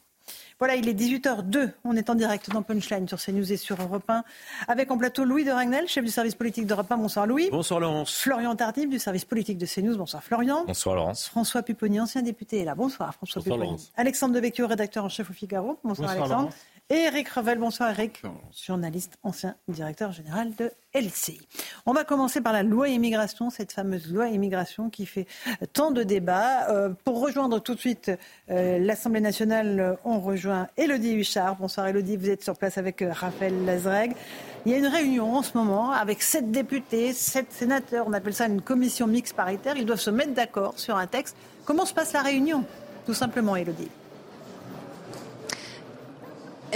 Voilà, 0.61 0.77
il 0.77 0.89
est 0.89 0.95
18h02. 0.95 1.73
On 1.85 1.97
est 1.97 2.09
en 2.11 2.15
direct 2.15 2.49
dans 2.51 2.63
Punchline 2.63 3.09
sur 3.09 3.21
CNews 3.21 3.53
et 3.53 3.57
sur 3.57 3.81
Europe 3.83 4.09
1. 4.09 4.23
Avec 4.69 4.91
en 4.91 4.97
plateau 4.97 5.25
Louis 5.25 5.45
de 5.45 5.51
Ragnel, 5.51 5.89
chef 5.89 6.05
du 6.05 6.11
service 6.11 6.37
politique 6.37 6.67
d'Europe 6.67 6.91
1. 6.91 6.97
Bonsoir 6.97 7.27
Louis. 7.27 7.49
Bonsoir 7.51 7.81
Laurence. 7.81 8.17
Florian 8.17 8.55
Tardif 8.55 8.89
du 8.89 8.99
service 8.99 9.25
politique 9.25 9.59
de 9.59 9.67
CNews. 9.67 9.97
Bonsoir 9.97 10.23
Florian. 10.23 10.65
Bonsoir 10.67 10.95
Laurence. 10.95 11.27
François 11.29 11.63
Pupponi, 11.63 11.99
ancien 12.01 12.23
député, 12.23 12.61
est 12.61 12.65
là. 12.65 12.75
Bonsoir 12.75 13.15
François 13.15 13.41
Bonsoir, 13.41 13.57
Pupponi. 13.57 13.71
Laurence. 13.73 13.93
Alexandre 13.97 14.35
Devecchio, 14.35 14.67
rédacteur 14.67 15.05
en 15.05 15.09
chef 15.09 15.29
au 15.29 15.33
Figaro. 15.33 15.79
Bonsoir, 15.83 16.09
Bonsoir, 16.09 16.11
Alexandre. 16.11 16.35
Laurence. 16.43 16.55
Et 16.91 16.97
Eric 16.97 17.31
Revel. 17.31 17.59
Bonsoir 17.59 17.89
Eric, 17.89 18.21
journaliste, 18.55 19.17
ancien 19.23 19.57
directeur 19.69 20.13
général 20.13 20.55
de 20.55 20.71
LCI. 20.93 21.41
On 21.87 21.95
va 21.95 22.05
commencer 22.05 22.43
par 22.43 22.53
la 22.53 22.63
loi 22.63 22.91
immigration, 22.91 23.49
cette 23.49 23.73
fameuse 23.73 24.13
loi 24.13 24.29
immigration 24.29 24.91
qui 24.91 25.07
fait 25.07 25.27
tant 25.73 25.93
de 25.93 26.03
débats. 26.03 26.69
Euh, 26.69 26.91
pour 27.05 27.23
rejoindre 27.23 27.59
tout 27.59 27.75
de 27.75 27.81
suite 27.81 28.11
euh, 28.51 28.79
l'Assemblée 28.79 29.23
nationale, 29.23 29.97
on 30.05 30.21
rejoint 30.21 30.69
Elodie 30.77 31.15
Huchard. 31.15 31.57
Bonsoir 31.57 31.87
Elodie, 31.87 32.19
vous 32.19 32.29
êtes 32.29 32.45
sur 32.45 32.55
place 32.55 32.77
avec 32.77 33.01
euh, 33.01 33.13
Raphaël 33.13 33.65
Lazreg. 33.65 34.15
Il 34.67 34.73
y 34.73 34.75
a 34.75 34.79
une 34.79 34.87
réunion 34.87 35.37
en 35.37 35.43
ce 35.43 35.57
moment 35.57 35.91
avec 35.91 36.21
sept 36.21 36.51
députés, 36.51 37.15
sept 37.15 37.51
sénateurs. 37.51 38.07
On 38.07 38.13
appelle 38.13 38.35
ça 38.35 38.45
une 38.45 38.61
commission 38.61 39.07
mixte 39.07 39.35
paritaire. 39.35 39.79
Ils 39.79 39.87
doivent 39.87 39.99
se 39.99 40.11
mettre 40.11 40.35
d'accord 40.35 40.79
sur 40.79 40.99
un 40.99 41.07
texte. 41.07 41.35
Comment 41.65 41.87
se 41.87 41.95
passe 41.95 42.13
la 42.13 42.21
réunion 42.21 42.63
Tout 43.07 43.15
simplement, 43.15 43.57
Elodie. 43.57 43.89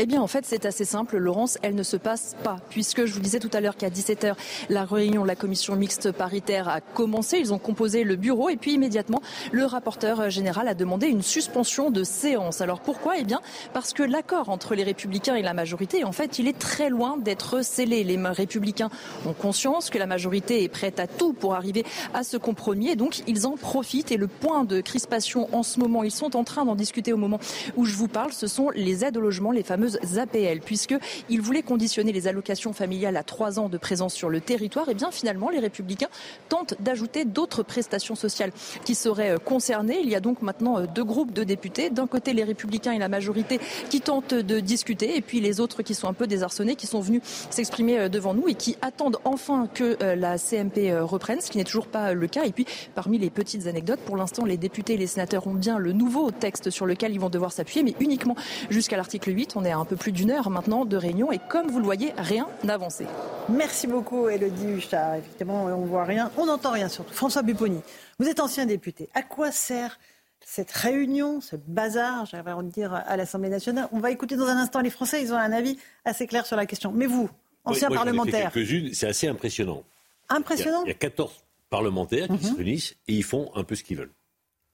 Eh 0.00 0.06
bien, 0.06 0.22
en 0.22 0.28
fait, 0.28 0.44
c'est 0.46 0.64
assez 0.64 0.84
simple, 0.84 1.16
Laurence. 1.16 1.58
Elle 1.62 1.74
ne 1.74 1.82
se 1.82 1.96
passe 1.96 2.36
pas, 2.44 2.58
puisque 2.70 3.04
je 3.04 3.12
vous 3.12 3.18
disais 3.18 3.40
tout 3.40 3.50
à 3.52 3.60
l'heure 3.60 3.76
qu'à 3.76 3.90
17h, 3.90 4.34
la 4.68 4.84
réunion 4.84 5.22
de 5.22 5.26
la 5.26 5.34
commission 5.34 5.74
mixte 5.74 6.12
paritaire 6.12 6.68
a 6.68 6.80
commencé. 6.80 7.38
Ils 7.38 7.52
ont 7.52 7.58
composé 7.58 8.04
le 8.04 8.14
bureau 8.14 8.48
et 8.48 8.56
puis 8.56 8.74
immédiatement, 8.74 9.20
le 9.50 9.64
rapporteur 9.64 10.30
général 10.30 10.68
a 10.68 10.74
demandé 10.74 11.08
une 11.08 11.22
suspension 11.22 11.90
de 11.90 12.04
séance. 12.04 12.60
Alors 12.60 12.78
pourquoi? 12.78 13.14
Eh 13.18 13.24
bien, 13.24 13.40
parce 13.72 13.92
que 13.92 14.04
l'accord 14.04 14.50
entre 14.50 14.76
les 14.76 14.84
républicains 14.84 15.34
et 15.34 15.42
la 15.42 15.52
majorité, 15.52 16.04
en 16.04 16.12
fait, 16.12 16.38
il 16.38 16.46
est 16.46 16.56
très 16.56 16.90
loin 16.90 17.16
d'être 17.16 17.64
scellé. 17.64 18.04
Les 18.04 18.16
républicains 18.22 18.90
ont 19.26 19.32
conscience 19.32 19.90
que 19.90 19.98
la 19.98 20.06
majorité 20.06 20.62
est 20.62 20.68
prête 20.68 21.00
à 21.00 21.08
tout 21.08 21.32
pour 21.32 21.56
arriver 21.56 21.84
à 22.14 22.22
ce 22.22 22.36
compromis 22.36 22.90
et 22.90 22.96
donc 22.96 23.24
ils 23.26 23.48
en 23.48 23.56
profitent. 23.56 24.12
Et 24.12 24.16
le 24.16 24.28
point 24.28 24.62
de 24.62 24.80
crispation 24.80 25.48
en 25.52 25.64
ce 25.64 25.80
moment, 25.80 26.04
ils 26.04 26.12
sont 26.12 26.36
en 26.36 26.44
train 26.44 26.64
d'en 26.64 26.76
discuter 26.76 27.12
au 27.12 27.16
moment 27.16 27.40
où 27.76 27.84
je 27.84 27.96
vous 27.96 28.06
parle, 28.06 28.32
ce 28.32 28.46
sont 28.46 28.70
les 28.70 29.04
aides 29.04 29.16
au 29.16 29.20
logement, 29.20 29.50
les 29.50 29.64
fameuses 29.64 29.87
APL, 30.16 30.60
puisqu'ils 30.60 31.40
voulaient 31.40 31.62
conditionner 31.62 32.12
les 32.12 32.28
allocations 32.28 32.72
familiales 32.72 33.16
à 33.16 33.22
trois 33.22 33.58
ans 33.58 33.68
de 33.68 33.78
présence 33.78 34.14
sur 34.14 34.28
le 34.28 34.40
territoire. 34.40 34.88
Et 34.88 34.94
bien 34.94 35.10
finalement, 35.10 35.50
les 35.50 35.58
républicains 35.58 36.08
tentent 36.48 36.74
d'ajouter 36.80 37.24
d'autres 37.24 37.62
prestations 37.62 38.14
sociales 38.14 38.52
qui 38.84 38.94
seraient 38.94 39.30
euh, 39.30 39.38
concernées. 39.38 40.00
Il 40.02 40.08
y 40.08 40.14
a 40.14 40.20
donc 40.20 40.42
maintenant 40.42 40.78
euh, 40.78 40.86
deux 40.86 41.04
groupes 41.04 41.32
de 41.32 41.44
députés. 41.44 41.90
D'un 41.90 42.06
côté, 42.06 42.32
les 42.32 42.44
républicains 42.44 42.92
et 42.92 42.98
la 42.98 43.08
majorité 43.08 43.60
qui 43.90 44.00
tentent 44.00 44.34
de 44.34 44.60
discuter, 44.60 45.16
et 45.16 45.20
puis 45.20 45.40
les 45.40 45.60
autres 45.60 45.82
qui 45.82 45.94
sont 45.94 46.08
un 46.08 46.12
peu 46.12 46.26
désarçonnés, 46.26 46.76
qui 46.76 46.86
sont 46.86 47.00
venus 47.00 47.22
s'exprimer 47.50 47.98
euh, 47.98 48.08
devant 48.08 48.34
nous 48.34 48.48
et 48.48 48.54
qui 48.54 48.76
attendent 48.82 49.18
enfin 49.24 49.68
que 49.72 49.96
la 50.00 50.38
CMP 50.38 50.92
reprenne, 51.00 51.40
ce 51.40 51.50
qui 51.50 51.58
n'est 51.58 51.64
toujours 51.64 51.86
pas 51.86 52.14
le 52.14 52.26
cas. 52.26 52.44
Et 52.44 52.52
puis, 52.52 52.66
parmi 52.94 53.18
les 53.18 53.30
petites 53.30 53.66
anecdotes, 53.66 54.00
pour 54.00 54.16
l'instant, 54.16 54.44
les 54.44 54.56
députés 54.56 54.94
et 54.94 54.96
les 54.96 55.06
sénateurs 55.06 55.46
ont 55.46 55.54
bien 55.54 55.78
le 55.78 55.92
nouveau 55.92 56.30
texte 56.30 56.70
sur 56.70 56.86
lequel 56.86 57.12
ils 57.12 57.20
vont 57.20 57.30
devoir 57.30 57.52
s'appuyer, 57.52 57.82
mais 57.82 57.94
uniquement 58.00 58.36
jusqu'à 58.70 58.96
l'article 58.96 59.34
8. 59.34 59.56
On 59.56 59.64
est 59.64 59.72
un 59.78 59.84
peu 59.84 59.96
plus 59.96 60.12
d'une 60.12 60.30
heure 60.30 60.50
maintenant 60.50 60.84
de 60.84 60.96
réunion 60.96 61.30
et 61.32 61.38
comme 61.38 61.68
vous 61.68 61.78
le 61.78 61.84
voyez, 61.84 62.12
rien 62.18 62.48
n'avancé. 62.64 63.06
Merci 63.48 63.86
beaucoup, 63.86 64.28
Elodie 64.28 64.66
Huchard. 64.66 65.16
Effectivement, 65.16 65.64
on 65.64 65.80
ne 65.82 65.86
voit 65.86 66.04
rien, 66.04 66.30
on 66.36 66.46
n'entend 66.46 66.72
rien 66.72 66.88
surtout. 66.88 67.12
François 67.14 67.42
Bupponi, 67.42 67.80
vous 68.18 68.28
êtes 68.28 68.40
ancien 68.40 68.66
député. 68.66 69.08
À 69.14 69.22
quoi 69.22 69.50
sert 69.52 69.98
cette 70.44 70.70
réunion, 70.70 71.40
ce 71.40 71.56
bazar, 71.56 72.24
j'avais 72.26 72.52
envie 72.52 72.68
de 72.68 72.72
dire, 72.72 72.92
à 72.94 73.16
l'Assemblée 73.16 73.50
nationale? 73.50 73.88
On 73.92 73.98
va 74.00 74.10
écouter 74.10 74.36
dans 74.36 74.46
un 74.46 74.56
instant 74.56 74.80
les 74.80 74.90
Français, 74.90 75.22
ils 75.22 75.32
ont 75.32 75.36
un 75.36 75.52
avis 75.52 75.78
assez 76.04 76.26
clair 76.26 76.46
sur 76.46 76.56
la 76.56 76.64
question. 76.66 76.90
Mais 76.92 77.06
vous, 77.06 77.28
ancien 77.64 77.88
Oui, 77.88 77.94
moi, 77.94 78.04
parlementaire, 78.04 78.50
quelques-unes, 78.52 78.94
c'est 78.94 79.06
assez 79.08 79.28
impressionnant. 79.28 79.82
impressionnant? 80.30 80.82
Il 80.84 80.88
y 80.88 80.92
a 80.92 80.94
14 80.94 81.32
parlementaires 81.70 82.26
qui 82.28 82.32
Mhm. 82.32 82.40
se 82.40 82.54
réunissent 82.56 82.94
et 83.08 83.12
ils 83.14 83.24
font 83.24 83.50
un 83.54 83.62
peu 83.64 83.74
ce 83.74 83.82
qu'ils 83.84 83.98
veulent. 83.98 84.12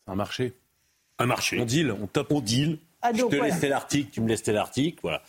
C'est 0.04 0.12
un 0.12 0.16
marché. 0.16 0.54
Un 1.18 1.26
marché. 1.26 1.60
On 1.60 1.64
deal, 1.64 1.90
on 1.92 2.06
top. 2.06 2.30
On 2.32 2.40
deal. 2.40 2.78
Ah, 3.06 3.10
je 3.12 3.20
donc, 3.20 3.30
te 3.30 3.36
voilà. 3.36 3.50
laisse 3.52 3.60
tel 3.60 3.72
article, 3.74 4.10
tu 4.12 4.20
me 4.22 4.28
laisses 4.28 4.42
tel 4.42 4.56
article, 4.56 4.98
voilà. 5.02 5.22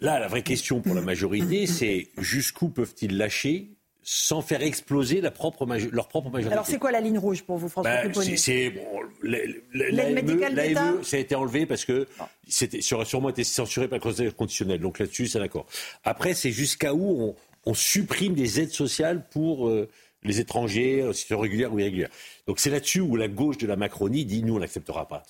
Là, 0.00 0.18
la 0.20 0.28
vraie 0.28 0.42
question 0.42 0.80
pour 0.80 0.94
la 0.94 1.00
majorité, 1.00 1.66
c'est 1.78 2.08
jusqu'où 2.18 2.68
peuvent-ils 2.68 3.16
lâcher 3.16 3.70
sans 4.02 4.40
faire 4.42 4.62
exploser 4.62 5.20
la 5.20 5.30
propre 5.30 5.66
leur 5.92 6.08
propre 6.08 6.30
majorité? 6.30 6.52
Alors 6.52 6.66
c'est 6.66 6.78
quoi 6.78 6.90
la 6.90 7.00
ligne 7.00 7.18
rouge 7.18 7.42
pour 7.42 7.58
vous, 7.58 7.68
François 7.68 8.02
Ben, 8.02 8.12
c'est- 8.36 8.70
bon, 8.70 8.80
L'aide 9.22 9.60
l'AME 9.72 10.14
médicale 10.14 10.54
d'État? 10.54 10.84
l'AME, 10.84 11.04
ça 11.04 11.16
a 11.16 11.20
été 11.20 11.34
enlevé 11.34 11.66
parce 11.66 11.84
que 11.84 12.06
c'était 12.48 12.80
ça 12.80 12.94
aurait 12.96 13.04
sûrement 13.04 13.28
été 13.28 13.44
censuré 13.44 13.88
par 13.88 13.98
le 13.98 14.02
Conseil 14.02 14.32
constitutionnel. 14.32 14.80
Donc 14.80 14.98
là-dessus, 15.00 15.26
c'est 15.26 15.38
d'accord. 15.38 15.66
Après, 16.04 16.32
c'est 16.34 16.50
jusqu'à 16.50 16.94
où 16.94 17.22
on, 17.22 17.36
on 17.66 17.74
supprime 17.74 18.34
des 18.34 18.60
aides 18.60 18.72
sociales 18.72 19.26
pour 19.30 19.68
euh, 19.68 19.88
les 20.22 20.40
étrangers, 20.40 21.04
en 21.04 21.12
situation 21.12 21.40
régulière 21.40 21.72
ou 21.72 21.78
irrégulière. 21.78 22.08
Donc 22.46 22.58
c'est 22.58 22.70
là-dessus 22.70 23.00
où 23.00 23.16
la 23.16 23.28
gauche 23.28 23.58
de 23.58 23.66
la 23.66 23.76
Macronie 23.76 24.24
dit 24.24 24.42
nous 24.42 24.56
on 24.56 24.60
n'acceptera 24.60 25.08
pas. 25.08 25.24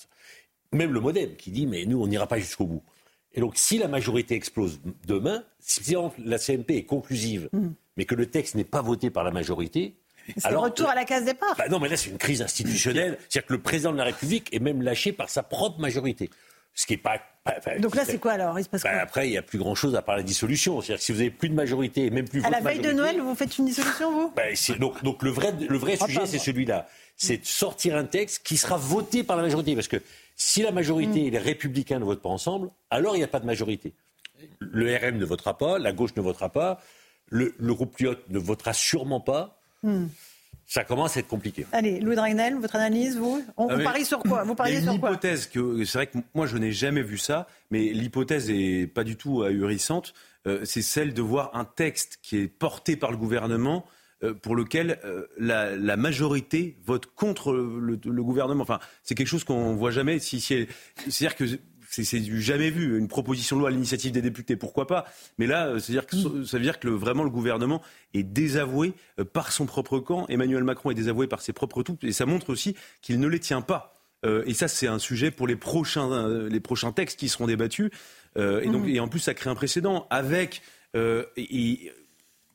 Même 0.73 0.93
le 0.93 0.99
MoDem 0.99 1.35
qui 1.35 1.51
dit 1.51 1.65
mais 1.67 1.85
nous 1.85 2.01
on 2.01 2.07
n'ira 2.07 2.27
pas 2.27 2.39
jusqu'au 2.39 2.65
bout. 2.65 2.83
Et 3.33 3.39
donc 3.39 3.53
si 3.55 3.77
la 3.77 3.87
majorité 3.87 4.35
explose 4.35 4.79
demain, 5.07 5.43
si 5.59 5.95
la 6.25 6.37
CMP 6.37 6.71
est 6.71 6.83
conclusive, 6.85 7.49
mais 7.97 8.05
que 8.05 8.15
le 8.15 8.25
texte 8.25 8.55
n'est 8.55 8.63
pas 8.63 8.81
voté 8.81 9.09
par 9.09 9.23
la 9.23 9.31
majorité, 9.31 9.95
C'est 10.37 10.51
le 10.51 10.57
retour 10.57 10.89
à 10.89 10.95
la 10.95 11.05
case 11.05 11.25
départ. 11.25 11.55
bah 11.57 11.67
non, 11.69 11.79
mais 11.79 11.89
là, 11.89 11.97
c'est 11.97 12.09
une 12.09 12.17
crise 12.17 12.41
institutionnelle. 12.41 13.17
C'est-à-dire 13.29 13.47
que 13.47 13.53
le 13.53 13.59
président 13.61 13.91
de 13.91 13.97
la 13.97 14.05
République 14.05 14.53
est 14.53 14.59
même 14.59 14.81
lâché 14.81 15.11
par 15.11 15.29
sa 15.29 15.43
propre 15.43 15.79
majorité. 15.79 16.29
Ce 16.73 16.85
qui 16.85 16.93
est 16.93 16.97
pas. 16.97 17.19
enfin, 17.45 17.79
Donc 17.79 17.95
là, 17.95 18.05
c'est 18.05 18.17
quoi 18.17 18.33
alors? 18.33 18.57
Il 18.57 18.63
se 18.63 18.69
passe 18.69 18.83
bah, 18.83 18.91
quoi? 18.91 19.01
Après, 19.01 19.27
il 19.27 19.31
n'y 19.31 19.37
a 19.37 19.41
plus 19.41 19.57
grand-chose 19.59 19.95
à 19.95 20.01
part 20.01 20.15
la 20.15 20.23
dissolution. 20.23 20.79
C'est-à-dire 20.79 20.99
que 20.99 21.03
si 21.03 21.11
vous 21.11 21.17
n'avez 21.17 21.31
plus 21.31 21.49
de 21.49 21.53
majorité, 21.53 22.05
et 22.05 22.09
même 22.11 22.29
plus 22.29 22.43
À 22.45 22.49
la 22.49 22.61
veille 22.61 22.79
de 22.79 22.91
Noël, 22.91 23.19
vous 23.19 23.35
faites 23.35 23.57
une 23.57 23.65
dissolution, 23.65 24.11
vous? 24.11 24.33
Bah, 24.35 24.43
donc, 24.79 25.03
donc 25.03 25.21
le 25.23 25.31
vrai, 25.31 25.53
le 25.67 25.77
vrai 25.77 25.97
sujet, 25.97 26.25
c'est 26.25 26.39
celui-là. 26.39 26.87
C'est 27.17 27.37
de 27.37 27.45
sortir 27.45 27.97
un 27.97 28.05
texte 28.05 28.41
qui 28.43 28.57
sera 28.57 28.77
voté 28.77 29.23
par 29.23 29.35
la 29.35 29.43
majorité. 29.43 29.75
Parce 29.75 29.89
que 29.89 30.01
si 30.35 30.61
la 30.63 30.71
majorité 30.71 31.21
Mm. 31.23 31.25
et 31.27 31.29
les 31.31 31.37
républicains 31.37 31.99
ne 31.99 32.05
votent 32.05 32.21
pas 32.21 32.29
ensemble, 32.29 32.69
alors 32.89 33.15
il 33.15 33.19
n'y 33.19 33.23
a 33.23 33.27
pas 33.27 33.39
de 33.39 33.45
majorité. 33.45 33.93
Le 34.59 34.95
RM 34.95 35.17
ne 35.17 35.25
votera 35.25 35.57
pas, 35.57 35.77
la 35.79 35.91
gauche 35.93 36.15
ne 36.15 36.21
votera 36.21 36.49
pas, 36.49 36.81
le, 37.29 37.53
le 37.59 37.73
groupe 37.73 37.97
Lyot 37.99 38.15
ne 38.29 38.39
votera 38.39 38.73
sûrement 38.73 39.19
pas. 39.21 39.59
Hmm. 39.83 40.07
Ça 40.67 40.83
commence 40.85 41.17
à 41.17 41.19
être 41.19 41.27
compliqué. 41.27 41.65
Allez, 41.73 41.99
Louis 41.99 42.15
Dragnel, 42.15 42.55
votre 42.55 42.75
analyse, 42.75 43.17
vous 43.17 43.43
On, 43.57 43.67
Ah, 43.67 43.73
on 43.73 43.77
mais 43.77 43.83
parie 43.83 44.05
sur 44.05 44.19
quoi 44.19 44.43
Vous 44.43 44.55
pariez 44.55 44.77
a 44.77 44.81
sur 44.81 44.93
une 44.93 44.99
quoi 44.99 45.09
hypothèse 45.09 45.47
que 45.47 45.83
c'est 45.83 45.97
vrai 45.97 46.07
que 46.07 46.17
moi 46.33 46.47
je 46.47 46.57
n'ai 46.57 46.71
jamais 46.71 47.01
vu 47.03 47.17
ça, 47.17 47.47
mais 47.71 47.91
l'hypothèse 47.91 48.49
est 48.49 48.87
pas 48.87 49.03
du 49.03 49.17
tout 49.17 49.43
ahurissante. 49.43 50.13
Euh, 50.47 50.61
c'est 50.63 50.81
celle 50.81 51.13
de 51.13 51.21
voir 51.21 51.51
un 51.55 51.65
texte 51.65 52.19
qui 52.23 52.37
est 52.37 52.47
porté 52.47 52.95
par 52.95 53.11
le 53.11 53.17
gouvernement. 53.17 53.85
Euh, 54.23 54.33
pour 54.33 54.55
lequel 54.55 54.99
euh, 55.05 55.25
la, 55.37 55.75
la 55.75 55.97
majorité 55.97 56.77
vote 56.85 57.07
contre 57.15 57.53
le, 57.53 57.99
le 58.03 58.23
gouvernement. 58.23 58.63
Enfin, 58.63 58.79
c'est 59.03 59.15
quelque 59.15 59.27
chose 59.27 59.43
qu'on 59.43 59.75
voit 59.75 59.91
jamais. 59.91 60.19
Si, 60.19 60.39
si- 60.39 60.67
c'est-à-dire 61.07 61.35
que 61.35 61.45
c'est, 61.89 62.19
du 62.19 62.41
jamais 62.41 62.69
vu. 62.69 62.97
Une 62.97 63.09
proposition 63.09 63.57
de 63.57 63.61
loi 63.61 63.69
à 63.69 63.71
l'initiative 63.73 64.13
des 64.13 64.21
députés, 64.21 64.55
pourquoi 64.55 64.87
pas? 64.87 65.05
Mais 65.37 65.45
là, 65.47 65.67
euh, 65.67 65.79
c'est-à-dire 65.79 66.05
que, 66.07 66.43
ça 66.45 66.57
veut 66.57 66.63
dire 66.63 66.79
que 66.79 66.87
le- 66.87 66.93
vraiment 66.95 67.23
le 67.25 67.29
gouvernement 67.29 67.81
est 68.13 68.23
désavoué 68.23 68.93
par 69.33 69.51
son 69.51 69.65
propre 69.65 69.99
camp. 69.99 70.25
Emmanuel 70.29 70.63
Macron 70.63 70.91
est 70.91 70.95
désavoué 70.95 71.27
par 71.27 71.41
ses 71.41 71.51
propres 71.51 71.83
troupes, 71.83 72.03
et 72.03 72.13
ça 72.13 72.25
montre 72.25 72.49
aussi 72.49 72.75
qu'il 73.01 73.19
ne 73.19 73.27
les 73.27 73.39
tient 73.39 73.61
pas. 73.61 73.97
Euh, 74.23 74.43
et 74.45 74.53
ça, 74.53 74.67
c'est 74.67 74.87
un 74.87 74.99
sujet 74.99 75.31
pour 75.31 75.47
les 75.47 75.55
prochains, 75.57 76.47
les 76.47 76.59
prochains 76.59 76.91
textes 76.91 77.19
qui 77.19 77.27
seront 77.27 77.47
débattus. 77.47 77.89
Euh, 78.37 78.61
et, 78.61 78.67
donc, 78.69 78.87
et 78.87 78.99
en 79.01 79.07
plus, 79.09 79.19
ça 79.19 79.33
crée 79.33 79.49
un 79.49 79.55
précédent 79.55 80.07
avec. 80.09 80.61
euh, 80.95 81.25
et 81.35 81.91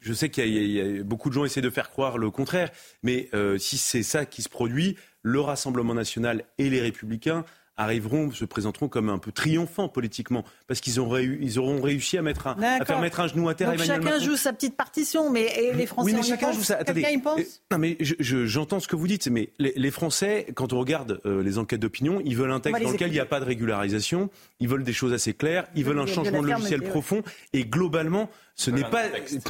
je 0.06 0.12
sais 0.12 0.30
qu'il 0.30 0.46
y, 0.46 0.80
a- 0.80 1.02
beaucoup 1.02 1.28
de 1.30 1.34
gens 1.34 1.44
essaient 1.44 1.60
de 1.60 1.70
faire 1.70 1.90
croire 1.90 2.16
le 2.16 2.30
contraire, 2.30 2.70
mais 3.02 3.28
euh, 3.34 3.58
si 3.58 3.76
c'est 3.76 4.04
ça 4.04 4.24
qui 4.24 4.40
se 4.42 4.48
produit, 4.48 4.96
le 5.22 5.40
Rassemblement 5.40 5.94
national 5.94 6.44
et 6.58 6.70
les 6.70 6.80
Républicains 6.80 7.44
arriveront, 7.76 8.30
se 8.32 8.44
présenteront 8.44 8.88
comme 8.88 9.08
un 9.10 9.18
peu 9.18 9.32
triomphants 9.32 9.88
politiquement, 9.88 10.44
parce 10.66 10.80
qu'ils 10.80 10.94
ils 11.40 11.58
auront 11.58 11.80
réussi 11.80 12.16
à, 12.18 12.22
mettre 12.22 12.46
un, 12.46 12.56
à 12.62 12.84
faire 12.84 13.00
mettre 13.00 13.20
un 13.20 13.28
genou 13.28 13.48
à 13.48 13.54
terre 13.54 13.68
Donc 13.68 13.76
Emmanuel 13.76 13.96
chacun 14.02 14.10
Macron. 14.14 14.24
joue 14.24 14.36
sa 14.36 14.52
petite 14.52 14.76
partition, 14.76 15.30
mais 15.30 15.46
et 15.58 15.72
les 15.74 15.86
Français 15.86 16.10
Oui, 16.12 16.16
mais 16.16 16.22
chacun 16.26 16.52
joue 16.52 16.62
ça. 16.62 16.76
Attendez. 16.78 17.02
Quelqu'un 17.02 17.18
y 17.18 17.22
pense? 17.22 17.40
Euh, 17.40 17.44
Non, 17.72 17.78
mais 17.78 17.96
je- 18.00 18.14
je- 18.18 18.46
j'entends 18.46 18.80
ce 18.80 18.88
que 18.88 18.96
vous 18.96 19.06
dites, 19.06 19.26
mais 19.28 19.50
les, 19.58 19.72
les 19.76 19.90
Français, 19.90 20.46
quand 20.54 20.72
on 20.72 20.78
regarde 20.78 21.20
euh, 21.26 21.42
les 21.42 21.58
enquêtes 21.58 21.80
d'opinion, 21.80 22.22
ils 22.24 22.36
veulent 22.36 22.52
un 22.52 22.60
texte 22.60 22.82
dans 22.82 22.90
lequel 22.90 23.08
il 23.08 23.12
n'y 23.12 23.20
a 23.20 23.26
pas 23.26 23.40
de 23.40 23.44
régularisation, 23.44 24.30
ils 24.60 24.68
veulent 24.68 24.84
des 24.84 24.92
choses 24.92 25.12
assez 25.12 25.34
claires, 25.34 25.66
ils 25.74 25.84
veulent 25.84 25.98
un 26.00 26.06
changement 26.06 26.40
de 26.42 26.46
logiciel 26.46 26.82
profond, 26.82 27.22
et 27.52 27.64
globalement, 27.64 28.30
ce 28.58 28.70
n'est 28.70 28.84
pas, 28.84 29.02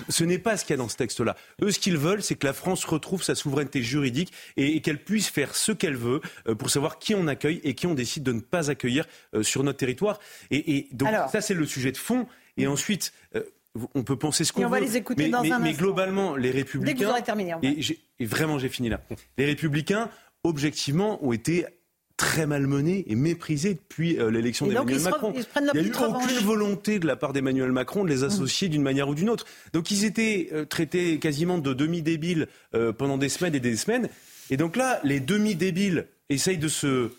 ce 0.08 0.24
n'est 0.24 0.38
pas 0.38 0.56
ce 0.56 0.64
qu'il 0.64 0.72
y 0.72 0.74
a 0.74 0.78
dans 0.78 0.88
ce 0.88 0.96
texte-là. 0.96 1.36
Eux, 1.62 1.70
ce 1.70 1.78
qu'ils 1.78 1.96
veulent, 1.96 2.22
c'est 2.24 2.34
que 2.34 2.44
la 2.46 2.52
France 2.52 2.84
retrouve 2.84 3.22
sa 3.22 3.36
souveraineté 3.36 3.80
juridique 3.82 4.32
et, 4.56 4.74
et 4.74 4.80
qu'elle 4.80 4.98
puisse 4.98 5.28
faire 5.28 5.54
ce 5.54 5.70
qu'elle 5.70 5.94
veut 5.96 6.20
euh, 6.48 6.56
pour 6.56 6.70
savoir 6.70 6.98
qui 6.98 7.14
on 7.14 7.28
accueille 7.28 7.60
et 7.62 7.74
qui 7.74 7.86
on 7.86 7.94
décide 7.94 8.15
de 8.20 8.32
ne 8.32 8.40
pas 8.40 8.70
accueillir 8.70 9.06
euh, 9.34 9.42
sur 9.42 9.62
notre 9.62 9.78
territoire. 9.78 10.18
Et, 10.50 10.76
et 10.76 10.88
donc, 10.92 11.08
Alors. 11.08 11.30
ça, 11.30 11.40
c'est 11.40 11.54
le 11.54 11.66
sujet 11.66 11.92
de 11.92 11.96
fond. 11.96 12.26
Et 12.56 12.66
ensuite, 12.66 13.12
euh, 13.34 13.42
on 13.94 14.02
peut 14.02 14.16
penser 14.16 14.44
ce 14.44 14.52
qu'on 14.52 14.60
Et 14.60 14.64
veut. 14.64 14.68
on 14.68 14.70
va 14.70 14.80
les 14.80 14.96
écouter 14.96 15.24
mais, 15.24 15.30
dans 15.30 15.42
mais- 15.42 15.52
un 15.52 15.58
mais 15.58 15.72
globalement, 15.72 16.36
les 16.36 16.50
républicains. 16.50 16.92
Dès 16.92 16.98
que 16.98 17.04
vous 17.04 17.10
aurez 17.10 17.22
terminé, 17.22 17.54
on 17.54 17.60
va. 17.60 17.68
Et, 17.68 18.26
vraiment, 18.26 18.58
j'ai 18.58 18.68
fini 18.68 18.88
là. 18.88 19.00
Les 19.38 19.44
républicains, 19.44 20.10
objectivement, 20.44 21.24
ont 21.24 21.32
été 21.32 21.66
très 22.16 22.46
malmené 22.46 23.04
et 23.08 23.14
méprisé 23.14 23.74
depuis 23.74 24.18
euh, 24.18 24.30
l'élection 24.30 24.66
d'Emmanuel 24.66 25.00
Macron. 25.00 25.34
il 25.34 25.62
n'y 25.62 25.80
a 25.80 25.82
eu 25.82 25.92
aucune 25.92 26.38
volonté 26.38 26.98
de 26.98 27.06
la 27.06 27.14
part 27.14 27.34
d'Emmanuel 27.34 27.72
Macron 27.72 28.04
de 28.04 28.08
les 28.08 28.22
mmh. 28.22 28.24
associer 28.24 28.68
d'une 28.68 28.80
manière 28.82 29.08
ou 29.08 29.14
d'une 29.14 29.28
autre. 29.28 29.44
Donc 29.74 29.90
ils 29.90 30.06
étaient 30.06 30.48
euh, 30.52 30.64
traités 30.64 31.18
quasiment 31.18 31.58
de 31.58 31.74
demi-débiles 31.74 32.48
euh, 32.74 32.92
pendant 32.92 33.18
des 33.18 33.28
semaines 33.28 33.54
et 33.54 33.60
des 33.60 33.76
semaines. 33.76 34.08
Et 34.48 34.56
donc 34.56 34.76
là, 34.76 34.98
les 35.04 35.20
demi-débiles 35.20 36.06
essayent 36.30 36.56
de 36.56 36.68
se 36.68 37.10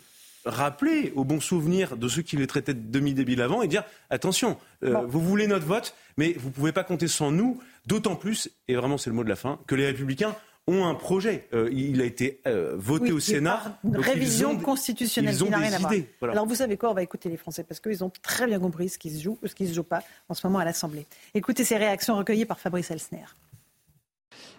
rappeler 0.48 1.14
au 1.16 1.24
bon 1.24 1.40
souvenir 1.40 1.98
de 1.98 2.08
ceux 2.08 2.22
qui 2.22 2.38
les 2.38 2.48
traitaient 2.48 2.74
de 2.74 2.92
demi-débiles 2.92 3.42
avant 3.42 3.62
et 3.62 3.68
dire 3.68 3.84
attention, 4.10 4.58
vous 4.82 5.22
voulez 5.22 5.48
notre 5.48 5.66
vote, 5.66 5.96
mais 6.18 6.34
vous 6.34 6.50
ne 6.50 6.54
pouvez 6.54 6.72
pas 6.72 6.84
compter 6.84 7.08
sans 7.08 7.32
nous, 7.32 7.60
d'autant 7.86 8.16
plus, 8.16 8.50
et 8.68 8.76
vraiment 8.76 8.98
c'est 8.98 9.10
le 9.10 9.16
mot 9.16 9.24
de 9.24 9.30
la 9.30 9.36
fin, 9.36 9.60
que 9.68 9.76
les 9.76 9.86
républicains 9.86 10.36
ont 10.68 10.86
un 10.86 10.96
projet. 10.96 11.48
Euh, 11.54 11.70
il 11.72 12.02
a 12.02 12.06
été 12.06 12.42
euh, 12.46 12.76
voté 12.78 13.12
au 13.12 13.20
Sénat. 13.20 13.80
Une 13.84 13.98
révision 13.98 14.58
constitutionnelle 14.58 15.36
n'a 15.50 15.58
rien 15.58 15.74
à 15.74 15.80
voir. 15.80 15.94
Alors 16.24 16.46
vous 16.46 16.56
savez 16.56 16.78
quoi 16.78 16.92
On 16.92 16.94
va 16.94 17.04
écouter 17.04 17.30
les 17.30 17.38
Français 17.38 17.64
parce 17.64 17.80
qu'ils 17.80 18.04
ont 18.04 18.12
très 18.22 18.46
bien 18.46 18.60
compris 18.60 18.90
ce 18.90 18.98
qui 18.98 19.10
se 19.10 19.24
joue 19.24 19.40
ou 19.42 19.48
ce 19.48 19.56
qui 19.56 19.64
ne 19.64 19.70
se 19.70 19.74
joue 19.74 19.84
pas 19.84 20.04
en 20.30 20.34
ce 20.34 20.46
moment 20.46 20.60
à 20.60 20.66
l'Assemblée. 20.66 21.06
Écoutez 21.34 21.64
ces 21.64 21.78
réactions 21.78 22.18
recueillies 22.18 22.46
par 22.46 22.60
Fabrice 22.60 22.92
Elsner. 22.92 23.26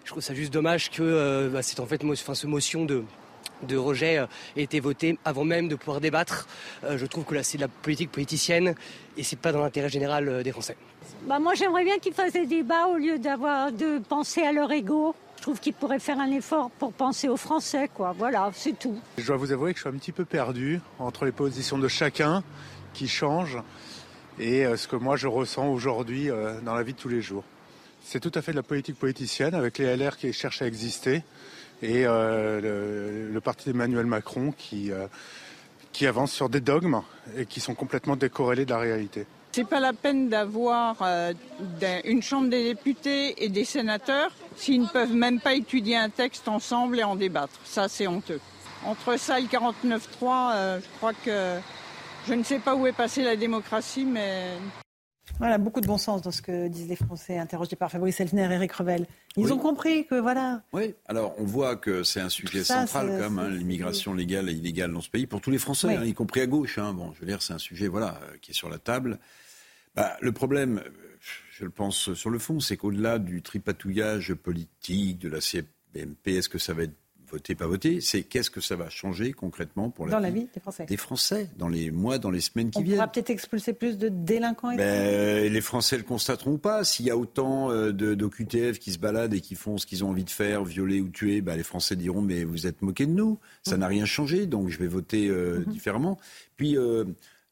Je 0.03 0.11
trouve 0.11 0.23
ça 0.23 0.33
juste 0.33 0.51
dommage 0.51 0.89
que 0.89 1.03
euh, 1.03 1.49
bah, 1.49 1.61
c'est 1.61 1.79
en 1.79 1.85
fait 1.85 2.03
enfin, 2.03 2.33
ce 2.33 2.47
motion 2.47 2.85
de, 2.85 3.03
de 3.67 3.77
rejet 3.77 4.25
ait 4.55 4.63
été 4.63 4.79
votée 4.79 5.17
avant 5.25 5.43
même 5.43 5.67
de 5.67 5.75
pouvoir 5.75 6.01
débattre. 6.01 6.47
je 6.83 7.05
trouve 7.05 7.25
que 7.25 7.35
là 7.35 7.43
c'est 7.43 7.57
de 7.57 7.63
la 7.63 7.67
politique 7.67 8.11
politicienne 8.11 8.75
et 9.17 9.23
c'est 9.23 9.39
pas 9.39 9.51
dans 9.51 9.61
l'intérêt 9.61 9.89
général 9.89 10.43
des 10.43 10.51
Français. 10.51 10.77
Bah 11.23 11.39
moi 11.39 11.53
j'aimerais 11.53 11.83
bien 11.83 11.99
qu'ils 11.99 12.13
fassent 12.13 12.33
des 12.33 12.45
débats 12.45 12.87
au 12.87 12.97
lieu 12.97 13.19
d'avoir 13.19 13.71
de 13.71 13.99
penser 13.99 14.41
à 14.41 14.51
leur 14.51 14.71
ego. 14.71 15.15
Je 15.37 15.43
trouve 15.43 15.59
qu'il 15.59 15.73
pourrait 15.73 15.99
faire 15.99 16.19
un 16.19 16.31
effort 16.31 16.69
pour 16.69 16.91
penser 16.91 17.29
aux 17.29 17.37
Français, 17.37 17.89
quoi. 17.93 18.13
Voilà, 18.17 18.51
c'est 18.53 18.77
tout. 18.77 18.99
Je 19.17 19.25
dois 19.25 19.37
vous 19.37 19.53
avouer 19.53 19.71
que 19.71 19.79
je 19.79 19.83
suis 19.83 19.89
un 19.89 19.97
petit 19.97 20.11
peu 20.11 20.25
perdu 20.25 20.81
entre 20.99 21.23
les 21.23 21.31
positions 21.31 21.77
de 21.77 21.87
chacun 21.87 22.43
qui 22.93 23.07
changent 23.07 23.57
et 24.37 24.65
euh, 24.65 24.75
ce 24.75 24.87
que 24.87 24.95
moi 24.95 25.15
je 25.15 25.27
ressens 25.27 25.69
aujourd'hui 25.69 26.29
euh, 26.29 26.59
dans 26.61 26.73
la 26.73 26.83
vie 26.83 26.93
de 26.93 26.97
tous 26.97 27.09
les 27.09 27.21
jours. 27.21 27.43
C'est 28.03 28.19
tout 28.19 28.31
à 28.35 28.41
fait 28.41 28.51
de 28.51 28.57
la 28.57 28.63
politique 28.63 28.97
politicienne 28.97 29.53
avec 29.53 29.77
les 29.77 29.95
LR 29.95 30.17
qui 30.17 30.33
cherchent 30.33 30.61
à 30.61 30.67
exister 30.67 31.23
et 31.81 32.05
euh, 32.05 33.31
le, 33.31 33.41
parti 33.41 33.69
d'Emmanuel 33.69 34.05
Macron 34.05 34.51
qui, 34.51 34.91
qui 35.93 36.07
avance 36.07 36.31
sur 36.31 36.49
des 36.49 36.61
dogmes 36.61 37.01
et 37.37 37.45
qui 37.45 37.59
sont 37.59 37.75
complètement 37.75 38.15
décorrélés 38.15 38.65
de 38.65 38.71
la 38.71 38.79
réalité. 38.79 39.25
C'est 39.51 39.67
pas 39.67 39.79
la 39.79 39.93
peine 39.93 40.29
d'avoir 40.29 40.97
euh, 41.01 41.33
une 42.05 42.21
chambre 42.21 42.49
des 42.49 42.63
députés 42.65 43.43
et 43.43 43.49
des 43.49 43.65
sénateurs 43.65 44.31
s'ils 44.55 44.81
ne 44.81 44.87
peuvent 44.87 45.13
même 45.13 45.39
pas 45.39 45.55
étudier 45.55 45.97
un 45.97 46.09
texte 46.09 46.47
ensemble 46.47 46.99
et 46.99 47.03
en 47.03 47.15
débattre. 47.15 47.59
Ça, 47.63 47.87
c'est 47.87 48.07
honteux. 48.07 48.39
Entre 48.85 49.17
ça 49.17 49.39
et 49.39 49.43
le 49.43 49.47
49.3, 49.47 50.53
euh, 50.53 50.79
je 50.79 50.97
crois 50.97 51.13
que 51.13 51.57
je 52.27 52.33
ne 52.33 52.43
sais 52.43 52.59
pas 52.59 52.75
où 52.75 52.85
est 52.85 52.93
passée 52.93 53.23
la 53.23 53.35
démocratie, 53.35 54.05
mais 54.05 54.53
voilà, 55.39 55.57
beaucoup 55.57 55.79
de 55.79 55.87
bon 55.87 55.97
sens 55.97 56.21
dans 56.21 56.31
ce 56.31 56.41
que 56.41 56.67
disent 56.67 56.89
les 56.89 56.97
Français, 56.97 57.37
interrogés 57.37 57.77
par 57.77 57.89
Fabrice 57.89 58.19
Elfner 58.19 58.49
et 58.51 58.53
Eric 58.55 58.73
Revel. 58.73 59.05
Ils 59.37 59.53
ont 59.53 59.57
compris 59.57 60.05
que 60.05 60.15
voilà. 60.15 60.61
Oui, 60.73 60.93
alors 61.07 61.33
on 61.37 61.45
voit 61.45 61.77
que 61.77 62.03
c'est 62.03 62.19
un 62.19 62.29
sujet 62.29 62.63
central 62.63 63.07
quand 63.07 63.29
même, 63.29 63.39
hein, 63.39 63.49
l'immigration 63.49 64.13
légale 64.13 64.49
et 64.49 64.53
illégale 64.53 64.91
dans 64.91 65.01
ce 65.01 65.09
pays, 65.09 65.27
pour 65.27 65.39
tous 65.39 65.49
les 65.49 65.57
Français, 65.57 65.95
hein, 65.95 66.03
y 66.03 66.13
compris 66.13 66.41
à 66.41 66.47
gauche. 66.47 66.77
Hein. 66.77 66.93
Bon, 66.93 67.13
je 67.13 67.21
veux 67.21 67.25
dire, 67.25 67.41
c'est 67.41 67.53
un 67.53 67.59
sujet 67.59 67.87
voilà, 67.87 68.19
euh, 68.23 68.37
qui 68.41 68.51
est 68.51 68.53
sur 68.53 68.69
la 68.69 68.79
table. 68.79 69.17
Bah, 69.95 70.17
le 70.19 70.31
problème, 70.33 70.83
je 71.51 71.63
le 71.63 71.71
pense 71.71 72.13
sur 72.13 72.29
le 72.29 72.39
fond, 72.39 72.59
c'est 72.59 72.75
qu'au-delà 72.75 73.17
du 73.17 73.41
tripatouillage 73.41 74.33
politique 74.33 75.19
de 75.19 75.29
la 75.29 75.39
CMP, 75.39 76.27
est-ce 76.27 76.49
que 76.49 76.59
ça 76.59 76.73
va 76.73 76.83
être 76.83 76.98
voter, 77.29 77.55
pas 77.55 77.67
voter, 77.67 78.01
c'est 78.01 78.23
qu'est-ce 78.23 78.49
que 78.49 78.61
ça 78.61 78.75
va 78.75 78.89
changer 78.89 79.33
concrètement 79.33 79.89
pour 79.89 80.05
la, 80.05 80.13
dans 80.13 80.19
la 80.19 80.29
vie 80.29 80.47
des 80.53 80.59
Français. 80.59 80.85
Des 80.85 80.97
Français, 80.97 81.49
dans 81.57 81.67
les 81.67 81.91
mois, 81.91 82.17
dans 82.17 82.31
les 82.31 82.41
semaines 82.41 82.71
qui 82.71 82.83
viennent. 82.83 82.93
On 82.93 82.97
pourra 82.97 83.11
peut-être 83.11 83.29
expulser 83.29 83.73
plus 83.73 83.97
de 83.97 84.09
délinquants. 84.09 84.75
Ben, 84.75 85.51
les 85.51 85.61
Français 85.61 85.97
le 85.97 86.03
constateront 86.03 86.57
pas. 86.57 86.83
S'il 86.83 87.05
y 87.05 87.11
a 87.11 87.17
autant 87.17 87.71
euh, 87.71 87.91
d'OQTF 87.91 88.79
qui 88.79 88.91
se 88.91 88.99
baladent 88.99 89.33
et 89.33 89.41
qui 89.41 89.55
font 89.55 89.77
ce 89.77 89.85
qu'ils 89.85 90.03
ont 90.03 90.09
envie 90.09 90.23
de 90.23 90.29
faire, 90.29 90.63
violer 90.63 91.01
ou 91.01 91.09
tuer, 91.09 91.41
ben, 91.41 91.55
les 91.55 91.63
Français 91.63 91.95
diront 91.95 92.21
mais 92.21 92.43
vous 92.43 92.67
êtes 92.67 92.81
moqués 92.81 93.05
de 93.05 93.11
nous. 93.11 93.39
Ça 93.63 93.77
n'a 93.77 93.87
rien 93.87 94.05
changé, 94.05 94.45
donc 94.45 94.69
je 94.69 94.79
vais 94.79 94.87
voter 94.87 95.27
euh, 95.27 95.59
mm-hmm. 95.59 95.69
différemment. 95.69 96.17
Puis 96.57 96.77
euh, 96.77 97.05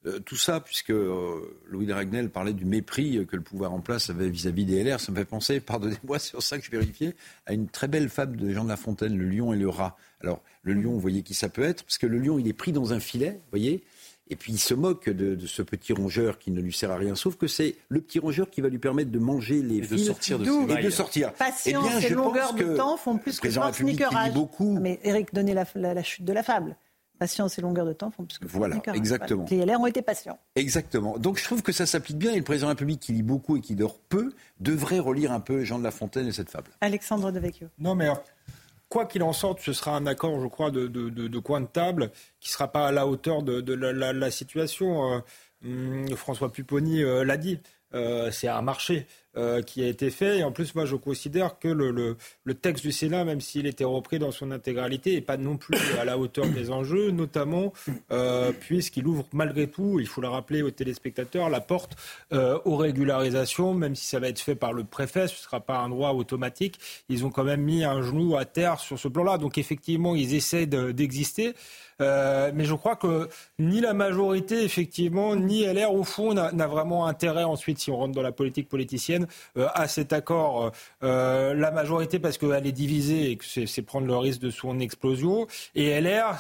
euh, 0.07 0.19
tout 0.19 0.35
ça, 0.35 0.59
puisque 0.59 0.91
euh, 0.91 1.57
Louis 1.67 1.85
de 1.85 1.93
Ragnel 1.93 2.29
parlait 2.29 2.53
du 2.53 2.65
mépris 2.65 3.25
que 3.27 3.35
le 3.35 3.41
pouvoir 3.41 3.73
en 3.73 3.79
place 3.79 4.09
avait 4.09 4.29
vis-à-vis 4.29 4.65
des 4.65 4.83
LR, 4.83 4.99
ça 4.99 5.11
me 5.11 5.17
fait 5.17 5.25
penser, 5.25 5.59
pardonnez-moi, 5.61 6.19
c'est 6.19 6.29
sur 6.29 6.41
ça 6.41 6.57
que 6.57 6.65
je 6.65 6.71
vérifiais, 6.71 7.15
à 7.45 7.53
une 7.53 7.67
très 7.67 7.87
belle 7.87 8.09
fable 8.09 8.37
de 8.37 8.51
Jean 8.51 8.63
de 8.63 8.69
La 8.69 8.77
Fontaine, 8.77 9.17
Le 9.17 9.25
lion 9.25 9.53
et 9.53 9.57
le 9.57 9.69
rat. 9.69 9.97
Alors, 10.21 10.41
le 10.63 10.73
lion, 10.73 10.91
vous 10.91 10.99
voyez 10.99 11.21
qui 11.21 11.33
ça 11.33 11.49
peut 11.49 11.63
être, 11.63 11.83
parce 11.83 11.97
que 11.97 12.07
le 12.07 12.19
lion, 12.19 12.39
il 12.39 12.47
est 12.47 12.53
pris 12.53 12.71
dans 12.71 12.93
un 12.93 12.99
filet, 12.99 13.31
vous 13.31 13.51
voyez, 13.51 13.83
et 14.29 14.35
puis 14.35 14.53
il 14.53 14.59
se 14.59 14.73
moque 14.73 15.09
de, 15.09 15.37
ce 15.45 15.61
petit 15.61 15.93
rongeur 15.93 16.37
qui 16.39 16.51
ne 16.51 16.59
lui 16.59 16.73
sert 16.73 16.91
à 16.91 16.97
rien, 16.97 17.15
sauf 17.15 17.37
que 17.37 17.47
c'est 17.47 17.75
le 17.89 18.01
petit 18.01 18.19
rongeur 18.19 18.49
qui 18.49 18.61
va 18.61 18.69
lui 18.69 18.79
permettre 18.79 19.11
de 19.11 19.19
manger 19.19 19.61
les 19.61 19.77
et 19.77 19.81
de 19.81 19.97
sortir 19.97 20.39
de 20.39 20.77
et 20.77 20.83
de 20.83 20.89
sortir. 20.89 21.33
Patience 21.33 21.85
eh 21.87 21.99
bien, 21.99 22.09
et 22.09 22.13
longueur 22.13 22.53
de 22.53 22.75
temps 22.75 22.97
font 22.97 23.17
plus 23.17 23.39
que 23.39 23.49
sneakerage. 23.49 24.33
Beaucoup. 24.33 24.77
Mais 24.79 24.99
Eric 25.03 25.33
donnait 25.33 25.53
la 25.53 26.03
chute 26.03 26.25
de 26.25 26.33
la 26.33 26.43
fable. 26.43 26.75
Patience 27.17 27.57
et 27.57 27.61
longueur 27.61 27.85
de 27.85 27.93
temps 27.93 28.11
font 28.11 28.25
plus 28.25 28.37
que 28.37 28.47
Voilà, 28.47 28.81
exactement. 28.93 29.45
Les 29.49 29.65
LR 29.65 29.79
ont 29.79 29.87
été 29.87 30.01
patients. 30.01 30.39
Exactement. 30.55 31.17
Donc 31.17 31.37
je 31.37 31.43
trouve 31.43 31.61
que 31.61 31.71
ça 31.71 31.85
s'applique 31.85 32.17
bien 32.17 32.33
et 32.33 32.37
le 32.37 32.43
président 32.43 32.67
de 32.67 32.71
la 32.71 32.73
République 32.73 32.99
qui 32.99 33.13
lit 33.13 33.23
beaucoup 33.23 33.57
et 33.57 33.61
qui 33.61 33.75
dort 33.75 33.97
peu 34.09 34.33
devrait 34.59 34.99
relire 34.99 35.31
un 35.31 35.39
peu 35.39 35.63
Jean 35.63 35.79
de 35.79 35.83
La 35.83 35.91
Fontaine 35.91 36.27
et 36.27 36.31
cette 36.31 36.49
fable. 36.49 36.69
Alexandre 36.81 37.31
Devecchio. 37.31 37.67
Non 37.79 37.95
mais 37.95 38.09
quoi 38.89 39.05
qu'il 39.05 39.23
en 39.23 39.33
sorte, 39.33 39.59
ce 39.61 39.73
sera 39.73 39.95
un 39.95 40.05
accord, 40.05 40.39
je 40.41 40.47
crois, 40.47 40.71
de, 40.71 40.87
de, 40.87 41.39
coin 41.39 41.61
de 41.61 41.67
table 41.67 42.11
qui 42.39 42.49
ne 42.49 42.53
sera 42.53 42.71
pas 42.71 42.87
à 42.87 42.91
la 42.91 43.07
hauteur 43.07 43.43
de, 43.43 43.73
la, 43.73 44.31
situation. 44.31 45.13
Euh, 45.13 45.19
hum, 45.65 46.07
François 46.15 46.51
Pupponi 46.51 47.03
euh, 47.03 47.23
l'a 47.23 47.37
dit. 47.37 47.59
Euh, 47.93 48.31
c'est 48.31 48.49
un 48.49 48.61
marché. 48.61 49.07
Euh, 49.37 49.61
qui 49.61 49.83
a 49.83 49.87
été 49.87 50.09
fait. 50.09 50.39
Et 50.39 50.43
en 50.43 50.51
plus, 50.51 50.73
moi, 50.73 50.85
je 50.85 50.95
considère 50.95 51.59
que 51.59 51.67
le, 51.67 51.91
le, 52.43 52.53
texte 52.55 52.83
du 52.83 52.91
Sénat, 52.91 53.23
même 53.23 53.39
s'il 53.39 53.67
était 53.67 53.83
repris 53.83 54.17
dans 54.17 54.31
son 54.31 54.49
intégralité, 54.49 55.13
n'est 55.13 55.21
pas 55.21 55.37
non 55.37 55.57
plus 55.57 55.77
à 55.99 56.05
la 56.05 56.17
hauteur 56.17 56.47
des 56.47 56.71
enjeux, 56.71 57.11
notamment 57.11 57.71
euh, 58.11 58.51
puisqu'il 58.51 59.05
ouvre 59.05 59.27
malgré 59.33 59.67
tout, 59.67 59.99
il 59.99 60.07
faut 60.07 60.21
le 60.21 60.27
rappeler 60.27 60.63
aux 60.63 60.71
téléspectateurs, 60.71 61.51
la 61.51 61.61
porte 61.61 61.95
euh, 62.33 62.57
aux 62.65 62.77
régularisations, 62.77 63.75
même 63.75 63.93
si 63.93 64.07
ça 64.07 64.19
va 64.19 64.27
être 64.27 64.39
fait 64.39 64.55
par 64.55 64.73
le 64.73 64.83
préfet, 64.83 65.27
ce 65.27 65.33
ne 65.33 65.37
sera 65.37 65.59
pas 65.59 65.77
un 65.77 65.89
droit 65.89 66.13
automatique. 66.13 66.79
Ils 67.07 67.23
ont 67.23 67.29
quand 67.29 67.43
même 67.43 67.61
mis 67.61 67.83
un 67.83 68.01
genou 68.01 68.37
à 68.37 68.45
terre 68.45 68.79
sur 68.79 68.97
ce 68.97 69.07
plan-là. 69.07 69.37
Donc 69.37 69.59
effectivement, 69.59 70.15
ils 70.15 70.33
essaient 70.33 70.65
d'exister. 70.65 71.53
Mais 71.99 72.65
je 72.65 72.73
crois 72.75 72.95
que 72.95 73.27
ni 73.57 73.81
la 73.81 73.93
majorité, 73.93 74.63
effectivement, 74.63 75.35
ni 75.35 75.63
LR, 75.63 75.91
au 75.93 76.03
fond, 76.03 76.33
n'a 76.33 76.67
vraiment 76.67 77.07
intérêt 77.07 77.43
ensuite, 77.43 77.79
si 77.79 77.89
on 77.89 77.97
rentre 77.97 78.13
dans 78.13 78.21
la 78.21 78.31
politique 78.31 78.69
politicienne, 78.69 79.26
euh, 79.57 79.67
à 79.73 79.87
cet 79.87 80.13
accord. 80.13 80.71
Euh, 81.03 81.53
la 81.53 81.71
majorité, 81.71 82.19
parce 82.19 82.37
qu'elle 82.37 82.67
est 82.67 82.71
divisée 82.71 83.31
et 83.31 83.37
que 83.37 83.45
c'est 83.45 83.81
prendre 83.81 84.07
le 84.07 84.17
risque 84.17 84.41
de 84.41 84.49
son 84.49 84.79
explosion. 84.79 85.47
Et 85.75 85.99
LR, 85.99 86.37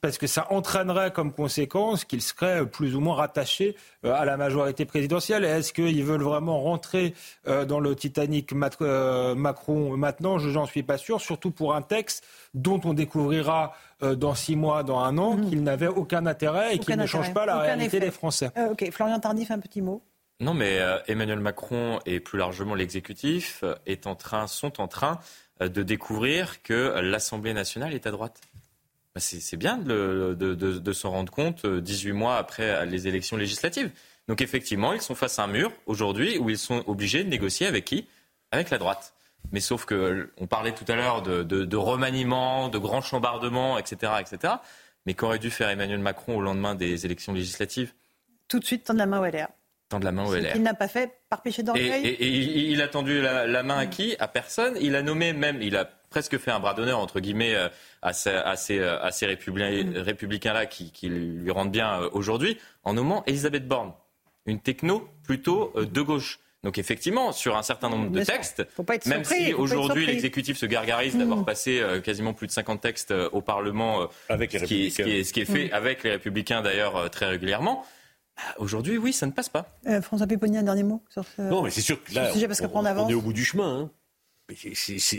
parce 0.00 0.18
que 0.18 0.26
ça 0.26 0.46
entraînerait 0.50 1.12
comme 1.12 1.32
conséquence 1.32 2.04
qu'ils 2.04 2.22
seraient 2.22 2.66
plus 2.66 2.94
ou 2.94 3.00
moins 3.00 3.16
rattachés 3.16 3.76
à 4.04 4.24
la 4.24 4.36
majorité 4.36 4.84
présidentielle. 4.84 5.44
Est-ce 5.44 5.72
qu'ils 5.72 6.04
veulent 6.04 6.22
vraiment 6.22 6.60
rentrer 6.62 7.14
dans 7.44 7.80
le 7.80 7.94
Titanic 7.94 8.52
Macron 8.52 9.96
maintenant? 9.96 10.38
Je 10.38 10.48
n'en 10.50 10.66
suis 10.66 10.82
pas 10.82 10.98
sûr, 10.98 11.20
surtout 11.20 11.50
pour 11.50 11.74
un 11.74 11.82
texte 11.82 12.24
dont 12.54 12.80
on 12.84 12.94
découvrira 12.94 13.74
euh, 14.02 14.16
dans 14.16 14.34
six 14.34 14.56
mois, 14.56 14.82
dans 14.82 14.98
un 14.98 15.16
an, 15.18 15.36
mhm. 15.36 15.48
qu'il 15.48 15.62
n'avait 15.62 15.86
aucun 15.86 16.26
intérêt 16.26 16.74
et 16.74 16.78
qu'il 16.78 16.96
ne 16.96 17.06
change 17.06 17.32
pas 17.32 17.46
la 17.46 17.58
réalité 17.58 18.00
des 18.00 18.10
Français. 18.10 18.50
Euh, 18.56 18.72
ok, 18.72 18.90
Florian 18.90 19.20
Tardif, 19.20 19.50
un 19.50 19.60
petit 19.60 19.80
mot. 19.80 20.02
Non, 20.42 20.54
mais 20.54 20.80
euh, 20.80 20.98
Emmanuel 21.06 21.38
Macron 21.38 22.00
et 22.04 22.18
plus 22.18 22.36
largement 22.36 22.74
l'exécutif 22.74 23.62
est 23.86 24.08
en 24.08 24.16
train, 24.16 24.48
sont 24.48 24.80
en 24.80 24.88
train 24.88 25.20
de 25.60 25.82
découvrir 25.84 26.62
que 26.62 27.00
l'Assemblée 27.00 27.54
nationale 27.54 27.94
est 27.94 28.08
à 28.08 28.10
droite. 28.10 28.40
Bah, 29.14 29.20
c'est 29.20 29.56
bien 29.56 29.78
de, 29.78 30.92
s'en 30.92 31.10
rendre 31.10 31.32
compte 31.32 31.64
18 31.64 32.12
mois 32.12 32.38
après 32.38 32.84
les 32.86 33.06
élections 33.06 33.36
législatives. 33.36 33.92
Donc 34.26 34.40
effectivement, 34.40 34.92
ils 34.92 35.00
sont 35.00 35.14
face 35.14 35.38
à 35.38 35.44
un 35.44 35.46
mur 35.46 35.72
aujourd'hui 35.86 36.38
où 36.38 36.50
ils 36.50 36.58
sont 36.58 36.82
obligés 36.88 37.22
de 37.22 37.28
négocier 37.28 37.68
avec 37.68 37.84
qui? 37.84 38.08
Avec 38.50 38.70
la 38.70 38.78
droite. 38.78 39.14
Mais 39.52 39.60
sauf 39.60 39.84
que 39.84 40.32
on 40.38 40.48
parlait 40.48 40.72
tout 40.72 40.84
à 40.88 40.96
l'heure 40.96 41.22
de, 41.22 41.76
remaniement, 41.76 42.68
de 42.68 42.78
grands 42.78 43.00
chambardements, 43.00 43.78
etc., 43.78 44.14
etc. 44.20 44.54
Mais 45.06 45.14
qu'aurait 45.14 45.38
dû 45.38 45.50
faire 45.50 45.68
Emmanuel 45.68 46.00
Macron 46.00 46.36
au 46.36 46.40
lendemain 46.40 46.74
des 46.74 47.06
élections 47.06 47.32
législatives? 47.32 47.92
Tout 48.48 48.58
de 48.58 48.64
suite 48.64 48.84
tendre 48.84 48.98
la 48.98 49.06
main 49.06 49.20
au 49.20 49.24
LR. 49.24 49.48
Tendre 49.92 50.06
la 50.06 50.12
main 50.12 50.24
au 50.24 50.34
LR. 50.34 50.52
Il 50.54 50.62
n'a 50.62 50.72
pas 50.72 50.88
fait 50.88 51.10
par 51.28 51.42
péché 51.42 51.62
d'orgueil. 51.62 52.06
Et, 52.06 52.26
il 52.70 52.80
a 52.80 52.88
tendu 52.88 53.20
la, 53.20 53.62
main 53.62 53.76
à 53.76 53.84
qui? 53.84 54.16
À 54.18 54.26
personne. 54.26 54.74
Il 54.80 54.96
a 54.96 55.02
nommé 55.02 55.34
même, 55.34 55.60
il 55.60 55.76
a 55.76 55.84
presque 56.08 56.38
fait 56.38 56.50
un 56.50 56.60
bras 56.60 56.72
d'honneur 56.72 56.98
entre 56.98 57.20
guillemets 57.20 57.54
euh, 57.54 57.68
à 58.00 58.14
ces, 58.14 58.30
à 58.30 58.56
ces, 58.56 58.78
euh, 58.78 59.02
à 59.02 59.10
ces 59.10 59.26
mm. 59.26 59.98
républicains-là 59.98 60.64
qui, 60.64 60.92
qui, 60.92 61.10
lui 61.10 61.50
rendent 61.50 61.70
bien 61.70 62.00
euh, 62.00 62.08
aujourd'hui, 62.12 62.56
en 62.84 62.94
nommant 62.94 63.22
Elisabeth 63.26 63.68
Borne, 63.68 63.92
une 64.46 64.60
techno 64.60 65.06
plutôt 65.24 65.74
de 65.76 66.00
gauche. 66.00 66.40
Donc 66.62 66.78
effectivement, 66.78 67.32
sur 67.32 67.58
un 67.58 67.62
certain 67.62 67.90
nombre 67.90 68.10
de 68.10 68.24
textes, 68.24 68.66
même 69.04 69.24
si 69.24 69.52
aujourd'hui 69.52 70.06
l'exécutif 70.06 70.56
se 70.56 70.64
gargarise 70.64 71.18
d'avoir 71.18 71.40
mmh. 71.40 71.44
passé 71.44 71.82
quasiment 72.02 72.32
plus 72.32 72.46
de 72.46 72.52
50 72.52 72.80
textes 72.80 73.12
au 73.32 73.42
Parlement, 73.42 74.08
avec 74.30 74.54
les 74.54 74.60
ce, 74.60 74.64
qui 74.64 74.86
est, 74.86 74.90
ce, 75.24 75.32
qui 75.34 75.40
est, 75.40 75.44
fait 75.44 75.66
mmh. 75.66 75.74
avec 75.74 76.02
les 76.04 76.12
républicains 76.12 76.62
d'ailleurs 76.62 77.10
très 77.10 77.26
régulièrement, 77.26 77.84
aujourd'hui 78.58 78.98
oui, 78.98 79.12
ça 79.12 79.26
ne 79.26 79.32
passe 79.32 79.48
pas. 79.48 79.78
François 80.02 80.26
Péponi, 80.26 80.58
un 80.58 80.62
dernier 80.62 80.82
mot 80.82 81.02
sur 81.08 81.24
ce, 81.24 81.42
non, 81.42 81.62
mais 81.62 81.70
c'est 81.70 81.80
sûr 81.80 82.02
que 82.02 82.14
là, 82.14 82.32
sujet, 82.32 82.48
parce 82.48 82.60
on, 82.60 82.70
on, 82.72 82.84
on, 82.84 83.08
est 83.08 83.14
au 83.14 83.22
bout 83.22 83.32
du 83.32 83.44
chemin. 83.44 83.90
Hein. 84.50 84.54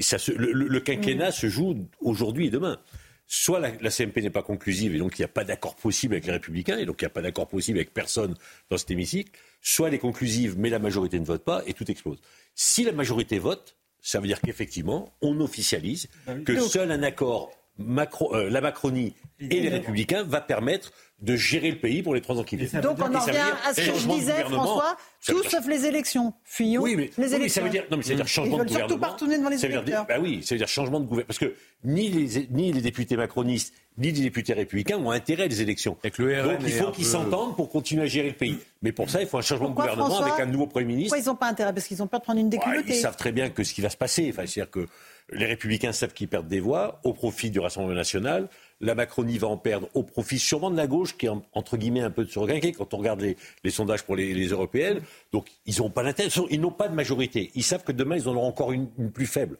ça 0.01 0.17
le, 0.35 0.79
quinquennat 0.79 1.29
mmh. 1.29 1.33
se 1.33 1.47
joue 1.47 1.75
aujourd'hui 2.01 2.47
et 2.47 2.49
demain 2.49 2.79
soit 3.27 3.59
la, 3.59 3.89
CMP 3.89 4.17
n'est 4.17 4.29
pas 4.29 4.43
conclusive 4.43 4.95
et 4.95 4.99
donc 4.99 5.17
il 5.17 5.21
n'y 5.21 5.25
a 5.25 5.29
pas 5.29 5.43
d'accord 5.43 5.75
possible 5.75 6.13
avec 6.13 6.25
les 6.25 6.33
Républicains 6.33 6.77
et 6.77 6.85
donc 6.85 7.01
il 7.01 7.05
n'y 7.05 7.07
a 7.07 7.11
pas 7.11 7.21
d'accord 7.21 7.47
possible 7.47 7.79
avec 7.79 7.93
personne 7.93 8.35
dans 8.69 8.77
cet 8.77 8.91
hémicycle, 8.91 9.31
soit 9.61 9.87
elle 9.87 9.93
est 9.93 9.99
conclusive 9.99 10.55
mais 10.57 10.69
la 10.69 10.79
majorité 10.79 11.19
ne 11.19 11.25
vote 11.25 11.43
pas 11.43 11.63
et 11.65 11.73
tout 11.73 11.89
explose. 11.89 12.19
Si 12.55 12.83
la 12.83 12.91
majorité 12.91 13.39
vote, 13.39 13.75
ça 14.01 14.19
veut 14.19 14.27
dire 14.27 14.41
qu'effectivement, 14.41 15.13
on 15.21 15.39
officialise 15.39 16.09
bah 16.27 16.35
que 16.45 16.59
seul 16.59 16.91
un 16.91 17.03
accord 17.03 17.51
Macron, 17.77 18.29
euh, 18.33 18.49
la 18.49 18.61
Macronie 18.61 19.15
et 19.39 19.59
les 19.59 19.69
Républicains 19.69 20.23
va 20.23 20.41
permettre 20.41 20.91
de 21.19 21.35
gérer 21.35 21.71
le 21.71 21.79
pays 21.79 22.03
pour 22.03 22.13
les 22.13 22.21
trois 22.21 22.37
ans 22.37 22.43
qui 22.43 22.55
viennent. 22.55 22.81
Donc 22.81 22.97
on 22.99 23.15
en 23.15 23.19
revient 23.19 23.39
à 23.65 23.73
ce 23.73 23.81
que 23.81 23.97
je 23.97 24.07
disais, 24.07 24.43
François, 24.43 24.97
tout 25.25 25.43
sauf 25.43 25.67
les 25.67 25.85
élections. 25.85 26.33
Fuyons 26.43 26.81
oui, 26.83 26.95
mais, 26.95 27.09
les 27.17 27.35
élections. 27.35 27.61
ça 27.61 27.65
veut 27.65 27.71
dire, 27.71 27.85
non, 27.89 27.97
mais 27.97 28.03
ça 28.03 28.09
veut 28.09 28.15
dire 28.17 28.27
changement 28.27 28.57
de 28.57 28.63
gouvernement. 28.63 28.87
surtout 28.87 29.01
pas 29.01 29.07
retourner 29.07 29.37
devant 29.37 29.49
les 29.49 29.57
ça 29.57 29.67
électeurs. 29.67 30.05
bah 30.05 30.15
oui, 30.21 30.43
ça 30.43 30.55
veut 30.55 30.59
dire 30.59 30.67
changement 30.67 30.99
de 30.99 31.05
gouvernement. 31.05 31.27
Parce 31.27 31.39
que 31.39 31.55
ni 31.83 32.09
les, 32.09 32.47
ni 32.51 32.71
les 32.71 32.81
députés 32.81 33.17
macronistes, 33.17 33.73
ni 33.97 34.11
les 34.11 34.21
députés 34.21 34.53
républicains 34.53 34.97
ont 34.97 35.11
intérêt 35.11 35.43
à 35.43 35.47
des 35.47 35.61
élections. 35.61 35.97
Donc 36.03 36.59
il 36.61 36.71
faut 36.71 36.91
qu'ils 36.91 37.05
s'entendent 37.05 37.55
pour 37.55 37.69
continuer 37.69 38.03
à 38.03 38.07
gérer 38.07 38.29
le 38.29 38.35
pays. 38.35 38.57
Mais 38.81 38.91
pour 38.91 39.09
ça, 39.09 39.21
il 39.21 39.27
faut 39.27 39.37
un 39.37 39.41
changement 39.41 39.69
de 39.69 39.75
gouvernement 39.75 40.21
avec 40.21 40.39
un 40.39 40.45
nouveau 40.45 40.67
Premier 40.67 40.85
ministre. 40.85 41.15
Pourquoi 41.15 41.23
ils 41.23 41.31
n'ont 41.31 41.37
pas 41.37 41.47
intérêt? 41.47 41.73
Parce 41.73 41.87
qu'ils 41.87 42.01
ont 42.01 42.07
peur 42.07 42.19
de 42.19 42.25
prendre 42.25 42.39
une 42.39 42.49
déculottée. 42.49 42.93
ils 42.93 42.95
savent 42.95 43.17
très 43.17 43.31
bien 43.31 43.49
que 43.49 43.63
ce 43.63 43.73
qui 43.73 43.81
va 43.81 43.89
se 43.89 43.97
passer, 43.97 44.29
enfin, 44.31 44.45
c'est-à-dire 44.45 44.71
que 44.71 44.87
les 45.31 45.45
républicains 45.45 45.93
savent 45.93 46.13
qu'ils 46.13 46.27
perdent 46.27 46.47
des 46.47 46.59
voix 46.59 46.99
au 47.03 47.13
profit 47.13 47.49
du 47.49 47.59
Rassemblement 47.59 47.95
national. 47.95 48.49
La 48.81 48.95
Macronie 48.95 49.37
va 49.37 49.47
en 49.47 49.57
perdre 49.57 49.87
au 49.93 50.03
profit 50.03 50.39
sûrement 50.39 50.69
de 50.69 50.75
la 50.75 50.87
gauche, 50.87 51.15
qui 51.15 51.27
est 51.27 51.31
entre 51.53 51.77
guillemets 51.77 52.01
un 52.01 52.11
peu 52.11 52.25
de 52.25 52.71
quand 52.71 52.93
on 52.93 52.97
regarde 52.97 53.21
les, 53.21 53.71
sondages 53.71 54.03
pour 54.03 54.15
les, 54.15 54.47
européennes. 54.47 55.01
Donc 55.31 55.47
ils 55.65 55.77
n'ont 55.79 55.89
pas 55.89 56.03
l'intérêt, 56.03 56.29
ils 56.49 56.59
n'ont 56.59 56.71
pas 56.71 56.89
de 56.89 56.95
majorité. 56.95 57.51
Ils 57.55 57.63
savent 57.63 57.83
que 57.83 57.93
demain 57.93 58.17
ils 58.17 58.27
en 58.27 58.35
auront 58.35 58.47
encore 58.47 58.73
une 58.73 58.89
plus 59.11 59.27
faible. 59.27 59.57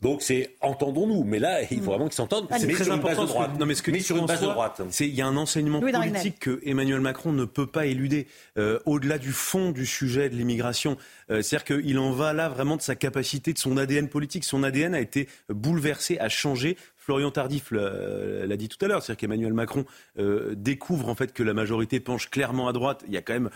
Donc 0.00 0.22
c'est 0.22 0.56
entendons-nous, 0.62 1.24
mais 1.24 1.38
là 1.38 1.60
il 1.62 1.78
faut 1.78 1.90
vraiment 1.90 2.06
qu'ils 2.06 2.14
s'entendent. 2.14 2.46
C'est 2.50 2.66
très 2.68 2.84
sur. 2.84 2.94
Une 2.94 3.02
base 3.02 3.18
de 3.18 3.26
droite. 3.26 3.50
Non, 3.58 3.66
mais 3.66 3.74
ce 3.74 3.82
que 3.82 3.98
sur 3.98 4.16
une 4.16 4.26
base 4.26 4.40
de 4.40 4.46
droite. 4.46 4.80
C'est 4.90 5.06
il 5.06 5.14
y 5.14 5.20
a 5.20 5.26
un 5.26 5.36
enseignement 5.36 5.80
politique 5.80 6.38
que 6.40 6.60
Emmanuel 6.64 7.00
Macron 7.00 7.32
ne 7.32 7.44
peut 7.44 7.66
pas 7.66 7.86
éluder 7.86 8.26
euh, 8.56 8.78
au-delà 8.86 9.18
du 9.18 9.32
fond 9.32 9.70
du 9.72 9.84
sujet 9.84 10.30
de 10.30 10.36
l'immigration. 10.36 10.96
Euh, 11.30 11.42
c'est-à-dire 11.42 11.76
qu'il 11.76 11.98
en 11.98 12.12
va 12.12 12.32
là 12.32 12.48
vraiment 12.48 12.76
de 12.76 12.82
sa 12.82 12.94
capacité, 12.94 13.52
de 13.52 13.58
son 13.58 13.76
ADN 13.76 14.08
politique. 14.08 14.44
Son 14.44 14.62
ADN 14.62 14.94
a 14.94 15.00
été 15.00 15.28
bouleversé, 15.50 16.18
a 16.18 16.28
changé. 16.28 16.76
Florian 16.96 17.30
Tardif 17.30 17.70
l'a 17.70 18.56
dit 18.56 18.68
tout 18.68 18.82
à 18.84 18.88
l'heure, 18.88 19.02
c'est-à-dire 19.02 19.20
qu'Emmanuel 19.20 19.52
Macron 19.52 19.84
euh, 20.18 20.54
découvre 20.54 21.08
en 21.08 21.14
fait 21.14 21.32
que 21.32 21.42
la 21.42 21.54
majorité 21.54 21.98
penche 21.98 22.30
clairement 22.30 22.68
à 22.68 22.72
droite. 22.72 23.02
Il 23.06 23.12
y 23.12 23.16
a 23.16 23.22
quand 23.22 23.32
même 23.32 23.50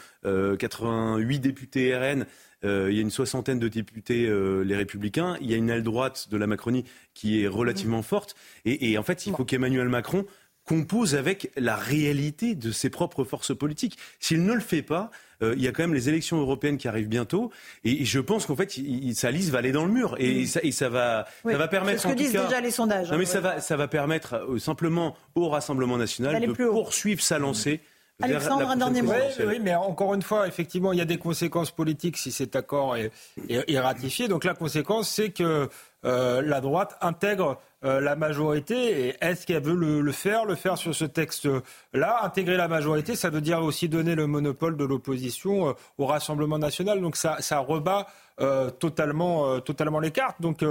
88 0.58 1.38
députés 1.38 1.96
RN. 1.96 2.26
Euh, 2.64 2.88
il 2.90 2.96
y 2.96 2.98
a 2.98 3.02
une 3.02 3.10
soixantaine 3.10 3.58
de 3.58 3.68
députés, 3.68 4.26
euh, 4.26 4.62
les 4.62 4.76
Républicains. 4.76 5.36
Il 5.40 5.50
y 5.50 5.54
a 5.54 5.56
une 5.56 5.70
aile 5.70 5.82
droite 5.82 6.28
de 6.30 6.36
la 6.36 6.46
Macronie 6.46 6.84
qui 7.12 7.42
est 7.42 7.48
relativement 7.48 8.02
forte. 8.02 8.34
Et, 8.64 8.96
en 8.98 9.02
fait, 9.02 9.26
il 9.26 9.34
faut 9.34 9.44
qu'Emmanuel 9.44 9.88
Macron 9.88 10.24
compose 10.64 11.14
avec 11.14 11.50
la 11.56 11.76
réalité 11.76 12.54
de 12.54 12.72
ses 12.72 12.88
propres 12.88 13.24
forces 13.24 13.54
politiques. 13.54 13.98
S'il 14.18 14.44
ne 14.44 14.54
le 14.54 14.60
fait 14.60 14.80
pas, 14.80 15.10
euh, 15.42 15.52
il 15.58 15.62
y 15.62 15.68
a 15.68 15.72
quand 15.72 15.82
même 15.82 15.92
les 15.92 16.08
élections 16.08 16.38
européennes 16.38 16.78
qui 16.78 16.88
arrivent 16.88 17.08
bientôt, 17.08 17.50
et, 17.84 18.06
je 18.06 18.18
pense 18.18 18.46
qu'en 18.46 18.56
fait, 18.56 18.80
sa 19.12 19.30
liste 19.30 19.50
va 19.50 19.58
aller 19.58 19.72
dans 19.72 19.84
le 19.84 19.92
mur, 19.92 20.16
et, 20.18 20.46
ça, 20.46 20.60
va, 20.88 21.26
ça 21.44 21.58
va 21.58 21.68
permettre. 21.68 22.00
C'est 22.00 22.08
ce 22.08 22.12
que 22.14 22.18
disent 22.18 22.32
déjà 22.32 22.62
les 22.62 22.70
sondages. 22.70 23.10
Non, 23.10 23.18
mais 23.18 23.26
ça 23.26 23.40
va, 23.40 23.60
ça 23.60 23.76
va 23.76 23.88
permettre 23.88 24.58
simplement 24.58 25.16
au 25.34 25.50
Rassemblement 25.50 25.98
national 25.98 26.40
de 26.40 26.52
poursuivre 26.52 27.20
sa 27.20 27.38
lancée. 27.38 27.82
Alexandre, 28.22 28.70
un 28.70 28.76
dernier 28.76 29.02
mot. 29.02 29.12
Oui, 29.46 29.58
mais 29.60 29.74
encore 29.74 30.14
une 30.14 30.22
fois, 30.22 30.46
effectivement, 30.46 30.92
il 30.92 30.98
y 30.98 31.02
a 31.02 31.06
des 31.06 31.18
conséquences 31.18 31.70
politiques 31.70 32.16
si 32.16 32.30
cet 32.30 32.54
accord 32.54 32.96
est, 32.96 33.10
ratifié. 33.78 34.28
Donc 34.28 34.44
la 34.44 34.54
conséquence, 34.54 35.08
c'est 35.08 35.30
que 35.30 35.68
euh, 36.04 36.42
la 36.42 36.60
droite 36.60 36.96
intègre 37.00 37.58
euh, 37.84 38.00
la 38.00 38.16
majorité. 38.16 39.08
Et 39.08 39.16
est-ce 39.20 39.46
qu'elle 39.46 39.62
veut 39.62 39.74
le, 39.74 40.12
faire, 40.12 40.44
le 40.44 40.54
faire 40.54 40.76
sur 40.76 40.94
ce 40.94 41.04
texte-là? 41.04 42.20
Intégrer 42.22 42.56
la 42.56 42.68
majorité, 42.68 43.14
ça 43.14 43.30
veut 43.30 43.40
dire 43.40 43.62
aussi 43.62 43.88
donner 43.88 44.14
le 44.14 44.26
monopole 44.26 44.76
de 44.76 44.84
l'opposition 44.84 45.68
euh, 45.68 45.72
au 45.98 46.06
Rassemblement 46.06 46.58
national. 46.58 47.00
Donc 47.00 47.16
ça, 47.16 47.38
rebat 47.58 48.06
totalement, 48.80 49.60
totalement 49.60 50.00
les 50.00 50.10
cartes. 50.10 50.40
Donc, 50.40 50.64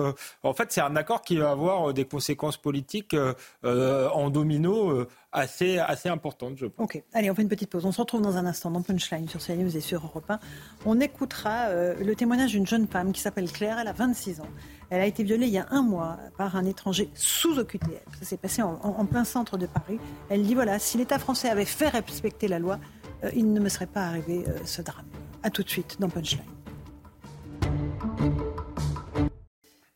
en 0.43 0.53
fait, 0.53 0.73
c'est 0.73 0.81
un 0.81 0.97
accord 0.97 1.21
qui 1.21 1.37
va 1.37 1.51
avoir 1.51 1.93
des 1.93 2.03
conséquences 2.03 2.57
politiques 2.57 3.15
en 3.63 4.29
domino 4.29 5.07
assez, 5.31 5.79
assez 5.79 6.09
importantes. 6.09 6.57
Ok, 6.77 7.01
allez, 7.13 7.31
on 7.31 7.35
fait 7.35 7.41
une 7.41 7.47
petite 7.47 7.69
pause. 7.69 7.85
On 7.85 7.93
se 7.93 8.01
retrouve 8.01 8.21
dans 8.21 8.35
un 8.35 8.45
instant 8.45 8.69
dans 8.69 8.81
Punchline 8.81 9.29
sur 9.29 9.39
CNews 9.39 9.77
et 9.77 9.79
sur 9.79 10.03
Europe 10.03 10.29
1. 10.29 10.39
On 10.85 10.99
écoutera 10.99 11.69
le 11.71 12.15
témoignage 12.15 12.51
d'une 12.51 12.67
jeune 12.67 12.85
femme 12.85 13.13
qui 13.13 13.21
s'appelle 13.21 13.49
Claire. 13.49 13.79
Elle 13.79 13.87
a 13.87 13.93
26 13.93 14.41
ans. 14.41 14.49
Elle 14.93 15.01
a 15.01 15.07
été 15.07 15.23
violée 15.23 15.47
il 15.47 15.53
y 15.53 15.57
a 15.57 15.65
un 15.71 15.81
mois 15.81 16.19
par 16.37 16.55
un 16.55 16.65
étranger 16.65 17.09
sous 17.15 17.57
OQTF. 17.57 18.03
Ça 18.19 18.25
s'est 18.25 18.37
passé 18.37 18.61
en, 18.61 19.05
plein 19.07 19.23
centre 19.23 19.57
de 19.57 19.65
Paris. 19.65 19.97
Elle 20.29 20.43
dit 20.43 20.53
voilà, 20.53 20.77
si 20.77 20.99
l'État 20.99 21.17
français 21.17 21.49
avait 21.49 21.65
fait 21.65 21.89
respecter 21.89 22.47
la 22.47 22.59
loi, 22.59 22.77
euh, 23.23 23.31
il 23.35 23.51
ne 23.53 23.59
me 23.59 23.69
serait 23.69 23.87
pas 23.87 24.05
arrivé 24.05 24.43
euh, 24.47 24.55
ce 24.65 24.83
drame. 24.83 25.07
A 25.41 25.49
tout 25.49 25.63
de 25.63 25.69
suite 25.69 25.97
dans 25.99 26.09
Punchline. 26.09 26.43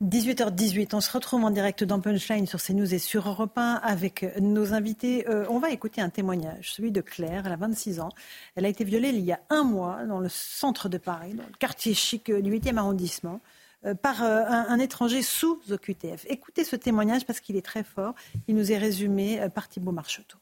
18h18, 0.03 0.95
on 0.95 1.01
se 1.01 1.11
retrouve 1.11 1.43
en 1.43 1.51
direct 1.51 1.83
dans 1.83 1.99
Punchline 1.99 2.47
sur 2.47 2.59
CNews 2.59 2.91
et 2.91 2.97
sur 2.97 3.29
Europe 3.29 3.55
1 3.55 3.75
avec 3.83 4.25
nos 4.41 4.73
invités. 4.73 5.29
Euh, 5.29 5.45
on 5.49 5.59
va 5.59 5.69
écouter 5.69 6.01
un 6.01 6.09
témoignage, 6.09 6.71
celui 6.73 6.91
de 6.91 7.01
Claire, 7.01 7.43
elle 7.45 7.53
a 7.53 7.55
26 7.55 7.99
ans. 7.99 8.09
Elle 8.55 8.65
a 8.65 8.69
été 8.69 8.83
violée 8.83 9.09
il 9.09 9.19
y 9.19 9.31
a 9.31 9.41
un 9.51 9.63
mois 9.63 10.05
dans 10.05 10.19
le 10.19 10.29
centre 10.29 10.89
de 10.89 10.97
Paris, 10.97 11.35
dans 11.35 11.43
le 11.43 11.57
quartier 11.59 11.93
chic 11.93 12.31
du 12.31 12.51
8e 12.51 12.77
arrondissement. 12.77 13.41
Euh, 13.87 13.95
par 13.95 14.23
euh, 14.23 14.43
un, 14.47 14.79
étranger 14.79 15.21
sous 15.21 15.59
OQTF. 15.71 16.25
Écoutez 16.29 16.63
ce 16.63 16.75
témoignage 16.75 17.25
parce 17.25 17.39
qu'il 17.39 17.55
est 17.55 17.65
très 17.65 17.83
fort. 17.83 18.13
Il 18.47 18.55
nous 18.55 18.71
est 18.71 18.77
résumé 18.77 19.39
euh, 19.39 19.49
par 19.49 19.69
Thibault 19.69 19.91
Marcheteau. 19.91 20.37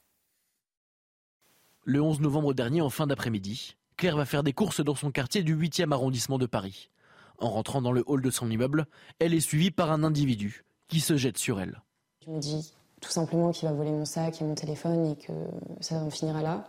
Le 1.83 2.01
11 2.01 2.21
novembre 2.21 2.53
dernier, 2.53 2.81
en 2.81 2.89
fin 2.89 3.05
d'après-midi, 3.05 3.75
Claire 3.97 4.17
va 4.17 4.25
faire 4.25 4.43
des 4.43 4.53
courses 4.53 4.81
dans 4.81 4.95
son 4.95 5.11
quartier 5.11 5.43
du 5.43 5.55
8e 5.55 5.91
arrondissement 5.91 6.37
de 6.37 6.47
Paris. 6.47 6.89
En 7.37 7.49
rentrant 7.49 7.81
dans 7.81 7.91
le 7.91 8.03
hall 8.07 8.21
de 8.21 8.31
son 8.31 8.49
immeuble, 8.49 8.87
elle 9.19 9.33
est 9.33 9.39
suivie 9.39 9.71
par 9.71 9.91
un 9.91 10.03
individu 10.03 10.65
qui 10.87 10.99
se 10.99 11.15
jette 11.15 11.37
sur 11.37 11.61
elle. 11.61 11.81
Je 12.25 12.31
me 12.31 12.39
dis 12.39 12.73
tout 13.01 13.11
simplement 13.11 13.51
qu'il 13.51 13.69
va 13.69 13.75
voler 13.75 13.91
mon 13.91 14.05
sac 14.05 14.41
et 14.41 14.45
mon 14.45 14.55
téléphone 14.55 15.11
et 15.11 15.15
que 15.15 15.33
ça 15.81 15.95
en 15.95 16.09
finira 16.09 16.41
là. 16.41 16.67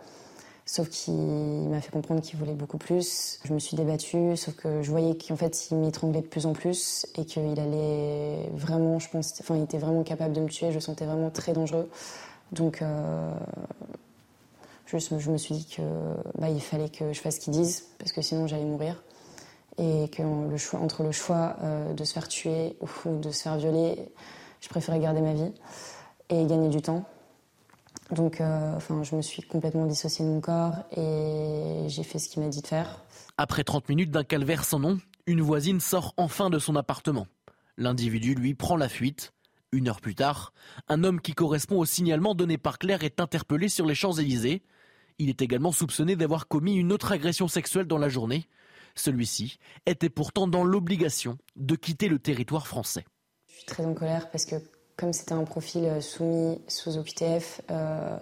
Sauf 0.69 0.89
qu'il 0.89 1.15
m'a 1.15 1.81
fait 1.81 1.93
comprendre 1.93 2.21
qu'il 2.21 2.37
voulait 2.41 2.53
beaucoup 2.53 2.77
plus. 2.77 3.39
Je 3.45 3.55
me 3.55 3.61
suis 3.61 3.77
débattue, 3.77 4.37
sauf 4.37 4.57
que 4.57 4.83
je 4.83 4.91
voyais 4.91 5.17
qu'en 5.17 5.37
fait, 5.37 5.71
il 5.71 5.77
m'étranglait 5.77 6.23
de 6.23 6.27
plus 6.27 6.45
en 6.45 6.55
plus 6.55 7.07
et 7.17 7.25
qu'il 7.25 7.59
allait 7.61 8.51
vraiment, 8.53 8.99
je 8.99 9.09
pense, 9.09 9.33
enfin, 9.41 9.57
il 9.57 9.63
était 9.63 9.79
vraiment 9.79 10.03
capable 10.03 10.35
de 10.35 10.41
me 10.41 10.49
tuer. 10.49 10.71
Je 10.71 10.75
le 10.75 10.81
sentais 10.81 11.07
vraiment 11.07 11.31
très 11.31 11.53
dangereux. 11.53 11.89
Donc, 12.51 12.83
euh, 12.83 13.33
je, 14.87 15.31
me 15.31 15.39
suis 15.39 15.55
dit 15.55 15.67
que 15.67 15.83
bah, 16.37 16.49
fallait 16.59 16.89
que 16.89 17.13
je 17.13 17.21
fasse 17.21 17.37
ce 17.37 17.41
qu'ils 17.41 17.53
disent 17.53 17.85
parce 17.99 18.11
que 18.11 18.21
sinon 18.21 18.49
j'allais 18.49 18.65
mourir. 18.65 19.03
Et 19.79 20.09
que 20.09 20.23
le 20.23 20.57
choix, 20.57 20.81
entre 20.81 21.05
le 21.05 21.13
choix 21.13 21.57
euh, 21.63 21.93
de 21.93 22.03
se 22.03 22.13
faire 22.13 22.27
tuer 22.27 22.77
ou 22.81 23.17
de 23.17 23.31
se 23.31 23.43
faire 23.43 23.57
violer, 23.57 23.97
je 24.61 24.69
préférais 24.69 24.99
garder 24.99 25.21
ma 25.21 25.35
vie 25.35 25.53
et 26.31 26.45
gagner 26.47 26.71
du 26.71 26.83
temps. 26.83 27.05
Donc, 28.11 28.41
euh, 28.41 28.75
enfin, 28.77 29.03
je 29.03 29.17
me 29.17 29.23
suis 29.23 29.43
complètement 29.43 29.87
dissociée 29.87 30.25
de 30.25 30.31
mon 30.31 30.41
corps 30.41 30.75
et 30.97 31.87
j'ai 31.89 32.03
fait 32.05 32.19
ce 32.19 32.29
qu'il 32.29 32.43
m'a 32.43 32.49
dit 32.49 32.63
de 32.63 32.67
faire. 32.67 33.05
Après 33.37 33.65
30 33.65 33.89
minutes 33.89 34.11
d'un 34.11 34.25
calvaire 34.25 34.65
sans 34.65 34.79
nom, 34.79 34.99
une 35.27 35.41
voisine 35.41 35.81
sort 35.81 36.15
enfin 36.17 36.51
de 36.51 36.59
son 36.59 36.77
appartement. 36.77 37.27
L'individu, 37.77 38.35
lui, 38.35 38.55
prend 38.55 38.77
la 38.77 38.89
fuite. 38.89 39.33
Une 39.73 39.89
heure 39.89 40.01
plus 40.01 40.15
tard, 40.15 40.53
un 40.89 41.03
homme 41.03 41.21
qui 41.21 41.33
correspond 41.33 41.79
au 41.81 41.85
signalement 41.85 42.35
donné 42.35 42.57
par 42.57 42.79
Claire 42.79 43.03
est 43.03 43.21
interpellé 43.21 43.69
sur 43.69 43.85
les 43.85 43.97
Champs-Élysées. 43.97 44.63
Il 45.19 45.29
est 45.29 45.43
également 45.43 45.73
soupçonné 45.73 46.15
d'avoir 46.15 46.47
commis 46.47 46.77
une 46.77 46.93
autre 46.93 47.11
agression 47.11 47.49
sexuelle 47.49 47.87
dans 47.87 47.99
la 47.99 48.09
journée. 48.09 48.47
Celui-ci 48.95 49.59
était 49.85 50.09
pourtant 50.09 50.47
dans 50.47 50.65
l'obligation 50.65 51.37
de 51.57 51.75
quitter 51.75 52.09
le 52.09 52.21
territoire 52.21 52.67
français. 52.67 53.05
Je 53.49 53.57
suis 53.57 53.65
très 53.65 53.85
en 53.85 53.95
colère 53.95 54.31
parce 54.31 54.45
que 54.45 54.57
comme 54.97 55.13
c'était 55.13 55.33
un 55.33 55.45
profil 55.45 55.85
euh, 55.85 56.01
soumis 56.01 56.61
sous 56.69 56.97
OQTF, 56.97 57.61
euh, 57.71 58.17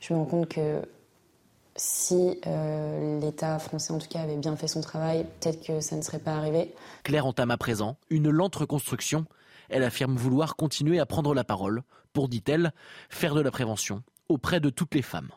je 0.00 0.12
me 0.12 0.18
rends 0.18 0.26
compte 0.26 0.48
que 0.48 0.82
si 1.76 2.38
euh, 2.46 3.20
l'État 3.20 3.58
français, 3.58 3.92
en 3.92 3.98
tout 3.98 4.08
cas, 4.08 4.20
avait 4.20 4.36
bien 4.36 4.56
fait 4.56 4.68
son 4.68 4.80
travail, 4.80 5.24
peut-être 5.40 5.64
que 5.64 5.80
ça 5.80 5.96
ne 5.96 6.02
serait 6.02 6.18
pas 6.18 6.34
arrivé. 6.34 6.74
Claire 7.04 7.26
entame 7.26 7.50
à 7.50 7.56
présent 7.56 7.96
une 8.10 8.30
lente 8.30 8.56
reconstruction. 8.56 9.24
Elle 9.68 9.82
affirme 9.82 10.16
vouloir 10.16 10.56
continuer 10.56 10.98
à 10.98 11.06
prendre 11.06 11.32
la 11.32 11.44
parole 11.44 11.82
pour, 12.12 12.28
dit-elle, 12.28 12.72
faire 13.08 13.34
de 13.34 13.40
la 13.40 13.50
prévention 13.50 14.02
auprès 14.28 14.60
de 14.60 14.68
toutes 14.68 14.94
les 14.94 15.02
femmes. 15.02 15.30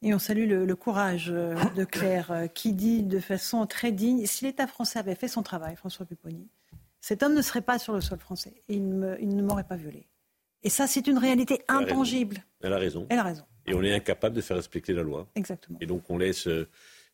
Et 0.00 0.14
on 0.14 0.18
salue 0.18 0.48
le, 0.48 0.76
courage 0.76 1.30
euh, 1.30 1.54
de 1.76 1.84
Claire 1.84 2.48
qui 2.54 2.72
dit 2.72 3.02
de 3.02 3.18
façon 3.18 3.66
très 3.66 3.92
digne, 3.92 4.26
si 4.26 4.44
l'État 4.44 4.66
français 4.66 4.98
avait 4.98 5.14
fait 5.14 5.28
son 5.28 5.42
travail, 5.42 5.76
François 5.76 6.06
Pupponi, 6.06 6.48
cet 7.00 7.22
homme 7.22 7.34
ne 7.34 7.42
serait 7.42 7.62
pas 7.62 7.78
sur 7.78 7.92
le 7.92 8.00
sol 8.00 8.18
français 8.18 8.62
et 8.68 8.74
il, 8.74 8.88
ne 8.88 9.42
m'aurait 9.42 9.64
pas 9.64 9.76
violé. 9.76 10.06
Et 10.62 10.70
ça, 10.70 10.86
c'est 10.86 11.06
une 11.06 11.18
réalité 11.18 11.62
intangible. 11.68 12.44
Elle 12.60 12.72
a 12.72 12.78
raison. 12.78 13.06
Elle 13.10 13.18
a 13.18 13.22
raison. 13.22 13.44
Et 13.66 13.74
on 13.74 13.82
est 13.82 13.94
incapable 13.94 14.34
de 14.34 14.40
faire 14.40 14.56
respecter 14.56 14.92
la 14.92 15.02
loi. 15.02 15.28
Exactement. 15.34 15.78
Et 15.80 15.86
donc 15.86 16.08
on 16.08 16.18
laisse 16.18 16.48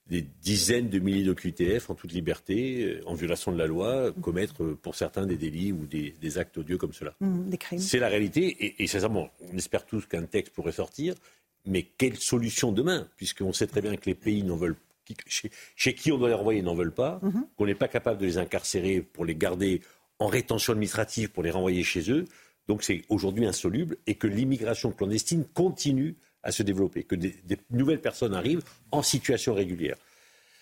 des 0.06 0.22
dizaines 0.42 0.88
de 0.88 0.98
milliers 0.98 1.24
d'OQTF 1.24 1.90
en 1.90 1.94
toute 1.94 2.12
liberté, 2.12 3.00
en 3.06 3.14
violation 3.14 3.52
de 3.52 3.58
la 3.58 3.66
loi, 3.66 4.12
commettre 4.22 4.74
pour 4.74 4.94
certains 4.94 5.26
des 5.26 5.36
délits 5.36 5.72
ou 5.72 5.86
des, 5.86 6.38
actes 6.38 6.58
odieux 6.58 6.78
comme 6.78 6.92
cela. 6.92 7.14
Mmh, 7.20 7.48
des 7.48 7.58
crimes. 7.58 7.78
C'est 7.78 7.98
la 7.98 8.08
réalité. 8.08 8.46
Et, 8.46 8.82
et 8.82 8.86
sincèrement, 8.86 9.30
on 9.40 9.56
espère 9.56 9.84
tous 9.84 10.06
qu'un 10.06 10.24
texte 10.24 10.54
pourrait 10.54 10.72
sortir. 10.72 11.14
Mais 11.66 11.82
quelle 11.82 12.16
solution 12.16 12.72
demain? 12.72 13.08
Puisqu'on 13.16 13.52
sait 13.52 13.66
très 13.66 13.80
bien 13.80 13.96
que 13.96 14.06
les 14.06 14.14
pays 14.14 14.42
n'en 14.42 14.56
veulent 14.56 14.76
chez, 15.26 15.50
chez, 15.76 15.94
qui 15.94 16.12
on 16.12 16.18
doit 16.18 16.28
les 16.28 16.34
renvoyer 16.34 16.62
n'en 16.62 16.74
veulent 16.74 16.94
pas, 16.94 17.20
mhm. 17.22 17.46
qu'on 17.56 17.66
n'est 17.66 17.74
pas 17.74 17.88
capable 17.88 18.20
de 18.20 18.26
les 18.26 18.38
incarcérer 18.38 19.00
pour 19.00 19.24
les 19.24 19.34
garder 19.34 19.80
en 20.18 20.26
rétention 20.26 20.72
administrative 20.72 21.30
pour 21.30 21.42
les 21.42 21.50
renvoyer 21.50 21.82
chez 21.82 22.10
eux. 22.10 22.24
Donc 22.68 22.82
c'est 22.82 23.02
aujourd'hui 23.08 23.46
insoluble 23.46 23.96
et 24.06 24.14
que 24.14 24.26
l'immigration 24.26 24.90
clandestine 24.90 25.44
continue 25.44 26.16
à 26.42 26.52
se 26.52 26.62
développer, 26.62 27.04
que 27.04 27.14
des, 27.14 27.34
nouvelles 27.70 28.00
personnes 28.00 28.34
arrivent 28.34 28.62
en 28.90 29.02
situation 29.02 29.54
régulière. 29.54 29.96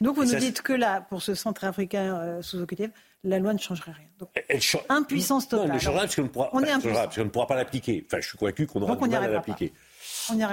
Donc 0.00 0.16
vous 0.16 0.24
nous 0.24 0.34
dites 0.34 0.62
que 0.62 0.72
là, 0.72 1.00
pour 1.00 1.22
ce 1.22 1.34
centre 1.34 1.64
africain 1.64 2.16
euh, 2.16 2.42
sous 2.42 2.60
occupation, 2.60 2.92
la 3.24 3.38
loi 3.38 3.52
ne 3.52 3.58
changerait 3.58 3.92
rien. 3.92 4.08
Donc, 4.18 4.30
elle, 4.48 4.60
impuissance 4.88 5.48
totale. 5.48 5.68
Non, 5.68 5.72
elle 5.74 5.78
ne 5.78 5.82
changera 5.82 6.00
parce 6.00 6.16
qu'on 6.16 6.22
ne 6.22 6.28
pourra, 6.28 6.50
on 6.52 6.60
ne 6.60 7.28
pourra 7.28 7.46
pas 7.46 7.54
l'appliquer. 7.54 8.04
Enfin, 8.06 8.20
je 8.20 8.26
suis 8.26 8.38
convaincu 8.38 8.66
qu'on 8.66 8.82
aura 8.82 8.96
du 8.96 9.08
mal 9.08 9.24
à 9.24 9.28
l'appliquer. 9.28 9.72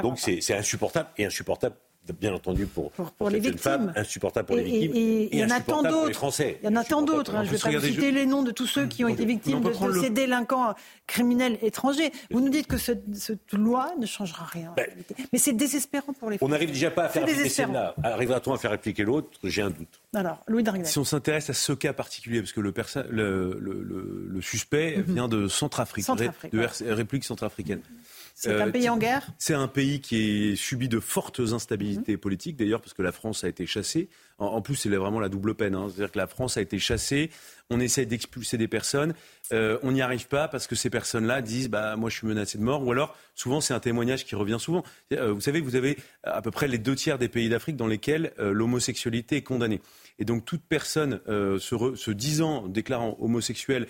Donc 0.04 0.20
c'est 0.20 0.54
insupportable 0.54 1.10
et 1.18 1.26
insupportable 1.26 1.76
bien 2.14 2.34
entendu 2.34 2.66
pour, 2.66 2.92
pour, 2.92 3.30
les 3.30 3.40
victimes. 3.40 3.94
insupportable 3.96 4.48
pour 4.48 4.56
les 4.56 4.64
victimes. 4.64 4.92
Et, 4.96 5.30
il 5.32 5.40
y 5.40 5.44
en 5.44 5.50
a 5.50 5.60
tant 5.60 5.84
d'autres. 5.84 6.42
Il 6.62 6.66
y 6.66 6.68
en 6.68 6.76
a 6.76 6.84
tant 6.84 7.02
d'autres. 7.02 7.36
Hein. 7.36 7.44
Je 7.44 7.52
ne 7.52 7.58
vais 7.58 7.80
pas 7.80 7.82
citer 7.82 8.12
les 8.12 8.26
noms 8.26 8.44
de 8.44 8.52
tous 8.52 8.68
ceux 8.68 8.88
qui 8.88 9.04
ont 9.04 9.08
été 9.08 9.26
victimes 9.26 9.62
de, 9.62 9.72
ces 10.00 10.10
délinquants 10.10 10.74
criminels 11.08 11.58
étrangers. 11.62 12.12
Vous 12.32 12.42
nous 12.42 12.50
dites 12.50 12.68
que 12.68 12.78
cette 12.78 13.04
loi 13.54 13.92
ne 14.00 14.06
changera 14.06 14.46
rien. 14.46 14.74
Ben, 14.76 14.88
Mais 15.32 15.40
c'est 15.40 15.54
désespérant 15.54 16.14
pour 16.14 16.30
les 16.30 16.38
Français. 16.38 16.50
On 16.50 16.54
n'arrive 16.54 16.72
déjà 16.72 16.92
pas 16.92 17.06
à 17.06 17.10
faire 17.10 17.24
appliquer 17.24 17.50
celle-là. 17.50 17.96
Arrivera-t-on 18.04 18.54
à 18.54 18.58
faire 18.58 18.72
appliquer 18.72 19.04
l'autre? 19.04 19.30
J'ai 19.44 19.62
un 19.62 19.70
doute. 19.70 20.02
Alors, 20.14 20.40
Louis 20.48 20.64
Si 20.86 20.98
on 20.98 21.04
s'intéresse 21.04 21.50
à 21.50 21.54
ce 21.54 21.74
cas 21.74 21.94
particulier, 21.94 22.40
parce 22.40 22.54
que 22.54 22.62
le, 22.62 22.74
le, 23.60 24.42
suspect 24.42 24.98
mhm. 24.98 25.14
vient 25.14 25.28
de 25.28 25.48
Centrafrique, 25.48 26.08
de 26.08 26.94
République 26.94 27.26
centrafricaine. 27.26 27.82
C'est 28.40 28.54
un 28.54 28.68
euh, 28.70 28.72
pays 28.72 28.88
en 28.88 28.98
guerre 28.98 29.28
C'est 29.38 29.54
un 29.54 29.68
pays 29.68 30.00
qui 30.00 30.52
est 30.52 30.56
subi 30.56 30.88
de 30.88 31.02
fortes 31.02 31.42
instabilités 31.42 32.14
mhm. 32.14 32.20
politiques, 32.20 32.56
d'ailleurs, 32.56 32.80
parce 32.80 32.94
que 32.94 33.02
la 33.02 33.12
France 33.12 33.44
a 33.44 33.50
été 33.50 33.66
chassée. 33.66 34.08
En, 34.38 34.62
plus, 34.62 34.76
c'est 34.78 34.88
vraiment 34.88 35.20
la 35.20 35.28
double 35.28 35.56
peine. 35.56 35.76
Hein. 35.76 35.88
C'est-à-dire 35.90 36.14
que 36.14 36.18
la 36.18 36.28
France 36.28 36.56
a 36.56 36.62
été 36.62 36.80
chassée, 36.80 37.32
on 37.70 37.82
essaie 37.82 38.06
d'expulser 38.06 38.58
des 38.58 38.70
personnes, 38.70 39.14
euh, 39.52 39.78
on 39.84 39.92
n'y 39.92 40.02
arrive 40.02 40.30
pas 40.30 40.48
parce 40.48 40.68
que 40.68 40.76
ces 40.76 40.90
personnes-là 40.90 41.42
disent 41.42 41.70
bah, 41.70 41.98
Moi, 41.98 42.10
je 42.10 42.16
suis 42.16 42.28
menacé 42.28 42.58
de 42.58 42.64
mort. 42.64 42.82
Ou 42.88 42.94
alors, 42.94 43.14
souvent, 43.36 43.60
c'est 43.60 43.74
un 43.74 43.82
témoignage 43.82 44.24
qui 44.24 44.36
revient 44.36 44.58
souvent. 44.58 44.86
Euh, 45.12 45.34
vous 45.34 45.42
savez, 45.42 45.60
vous 45.60 45.76
avez 45.76 45.98
à 46.24 46.42
peu 46.42 46.52
près 46.52 46.70
les 46.70 46.78
deux 46.78 46.96
tiers 46.96 47.18
des 47.18 47.28
pays 47.28 47.50
d'Afrique 47.50 47.76
dans 47.76 47.88
lesquels 47.88 48.32
l'homosexualité 48.40 49.36
est 49.36 49.42
condamnée. 49.42 49.82
Et 50.18 50.24
donc, 50.24 50.46
toute 50.46 50.62
personne 50.62 51.20
se, 51.28 51.96
se, 51.96 52.12
disant, 52.12 52.70
déclarant 52.70 53.18
homosexuel, 53.20 53.88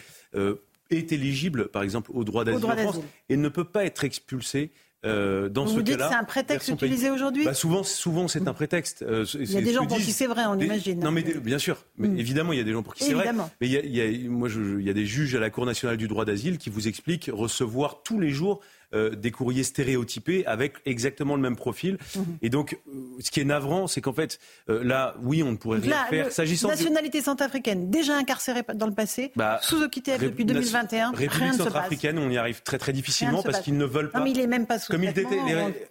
est 0.89 1.11
éligible, 1.11 1.69
par 1.69 1.83
exemple, 1.83 2.11
au 2.13 2.23
droit 2.23 2.43
d'asile 2.43 2.65
en 2.65 2.77
France 2.77 2.99
et 3.29 3.37
ne 3.37 3.49
peut 3.49 3.63
pas 3.63 3.85
être 3.85 4.03
expulsé 4.03 4.71
euh, 5.05 5.47
dans 5.47 5.63
Vous 5.63 5.79
ce 5.79 5.81
cas-là. 5.81 6.09
C'est 6.09 6.15
un 6.15 6.23
prétexte 6.25 6.67
utilisé 6.67 7.09
aujourd'hui 7.09 7.45
bah 7.45 7.53
Souvent, 7.53 7.83
souvent 7.83 8.27
c'est 8.27 8.47
un 8.49 8.53
prétexte. 8.53 9.01
Euh, 9.01 9.25
il 9.33 9.49
y 9.49 9.57
a 9.57 9.61
des 9.61 9.73
gens 9.73 9.85
pour 9.85 9.97
qui 9.97 10.11
c'est 10.11 10.27
vrai, 10.27 10.43
on 10.45 10.59
imagine. 10.59 10.99
Non, 10.99 11.11
mais 11.11 11.23
bien 11.23 11.57
sûr. 11.57 11.85
Mais 11.97 12.09
mm. 12.09 12.19
évidemment, 12.19 12.53
il 12.53 12.57
y 12.57 12.61
a 12.61 12.65
des 12.65 12.73
gens 12.73 12.83
pour 12.83 12.95
qui 12.95 13.05
c'est 13.05 13.13
vrai. 13.13 13.31
Mais 13.61 13.67
il 13.67 13.71
y, 13.71 13.77
a, 13.77 13.81
il 13.81 13.95
y 13.95 14.25
a, 14.25 14.29
moi, 14.29 14.49
je, 14.49 14.59
il 14.79 14.85
y 14.85 14.89
a 14.89 14.93
des 14.93 15.05
juges 15.05 15.35
à 15.35 15.39
la 15.39 15.49
Cour 15.49 15.65
nationale 15.65 15.95
du 15.95 16.09
droit 16.09 16.25
d'asile 16.25 16.57
qui 16.57 16.69
vous 16.69 16.89
expliquent 16.89 17.29
recevoir 17.31 18.03
tous 18.03 18.19
les 18.19 18.31
jours 18.31 18.59
euh, 18.95 19.11
des 19.11 19.29
courriers 19.29 19.63
stéréotypés 19.63 20.47
avec 20.47 20.77
exactement 20.83 21.35
le 21.35 21.41
même 21.43 21.55
profil. 21.55 21.99
Mhm. 22.15 22.25
Et 22.41 22.49
donc, 22.49 22.73
euh, 22.73 22.91
ce 23.19 23.29
qui 23.29 23.39
est 23.39 23.43
navrant, 23.43 23.85
c'est 23.85 24.01
qu'en 24.01 24.13
fait, 24.13 24.39
euh, 24.67 24.83
là, 24.83 25.13
oui, 25.21 25.43
on 25.43 25.51
ne 25.51 25.57
pourrait 25.57 25.77
rien 25.77 26.05
faire. 26.05 26.31
S'agissant 26.31 26.69
nationalité 26.69 27.21
centrafricaine, 27.21 27.91
déjà 27.91 28.17
incarcérée 28.17 28.63
dans 28.73 28.87
le 28.87 28.95
passé, 28.95 29.31
bah, 29.35 29.59
sous 29.61 29.79
OQTF 29.83 30.21
depuis 30.21 30.43
2021, 30.43 31.11
République 31.11 31.53
centrafricaine, 31.53 32.17
on 32.17 32.31
y 32.31 32.37
arrive 32.39 32.63
très 32.63 32.79
très 32.79 32.91
difficilement 32.91 33.43
parce 33.43 33.59
qu'ils 33.59 33.77
ne 33.77 33.85
veulent 33.85 34.09
pas. 34.09 34.17
Non, 34.17 34.25
mais 34.25 34.31
il 34.31 34.39
est 34.39 34.47
même 34.47 34.65
pas 34.65 34.79
sous 34.79 34.91
Comme 34.91 35.05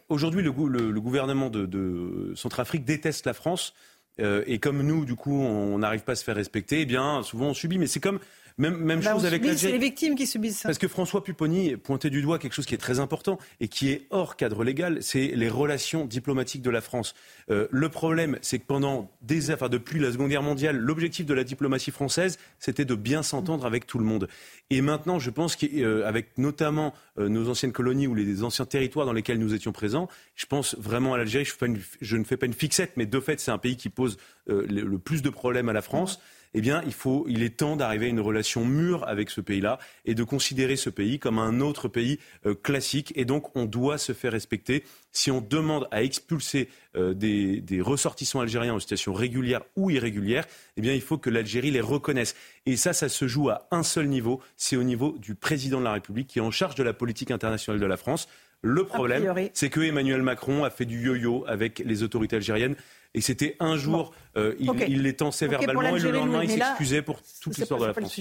Aujourd'hui, 0.08 0.42
le, 0.42 0.50
le, 0.90 1.00
gouvernement 1.00 1.50
de, 1.50 1.66
de 1.66 2.32
Centrafrique 2.34 2.84
déteste 2.84 3.26
la 3.26 3.32
France. 3.32 3.74
et 4.18 4.58
comme 4.58 4.82
nous, 4.82 5.04
du 5.04 5.14
coup, 5.14 5.40
on 5.40 5.78
n'arrive 5.78 6.02
pas 6.02 6.12
à 6.12 6.16
se 6.16 6.24
faire 6.24 6.34
respecter, 6.34 6.80
eh 6.80 6.86
bien, 6.86 7.22
souvent 7.22 7.50
on 7.50 7.54
subit. 7.54 7.78
Mais 7.78 7.86
c'est 7.86 8.00
comme 8.00 8.18
même, 8.58 9.00
bah, 9.00 9.12
chose 9.12 9.24
avec 9.24 9.44
l'Algérie. 9.44 9.58
C'est 9.58 9.72
les 9.72 9.78
victimes 9.78 10.14
qui 10.16 10.26
subissent 10.26 10.58
ça. 10.58 10.68
Parce 10.68 10.78
que 10.78 10.88
François 10.88 11.22
Pupponi 11.22 11.76
pointait 11.76 12.10
du 12.10 12.22
doigt 12.22 12.38
quelque 12.38 12.52
chose 12.52 12.66
qui 12.66 12.74
est 12.74 12.78
très 12.78 12.98
important 12.98 13.38
et 13.60 13.68
qui 13.68 13.90
est 13.90 14.06
hors 14.10 14.36
cadre 14.36 14.64
légal, 14.64 14.98
c'est 15.00 15.28
les 15.28 15.48
relations 15.48 16.04
diplomatiques 16.04 16.62
de 16.62 16.70
la 16.70 16.80
France. 16.80 17.14
Euh, 17.50 17.68
le 17.70 17.88
problème, 17.88 18.38
c'est 18.42 18.58
que 18.58 18.66
pendant 18.66 19.10
des, 19.22 19.52
enfin, 19.52 19.68
depuis 19.68 20.00
la 20.00 20.10
Seconde 20.10 20.30
Guerre 20.30 20.42
mondiale, 20.42 20.76
l'objectif 20.76 21.24
de 21.24 21.34
la 21.34 21.44
diplomatie 21.44 21.92
française, 21.92 22.38
c'était 22.58 22.84
de 22.84 22.94
bien 22.94 23.22
s'entendre 23.22 23.64
avec 23.64 23.86
tout 23.86 23.98
le 23.98 24.04
monde. 24.04 24.28
Et 24.70 24.82
maintenant, 24.82 25.18
je 25.18 25.30
pense 25.30 25.54
qu'avec 25.54 25.76
euh, 25.76 26.12
notamment 26.36 26.92
euh, 27.18 27.28
nos 27.28 27.48
anciennes 27.48 27.72
colonies 27.72 28.08
ou 28.08 28.14
les 28.14 28.42
anciens 28.42 28.66
territoires 28.66 29.06
dans 29.06 29.12
lesquels 29.12 29.38
nous 29.38 29.54
étions 29.54 29.72
présents, 29.72 30.08
je 30.34 30.46
pense 30.46 30.76
vraiment 30.78 31.14
à 31.14 31.18
l'Algérie. 31.18 31.44
Je, 31.44 31.54
je, 32.00 32.16
ne 32.16 32.24
fais 32.24 32.36
pas 32.36 32.46
une 32.46 32.52
fixette, 32.52 32.92
mais 32.96 33.06
de 33.06 33.20
fait, 33.20 33.38
c'est 33.38 33.52
un 33.52 33.58
pays 33.58 33.76
qui 33.76 33.88
pose 33.88 34.18
le, 34.46 34.64
le, 34.64 34.98
plus 34.98 35.22
de 35.22 35.30
problèmes 35.30 35.68
à 35.68 35.72
la 35.72 35.82
France 35.82 36.20
eh 36.54 36.60
bien, 36.60 36.82
il, 36.86 36.92
faut, 36.92 37.26
il 37.28 37.42
est 37.42 37.56
temps 37.58 37.76
d'arriver 37.76 38.06
à 38.06 38.08
une 38.08 38.20
relation 38.20 38.64
mûre 38.64 39.06
avec 39.06 39.30
ce 39.30 39.40
pays-là 39.40 39.78
et 40.04 40.14
de 40.14 40.24
considérer 40.24 40.76
ce 40.76 40.90
pays 40.90 41.18
comme 41.18 41.38
un 41.38 41.60
autre 41.60 41.88
pays 41.88 42.18
euh, 42.46 42.54
classique. 42.54 43.12
Et 43.16 43.24
donc, 43.24 43.56
on 43.56 43.64
doit 43.64 43.98
se 43.98 44.12
faire 44.12 44.32
respecter. 44.32 44.84
Si 45.12 45.30
on 45.30 45.40
demande 45.40 45.88
à 45.90 46.02
expulser 46.02 46.68
euh, 46.96 47.14
des, 47.14 47.62
ressortissants 47.80 48.40
algériens 48.40 48.74
en 48.74 48.80
situation 48.80 49.12
régulière 49.12 49.62
ou 49.76 49.90
irrégulière, 49.90 50.44
eh 50.76 50.80
bien, 50.80 50.94
il 50.94 51.02
faut 51.02 51.18
que 51.18 51.30
l'Algérie 51.30 51.70
les 51.70 51.80
reconnaisse. 51.80 52.34
Et 52.66 52.76
ça, 52.76 52.92
ça 52.92 53.08
se 53.08 53.28
joue 53.28 53.50
à 53.50 53.68
un 53.70 53.82
seul 53.82 54.06
niveau, 54.06 54.40
c'est 54.56 54.76
au 54.76 54.82
niveau 54.82 55.16
du 55.18 55.34
président 55.34 55.78
de 55.78 55.84
la 55.84 55.92
République 55.92 56.28
qui 56.28 56.38
est 56.38 56.42
en 56.42 56.50
charge 56.50 56.74
de 56.74 56.82
la 56.82 56.92
politique 56.92 57.30
internationale 57.30 57.80
de 57.80 57.86
la 57.86 57.96
France. 57.96 58.28
Le 58.62 58.84
problème, 58.84 59.32
c'est 59.54 59.70
que 59.70 59.80
Emmanuel 59.80 60.22
Macron 60.22 60.64
a 60.64 60.70
fait 60.70 60.84
du 60.84 61.00
yo-yo 61.00 61.44
avec 61.46 61.78
les 61.78 62.02
autorités 62.02 62.36
algériennes 62.36 62.74
et 63.14 63.20
c'était 63.20 63.56
un 63.58 63.76
jour, 63.76 64.12
euh, 64.36 64.54
il, 64.60 65.02
les 65.02 65.16
tensait 65.16 65.46
verbalement 65.46 65.96
et 65.96 65.98
le 65.98 66.10
lendemain, 66.10 66.42
il 66.42 66.50
s'excusait 66.50 67.02
pour 67.02 67.20
toute 67.40 67.56
l'histoire 67.56 67.80
de 67.80 67.86
la 67.86 67.94
France. 67.94 68.20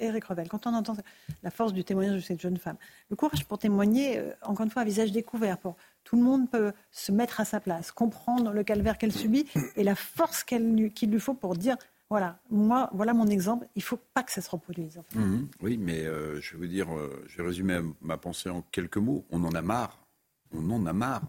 Eric 0.00 0.24
Revel, 0.24 0.48
quand 0.48 0.66
on 0.66 0.74
entend 0.74 0.96
la 1.42 1.50
force 1.50 1.72
du 1.72 1.84
témoignage 1.84 2.16
de 2.16 2.20
cette 2.20 2.40
jeune 2.40 2.56
femme, 2.56 2.76
le 3.10 3.16
courage 3.16 3.44
pour 3.44 3.58
témoigner, 3.58 4.18
euh, 4.18 4.32
encore 4.42 4.64
une 4.64 4.72
fois, 4.72 4.82
à 4.82 4.84
visage 4.84 5.12
découvert, 5.12 5.58
pour 5.58 5.76
tout 6.02 6.16
le 6.16 6.22
monde 6.22 6.50
peut 6.50 6.72
se 6.90 7.12
mettre 7.12 7.40
à 7.40 7.44
sa 7.44 7.60
place, 7.60 7.92
comprendre 7.92 8.50
le 8.50 8.64
calvaire 8.64 8.98
qu'elle 8.98 9.12
subit 9.12 9.46
et 9.76 9.84
la 9.84 9.94
force 9.94 10.42
qu'il 10.42 10.74
lui 10.74 11.20
faut 11.20 11.34
pour 11.34 11.54
dire 11.56 11.76
voilà, 12.10 12.38
moi, 12.50 12.90
voilà 12.92 13.14
mon 13.14 13.26
exemple. 13.28 13.66
Il 13.76 13.78
ne 13.78 13.84
faut 13.84 13.98
pas 14.12 14.22
que 14.22 14.30
ça 14.30 14.42
se 14.42 14.50
reproduise. 14.50 15.00
Mhm. 15.14 15.48
oui, 15.62 15.78
mais 15.78 16.04
euh, 16.04 16.40
je 16.40 16.56
veux 16.56 16.68
dire, 16.68 16.88
je 17.26 17.38
vais 17.38 17.48
résumer 17.48 17.80
ma 18.02 18.18
pensée 18.18 18.50
en 18.50 18.62
quelques 18.72 18.98
mots. 18.98 19.24
On 19.30 19.42
en 19.42 19.52
a 19.52 19.62
marre. 19.62 20.06
On 20.52 20.68
en 20.70 20.84
a 20.86 20.92
marre. 20.92 21.22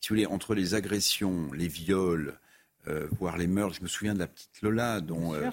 Si 0.00 0.08
vous 0.08 0.14
voulez, 0.14 0.26
entre 0.26 0.54
les 0.54 0.74
agressions, 0.74 1.50
les 1.52 1.66
viols, 1.66 2.28
euh, 2.28 2.32
voir 3.18 3.36
les 3.36 3.46
meurtres. 3.46 3.76
Je 3.76 3.82
me 3.82 3.88
souviens 3.88 4.14
de 4.14 4.18
la 4.18 4.26
petite 4.26 4.62
Lola, 4.62 5.00
dont 5.00 5.34
euh, 5.34 5.48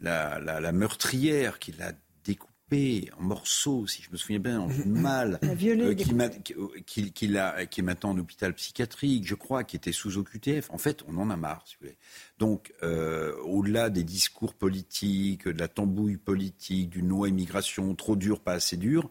la, 0.00 0.72
meurtrière 0.72 1.58
qui 1.58 1.72
l'a 1.72 1.92
découpée 2.24 3.10
en 3.18 3.22
morceaux, 3.22 3.86
si 3.86 4.02
je 4.02 4.10
me 4.10 4.16
souviens 4.16 4.38
bien, 4.38 4.60
en 4.60 4.68
mal, 4.86 5.38
euh, 5.44 5.94
qui, 6.86 7.12
qui, 7.12 7.24
est 7.26 7.82
maintenant 7.82 8.10
en 8.10 8.18
hôpital 8.18 8.54
psychiatrique, 8.54 9.26
je 9.26 9.34
crois, 9.34 9.64
qui 9.64 9.76
était 9.76 9.92
sous 9.92 10.18
OQTF. 10.18 10.70
En 10.70 10.78
fait, 10.78 11.02
on 11.08 11.18
en 11.18 11.30
a 11.30 11.36
marre, 11.36 11.64
si 11.66 11.74
vous 11.74 11.86
voulez. 11.86 11.96
Donc, 12.38 12.72
au-delà 13.44 13.90
des 13.90 14.04
discours 14.04 14.54
politiques, 14.54 15.48
de 15.48 15.58
la 15.58 15.68
tambouille 15.68 16.16
politique, 16.16 16.90
du 16.90 17.02
non 17.02 17.26
immigration, 17.26 17.94
trop 17.94 18.16
dur, 18.16 18.40
pas 18.40 18.52
assez 18.52 18.76
dur, 18.76 19.10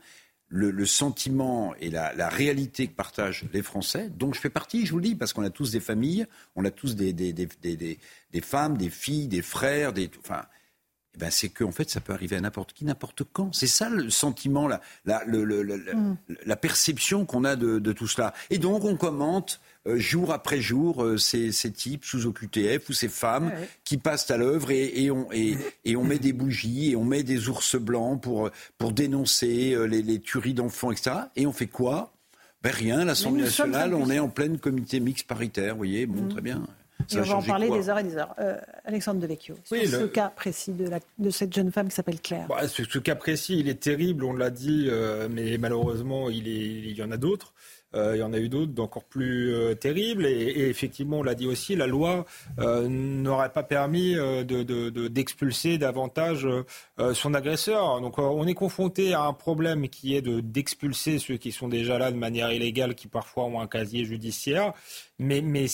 le, 0.50 0.86
sentiment 0.86 1.74
et 1.80 1.90
la, 1.90 2.30
réalité 2.30 2.88
que 2.88 2.96
partagent 2.96 3.46
les 3.54 3.62
Français, 3.62 4.10
dont 4.10 4.34
je 4.34 4.40
fais 4.40 4.50
partie, 4.50 4.86
je 4.86 4.92
vous 4.92 4.98
le 4.98 5.04
dis, 5.04 5.16
parce 5.16 5.32
qu'on 5.32 5.44
a 5.44 5.50
tous 5.50 5.72
des 5.72 5.80
familles, 5.80 6.26
on 6.56 6.66
a 6.66 6.72
tous 6.72 6.96
des, 6.96 7.14
des, 7.14 7.34
des, 7.34 8.42
femmes, 8.42 8.78
des 8.78 8.90
filles, 8.90 9.28
des 9.28 9.44
frères, 9.44 9.94
des, 9.94 10.10
enfin, 10.20 10.46
eh 11.16 11.18
ben 11.18 11.32
c'est 11.32 11.50
que 11.50 11.64
en 11.64 11.72
fait 11.72 11.90
ça 11.90 12.02
peut 12.02 12.14
arriver 12.14 12.36
à 12.36 12.42
n'importe 12.42 12.74
qui, 12.74 12.86
n'importe 12.86 13.24
quand. 13.24 13.54
C'est 13.54 13.68
ça 13.68 13.90
le 13.90 14.10
sentiment, 14.10 14.68
la, 14.68 14.82
la, 15.06 15.24
mm. 15.26 16.18
la 16.46 16.56
perception 16.56 17.26
qu'on 17.26 17.44
a 17.46 17.56
de, 17.56 17.80
de, 17.80 17.92
tout 17.94 18.08
cela. 18.08 18.34
Et 18.50 18.58
donc 18.58 18.84
on 18.86 18.96
commente 18.96 19.60
jour 19.86 20.32
après 20.32 20.60
jour 20.62 21.04
euh, 21.04 21.18
ces, 21.18 21.52
types 21.72 22.04
sous 22.06 22.26
OQTF 22.28 22.90
ou 22.90 22.94
ces 22.94 23.08
femmes 23.08 23.52
qui 23.84 23.98
passent 23.98 24.30
à 24.30 24.38
l'œuvre 24.38 24.72
et, 24.72 25.10
on, 25.10 25.28
et, 25.32 25.96
on 25.96 26.04
met 26.04 26.20
des 26.20 26.34
bougies 26.34 26.92
et 26.92 26.96
on 26.96 27.06
met 27.06 27.24
des 27.24 27.48
ours 27.50 27.76
blancs 27.78 28.22
pour, 28.22 28.50
pour 28.78 28.92
dénoncer 28.92 29.74
euh, 29.74 29.86
les, 29.86 30.20
tueries 30.20 30.54
d'enfants, 30.54 30.92
etc. 30.92 31.12
Et 31.36 31.48
on 31.48 31.54
fait 31.54 31.68
quoi? 31.68 32.12
Ben 32.62 32.72
Rien, 32.74 33.06
l'Assemblée 33.06 33.44
nationale, 33.44 33.94
on 33.94 34.10
est 34.10 34.20
en 34.20 34.28
pleine 34.30 34.60
comité 34.60 35.00
mixte 35.00 35.28
paritaire, 35.28 35.74
vous 35.74 35.78
voyez, 35.80 36.06
bon, 36.06 36.24
Mm. 36.24 36.30
très 36.30 36.42
bien. 36.42 36.62
Et 37.12 37.18
on 37.18 37.22
va 37.24 37.36
en 37.38 37.42
parler 37.42 37.70
des 37.72 37.90
heures 37.90 37.98
et 38.00 38.04
des 38.04 38.18
heures. 38.18 38.36
Euh, 38.40 38.58
Alexandre 38.84 39.22
Devecchio, 39.22 39.56
Oui, 39.72 39.88
ce 39.88 39.96
le- 40.02 40.08
cas 40.10 40.28
précis 40.28 40.74
de, 40.74 40.88
la- 40.90 41.00
de 41.18 41.30
cette 41.30 41.54
jeune 41.54 41.72
femme 41.72 41.88
qui 41.88 41.96
s'appelle 41.96 42.20
Claire? 42.20 42.46
Bah, 42.50 42.68
ce, 42.68 42.84
ce 42.84 43.00
cas 43.00 43.16
précis, 43.16 43.58
il 43.58 43.70
est 43.70 43.80
terrible, 43.80 44.26
on 44.26 44.34
l'a 44.34 44.50
dit, 44.52 44.88
euh, 44.90 45.30
mais 45.32 45.58
malheureusement, 45.58 46.30
il, 46.30 46.48
est, 46.50 46.90
il 46.90 46.98
y 46.98 47.02
en 47.02 47.10
a 47.12 47.18
d'autres. 47.18 47.54
Euh, 47.96 48.16
il 48.16 48.20
y 48.20 48.24
en 48.24 48.34
a 48.34 48.38
eu 48.38 48.50
d'autres 48.50 48.72
d'encore 48.72 49.04
plus 49.04 49.54
euh, 49.54 49.74
terribles. 49.74 50.26
Et, 50.26 50.70
effectivement, 50.70 51.20
on 51.20 51.24
l'a 51.24 51.36
dit 51.36 51.48
aussi, 51.48 51.76
la 51.76 51.88
loi 51.88 52.26
euh, 52.60 52.88
n'aurait 52.88 53.52
pas 53.52 53.64
permis 53.64 54.16
euh, 54.16 54.44
de- 54.44 55.08
d'expulser 55.08 55.78
davantage 55.78 56.48
son 57.14 57.34
agresseur. 57.34 58.02
Donc, 58.02 58.20
on 58.20 58.46
est 58.48 58.54
confronté 58.54 59.14
à 59.14 59.24
un 59.24 59.34
problème 59.34 59.88
qui 59.90 60.16
est 60.16 60.22
de 60.22 60.40
d'expulser 60.40 61.20
ceux 61.20 61.38
qui 61.38 61.52
sont 61.52 61.68
déjà 61.68 61.98
là 61.98 62.12
de 62.12 62.18
manière 62.18 62.52
illégale, 62.52 62.96
qui 62.96 63.08
parfois 63.08 63.46
ont 63.46 63.60
un 63.60 63.68
casier 63.68 64.06
judiciaire. 64.06 64.74
Mais, 65.18 65.42
mais 65.42 65.66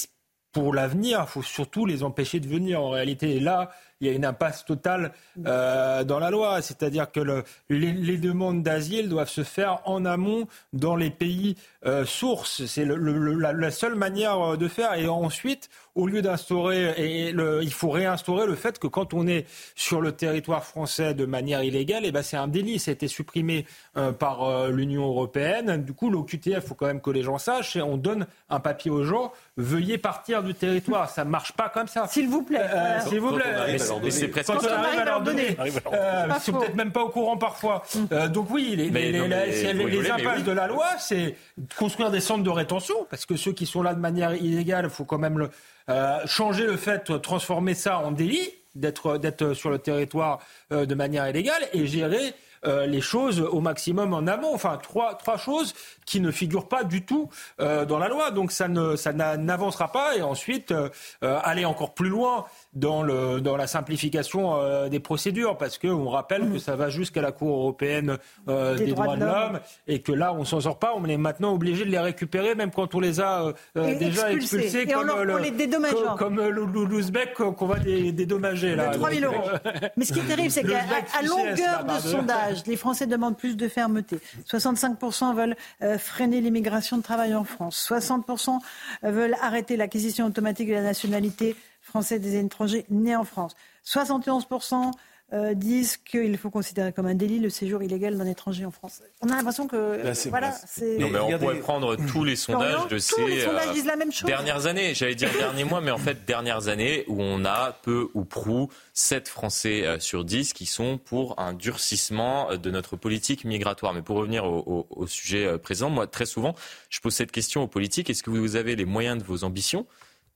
pour 0.51 0.73
l'avenir, 0.73 1.25
il 1.27 1.29
faut 1.29 1.41
surtout 1.43 1.85
les 1.85 2.03
empêcher 2.03 2.39
de 2.39 2.47
venir 2.47 2.81
en 2.81 2.89
réalité. 2.89 3.35
Et 3.35 3.39
là, 3.39 3.71
il 4.01 4.07
y 4.07 4.09
a 4.09 4.13
une 4.13 4.25
impasse 4.25 4.65
totale 4.65 5.11
euh, 5.45 6.03
dans 6.03 6.19
la 6.19 6.29
loi. 6.29 6.61
C'est-à-dire 6.61 7.11
que 7.11 7.19
le- 7.19 7.43
les, 7.69 7.91
les 7.93 8.17
demandes 8.17 8.61
d'asile 8.63 9.09
doivent 9.09 9.29
se 9.29 9.43
faire 9.43 9.79
en 9.85 10.05
amont 10.05 10.47
dans 10.73 10.95
les 10.95 11.09
pays 11.09 11.55
euh, 11.85 12.05
sources. 12.05 12.65
C'est 12.65 12.85
le- 12.85 12.95
le- 12.97 13.33
la, 13.39 13.53
la 13.53 13.71
seule 13.71 13.95
manière 13.95 14.39
euh, 14.53 14.57
de 14.57 14.67
faire. 14.67 14.93
Et 14.95 15.07
ensuite, 15.07 15.69
au 15.95 16.07
lieu 16.07 16.21
d'instaurer, 16.21 16.93
et 16.97 17.31
le- 17.31 17.61
il 17.63 17.71
faut 17.71 17.89
réinstaurer 17.89 18.45
le 18.47 18.55
fait 18.55 18.79
que 18.79 18.87
quand 18.87 19.13
on 19.13 19.27
est 19.27 19.45
sur 19.75 20.01
le 20.01 20.11
territoire 20.11 20.63
français 20.65 21.13
de 21.13 21.25
manière 21.25 21.63
illégale, 21.63 22.03
eh 22.05 22.11
ben 22.11 22.21
c'est 22.21 22.37
un 22.37 22.47
délit. 22.47 22.79
Ça 22.79 22.91
a 22.91 22.93
été 22.93 23.07
supprimé 23.07 23.65
euh, 23.97 24.11
par 24.11 24.43
euh, 24.43 24.69
l'Union 24.71 25.05
européenne. 25.07 25.83
Du 25.83 25.93
coup, 25.93 26.09
l'OQTF, 26.09 26.47
il 26.47 26.61
faut 26.61 26.75
quand 26.75 26.87
même 26.87 27.01
que 27.01 27.11
les 27.11 27.23
gens 27.23 27.37
sachent. 27.37 27.75
Et 27.75 27.81
on 27.81 27.97
donne 27.97 28.25
un 28.49 28.59
papier 28.59 28.91
aux 28.91 29.03
gens. 29.03 29.31
Veuillez 29.57 29.97
partir 29.97 30.43
du 30.43 30.53
territoire. 30.53 31.09
Ça 31.09 31.23
marche 31.23 31.53
pas 31.53 31.69
comme 31.69 31.87
ça. 31.87 32.07
S'il 32.07 32.27
vous 32.27 32.43
plaît. 32.43 32.67
voilà. 32.69 33.01
S'il 33.01 33.19
vous 33.19 33.29
Quand 33.29 33.35
plaît. 33.37 33.77
C'est 34.11 34.27
presque- 34.27 34.47
Quand 34.47 34.59
on 34.63 34.67
arrive 34.83 34.99
à 34.99 35.05
leur 35.05 35.21
donner. 35.21 35.55
Arrive 35.57 35.77
à 35.77 35.89
leur 35.89 35.93
Euh, 35.93 36.25
ils 36.35 36.41
sont 36.41 36.53
peut-être 36.53 36.75
même 36.75 36.91
pas 36.91 37.03
au 37.03 37.09
courant 37.09 37.37
parfois. 37.37 37.83
Euh, 38.11 38.27
donc 38.27 38.49
oui, 38.49 38.75
les, 38.75 38.87
impasses 39.19 40.37
oui. 40.37 40.43
de 40.43 40.51
la 40.51 40.67
loi, 40.67 40.85
c'est 40.99 41.35
construire 41.77 42.11
des 42.11 42.19
centres 42.19 42.43
de 42.43 42.49
rétention, 42.49 42.95
parce 43.09 43.25
que 43.25 43.35
ceux 43.35 43.51
qui 43.53 43.65
sont 43.65 43.81
là 43.81 43.93
de 43.93 43.99
manière 43.99 44.33
illégale, 44.35 44.85
il 44.85 44.89
faut 44.91 45.05
quand 45.05 45.19
même 45.19 45.37
le, 45.39 45.49
euh, 45.89 46.19
changer 46.25 46.65
le 46.65 46.77
fait, 46.77 47.21
transformer 47.21 47.73
ça 47.73 47.99
en 47.99 48.11
délit, 48.11 48.51
d'être 48.75 49.17
d'être 49.17 49.53
sur 49.53 49.69
le 49.69 49.79
territoire 49.79 50.39
euh, 50.73 50.85
de 50.85 50.95
manière 50.95 51.27
illégale, 51.29 51.61
et 51.73 51.87
gérer 51.87 52.33
euh, 52.65 52.87
les 52.87 52.99
choses 53.01 53.39
au 53.41 53.61
maximum 53.61 54.13
en 54.15 54.25
amont. 54.25 54.51
Enfin, 54.53 54.79
trois, 54.81 55.13
trois 55.15 55.37
choses 55.37 55.75
qui 56.07 56.19
ne 56.19 56.31
figurent 56.31 56.67
pas 56.67 56.83
du 56.83 57.05
tout 57.05 57.29
euh, 57.61 57.85
dans 57.85 57.99
la 57.99 58.07
loi. 58.07 58.31
Donc 58.31 58.51
ça 58.51 58.67
ne 58.67 58.95
ça 58.95 59.13
n'a- 59.13 59.37
n'avancera 59.37 59.91
pas. 59.91 60.15
Et 60.17 60.23
ensuite, 60.23 60.71
euh, 60.71 60.89
aller 61.21 61.63
encore 61.63 61.93
plus 61.93 62.09
loin 62.09 62.45
dans, 62.75 63.03
le, 63.03 63.39
dans 63.41 63.55
la 63.57 63.67
simplification 63.67 64.59
euh, 64.61 64.89
des 64.89 64.99
procédures, 64.99 65.57
parce 65.57 65.77
qu'on 65.77 66.09
rappelle 66.09 66.51
que 66.51 66.59
ça 66.59 66.75
va 66.75 66.89
jusqu'à 66.89 67.21
la 67.21 67.31
Cour 67.31 67.57
européenne 67.57 68.17
euh, 68.49 68.75
des, 68.75 68.87
droits, 68.87 69.15
de 69.15 69.23
l'homme, 69.25 69.59
et 69.87 70.01
que 70.01 70.11
là, 70.11 70.33
on 70.33 70.43
s'en 70.45 70.59
sort 70.59 70.77
pas. 70.77 70.93
On 70.95 71.05
est 71.05 71.17
maintenant 71.17 71.53
obligé 71.53 71.85
de 71.85 71.89
les 71.89 71.99
récupérer, 71.99 72.53
même 72.55 72.71
quand 72.71 72.93
on 72.95 72.99
les 72.99 73.19
a 73.21 73.53
euh, 73.77 73.97
déjà 73.97 74.31
expulsés. 74.31 74.57
expulsés, 74.77 74.89
Et 74.89 74.95
on 74.95 74.99
comme 74.99 75.07
leur- 75.07 75.17
on 75.19 75.23
le- 75.23 75.43
les 75.43 75.51
dédommage, 75.51 75.91
comme, 75.93 76.17
comme, 76.17 76.35
le- 76.35 76.49
le- 76.51 76.65
l'Ouzbek 76.85 77.33
qu'on 77.33 77.65
va 77.65 77.79
dé- 77.79 78.11
dédommager. 78.11 78.75
Là. 78.75 78.89
De 78.89 78.97
3 78.97 79.11
000 79.11 79.21
Donc, 79.21 79.35
euros. 79.35 79.49
Mais 79.97 80.05
ce 80.05 80.13
qui 80.13 80.19
est 80.19 80.23
terrible, 80.23 80.51
c'est 80.51 80.63
qu'à 80.63 81.21
longueur 81.23 81.85
de 81.85 81.99
sondage, 82.01 82.65
les 82.67 82.75
Français 82.75 83.07
demandent 83.07 83.37
plus 83.37 83.55
de 83.55 83.67
fermeté. 83.67 84.19
65% 84.49 85.33
veulent 85.33 85.55
freiner 85.97 86.41
l'immigration 86.41 86.97
de 86.97 87.03
travail 87.03 87.33
en 87.35 87.43
France. 87.43 87.77
60% 87.89 88.59
veulent 89.03 89.35
arrêter 89.41 89.77
l'acquisition 89.77 90.25
automatique 90.25 90.67
de 90.69 90.73
la 90.73 90.81
nationalité 90.81 91.55
française 91.95 92.19
des 92.19 92.35
étrangers 92.37 92.85
nés 92.89 93.15
en 93.15 93.23
France. 93.23 93.55
71% 93.85 94.91
euh, 95.33 95.53
disent 95.55 95.97
qu'il 95.97 96.37
faut 96.37 96.49
considérer 96.51 96.91
comme 96.93 97.07
un 97.07 97.15
délit 97.15 97.39
le 97.39 97.49
séjour 97.49 97.81
illégal 97.81 98.17
d'un 98.17 98.27
étranger 98.27 98.63
en 98.65 98.69
France. 98.71 99.01
On 99.21 99.29
a 99.29 99.35
l'impression 99.35 99.65
que 99.67 100.01
Là, 100.03 100.13
c'est- 100.13 100.29
voilà, 100.29 100.51
c'est 100.51 100.97
Non, 100.99 101.09
mais 101.09 101.19
on 101.19 101.39
pourrait 101.39 101.59
prendre 101.61 101.95
tous 101.95 102.23
les 102.25 102.35
sondages 102.35 102.83
de 102.83 102.99
tous 102.99 103.25
les 103.25 103.39
ces 103.39 103.45
sondages 103.45 103.69
euh, 103.69 103.73
disent 103.73 103.85
la 103.85 103.95
même 103.95 104.11
chose. 104.11 104.27
dernières 104.27 104.65
années. 104.67 104.93
J'allais 104.93 105.15
dire 105.15 105.31
derniers 105.35 105.63
mois, 105.63 105.79
mais 105.81 105.89
en 105.89 105.97
fait 105.97 106.25
dernières 106.25 106.67
années 106.67 107.05
où 107.07 107.21
on 107.21 107.43
a 107.45 107.71
peu 107.81 108.09
ou 108.13 108.23
prou 108.25 108.69
7 108.93 109.27
Français 109.29 109.85
euh, 109.87 109.99
sur 109.99 110.25
10 110.25 110.51
qui 110.53 110.65
sont 110.67 110.97
pour 110.99 111.39
un 111.39 111.53
durcissement 111.53 112.55
de 112.57 112.69
notre 112.69 112.95
politique 112.97 113.45
migratoire. 113.45 113.93
Mais 113.93 114.01
pour 114.03 114.17
revenir 114.17 114.43
au, 114.45 114.59
au- 114.59 114.87
au 114.89 115.07
sujet 115.07 115.57
présent, 115.57 115.89
moi 115.89 116.05
très 116.07 116.25
souvent, 116.27 116.53
je 116.89 116.99
pose 116.99 117.15
cette 117.15 117.31
question 117.31 117.63
aux 117.63 117.67
politiques 117.67 118.09
est-ce 118.11 118.21
que 118.21 118.29
vous 118.29 118.57
avez 118.57 118.75
les 118.75 118.85
moyens 118.85 119.17
de 119.17 119.23
vos 119.23 119.43
ambitions 119.43 119.87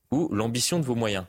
ou 0.09 0.29
l'ambition 0.33 0.79
de 0.79 0.85
vos 0.85 0.95
moyens? 0.95 1.25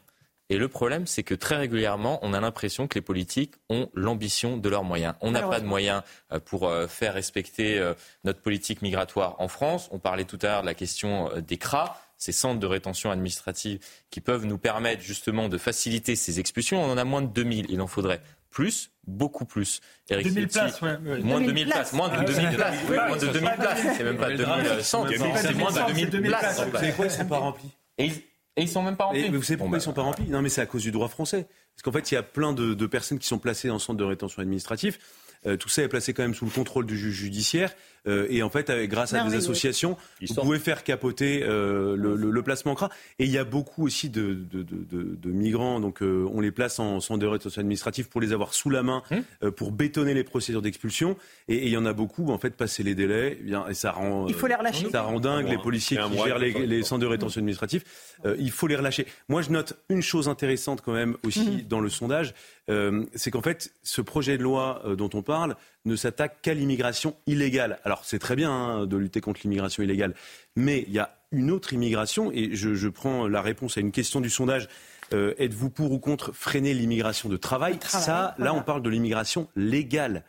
Et 0.51 0.59
le 0.59 0.66
problème, 0.68 1.06
c'est 1.06 1.22
que 1.22 1.35
très 1.35 1.56
régulièrement, 1.56 2.18
on 2.22 2.32
a 2.35 2.40
l'impression 2.40 2.89
que 2.89 2.97
les 2.97 3.01
politiques 3.02 3.55
ont 3.70 3.89
l'ambition 3.94 4.56
de 4.56 4.68
leurs 4.68 4.82
moyens. 4.85 5.14
On 5.20 5.31
n'a 5.31 5.43
pas 5.43 5.60
de 5.60 5.64
moyens 5.64 6.02
euh, 6.32 6.40
pour 6.40 6.66
euh, 6.68 6.89
faire 6.89 7.14
respecter 7.14 7.78
euh, 7.78 7.94
notre 8.24 8.40
politique 8.40 8.82
migratoire 8.82 9.36
en 9.40 9.47
France. 9.47 9.89
On 9.93 10.01
parlait 10.01 10.24
tout 10.24 10.39
à 10.43 10.47
l'heure 10.47 10.62
de 10.62 10.66
la 10.66 10.74
question 10.74 11.31
des 11.47 11.56
CRA, 11.56 12.01
ces 12.18 12.32
centres 12.32 12.59
de 12.59 12.66
rétention 12.66 13.12
administrative 13.12 13.78
qui 14.10 14.20
peuvent 14.20 14.44
nous 14.44 14.59
permettre 14.59 15.01
justement 15.02 15.48
de 15.48 15.56
faciliter 15.56 16.16
ces 16.16 16.40
expulsions. 16.40 16.82
On 16.82 16.90
en 16.90 16.98
a 16.98 17.05
moins 17.05 17.22
de 17.22 17.28
2000. 17.28 17.66
Il 17.70 17.81
en 17.81 17.86
faudrait 17.86 18.20
plus, 18.51 18.90
beaucoup 19.06 19.44
plus. 19.44 19.81
Eric 20.09 20.27
2000 20.27 20.48
Ciotti, 20.51 20.59
places, 20.59 20.81
ouais, 20.82 20.97
ouais. 21.09 21.18
Moins 21.20 21.40
de 21.40 21.47
2000 21.47 21.64
2000 21.66 21.66
places. 21.68 21.93
Moins 21.93 22.09
de 22.09 22.14
Ah, 22.18 22.24
2000 22.24 22.44
ouais, 22.48 22.55
places. 22.56 22.74
Moins 22.89 23.16
de 23.16 23.20
c'est 23.20 23.27
2000 23.32 23.43
pas 23.44 23.56
places. 23.56 23.82
2000. 23.82 23.97
C'est 23.97 24.05
même 24.05 24.16
pas 24.18 24.28
Mais 24.28 24.36
2000 24.36 24.82
centres. 24.85 25.10
c'est 25.12 25.18
pas 25.18 25.36
C'est 25.39 25.55
moins 25.55 25.70
de 25.72 25.86
2000 25.86 26.10
2000 26.10 26.28
places. 26.31 26.56
savez 26.56 26.93
quoi, 26.93 27.05
ils 27.06 27.10
sont 27.12 27.24
pas 27.27 27.39
remplis. 27.39 27.70
Et 27.98 28.06
ils, 28.06 28.22
et 28.56 28.62
ils 28.62 28.68
sont 28.68 28.82
même 28.82 28.97
pas 28.97 29.05
remplis. 29.05 29.20
Et 29.20 29.31
vous 29.31 29.43
savez 29.43 29.56
Bon, 29.56 29.64
pourquoi 29.64 29.78
bah, 29.78 29.82
ils 29.82 29.85
sont 29.85 29.93
pas 29.93 30.02
remplis? 30.02 30.27
Non, 30.28 30.43
mais 30.43 30.48
c'est 30.48 30.60
à 30.60 30.66
cause 30.66 30.82
du 30.82 30.90
droit 30.90 31.09
français. 31.09 31.47
Parce 31.74 31.82
qu'en 31.82 31.93
fait, 31.93 32.10
il 32.10 32.14
y 32.14 32.18
a 32.18 32.22
plein 32.22 32.52
de, 32.52 32.74
de 32.74 32.86
personnes 32.86 33.18
qui 33.18 33.27
sont 33.27 33.39
placées 33.39 33.70
en 33.70 33.78
centre 33.78 33.98
de 33.98 34.05
rétention 34.05 34.43
administratif. 34.43 34.98
Euh, 35.47 35.56
tout 35.56 35.68
ça 35.68 35.82
est 35.82 35.89
placé 35.89 36.12
quand 36.12 36.22
même 36.22 36.35
sous 36.35 36.44
le 36.44 36.51
contrôle 36.51 36.86
du 36.86 36.98
juge 36.98 37.14
judiciaire. 37.14 37.72
Euh, 38.06 38.27
et 38.31 38.43
en 38.43 38.51
fait, 38.51 38.70
avec- 38.70 38.90
grâce 38.90 39.12
à 39.14 39.24
des 39.28 39.35
associations, 39.36 39.97
vous 40.27 40.35
pouvez 40.35 40.59
faire 40.59 40.85
capoter 40.85 41.43
euh, 41.43 41.97
le, 41.97 42.14
le- 42.16 42.31
le 42.31 42.43
placement 42.43 42.72
en 42.72 42.74
CRA. 42.74 42.89
Et 43.18 43.24
il 43.24 43.31
y 43.31 43.39
a 43.39 43.44
beaucoup 43.44 43.85
aussi 43.85 44.09
de, 44.09 44.35
de- 44.35 44.62
de- 44.62 44.85
de- 44.90 45.16
de 45.16 45.31
migrants. 45.31 45.81
Donc, 45.81 46.02
euh, 46.02 46.27
on 46.32 46.40
les 46.40 46.51
place 46.51 46.78
en 46.78 47.01
centre 47.01 47.20
de 47.20 47.27
rétention 47.27 47.60
administratif 47.60 48.09
pour 48.09 48.20
les 48.20 48.32
avoir 48.32 48.55
sous 48.55 48.70
la 48.70 48.82
main, 48.82 49.02
Hum. 49.10 49.22
euh, 49.43 49.51
pour 49.51 49.72
bétonner 49.72 50.14
les 50.14 50.24
procédures 50.24 50.62
d'expulsion. 50.62 51.16
Et 51.48 51.66
il 51.66 51.72
y 51.72 51.77
en 51.77 51.85
a 51.86 51.93
beaucoup, 51.93 52.31
en 52.31 52.39
fait, 52.39 52.56
passer 52.56 52.82
les 52.82 52.94
délais, 52.94 53.36
eh 53.40 53.43
bien, 53.44 53.66
et 53.68 53.74
ça 53.74 53.93
rend, 53.93 54.27
Il 54.28 54.35
faut 54.35 54.47
les 54.47 54.55
relâcher. 54.55 54.89
ça 54.90 55.02
rend 55.02 55.20
dingue 55.20 55.48
les 55.48 55.59
policiers 55.59 55.97
C'est 55.98 56.02
un 56.02 56.09
qui 56.09 56.16
mois, 56.16 56.27
gèrent 56.27 56.39
les, 56.39 56.52
les 56.66 56.82
centres 56.82 57.02
de 57.02 57.06
rétention 57.06 57.40
administratif. 57.40 57.85
Euh, 58.24 58.36
il 58.39 58.51
faut 58.51 58.66
les 58.66 58.77
relâcher. 58.77 59.06
Moi, 59.28 59.43
je 59.43 59.51
note 59.51 59.78
une 59.89 60.02
chose 60.02 60.28
intéressante 60.28 60.81
quand 60.82 60.93
même 60.93 61.16
aussi 61.27 61.62
dans 61.68 61.81
le 61.81 61.89
sondage, 61.90 62.35
euh, 62.68 63.05
c'est 63.14 63.31
qu'en 63.31 63.43
fait, 63.43 63.72
ce 63.82 64.01
projet 64.01 64.39
de 64.39 64.43
loi 64.43 64.82
euh, 64.85 64.94
dont 64.97 65.10
on 65.14 65.22
parle 65.22 65.56
ne 65.85 65.97
s'attaque 65.97 66.43
qu'à 66.43 66.55
l'immigration 66.55 67.16
illégale. 67.27 67.78
Alors, 67.85 68.05
c'est 68.05 68.19
très 68.19 68.36
bien 68.36 68.51
hein, 68.51 68.86
de 68.86 68.97
lutter 68.97 69.20
contre 69.20 69.40
l'immigration 69.44 69.82
illégale, 69.82 70.15
mais 70.57 70.85
il 70.86 70.93
y 70.93 70.98
a 70.98 71.16
une 71.32 71.51
autre 71.51 71.73
immigration, 71.73 72.31
et 72.32 72.55
je, 72.55 72.74
je 72.74 72.89
prends 72.89 73.28
la 73.28 73.40
réponse 73.40 73.78
à 73.78 73.81
une 73.81 73.93
question 73.93 74.20
du 74.20 74.31
sondage. 74.31 74.69
Euh, 75.12 75.35
Êtes-vous 75.39 75.70
pour 75.70 75.93
ou 75.93 75.98
contre 75.98 76.32
freiner 76.32 76.74
l'immigration 76.74 77.28
de 77.28 77.36
travail, 77.36 77.78
travail, 77.78 78.05
Ça, 78.05 78.35
là, 78.39 78.55
on 78.55 78.62
parle 78.62 78.82
de 78.82 78.90
l'immigration 78.90 79.48
légale. 79.57 80.24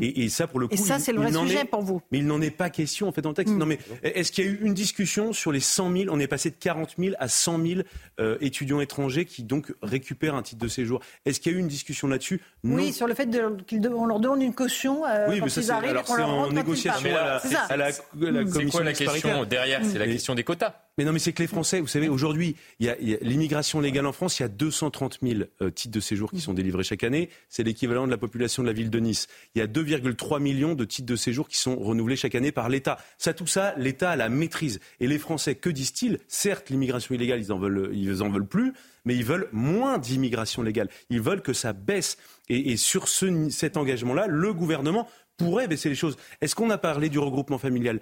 Et, 0.00 0.24
et 0.24 0.28
ça, 0.28 0.46
pour 0.46 0.60
le 0.60 0.68
coup, 0.68 0.74
Et 0.74 0.76
ça, 0.76 0.98
c'est 0.98 1.12
le 1.12 1.18
vrai 1.20 1.32
sujet 1.32 1.60
est- 1.60 1.64
pour 1.64 1.82
vous. 1.82 2.02
mais 2.10 2.18
il 2.18 2.26
n'en 2.26 2.40
est 2.40 2.50
pas 2.50 2.70
question 2.70 3.08
en 3.08 3.12
fait 3.12 3.22
dans 3.22 3.30
le 3.30 3.34
texte. 3.34 3.54
Non 3.54 3.66
mais 3.66 3.78
est-ce 4.02 4.32
qu'il 4.32 4.44
y 4.44 4.48
a 4.48 4.50
eu 4.50 4.58
une 4.62 4.74
discussion 4.74 5.32
sur 5.32 5.52
les 5.52 5.60
100 5.60 5.92
000 5.92 6.04
On 6.10 6.18
est 6.20 6.26
passé 6.26 6.50
de 6.50 6.56
40 6.58 6.94
000 6.98 7.14
à 7.18 7.28
100 7.28 7.64
000 7.66 7.80
euh, 8.20 8.36
étudiants 8.40 8.80
étrangers 8.80 9.24
qui 9.24 9.42
donc 9.42 9.72
récupèrent 9.82 10.34
un 10.34 10.42
titre 10.42 10.60
de 10.62 10.68
séjour. 10.68 11.00
Est-ce 11.26 11.40
qu'il 11.40 11.52
y 11.52 11.54
a 11.54 11.58
eu 11.58 11.60
une 11.60 11.68
discussion 11.68 12.08
là-dessus? 12.08 12.40
Oui, 12.64 12.92
sur 12.92 13.06
le 13.06 13.14
fait 13.14 13.26
de- 13.26 13.56
qu'ils 13.66 13.80
de- 13.80 13.88
on 13.88 14.06
leur 14.06 14.20
demande 14.20 14.42
une 14.42 14.54
caution 14.54 15.04
euh, 15.06 15.26
Oui, 15.28 15.38
quand 15.38 15.44
mais 15.46 15.50
ça, 15.50 15.60
ils 15.60 15.64
c'est- 15.64 15.70
arrivent 15.72 15.90
alors, 15.90 16.02
et 16.02 16.06
qu'on 16.06 16.12
c'est 16.14 16.20
leur 16.20 16.28
en 16.30 16.50
négociation 16.52 17.08
à 17.10 17.24
la- 17.24 17.40
C'est 17.40 17.48
ça. 17.48 17.60
à 17.62 17.76
la- 17.76 17.84
à 17.86 17.88
la 17.88 17.92
C'est 17.92 18.50
commission 18.52 18.68
quoi 18.70 18.84
la 18.84 18.92
question 18.92 19.44
derrière? 19.44 19.80
C'est 19.84 19.98
la 19.98 20.06
question 20.06 20.34
des 20.34 20.44
quotas. 20.44 20.74
Mais 20.98 21.04
non, 21.04 21.12
mais 21.12 21.20
c'est 21.20 21.32
que 21.32 21.42
les 21.42 21.46
Français, 21.48 21.78
vous 21.80 21.86
savez, 21.86 22.08
aujourd'hui, 22.08 22.56
il 22.80 22.86
y 22.86 22.90
a, 22.90 22.96
l'immigration 23.22 23.80
légale 23.80 24.04
en 24.06 24.12
France, 24.12 24.40
il 24.40 24.42
y 24.42 24.44
a 24.44 24.48
230 24.48 25.18
000 25.22 25.42
euh, 25.62 25.70
titres 25.70 25.94
de 25.94 26.00
séjour 26.00 26.28
qui 26.32 26.40
sont 26.40 26.54
délivrés 26.54 26.82
chaque 26.82 27.04
année. 27.04 27.28
C'est 27.48 27.62
l'équivalent 27.62 28.04
de 28.06 28.10
la 28.10 28.18
population 28.18 28.64
de 28.64 28.66
la 28.68 28.72
ville 28.72 28.90
de 28.90 28.98
Nice. 28.98 29.28
Il 29.54 29.60
y 29.60 29.62
a 29.62 29.67
2,3 29.68 30.40
millions 30.40 30.74
de 30.74 30.84
titres 30.84 31.06
de 31.06 31.16
séjour 31.16 31.48
qui 31.48 31.56
sont 31.56 31.76
renouvelés 31.76 32.16
chaque 32.16 32.34
année 32.34 32.52
par 32.52 32.68
l'État. 32.68 32.98
Ça, 33.18 33.32
tout 33.32 33.46
ça, 33.46 33.74
l'État 33.76 34.10
a 34.10 34.16
la 34.16 34.28
maîtrise. 34.28 34.80
Et 35.00 35.06
les 35.06 35.18
Français, 35.18 35.54
que 35.54 35.70
disent-ils? 35.70 36.18
Certes, 36.26 36.70
l'immigration 36.70 37.14
illégale, 37.14 37.40
ils 37.40 37.52
en 37.52 37.58
veulent, 37.58 37.90
ils 37.92 38.22
en 38.22 38.30
veulent 38.30 38.46
plus, 38.46 38.72
mais 39.04 39.14
ils 39.14 39.24
veulent 39.24 39.48
moins 39.52 39.98
d'immigration 39.98 40.62
légale. 40.62 40.88
Ils 41.10 41.20
veulent 41.20 41.42
que 41.42 41.52
ça 41.52 41.72
baisse. 41.72 42.18
Et, 42.48 42.72
et 42.72 42.76
sur 42.76 43.08
ce, 43.08 43.50
cet 43.50 43.76
engagement-là, 43.76 44.26
le 44.26 44.52
gouvernement 44.52 45.08
pourrait 45.38 45.68
baisser 45.68 45.88
les 45.88 45.94
choses. 45.94 46.16
Est-ce 46.40 46.54
qu'on 46.54 46.70
a 46.70 46.78
parlé 46.78 47.08
du 47.08 47.18
regroupement 47.18 47.58
familial? 47.58 48.00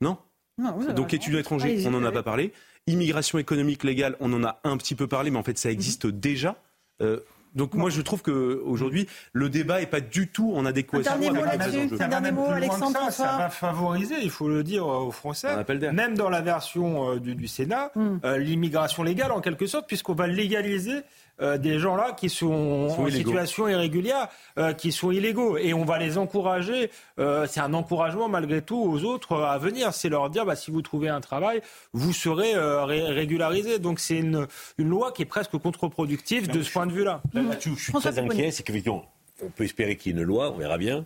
Non 0.00 0.18
Non, 0.58 0.78
donc 0.94 1.14
étudiants 1.14 1.40
étrangers, 1.40 1.82
on 1.86 1.90
n'en 1.90 2.04
a 2.04 2.12
pas 2.12 2.22
parlé. 2.22 2.52
Immigration 2.86 3.38
économique 3.38 3.82
légale, 3.82 4.16
on 4.20 4.32
en 4.32 4.44
a 4.44 4.60
un 4.62 4.76
petit 4.76 4.94
peu 4.94 5.08
parlé, 5.08 5.30
mais 5.30 5.38
en 5.38 5.42
fait 5.42 5.58
ça 5.58 5.70
existe 5.70 6.06
déjà. 6.06 6.62
Euh, 7.02 7.20
Donc 7.56 7.74
moi 7.74 7.90
je 7.90 8.00
trouve 8.02 8.22
qu'aujourd'hui 8.22 9.08
le 9.32 9.48
débat 9.48 9.80
n'est 9.80 9.86
pas 9.86 10.00
du 10.00 10.28
tout 10.28 10.52
en 10.54 10.64
adéquation 10.66 11.12
avec. 11.12 12.00
Un 12.00 12.08
dernier 12.08 12.30
mot, 12.30 12.46
Alexandre 12.46 13.10
ça, 13.10 13.38
va 13.38 13.48
favoriser, 13.48 14.16
il 14.22 14.30
faut 14.30 14.48
le 14.48 14.62
dire 14.62 14.86
aux 14.86 15.10
Français, 15.10 15.48
même 15.92 16.16
dans 16.16 16.28
la 16.28 16.42
version 16.42 17.12
euh, 17.12 17.18
du, 17.18 17.48
Sénat, 17.48 17.90
hmm. 17.94 18.18
euh, 18.24 18.38
l'immigration 18.38 19.02
légale 19.02 19.32
en 19.32 19.40
quelque 19.40 19.66
sorte, 19.66 19.86
puisqu'on 19.86 20.14
va 20.14 20.26
légaliser 20.26 21.02
euh, 21.40 21.58
des 21.58 21.78
gens 21.78 21.96
là 21.96 22.12
qui 22.12 22.30
sont, 22.30 22.88
en 22.98 23.10
situation 23.10 23.68
irrégulière, 23.68 24.28
euh, 24.58 24.72
qui 24.72 24.92
sont 24.92 25.10
illégaux. 25.10 25.58
Et 25.58 25.74
on 25.74 25.84
va 25.84 25.98
les 25.98 26.18
encourager. 26.18 26.90
Euh, 27.18 27.46
c'est 27.48 27.60
un 27.60 27.74
encouragement 27.74 28.28
malgré 28.28 28.62
tout 28.62 28.78
aux 28.78 29.04
autres 29.04 29.36
à 29.36 29.58
venir. 29.58 29.92
C'est 29.92 30.08
leur 30.08 30.30
dire, 30.30 30.46
bah, 30.46 30.56
si 30.56 30.70
vous 30.70 30.82
trouvez 30.82 31.08
un 31.08 31.20
travail, 31.20 31.60
vous 31.92 32.12
serez 32.12 32.54
régularisé. 32.56 33.78
Donc 33.78 34.00
c'est 34.00 34.18
une, 34.18 34.46
une, 34.78 34.88
loi 34.88 35.12
qui 35.12 35.22
est 35.22 35.26
presque 35.26 35.56
contre-productive 35.58 36.48
de 36.48 36.62
ce 36.62 36.70
point 36.70 36.86
de 36.86 36.92
vue-là. 36.92 37.22
Là, 37.32 37.42
je 37.60 37.74
suis 37.74 37.92
très 37.92 38.18
inquiet, 38.18 38.50
c'est 38.50 38.62
qu'effectivement, 38.62 39.04
on 39.42 39.50
peut 39.50 39.64
espérer 39.64 39.96
qu'il 39.96 40.12
y 40.12 40.14
ait 40.14 40.18
une 40.18 40.24
loi, 40.24 40.50
on 40.50 40.56
verra 40.56 40.78
bien 40.78 41.04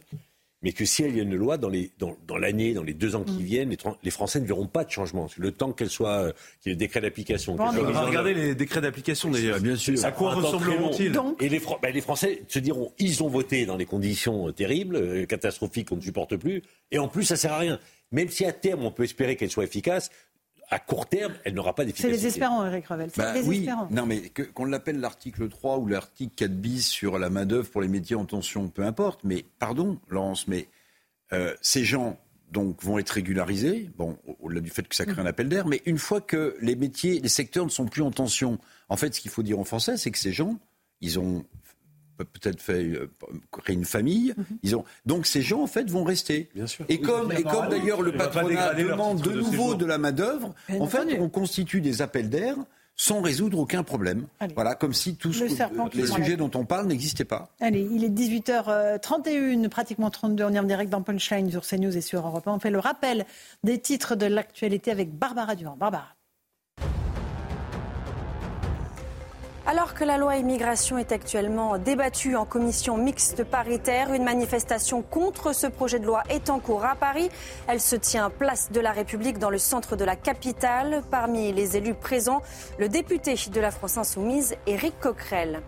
mais 0.62 0.72
que 0.72 0.84
si 0.84 1.02
elle 1.02 1.16
y 1.16 1.20
a 1.20 1.22
une 1.22 1.36
loi, 1.36 1.56
dans, 1.56 1.68
les, 1.68 1.90
dans, 1.98 2.16
dans 2.26 2.36
l'année, 2.36 2.74
dans 2.74 2.82
les 2.82 2.92
deux 2.92 3.16
ans 3.16 3.22
qui 3.22 3.32
mm. 3.32 3.44
viennent, 3.44 3.70
les, 3.70 3.78
les, 4.02 4.10
Français 4.10 4.40
ne 4.40 4.46
verront 4.46 4.66
pas 4.66 4.84
de 4.84 4.90
changement. 4.90 5.26
Le 5.38 5.52
temps 5.52 5.72
qu'elle 5.72 5.88
soit, 5.88 6.18
euh, 6.18 6.32
qu'il 6.60 6.70
y 6.70 6.72
ait 6.72 6.74
le 6.74 6.78
décret 6.78 7.00
d'application. 7.00 7.56
on 7.58 7.72
va 7.72 8.02
regarder 8.02 8.34
les 8.34 8.54
décrets 8.54 8.80
d'application 8.80 9.30
d'ailleurs. 9.30 9.60
Bien 9.60 9.76
sûr. 9.76 10.04
À 10.04 10.12
quoi 10.12 10.34
ressembleront-ils 10.34 11.12
Et 11.40 11.48
les, 11.48 11.60
ben, 11.82 11.92
les, 11.92 12.00
Français 12.00 12.42
se 12.48 12.58
diront, 12.58 12.92
ils 12.98 13.22
ont 13.22 13.28
voté 13.28 13.64
dans 13.64 13.76
des 13.76 13.86
conditions 13.86 14.48
euh, 14.48 14.52
terribles, 14.52 14.96
euh, 14.96 15.26
catastrophiques 15.26 15.88
qu'on 15.88 15.96
ne 15.96 16.02
supporte 16.02 16.36
plus, 16.36 16.62
et 16.90 16.98
en 16.98 17.08
plus 17.08 17.24
ça 17.24 17.36
sert 17.36 17.52
à 17.52 17.58
rien. 17.58 17.78
Même 18.12 18.28
si 18.28 18.44
à 18.44 18.52
terme 18.52 18.84
on 18.84 18.90
peut 18.90 19.04
espérer 19.04 19.36
qu'elle 19.36 19.50
soit 19.50 19.64
efficace, 19.64 20.10
à 20.70 20.78
court 20.78 21.06
terme, 21.06 21.34
elle 21.44 21.54
n'aura 21.54 21.74
pas 21.74 21.84
d'efficacité. 21.84 22.16
C'est 22.16 22.22
désespérant, 22.22 22.64
Eric 22.64 22.86
Revel. 22.86 23.10
C'est 23.12 23.20
bah, 23.20 23.32
désespérant. 23.32 23.88
Oui, 23.90 23.96
non, 23.96 24.06
mais 24.06 24.30
qu'on 24.54 24.64
l'appelle 24.64 25.00
l'article 25.00 25.48
3 25.48 25.78
ou 25.78 25.86
l'article 25.86 26.32
4 26.36 26.52
bis 26.52 26.86
sur 26.86 27.18
la 27.18 27.28
main-d'œuvre 27.28 27.68
pour 27.68 27.82
les 27.82 27.88
métiers 27.88 28.16
en 28.16 28.24
tension, 28.24 28.68
peu 28.68 28.84
importe. 28.84 29.20
Mais 29.24 29.44
pardon, 29.58 29.98
Laurence, 30.08 30.46
mais 30.46 30.68
euh, 31.32 31.54
ces 31.60 31.84
gens 31.84 32.18
donc 32.52 32.82
vont 32.82 32.98
être 32.98 33.10
régularisés, 33.10 33.90
bon, 33.96 34.18
au-delà 34.40 34.60
du 34.60 34.70
fait 34.70 34.86
que 34.86 34.94
ça 34.94 35.04
crée 35.04 35.20
un 35.20 35.26
appel 35.26 35.48
d'air, 35.48 35.66
mais 35.66 35.82
une 35.86 35.98
fois 35.98 36.20
que 36.20 36.56
les 36.60 36.74
métiers, 36.74 37.20
les 37.20 37.28
secteurs 37.28 37.64
ne 37.64 37.70
sont 37.70 37.86
plus 37.86 38.02
en 38.02 38.10
tension, 38.10 38.58
en 38.88 38.96
fait, 38.96 39.14
ce 39.14 39.20
qu'il 39.20 39.30
faut 39.30 39.44
dire 39.44 39.58
en 39.58 39.64
français, 39.64 39.96
c'est 39.96 40.10
que 40.10 40.18
ces 40.18 40.32
gens, 40.32 40.58
ils 41.00 41.20
ont 41.20 41.44
peut-être 42.24 42.60
fait 42.60 42.84
euh, 42.84 43.10
créer 43.50 43.76
une 43.76 43.84
famille. 43.84 44.34
Mhm. 44.36 44.44
Ils 44.62 44.76
ont 44.76 44.84
donc 45.06 45.26
ces 45.26 45.42
gens 45.42 45.62
en 45.62 45.66
fait 45.66 45.88
vont 45.90 46.04
rester. 46.04 46.48
Bien 46.54 46.66
sûr. 46.66 46.84
Et 46.88 47.00
comme 47.00 47.32
et 47.32 47.42
comme 47.42 47.68
d'ailleurs 47.68 48.02
le 48.02 48.12
patronat 48.12 48.74
demande 48.74 49.20
de, 49.20 49.32
nouveau 49.32 49.74
de 49.74 49.86
la 49.86 49.98
main 49.98 50.12
d'œuvre, 50.12 50.54
en 50.78 50.86
fait 50.86 51.18
on 51.18 51.28
constitue 51.28 51.80
des 51.80 52.02
appels 52.02 52.28
d'air 52.28 52.56
sans 53.00 53.22
résoudre 53.22 53.58
aucun 53.58 53.82
problème. 53.82 54.26
Voilà, 54.54 54.74
comme 54.74 54.92
si 54.92 55.16
tous 55.16 55.42
les 55.94 56.06
sujets 56.06 56.36
dont 56.36 56.50
on 56.54 56.66
parle 56.66 56.86
n'existaient 56.86 57.24
pas. 57.24 57.48
Allez, 57.58 57.88
il 57.90 58.04
est 58.04 58.10
18h31, 58.10 59.70
pratiquement 59.70 60.10
32. 60.10 60.44
On 60.44 60.52
est 60.52 60.58
en 60.58 60.64
direct 60.64 60.90
dans 60.90 61.00
Punchline 61.00 61.50
sur 61.50 61.66
CNews 61.66 61.96
et 61.96 62.02
sur 62.02 62.26
Europe 62.26 62.46
1. 62.46 62.52
On 62.52 62.60
fait 62.60 62.70
le 62.70 62.78
rappel 62.78 63.24
des 63.64 63.78
titres 63.78 64.16
de 64.16 64.26
l'actualité 64.26 64.90
avec 64.90 65.16
Barbara 65.16 65.54
Durand. 65.54 65.76
Barbara. 65.78 66.14
Alors 69.70 69.94
que 69.94 70.02
la 70.02 70.18
loi 70.18 70.34
immigration 70.34 70.98
est 70.98 71.12
actuellement 71.12 71.78
débattue 71.78 72.34
en 72.34 72.44
commission 72.44 72.96
mixte 72.96 73.44
paritaire, 73.44 74.12
une 74.12 74.24
manifestation 74.24 75.00
contre 75.00 75.54
ce 75.54 75.68
projet 75.68 76.00
de 76.00 76.06
loi 76.06 76.24
est 76.28 76.50
en 76.50 76.58
cours 76.58 76.84
à 76.84 76.96
Paris. 76.96 77.28
Elle 77.68 77.78
se 77.78 77.94
tient 77.94 78.30
place 78.30 78.72
de 78.72 78.80
la 78.80 78.90
République 78.90 79.38
dans 79.38 79.48
le 79.48 79.58
centre 79.58 79.94
de 79.94 80.04
la 80.04 80.16
capitale. 80.16 81.04
Parmi 81.12 81.52
les 81.52 81.76
élus 81.76 81.94
présents, 81.94 82.42
le 82.80 82.88
député 82.88 83.36
de 83.36 83.60
la 83.60 83.70
France 83.70 83.96
Insoumise, 83.96 84.56
Éric 84.66 84.98
Coquerel. 84.98 85.62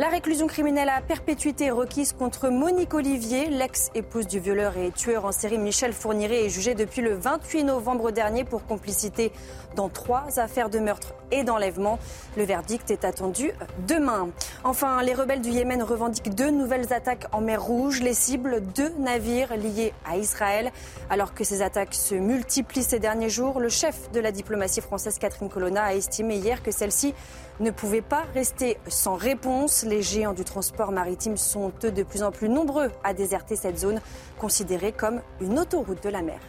La 0.00 0.08
réclusion 0.08 0.46
criminelle 0.46 0.88
à 0.88 1.02
perpétuité 1.02 1.70
requise 1.70 2.14
contre 2.14 2.48
Monique 2.48 2.94
Olivier, 2.94 3.50
l'ex-épouse 3.50 4.26
du 4.26 4.40
violeur 4.40 4.78
et 4.78 4.92
tueur 4.92 5.26
en 5.26 5.32
série 5.32 5.58
Michel 5.58 5.92
Fourniret, 5.92 6.46
est 6.46 6.48
jugée 6.48 6.74
depuis 6.74 7.02
le 7.02 7.12
28 7.12 7.64
novembre 7.64 8.10
dernier 8.10 8.44
pour 8.44 8.64
complicité 8.64 9.30
dans 9.76 9.88
trois 9.88 10.38
affaires 10.38 10.70
de 10.70 10.78
meurtre 10.78 11.14
et 11.30 11.44
d'enlèvement. 11.44 11.98
Le 12.36 12.44
verdict 12.44 12.90
est 12.90 13.04
attendu 13.04 13.52
demain. 13.86 14.28
Enfin, 14.64 15.02
les 15.02 15.14
rebelles 15.14 15.40
du 15.40 15.50
Yémen 15.50 15.82
revendiquent 15.82 16.34
deux 16.34 16.50
nouvelles 16.50 16.92
attaques 16.92 17.26
en 17.32 17.40
mer 17.40 17.62
Rouge. 17.62 18.00
Les 18.00 18.14
cibles, 18.14 18.62
deux 18.74 18.90
navires 18.98 19.56
liés 19.56 19.92
à 20.08 20.16
Israël. 20.16 20.70
Alors 21.08 21.34
que 21.34 21.44
ces 21.44 21.62
attaques 21.62 21.94
se 21.94 22.14
multiplient 22.14 22.82
ces 22.82 22.98
derniers 22.98 23.28
jours, 23.28 23.60
le 23.60 23.68
chef 23.68 24.10
de 24.12 24.20
la 24.20 24.32
diplomatie 24.32 24.80
française, 24.80 25.18
Catherine 25.18 25.48
Colonna, 25.48 25.84
a 25.84 25.94
estimé 25.94 26.36
hier 26.36 26.62
que 26.62 26.70
celle-ci 26.70 27.14
ne 27.60 27.70
pouvait 27.70 28.00
pas 28.00 28.24
rester 28.34 28.78
sans 28.88 29.14
réponse. 29.14 29.84
Les 29.84 30.02
géants 30.02 30.32
du 30.32 30.44
transport 30.44 30.92
maritime 30.92 31.36
sont 31.36 31.72
eux 31.84 31.92
de 31.92 32.02
plus 32.02 32.22
en 32.22 32.32
plus 32.32 32.48
nombreux 32.48 32.90
à 33.04 33.14
déserter 33.14 33.56
cette 33.56 33.78
zone 33.78 34.00
considérée 34.38 34.92
comme 34.92 35.20
une 35.40 35.58
autoroute 35.58 36.02
de 36.02 36.08
la 36.08 36.22
mer. 36.22 36.40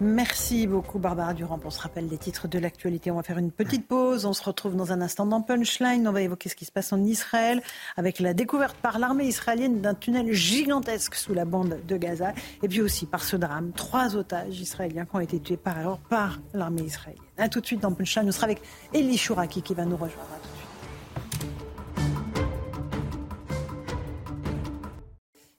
Merci 0.00 0.66
beaucoup 0.66 0.98
Barbara 0.98 1.32
Durand. 1.32 1.58
On 1.64 1.70
se 1.70 1.80
rappelle 1.80 2.06
des 2.08 2.18
titres 2.18 2.48
de 2.48 2.58
l'actualité. 2.58 3.10
On 3.10 3.16
va 3.16 3.22
faire 3.22 3.38
une 3.38 3.50
petite 3.50 3.88
pause. 3.88 4.26
On 4.26 4.34
se 4.34 4.42
retrouve 4.42 4.76
dans 4.76 4.92
un 4.92 5.00
instant 5.00 5.24
dans 5.24 5.40
Punchline. 5.40 6.06
On 6.06 6.12
va 6.12 6.20
évoquer 6.20 6.50
ce 6.50 6.54
qui 6.54 6.66
se 6.66 6.72
passe 6.72 6.92
en 6.92 7.02
Israël 7.02 7.62
avec 7.96 8.20
la 8.20 8.34
découverte 8.34 8.76
par 8.76 8.98
l'armée 8.98 9.24
israélienne 9.24 9.80
d'un 9.80 9.94
tunnel 9.94 10.32
gigantesque 10.32 11.14
sous 11.14 11.32
la 11.32 11.46
bande 11.46 11.78
de 11.88 11.96
Gaza. 11.96 12.34
Et 12.62 12.68
puis 12.68 12.82
aussi 12.82 13.06
par 13.06 13.24
ce 13.24 13.36
drame, 13.36 13.72
trois 13.72 14.16
otages 14.16 14.60
israéliens 14.60 15.06
qui 15.06 15.16
ont 15.16 15.20
été 15.20 15.40
tués 15.40 15.56
par 15.56 15.78
erreur 15.78 15.98
par 15.98 16.40
l'armée 16.52 16.82
israélienne. 16.82 17.22
A 17.38 17.48
tout 17.48 17.60
de 17.60 17.66
suite 17.66 17.80
dans 17.80 17.92
Punchline. 17.92 18.28
On 18.28 18.32
sera 18.32 18.44
avec 18.44 18.60
Elie 18.94 19.16
Chouraki 19.16 19.62
qui 19.62 19.72
va 19.72 19.86
nous 19.86 19.96
rejoindre. 19.96 20.55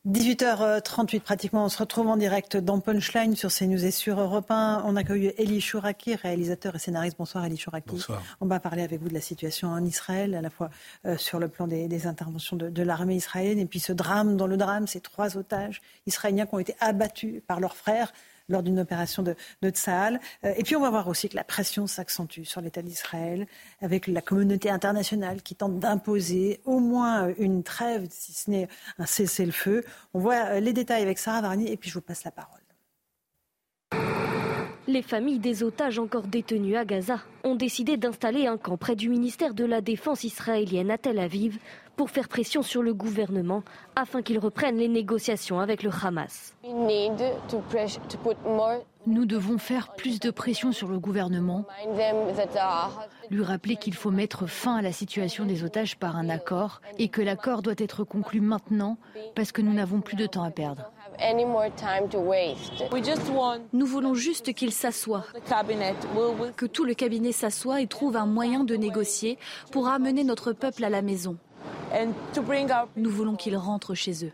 18h38 0.07 1.19
pratiquement, 1.19 1.65
on 1.65 1.69
se 1.69 1.79
retrouve 1.79 2.07
en 2.07 2.15
direct 2.15 2.55
dans 2.55 2.79
Punchline 2.79 3.35
sur 3.35 3.51
CNews 3.51 3.83
et 3.83 3.91
sur 3.91 4.21
Europe 4.21 4.49
1. 4.49 4.83
On 4.85 4.95
accueille 4.95 5.33
Elie 5.37 5.59
Chouraki, 5.59 6.15
réalisateur 6.15 6.75
et 6.75 6.79
scénariste. 6.79 7.17
Bonsoir 7.19 7.45
Elie 7.45 7.57
Chouraki. 7.57 7.89
Bonsoir. 7.89 8.23
On 8.39 8.45
va 8.45 8.61
parler 8.61 8.83
avec 8.83 9.01
vous 9.01 9.09
de 9.09 9.13
la 9.13 9.19
situation 9.19 9.67
en 9.67 9.83
Israël, 9.83 10.33
à 10.33 10.41
la 10.41 10.49
fois 10.49 10.69
euh, 11.05 11.17
sur 11.17 11.39
le 11.39 11.49
plan 11.49 11.67
des, 11.67 12.07
interventions 12.07 12.55
de, 12.55 12.69
de 12.69 12.83
l'armée 12.83 13.15
israélienne 13.15 13.59
et 13.59 13.65
puis 13.65 13.81
ce 13.81 13.91
drame 13.91 14.37
dans 14.37 14.47
le 14.47 14.55
drame, 14.55 14.87
ces 14.87 15.01
trois 15.01 15.35
otages 15.35 15.81
israéliens 16.05 16.45
qui 16.45 16.55
ont 16.55 16.59
été 16.59 16.75
abattus 16.79 17.41
par 17.45 17.59
leurs 17.59 17.75
frères 17.75 18.13
lors 18.49 18.63
d'une 18.63 18.79
opération 18.79 19.23
de, 19.23 19.35
de 19.61 19.69
Tsahal. 19.69 20.19
Euh, 20.43 20.53
et 20.57 20.63
puis 20.63 20.75
on 20.75 20.81
va 20.81 20.89
voir 20.89 21.07
aussi 21.07 21.29
que 21.29 21.35
la 21.35 21.43
pression 21.43 21.87
s'accentue 21.87 22.43
sur 22.43 22.61
l'État 22.61 22.81
d'Israël, 22.81 23.47
avec 23.81 24.07
la 24.07 24.21
communauté 24.21 24.69
internationale 24.69 25.41
qui 25.41 25.55
tente 25.55 25.79
d'imposer 25.79 26.61
au 26.65 26.79
moins 26.79 27.33
une 27.37 27.63
trêve, 27.63 28.07
si 28.09 28.33
ce 28.33 28.49
n'est 28.49 28.67
un 28.97 29.05
cessez-le-feu. 29.05 29.83
On 30.13 30.19
voit 30.19 30.45
euh, 30.45 30.59
les 30.59 30.73
détails 30.73 31.03
avec 31.03 31.19
Sarah 31.19 31.41
Varni 31.41 31.67
et 31.71 31.77
puis 31.77 31.89
je 31.89 31.95
vous 31.95 32.01
passe 32.01 32.23
la 32.23 32.31
parole. 32.31 32.61
Les 34.89 35.01
familles 35.01 35.39
des 35.39 35.63
otages 35.63 35.99
encore 35.99 36.27
détenus 36.27 36.77
à 36.77 36.85
Gaza 36.85 37.19
ont 37.43 37.55
décidé 37.55 37.97
d'installer 37.97 38.47
un 38.47 38.57
camp 38.57 38.77
près 38.77 38.95
du 38.95 39.09
ministère 39.09 39.53
de 39.53 39.65
la 39.65 39.81
Défense 39.81 40.23
israélienne 40.23 40.91
à 40.91 40.97
Tel 40.97 41.19
Aviv 41.19 41.59
pour 41.97 42.11
faire 42.11 42.29
pression 42.29 42.61
sur 42.61 42.83
le 42.83 42.93
gouvernement 42.93 43.63
afin 43.95 44.21
qu'il 44.21 44.39
reprenne 44.39 44.77
les 44.77 44.87
négociations 44.87 45.59
avec 45.59 45.83
le 45.83 45.89
Hamas. 45.89 46.55
Nous 49.07 49.25
devons 49.25 49.57
faire 49.57 49.93
plus 49.93 50.19
de 50.19 50.31
pression 50.31 50.71
sur 50.71 50.89
le 50.89 50.99
gouvernement, 50.99 51.65
lui 53.31 53.43
rappeler 53.43 53.77
qu'il 53.77 53.93
faut 53.93 54.11
mettre 54.11 54.47
fin 54.47 54.75
à 54.75 54.81
la 54.81 54.91
situation 54.91 55.45
des 55.45 55.63
otages 55.63 55.97
par 55.97 56.17
un 56.17 56.29
accord 56.29 56.81
et 56.99 57.07
que 57.07 57.21
l'accord 57.21 57.61
doit 57.61 57.73
être 57.77 58.03
conclu 58.03 58.41
maintenant 58.41 58.97
parce 59.35 59.51
que 59.51 59.61
nous 59.61 59.73
n'avons 59.73 60.01
plus 60.01 60.17
de 60.17 60.27
temps 60.27 60.43
à 60.43 60.51
perdre. 60.51 60.91
Nous 63.73 63.85
voulons 63.85 64.13
juste 64.13 64.53
qu'il 64.53 64.71
s'assoie, 64.71 65.25
que 66.57 66.65
tout 66.65 66.85
le 66.85 66.93
cabinet 66.93 67.31
s'assoie 67.31 67.81
et 67.81 67.87
trouve 67.87 68.17
un 68.17 68.27
moyen 68.27 68.63
de 68.63 68.75
négocier 68.75 69.39
pour 69.71 69.87
amener 69.87 70.23
notre 70.23 70.51
peuple 70.51 70.83
à 70.83 70.89
la 70.89 71.01
maison. 71.01 71.37
Nous 72.95 73.09
voulons 73.09 73.35
qu'ils 73.35 73.57
rentrent 73.57 73.95
chez 73.95 74.25
eux. 74.25 74.31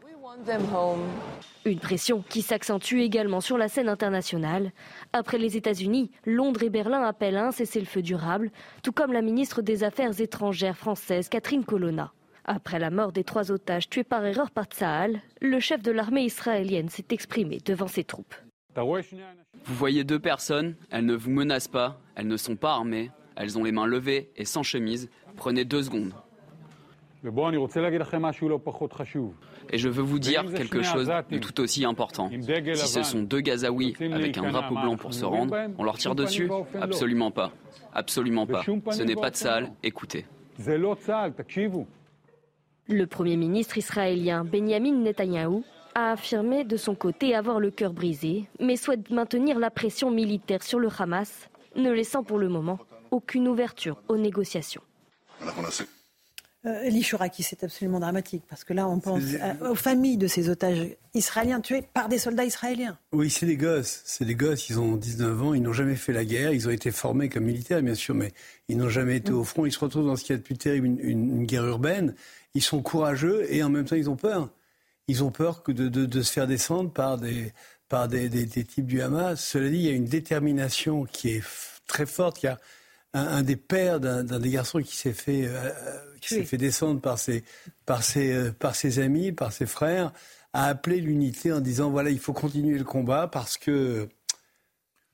Une 1.65 1.80
pression 1.80 2.23
qui 2.27 2.41
s'accentue 2.41 2.97
également 2.97 3.39
sur 3.39 3.57
la 3.57 3.68
scène 3.68 3.88
internationale. 3.88 4.72
Après 5.14 5.38
les 5.38 5.55
États-Unis, 5.55 6.11
Londres 6.26 6.64
et 6.64 6.69
Berlin 6.69 7.03
appellent 7.03 7.38
un 7.38 7.51
cessez-le-feu 7.51 8.01
durable, 8.01 8.51
tout 8.81 8.91
comme 8.91 9.14
la 9.14 9.22
ministre 9.22 9.61
des 9.61 9.84
Affaires 9.84 10.19
étrangères 10.19 10.77
française 10.77 11.30
Catherine 11.30 11.64
Colonna. 11.64 12.11
Après 12.45 12.80
la 12.80 12.89
mort 12.89 13.14
des 13.14 13.23
trois 13.23 13.51
otages 13.51 13.89
tués 13.89 14.03
par 14.03 14.26
erreur 14.26 14.51
par 14.51 14.65
Tsahal, 14.65 15.22
le 15.39 15.60
chef 15.60 15.81
de 15.81 15.91
l'armée 15.91 16.23
israélienne 16.23 16.89
s'est 16.89 17.05
exprimé 17.11 17.60
devant 17.64 17.88
ses 17.88 18.03
troupes. 18.03 18.35
Vous 18.76 19.76
voyez 19.76 20.03
deux 20.03 20.19
personnes, 20.19 20.76
elles 20.89 21.05
ne 21.05 21.15
vous 21.15 21.31
menacent 21.31 21.69
pas, 21.69 22.01
elles 22.15 22.27
ne 22.27 22.38
sont 22.38 22.55
pas 22.55 22.73
armées, 22.73 23.11
elles 23.35 23.57
ont 23.57 23.64
les 23.64 23.72
mains 23.72 23.85
levées 23.85 24.31
et 24.35 24.45
sans 24.45 24.64
chemise. 24.64 25.10
Prenez 25.38 25.64
deux 25.64 25.84
secondes. 25.84 26.14
Et 29.72 29.78
je 29.78 29.90
veux 29.90 30.04
vous 30.04 30.20
dire 30.20 30.44
quelque 30.54 30.82
chose 30.82 31.12
de 31.30 31.38
tout 31.38 31.62
aussi 31.62 31.86
important. 31.86 32.30
Si 32.30 32.88
ce 32.88 33.04
sont 33.04 33.22
deux 33.22 33.40
Gazaouis 33.40 33.95
avec 34.12 34.38
un 34.38 34.52
drapeau 34.52 34.76
blanc 34.76 34.98
pour 34.98 35.14
se 35.14 35.24
rendre, 35.24 35.56
on 35.78 35.84
leur 35.84 35.98
tire 35.98 36.16
dessus? 36.16 36.50
Absolument 36.80 37.32
pas. 37.32 37.52
Absolument 37.94 38.45
pas. 38.45 38.64
Ce 38.91 39.04
n'est 39.04 39.16
pas 39.16 39.30
de 39.30 39.36
salle. 39.36 39.72
Écoutez. 39.84 40.26
Le 42.88 43.06
Premier 43.06 43.38
ministre 43.38 43.78
israélien 43.78 44.44
Benjamin 44.44 44.91
Netanyahou 44.91 45.64
a 45.95 46.12
affirmé 46.12 46.66
de 46.66 46.76
son 46.76 46.95
côté 46.95 47.34
avoir 47.34 47.60
le 47.62 47.72
cœur 47.72 47.94
brisé, 47.94 48.50
mais 48.60 48.76
souhaite 48.76 49.10
maintenir 49.10 49.60
la 49.60 49.70
pression 49.70 50.12
militaire 50.12 50.64
sur 50.64 50.80
le 50.80 50.90
Hamas, 51.00 51.50
ne 51.78 51.91
laissant 51.91 52.24
pour 52.24 52.40
le 52.40 52.50
moment 52.50 52.80
aucune 53.12 53.48
ouverture 53.48 54.02
aux 54.10 54.18
négociations. 54.18 54.82
Euh, 56.65 56.88
Elie 56.88 57.06
c'est 57.40 57.64
absolument 57.65 57.99
dramatique 57.99 58.44
parce 58.48 58.64
que 58.64 58.72
là, 58.72 58.88
on 58.88 58.99
pense 58.99 59.22
aux 59.61 59.76
familles 59.76 60.15
de 60.15 60.27
ces 60.27 60.49
otages 60.49 60.95
israéliens 61.14 61.60
tués 61.60 61.84
par 61.94 62.07
des 62.07 62.18
soldats 62.18 62.45
israéliens. 62.45 62.98
Oui, 63.11 63.30
c'est 63.30 63.45
des 63.45 63.57
gosses. 63.57 64.02
C'est 64.06 64.23
des 64.23 64.35
gosses, 64.35 64.69
ils 64.69 64.80
ont 64.80 64.95
19 64.95 65.41
ans, 65.41 65.53
ils 65.53 65.61
n'ont 65.61 65.73
jamais 65.73 65.98
fait 65.98 66.14
la 66.14 66.23
guerre, 66.23 66.53
ils 66.53 66.65
ont 66.68 66.72
été 66.72 66.91
formés 66.91 67.27
comme 67.27 67.44
militaires, 67.44 67.81
bien 67.81 67.95
sûr, 67.95 68.15
mais 68.15 68.31
ils 68.69 68.77
n'ont 68.77 68.88
jamais 68.88 69.18
été 69.18 69.34
mm. 69.34 69.35
au 69.35 69.44
front. 69.44 69.65
Ils 69.65 69.73
se 69.73 69.80
retrouvent 69.80 70.06
dans 70.06 70.15
ce 70.15 70.23
qu'il 70.23 70.34
y 70.34 70.35
a 70.35 70.38
de 70.38 70.44
plus 70.44 70.57
terrible, 70.57 70.88
une, 71.02 71.45
guerre 71.45 71.65
urbaine. 71.65 72.15
Ils 72.53 72.64
sont 72.64 72.81
courageux 72.81 73.45
et 73.53 73.61
en 73.61 73.69
même 73.69 73.84
temps, 73.84 73.98
ils 73.98 74.10
ont 74.10 74.15
peur. 74.15 74.49
Ils 75.10 75.22
ont 75.22 75.31
peur 75.31 75.64
que 75.64 75.73
de, 75.73 76.22
se 76.22 76.31
faire 76.31 76.48
descendre 76.48 76.91
par 76.91 77.18
des, 77.18 77.52
par 77.90 78.07
des, 78.07 78.30
types 78.48 78.85
du 78.85 79.02
Hamas. 79.02 79.44
Cela 79.44 79.69
dit, 79.69 79.76
il 79.76 79.84
y 79.84 79.90
a 79.90 79.94
une 79.94 80.06
détermination 80.06 81.03
qui 81.03 81.31
est 81.31 81.44
très 81.88 82.06
forte. 82.06 82.41
Il 82.41 82.45
y 82.45 82.49
a 82.49 82.57
un, 83.14 83.44
des 83.44 83.57
pères 83.57 83.99
d'un 83.99 84.23
des 84.23 84.49
garçons 84.49 84.80
qui 84.80 84.95
s'est 84.95 85.14
fait, 85.14 85.44
euh, 85.45 85.72
qui 86.24 86.36
s'est 86.36 86.45
fait 86.45 86.58
descendre 86.58 87.02
par 87.02 87.20
ses, 87.20 87.44
par, 87.86 88.04
ses, 88.04 88.34
euh, 88.34 88.52
par 88.52 88.76
ses 88.76 89.00
amis, 89.00 89.32
par 89.32 89.52
ses 89.52 89.66
frères, 89.66 90.14
a 90.54 90.68
appelé 90.68 91.02
l'unité 91.02 91.52
en 91.52 91.60
disant 91.60 91.90
voilà, 91.90 92.10
il 92.10 92.20
faut 92.20 92.34
continuer 92.34 92.78
le 92.78 92.84
combat 92.84 93.28
parce 93.28 93.58
que 93.58 94.08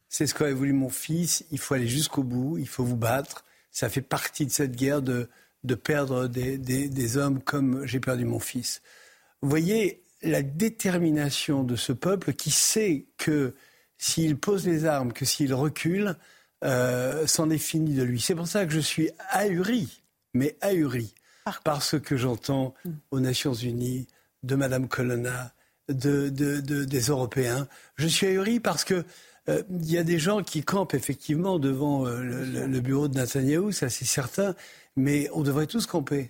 c'est 0.08 0.28
ce 0.28 0.34
qu'avait 0.34 0.54
voulu 0.54 0.74
mon 0.74 0.90
fils, 0.90 1.46
il 1.52 1.60
faut 1.60 1.74
aller 1.74 1.88
jusqu'au 1.88 2.24
bout, 2.24 2.58
il 2.58 2.68
faut 2.68 2.84
vous 2.84 2.98
battre. 2.98 3.46
Ça 3.72 3.90
fait 3.90 4.02
partie 4.02 4.46
de 4.46 4.52
cette 4.52 4.76
guerre 4.76 5.02
de, 5.02 5.30
de 5.64 5.76
perdre 5.76 6.28
des, 6.28 6.58
des, 6.58 6.90
des 6.90 7.18
hommes 7.18 7.42
comme 7.42 7.86
j'ai 7.86 8.00
perdu 8.00 8.26
mon 8.26 8.40
fils. 8.40 8.82
Vous 9.42 9.50
voyez 9.50 10.04
la 10.22 10.42
détermination 10.42 11.64
de 11.64 11.76
ce 11.76 11.94
peuple 11.94 12.34
qui 12.34 12.52
sait 12.52 13.06
que 13.18 13.56
s'il 13.98 14.38
pose 14.38 14.68
les 14.68 14.86
armes, 14.86 15.14
que 15.14 15.26
s'il 15.26 15.54
recule, 15.54 16.16
euh, 16.64 17.26
s'en 17.28 17.50
est 17.50 17.58
fini 17.58 17.94
de 17.94 18.04
lui. 18.04 18.20
C'est 18.20 18.36
pour 18.36 18.48
ça 18.48 18.66
que 18.66 18.72
je 18.72 18.80
suis 18.80 19.10
ahuri, 19.30 20.02
mais 20.34 20.58
ahuri, 20.62 21.14
par 21.64 21.82
ce 21.82 21.98
que 21.98 22.18
j'entends 22.18 22.74
hmm. 22.86 22.92
aux 23.12 23.20
Nations 23.20 23.54
Unies, 23.54 24.08
de 24.44 24.56
Madame 24.56 24.88
Colonna, 24.88 25.54
de, 25.90 26.30
des 26.30 27.00
Européens. 27.02 27.68
Je 27.96 28.08
suis 28.08 28.28
ahuri 28.28 28.60
parce 28.60 28.84
que 28.84 29.04
euh, 29.50 29.64
il 29.70 29.92
y 29.92 29.98
a 29.98 30.04
des 30.04 30.20
gens 30.20 30.44
qui 30.44 30.64
campent 30.64 30.94
effectivement 30.94 31.60
devant 31.60 32.06
euh, 32.06 32.22
le, 32.68 32.80
bureau 32.80 33.08
de 33.08 33.18
Netanyahu, 33.18 33.72
ça 33.72 33.90
c'est 33.90 34.06
certain, 34.06 34.56
mais 34.96 35.30
on 35.34 35.42
devrait 35.42 35.68
tous 35.68 35.86
camper 35.86 36.30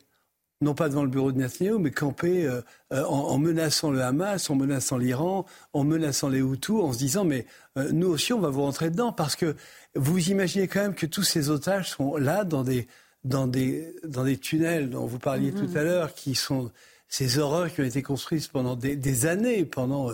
non 0.62 0.74
pas 0.74 0.90
devant 0.90 1.04
le 1.04 1.10
bureau 1.10 1.32
de 1.32 1.38
Netanyahu, 1.38 1.80
mais 1.80 1.92
camper 1.92 2.46
euh, 2.46 2.62
euh, 2.92 3.04
en, 3.06 3.38
menaçant 3.38 3.92
le 3.92 4.02
Hamas, 4.02 4.50
en 4.50 4.56
menaçant 4.56 4.98
l'Iran, 4.98 5.46
en 5.72 5.86
menaçant 5.86 6.28
les 6.28 6.40
Hutus, 6.40 6.82
en 6.82 6.92
se 6.92 6.98
disant 6.98 7.24
mais 7.24 7.46
nous 7.94 8.08
aussi 8.08 8.34
on 8.34 8.40
va 8.40 8.50
vous 8.50 8.62
rentrer 8.62 8.90
dedans 8.90 9.14
parce 9.14 9.36
que 9.36 9.56
vous 9.96 10.30
imaginez 10.30 10.68
quand 10.68 10.82
même 10.82 10.96
que 10.96 11.06
tous 11.06 11.24
ces 11.24 11.50
otages 11.50 11.92
sont 11.92 12.18
là 12.18 12.44
dans 12.44 12.64
des 12.64 12.88
dans 13.24 13.48
des 13.48 13.94
dans 14.04 14.24
des 14.24 14.38
tunnels 14.38 14.90
dont 14.90 15.06
vous 15.06 15.20
parliez 15.20 15.52
tout 15.52 15.70
à 15.76 15.84
l'heure, 15.84 16.14
qui 16.14 16.36
sont 16.36 16.72
ces 17.08 17.40
horreurs 17.40 17.74
qui 17.74 17.82
ont 17.82 17.86
été 17.86 18.04
construites 18.04 18.50
pendant 18.50 18.76
des, 18.76 18.96
des 18.96 19.26
années, 19.26 19.66
pendant 19.66 20.12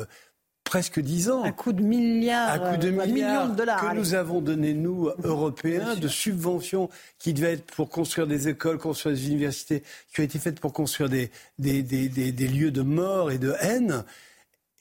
presque 0.65 0.99
dix 0.99 1.29
ans. 1.29 1.43
À 1.43 1.53
coup 1.53 1.71
de 1.71 1.81
milliards, 1.81 2.49
à 2.49 2.59
coup 2.59 2.77
de 2.77 2.87
euh, 2.89 3.05
millions 3.05 3.47
de 3.47 3.55
dollars 3.55 3.79
que 3.79 3.95
nous 3.95 4.13
avons 4.13 4.41
donné 4.41 4.73
nous 4.73 5.09
Européens 5.23 5.95
de 5.95 6.07
subventions 6.09 6.89
qui 7.17 7.33
devaient 7.33 7.53
être 7.53 7.73
pour 7.75 7.89
construire 7.89 8.27
des 8.27 8.49
écoles, 8.49 8.77
construire 8.77 9.15
des 9.15 9.27
universités, 9.27 9.83
qui 10.13 10.19
ont 10.19 10.23
été 10.23 10.37
faites 10.37 10.59
pour 10.59 10.73
construire 10.73 11.09
des 11.09 11.31
des, 11.59 11.81
des, 11.81 12.09
des, 12.09 12.47
lieux 12.47 12.71
de 12.71 12.81
mort 12.81 13.31
et 13.31 13.37
de 13.37 13.53
haine. 13.61 14.03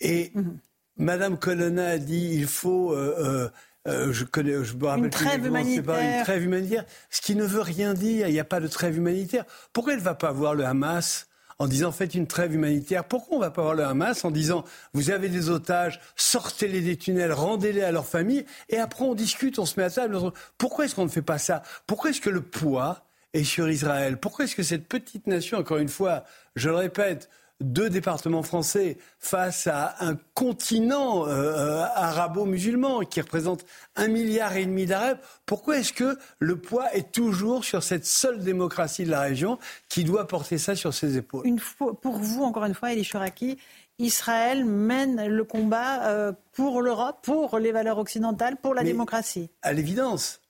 Et 0.00 0.32
mhm. 0.34 0.56
Madame 0.96 1.38
Colonna 1.38 1.86
a 1.90 1.98
dit 1.98 2.30
il 2.32 2.46
faut 2.46 2.92
euh, 2.92 3.14
euh, 3.18 3.48
je 3.86 4.24
connais, 4.24 4.64
je 4.64 4.74
me 4.74 4.86
rappelle 4.86 5.04
une 5.04 5.10
trêve 5.10 5.46
humanitaire. 5.46 5.84
Pas, 5.84 6.02
une 6.02 6.22
trêve 6.22 6.42
humanitaire, 6.42 6.84
ce 7.10 7.20
qui 7.20 7.34
ne 7.36 7.44
veut 7.44 7.60
rien 7.60 7.94
dire. 7.94 8.28
Il 8.28 8.32
n'y 8.32 8.40
a 8.40 8.44
pas 8.44 8.60
de 8.60 8.68
trêve 8.68 8.96
humanitaire. 8.96 9.44
Pourquoi 9.72 9.92
elle 9.92 9.98
ne 9.98 10.04
va 10.04 10.14
pas 10.14 10.32
voir 10.32 10.54
le 10.54 10.64
Hamas 10.64 11.28
en 11.58 11.68
disant 11.68 11.92
faites 11.92 12.14
une 12.14 12.26
trêve 12.26 12.54
humanitaire? 12.54 13.04
Pourquoi 13.04 13.36
on 13.36 13.40
ne 13.40 13.44
va 13.44 13.50
pas 13.50 13.62
voir 13.62 13.74
le 13.74 13.84
Hamas 13.84 14.24
en 14.24 14.30
disant 14.30 14.64
vous 14.92 15.10
avez 15.10 15.28
des 15.28 15.50
otages, 15.50 16.00
sortez-les 16.16 16.80
des 16.80 16.96
tunnels, 16.96 17.32
rendez-les 17.32 17.82
à 17.82 17.92
leur 17.92 18.06
famille 18.06 18.44
et 18.70 18.78
après 18.78 19.04
on 19.04 19.14
discute, 19.14 19.58
on 19.58 19.66
se 19.66 19.78
met 19.78 19.84
à 19.84 19.90
table. 19.90 20.18
Pourquoi 20.58 20.86
est-ce 20.86 20.94
qu'on 20.94 21.04
ne 21.04 21.10
fait 21.10 21.22
pas 21.22 21.38
ça? 21.38 21.62
Pourquoi 21.86 22.10
est-ce 22.10 22.20
que 22.20 22.30
le 22.30 22.40
poids 22.40 23.06
est 23.34 23.44
sur 23.44 23.68
Israël? 23.68 24.16
Pourquoi 24.16 24.46
est-ce 24.46 24.56
que 24.56 24.62
cette 24.62 24.88
petite 24.88 25.26
nation, 25.26 25.58
encore 25.58 25.78
une 25.78 25.88
fois, 25.88 26.24
je 26.56 26.70
le 26.70 26.76
répète, 26.76 27.28
deux 27.64 27.90
départements 27.90 28.42
français 28.42 28.98
face 29.18 29.66
à 29.66 29.96
un 30.00 30.16
continent 30.34 31.26
euh, 31.26 31.30
euh, 31.30 31.84
arabo-musulman 31.94 33.00
qui 33.00 33.20
représente 33.20 33.64
un 33.96 34.08
milliard 34.08 34.56
et 34.56 34.66
demi 34.66 34.86
d'Arabes, 34.86 35.18
pourquoi 35.46 35.78
est-ce 35.78 35.92
que 35.92 36.18
le 36.38 36.56
poids 36.56 36.94
est 36.94 37.12
toujours 37.12 37.64
sur 37.64 37.82
cette 37.82 38.06
seule 38.06 38.40
démocratie 38.40 39.04
de 39.04 39.10
la 39.10 39.20
région 39.20 39.58
qui 39.88 40.04
doit 40.04 40.26
porter 40.26 40.58
ça 40.58 40.76
sur 40.76 40.94
ses 40.94 41.16
épaules? 41.16 41.46
Une 41.46 41.58
fois, 41.58 41.98
Pour 42.00 42.18
vous, 42.18 42.42
encore 42.44 42.64
une 42.64 42.74
fois, 42.74 42.92
Elie 42.92 43.04
Chouraki, 43.04 43.58
Israël 43.98 44.64
mène 44.64 45.26
le 45.26 45.44
combat 45.44 46.08
euh, 46.08 46.32
pour 46.52 46.82
l'Europe, 46.82 47.18
pour 47.22 47.58
les 47.58 47.72
valeurs 47.72 47.98
occidentales, 47.98 48.56
pour 48.56 48.74
la 48.74 48.82
démocratie. 48.82 49.50
À 49.62 49.72
l'évidence, 49.72 50.40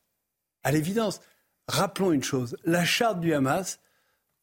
à 0.62 0.72
l'évidence. 0.72 1.20
Rappelons 1.68 2.12
une 2.12 2.22
chose, 2.22 2.56
la 2.64 2.84
charte 2.84 3.20
du 3.20 3.32
Hamas, 3.32 3.78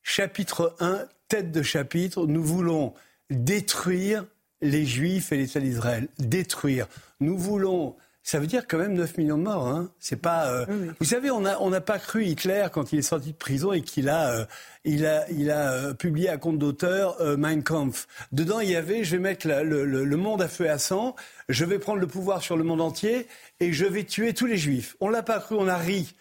chapitre 0.04 0.76
1, 0.80 1.06
tête 1.28 1.52
de 1.52 1.62
chapitre, 1.62 2.26
nous 2.28 2.44
voulons 2.44 2.94
détruire 3.30 4.26
les 4.62 4.86
Juifs 4.86 5.32
et 5.32 5.38
l'État 5.38 5.60
d'Israël. 5.60 6.08
Détruire. 6.20 6.88
Nous 7.20 7.38
voulons. 7.38 7.96
Ça 8.24 8.40
veut 8.40 8.46
dire 8.46 8.68
quand 8.68 8.78
même 8.78 8.94
9 8.94 9.18
millions 9.18 9.38
de 9.38 9.44
morts. 9.44 9.68
Hein. 9.68 9.90
C'est 10.00 10.22
pas. 10.22 10.52
Euh, 10.52 10.66
vous 11.00 11.06
savez, 11.06 11.32
on 11.32 11.42
n'a 11.42 11.60
on 11.60 11.72
pas 11.82 11.98
cru 11.98 12.24
Hitler 12.24 12.68
quand 12.72 12.94
il 12.94 13.00
est 13.00 13.04
sorti 13.04 13.32
de 13.32 13.38
prison 13.38 13.74
et 13.74 13.82
qu'il 13.82 14.10
a, 14.10 14.32
euh, 14.32 14.46
il 14.86 15.08
a, 15.08 15.28
il 15.32 15.50
a 15.50 15.72
euh, 15.72 15.94
publié 15.96 16.30
à 16.30 16.38
compte 16.38 16.60
d'auteur 16.60 17.18
Mein 17.38 17.64
Kampf. 17.64 18.08
Dedans, 18.32 18.60
il 18.60 18.70
y 18.70 18.76
avait, 18.76 19.04
je 19.04 19.16
vais 19.16 19.22
mettre 19.22 19.48
le, 19.48 19.86
le, 19.86 20.18
monde 20.18 20.44
à 20.44 20.48
feu 20.48 20.66
et 20.66 20.70
à 20.70 20.78
sang, 20.78 21.16
je 21.50 21.66
vais 21.66 21.80
prendre 21.80 22.00
le 22.00 22.08
pouvoir 22.08 22.44
sur 22.44 22.58
le 22.58 22.64
monde 22.64 22.82
entier 22.82 23.28
et 23.60 23.74
je 23.74 23.86
vais 23.86 24.04
tuer 24.04 24.36
tous 24.36 24.46
les 24.46 24.58
Juifs. 24.58 24.96
On 25.00 25.10
l'a 25.10 25.24
pas 25.24 25.40
cru, 25.40 25.56
on 25.58 25.68
a 25.68 25.78
ri. 25.78 26.14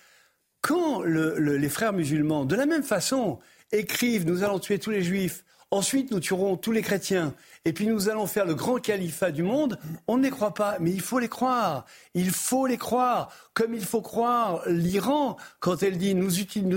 Quand 0.63 1.03
les 1.03 1.69
frères 1.69 1.93
musulmans, 1.93 2.45
de 2.47 2.55
la 2.55 2.67
même 2.67 2.83
façon, 2.83 3.39
écrivent 3.73 4.27
nous 4.27 4.43
allons 4.43 4.59
tuer 4.59 4.79
tous 4.79 4.91
les 4.91 5.03
juifs, 5.03 5.45
ensuite 5.71 6.11
nous 6.11 6.21
tuerons 6.21 6.57
tous 6.57 6.73
les 6.73 6.83
chrétiens, 6.83 7.35
et 7.65 7.73
puis 7.73 7.87
nous 7.87 8.09
allons 8.09 8.27
faire 8.27 8.47
le 8.47 8.55
grand 8.55 8.81
califat 8.81 9.31
du 9.31 9.43
monde, 9.43 9.79
on 10.09 10.17
ne 10.17 10.23
les 10.23 10.31
croit 10.31 10.55
pas, 10.55 10.79
mais 10.81 10.91
il 10.91 11.03
faut 11.03 11.19
les 11.19 11.29
croire. 11.29 11.85
Il 12.15 12.31
faut 12.31 12.67
les 12.67 12.79
croire, 12.79 13.33
comme 13.53 13.75
il 13.75 13.85
faut 13.85 14.01
croire 14.01 14.63
l'Iran 14.67 15.37
quand 15.61 15.83
elle 15.83 15.99
dit 15.99 16.15
nous 16.15 16.31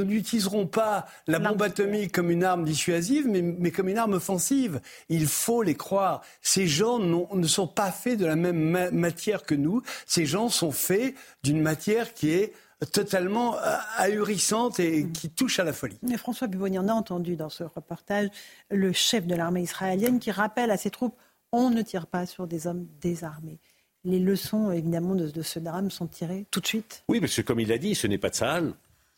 n'utiliserons 0.03 0.67
pas 0.67 1.07
la 1.27 1.39
bombe 1.39 1.61
atomique 1.61 2.11
comme 2.11 2.29
une 2.29 2.43
arme 2.43 2.65
dissuasive, 2.65 3.27
mais, 3.27 3.71
comme 3.71 3.87
une 3.87 3.97
arme 3.97 4.13
offensive. 4.13 4.81
Il 5.07 5.25
faut 5.27 5.63
les 5.63 5.75
croire. 5.75 6.21
Ces 6.41 6.67
gens 6.67 6.99
ne 6.99 7.47
sont 7.47 7.67
pas 7.67 7.91
faits 7.91 8.19
de 8.19 8.25
la 8.25 8.35
même 8.35 8.89
matière 8.91 9.43
que 9.43 9.55
nous. 9.55 9.81
Ces 10.05 10.25
gens 10.25 10.49
sont 10.49 10.71
faits 10.71 11.15
d'une 11.43 11.61
matière 11.61 12.13
qui 12.13 12.31
est 12.31 12.53
totalement 12.85 13.57
euh, 13.57 13.75
ahurissante 13.97 14.79
et 14.79 15.07
qui 15.09 15.29
touche 15.29 15.59
à 15.59 15.63
la 15.63 15.73
folie. 15.73 15.97
Mais 16.01 16.17
François 16.17 16.47
Buboni, 16.47 16.79
on 16.79 16.87
a 16.87 16.93
entendu 16.93 17.35
dans 17.35 17.49
ce 17.49 17.63
reportage 17.63 18.29
le 18.69 18.91
chef 18.91 19.25
de 19.25 19.35
l'armée 19.35 19.61
israélienne 19.61 20.19
qui 20.19 20.31
rappelle 20.31 20.71
à 20.71 20.77
ses 20.77 20.89
troupes 20.89 21.15
on 21.53 21.69
ne 21.69 21.83
tire 21.83 22.07
pas 22.07 22.25
sur 22.25 22.47
des 22.47 22.67
hommes 22.67 22.87
désarmés. 22.99 23.59
Les 24.03 24.19
leçons, 24.19 24.71
évidemment, 24.71 25.15
de, 25.15 25.41
ce 25.41 25.59
drame 25.59 25.91
sont 25.91 26.07
tirées 26.07 26.45
tout 26.51 26.59
de 26.59 26.67
suite 26.67 27.03
Oui, 27.07 27.21
parce 27.21 27.35
que 27.35 27.41
comme 27.41 27.59
il 27.59 27.69
l'a 27.69 27.77
dit, 27.77 27.95
ce 27.95 28.07
n'est 28.07 28.17
pas 28.17 28.29
de 28.29 28.35
Sahel. 28.35 28.73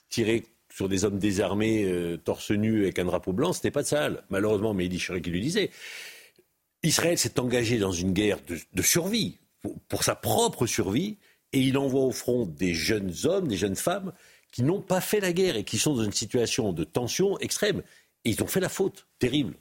Tirer 0.09 0.45
sur 0.71 0.89
des 0.89 1.05
hommes 1.05 1.17
désarmés, 1.17 1.85
euh, 1.85 2.17
torse 2.17 2.51
nu, 2.51 2.83
avec 2.83 2.99
un 2.99 3.05
drapeau 3.05 3.33
blanc, 3.33 3.53
ce 3.53 3.61
n'est 3.63 3.71
pas 3.71 3.81
de 3.81 3.87
Sahel. 3.87 4.21
Malheureusement, 4.29 4.73
mais 4.73 4.85
il 4.85 4.99
qui 4.99 5.29
lui 5.31 5.41
disait. 5.41 5.71
Israël 6.83 7.17
s'est 7.17 7.39
engagé 7.39 7.79
dans 7.79 7.93
une 7.93 8.11
guerre 8.11 8.37
de, 8.45 8.81
survie, 8.83 9.39
pour 9.87 10.03
sa 10.03 10.13
propre 10.13 10.67
survie, 10.67 11.17
et 11.55 11.59
il 11.59 11.77
envoie 11.77 12.01
au 12.01 12.11
front 12.11 12.45
des 12.45 12.73
jeunes 12.73 13.13
hommes, 13.23 13.47
des 13.47 13.55
jeunes 13.55 13.77
femmes 13.77 14.11
qui 14.51 14.61
n'ont 14.61 14.81
pas 14.81 14.99
fait 14.99 15.21
la 15.21 15.31
guerre 15.31 15.55
et 15.55 15.63
qui 15.63 15.77
sont 15.77 15.95
dans 15.95 16.03
une 16.03 16.11
situation 16.11 16.73
de 16.73 16.83
tension 16.83 17.39
extrême. 17.39 17.81
Et 18.25 18.31
ils 18.31 18.43
ont 18.43 18.47
fait 18.47 18.59
la 18.59 18.67
faute 18.67 19.07
terrible. 19.19 19.53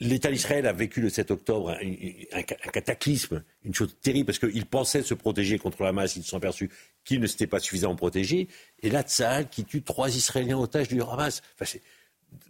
L'État 0.00 0.30
d'Israël 0.30 0.66
a 0.66 0.72
vécu 0.74 1.00
le 1.00 1.08
7 1.08 1.30
octobre 1.30 1.70
un, 1.70 2.42
cataclysme, 2.42 3.42
une 3.64 3.74
chose 3.74 3.96
terrible, 4.02 4.26
parce 4.26 4.38
qu'ils 4.38 4.66
pensaient 4.66 5.02
se 5.02 5.14
protéger 5.14 5.58
contre 5.58 5.82
la 5.82 5.92
masse, 5.92 6.16
ils 6.16 6.24
se 6.24 6.28
sont 6.28 6.36
aperçus 6.36 6.68
qu'ils 7.04 7.20
ne 7.20 7.26
s'étaient 7.26 7.46
pas 7.46 7.60
suffisamment 7.60 7.96
protégés. 7.96 8.48
Et 8.82 8.90
là, 8.90 9.02
Tsahal 9.02 9.48
qui 9.48 9.64
tue 9.64 9.82
trois 9.82 10.14
Israéliens 10.14 10.58
otages 10.58 10.88
du 10.88 11.00
Hamas. 11.00 11.40
Enfin, 11.58 11.78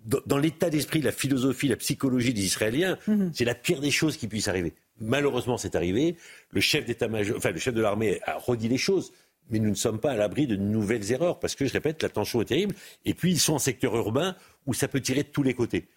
dans, 0.05 0.39
l'état 0.39 0.71
d'esprit, 0.71 1.01
la 1.01 1.13
philosophie, 1.13 1.69
la 1.69 1.77
psychologie 1.77 2.35
des 2.35 2.45
Israéliens, 2.45 2.99
mhm. 3.07 3.31
c'est 3.33 3.45
la 3.45 3.55
pire 3.55 3.81
des 3.81 3.91
choses 3.93 4.17
qui 4.17 4.27
puissent 4.27 4.49
arriver. 4.49 4.75
Malheureusement, 5.01 5.59
c'est 5.59 5.75
arrivé. 5.75 6.17
Le 6.51 6.61
chef 6.61 6.85
d'état-major, 6.85 7.37
enfin, 7.37 7.51
le 7.51 7.59
chef 7.59 7.75
de 7.75 7.81
l'armée 7.81 8.21
a 8.25 8.37
redit 8.37 8.69
les 8.69 8.79
choses. 8.79 9.13
Mais 9.51 9.59
nous 9.59 9.71
ne 9.71 9.75
sommes 9.75 9.99
pas 9.99 10.13
à 10.13 10.17
l'abri 10.17 10.47
de 10.47 10.57
nouvelles 10.57 11.11
erreurs 11.11 11.41
parce 11.41 11.55
que, 11.55 11.67
je 11.67 11.73
répète, 11.73 12.03
la 12.03 12.09
tension 12.09 12.41
est 12.41 12.47
terrible. 12.47 12.75
Et 13.05 13.15
puis, 13.15 13.33
ils 13.33 13.41
sont 13.41 13.55
en 13.55 13.59
secteur 13.59 13.95
urbain 13.97 14.37
où 14.67 14.75
ça 14.75 14.89
peut 14.89 15.01
tirer 15.01 15.25
de 15.25 15.29
tous 15.29 15.43
les 15.43 15.55
côtés. 15.55 15.89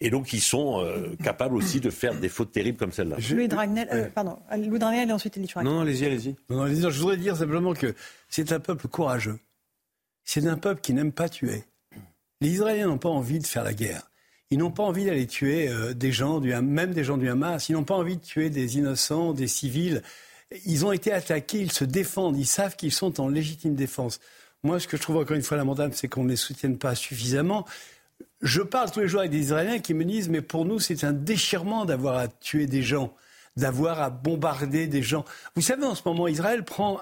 Et 0.00 0.10
donc, 0.10 0.32
ils 0.34 0.42
sont 0.42 0.82
euh, 0.84 1.16
capables 1.24 1.56
aussi 1.56 1.80
de 1.80 1.88
faire 1.88 2.14
des 2.14 2.28
fautes 2.28 2.52
terribles 2.52 2.76
comme 2.76 2.92
celle-là. 2.92 3.16
Louis 3.30 3.48
Dragnel, 3.48 3.88
euh, 3.90 4.08
pardon, 4.10 4.38
Louis 4.54 4.78
Dragnel 4.78 5.08
et 5.08 5.12
ensuite 5.12 5.38
Elie 5.38 5.50
Non, 5.62 5.80
allez-y, 5.80 6.04
allez-y. 6.04 6.36
Non, 6.50 6.62
allez 6.62 6.76
je 6.76 7.00
voudrais 7.00 7.16
dire 7.16 7.34
simplement 7.34 7.72
que 7.72 7.94
c'est 8.28 8.52
un 8.52 8.60
peuple 8.60 8.88
courageux. 8.88 9.38
C'est 10.24 10.46
un 10.46 10.58
peuple 10.58 10.82
qui 10.82 10.92
n'aime 10.92 11.12
pas 11.12 11.30
tuer. 11.30 11.64
Les 12.42 12.50
Israéliens 12.50 12.88
n'ont 12.88 12.98
pas 12.98 13.08
envie 13.08 13.38
de 13.38 13.46
faire 13.46 13.64
la 13.64 13.72
guerre. 13.72 14.10
Ils 14.50 14.58
n'ont 14.58 14.70
pas 14.70 14.84
envie 14.84 15.04
d'aller 15.04 15.26
tuer 15.26 15.68
euh, 15.68 15.92
des 15.92 16.12
gens, 16.12 16.38
du, 16.38 16.54
même 16.54 16.92
des 16.92 17.02
gens 17.02 17.16
du 17.16 17.28
Hamas. 17.28 17.68
Ils 17.68 17.72
n'ont 17.72 17.84
pas 17.84 17.96
envie 17.96 18.16
de 18.16 18.22
tuer 18.22 18.48
des 18.48 18.78
innocents, 18.78 19.32
des 19.32 19.48
civils. 19.48 20.02
Ils 20.64 20.86
ont 20.86 20.92
été 20.92 21.12
attaqués, 21.12 21.58
ils 21.58 21.72
se 21.72 21.84
défendent, 21.84 22.36
ils 22.36 22.46
savent 22.46 22.76
qu'ils 22.76 22.92
sont 22.92 23.20
en 23.20 23.28
légitime 23.28 23.74
défense. 23.74 24.20
Moi, 24.62 24.78
ce 24.78 24.86
que 24.86 24.96
je 24.96 25.02
trouve 25.02 25.16
encore 25.16 25.36
une 25.36 25.42
fois 25.42 25.56
lamentable, 25.56 25.94
c'est 25.94 26.06
qu'on 26.06 26.24
ne 26.24 26.28
les 26.28 26.36
soutienne 26.36 26.78
pas 26.78 26.94
suffisamment. 26.94 27.66
Je 28.40 28.62
parle 28.62 28.90
tous 28.92 29.00
les 29.00 29.08
jours 29.08 29.20
avec 29.20 29.32
des 29.32 29.40
Israéliens 29.40 29.80
qui 29.80 29.94
me 29.94 30.04
disent, 30.04 30.28
mais 30.28 30.42
pour 30.42 30.64
nous, 30.64 30.78
c'est 30.78 31.02
un 31.02 31.12
déchirement 31.12 31.84
d'avoir 31.84 32.16
à 32.16 32.28
tuer 32.28 32.66
des 32.66 32.82
gens, 32.82 33.12
d'avoir 33.56 34.00
à 34.00 34.10
bombarder 34.10 34.86
des 34.86 35.02
gens. 35.02 35.24
Vous 35.56 35.62
savez, 35.62 35.84
en 35.84 35.96
ce 35.96 36.02
moment, 36.04 36.28
Israël 36.28 36.64
prend 36.64 37.00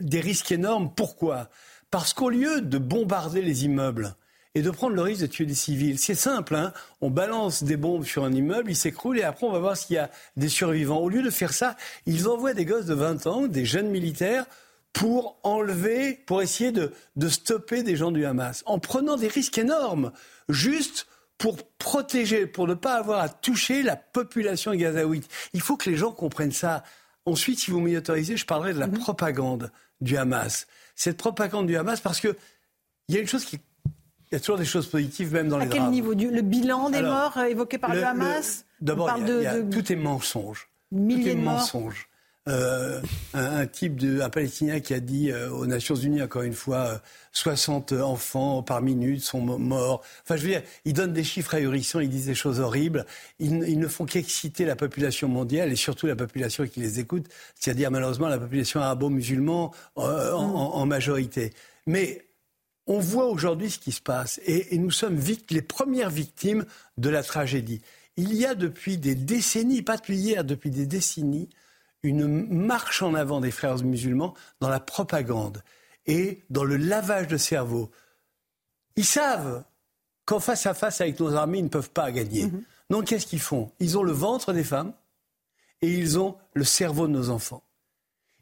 des 0.00 0.20
risques 0.20 0.52
énormes. 0.52 0.92
Pourquoi? 0.94 1.48
Parce 1.90 2.12
qu'au 2.12 2.28
lieu 2.28 2.60
de 2.60 2.76
bombarder 2.76 3.40
les 3.40 3.64
immeubles, 3.64 4.14
et 4.54 4.62
de 4.62 4.70
prendre 4.70 4.94
le 4.94 5.02
risque 5.02 5.22
de 5.22 5.26
tuer 5.26 5.46
des 5.46 5.54
civils. 5.54 5.98
C'est 5.98 6.14
simple, 6.14 6.54
hein 6.54 6.72
on 7.00 7.10
balance 7.10 7.62
des 7.62 7.76
bombes 7.76 8.04
sur 8.04 8.24
un 8.24 8.32
immeuble, 8.32 8.70
il 8.70 8.76
s'écroule 8.76 9.18
et 9.18 9.22
après 9.22 9.46
on 9.46 9.52
va 9.52 9.58
voir 9.58 9.76
s'il 9.76 9.96
y 9.96 9.98
a 9.98 10.10
des 10.36 10.48
survivants. 10.48 10.98
Au 10.98 11.08
lieu 11.08 11.22
de 11.22 11.30
faire 11.30 11.52
ça, 11.52 11.76
ils 12.06 12.28
envoient 12.28 12.54
des 12.54 12.64
gosses 12.64 12.86
de 12.86 12.94
20 12.94 13.26
ans, 13.26 13.46
des 13.46 13.64
jeunes 13.64 13.88
militaires, 13.88 14.46
pour 14.92 15.40
enlever, 15.42 16.14
pour 16.26 16.40
essayer 16.40 16.70
de, 16.70 16.92
de 17.16 17.28
stopper 17.28 17.82
des 17.82 17.96
gens 17.96 18.12
du 18.12 18.24
Hamas, 18.24 18.62
en 18.66 18.78
prenant 18.78 19.16
des 19.16 19.26
risques 19.26 19.58
énormes, 19.58 20.12
juste 20.48 21.08
pour 21.36 21.56
protéger, 21.78 22.46
pour 22.46 22.68
ne 22.68 22.74
pas 22.74 22.94
avoir 22.94 23.20
à 23.20 23.28
toucher 23.28 23.82
la 23.82 23.96
population 23.96 24.72
gazaouite. 24.72 25.28
Il 25.52 25.60
faut 25.60 25.76
que 25.76 25.90
les 25.90 25.96
gens 25.96 26.12
comprennent 26.12 26.52
ça. 26.52 26.84
Ensuite, 27.26 27.58
si 27.58 27.72
vous 27.72 27.80
m'y 27.80 27.96
autorisez, 27.96 28.36
je 28.36 28.46
parlerai 28.46 28.72
de 28.72 28.78
la 28.78 28.86
mhm. 28.86 28.98
propagande 28.98 29.72
du 30.00 30.16
Hamas. 30.16 30.68
Cette 30.94 31.16
propagande 31.16 31.66
du 31.66 31.76
Hamas, 31.76 32.00
parce 32.00 32.20
que 32.20 32.36
il 33.08 33.16
y 33.16 33.18
a 33.18 33.20
une 33.20 33.26
chose 33.28 33.44
qui 33.44 33.58
il 34.34 34.38
y 34.38 34.40
a 34.40 34.40
toujours 34.40 34.58
des 34.58 34.64
choses 34.64 34.88
positives, 34.88 35.32
même 35.32 35.48
dans 35.48 35.58
les 35.58 35.66
drames. 35.66 35.80
À 35.80 35.84
quel 35.84 35.90
niveau 35.92 36.12
Le 36.12 36.42
bilan 36.42 36.90
des 36.90 37.02
morts 37.02 37.38
euh, 37.38 37.44
évoqué 37.44 37.78
par 37.78 37.94
le, 37.94 38.02
Hamas 38.02 38.64
D'abord, 38.80 39.16
tout 39.70 39.92
est 39.92 39.96
mensonge. 39.96 40.68
Milliers 40.90 41.22
tout 41.22 41.28
est 41.28 41.34
de 41.36 41.40
mensonge. 41.40 42.08
Euh, 42.48 43.00
un, 43.32 43.66
type 43.66 43.94
de, 43.94 44.20
un 44.20 44.28
Palestinien 44.28 44.80
qui 44.80 44.92
a 44.92 44.98
dit 44.98 45.30
euh, 45.30 45.50
aux 45.50 45.66
Nations 45.66 45.94
Unies, 45.94 46.20
encore 46.20 46.42
une 46.42 46.52
fois, 46.52 47.00
60 47.30 47.92
enfants 47.92 48.64
par 48.64 48.82
minute 48.82 49.22
sont 49.22 49.40
morts. 49.40 50.02
Enfin, 50.24 50.36
je 50.36 50.42
veux 50.42 50.48
dire, 50.48 50.62
ils 50.84 50.92
donnent 50.92 51.12
des 51.12 51.22
chiffres 51.22 51.54
ahurissants, 51.54 52.00
ils 52.00 52.10
disent 52.10 52.26
des 52.26 52.34
choses 52.34 52.58
horribles. 52.58 53.06
Ils, 53.38 53.78
ne 53.78 53.86
font 53.86 54.04
qu'exciter 54.04 54.64
la 54.64 54.74
population 54.74 55.28
mondiale 55.28 55.70
et 55.70 55.76
surtout 55.76 56.08
la 56.08 56.16
population 56.16 56.66
qui 56.66 56.80
les 56.80 56.98
écoute, 56.98 57.26
c'est-à-dire 57.54 57.92
malheureusement 57.92 58.26
la 58.26 58.38
population 58.38 58.80
arabo-musulmane 58.80 59.68
en, 59.94 60.02
en 60.02 60.86
majorité. 60.86 61.52
Mais 61.86 62.24
on 62.86 62.98
voit 62.98 63.26
aujourd'hui 63.26 63.70
ce 63.70 63.78
qui 63.78 63.92
se 63.92 64.00
passe 64.00 64.40
et, 64.44 64.76
nous 64.78 64.90
sommes 64.90 65.18
les 65.50 65.62
premières 65.62 66.10
victimes 66.10 66.64
de 66.98 67.08
la 67.08 67.22
tragédie. 67.22 67.80
Il 68.16 68.34
y 68.34 68.44
a 68.44 68.54
depuis 68.54 68.98
des 68.98 69.14
décennies, 69.14 69.82
pas 69.82 69.96
depuis 69.96 70.16
hier, 70.16 70.44
depuis 70.44 70.70
des 70.70 70.86
décennies, 70.86 71.48
une 72.02 72.26
marche 72.26 73.02
en 73.02 73.14
avant 73.14 73.40
des 73.40 73.50
frères 73.50 73.82
musulmans 73.82 74.34
dans 74.60 74.68
la 74.68 74.80
propagande 74.80 75.62
et 76.06 76.42
dans 76.50 76.64
le 76.64 76.76
lavage 76.76 77.28
de 77.28 77.38
cerveau. 77.38 77.90
Ils 78.96 79.06
savent 79.06 79.64
qu'en 80.26 80.40
face 80.40 80.66
à 80.66 80.74
face 80.74 81.00
avec 81.00 81.18
nos 81.18 81.34
armées, 81.34 81.58
ils 81.58 81.64
ne 81.64 81.68
peuvent 81.68 81.90
pas 81.90 82.12
gagner. 82.12 82.46
Mhm. 82.46 82.62
Donc 82.90 83.06
qu'est-ce 83.06 83.26
qu'ils 83.26 83.40
font? 83.40 83.72
Ils 83.80 83.96
ont 83.96 84.02
le 84.02 84.12
ventre 84.12 84.52
des 84.52 84.64
femmes 84.64 84.92
et 85.80 85.92
ils 85.92 86.18
ont 86.18 86.36
le 86.52 86.64
cerveau 86.64 87.06
de 87.06 87.12
nos 87.12 87.30
enfants. 87.30 87.64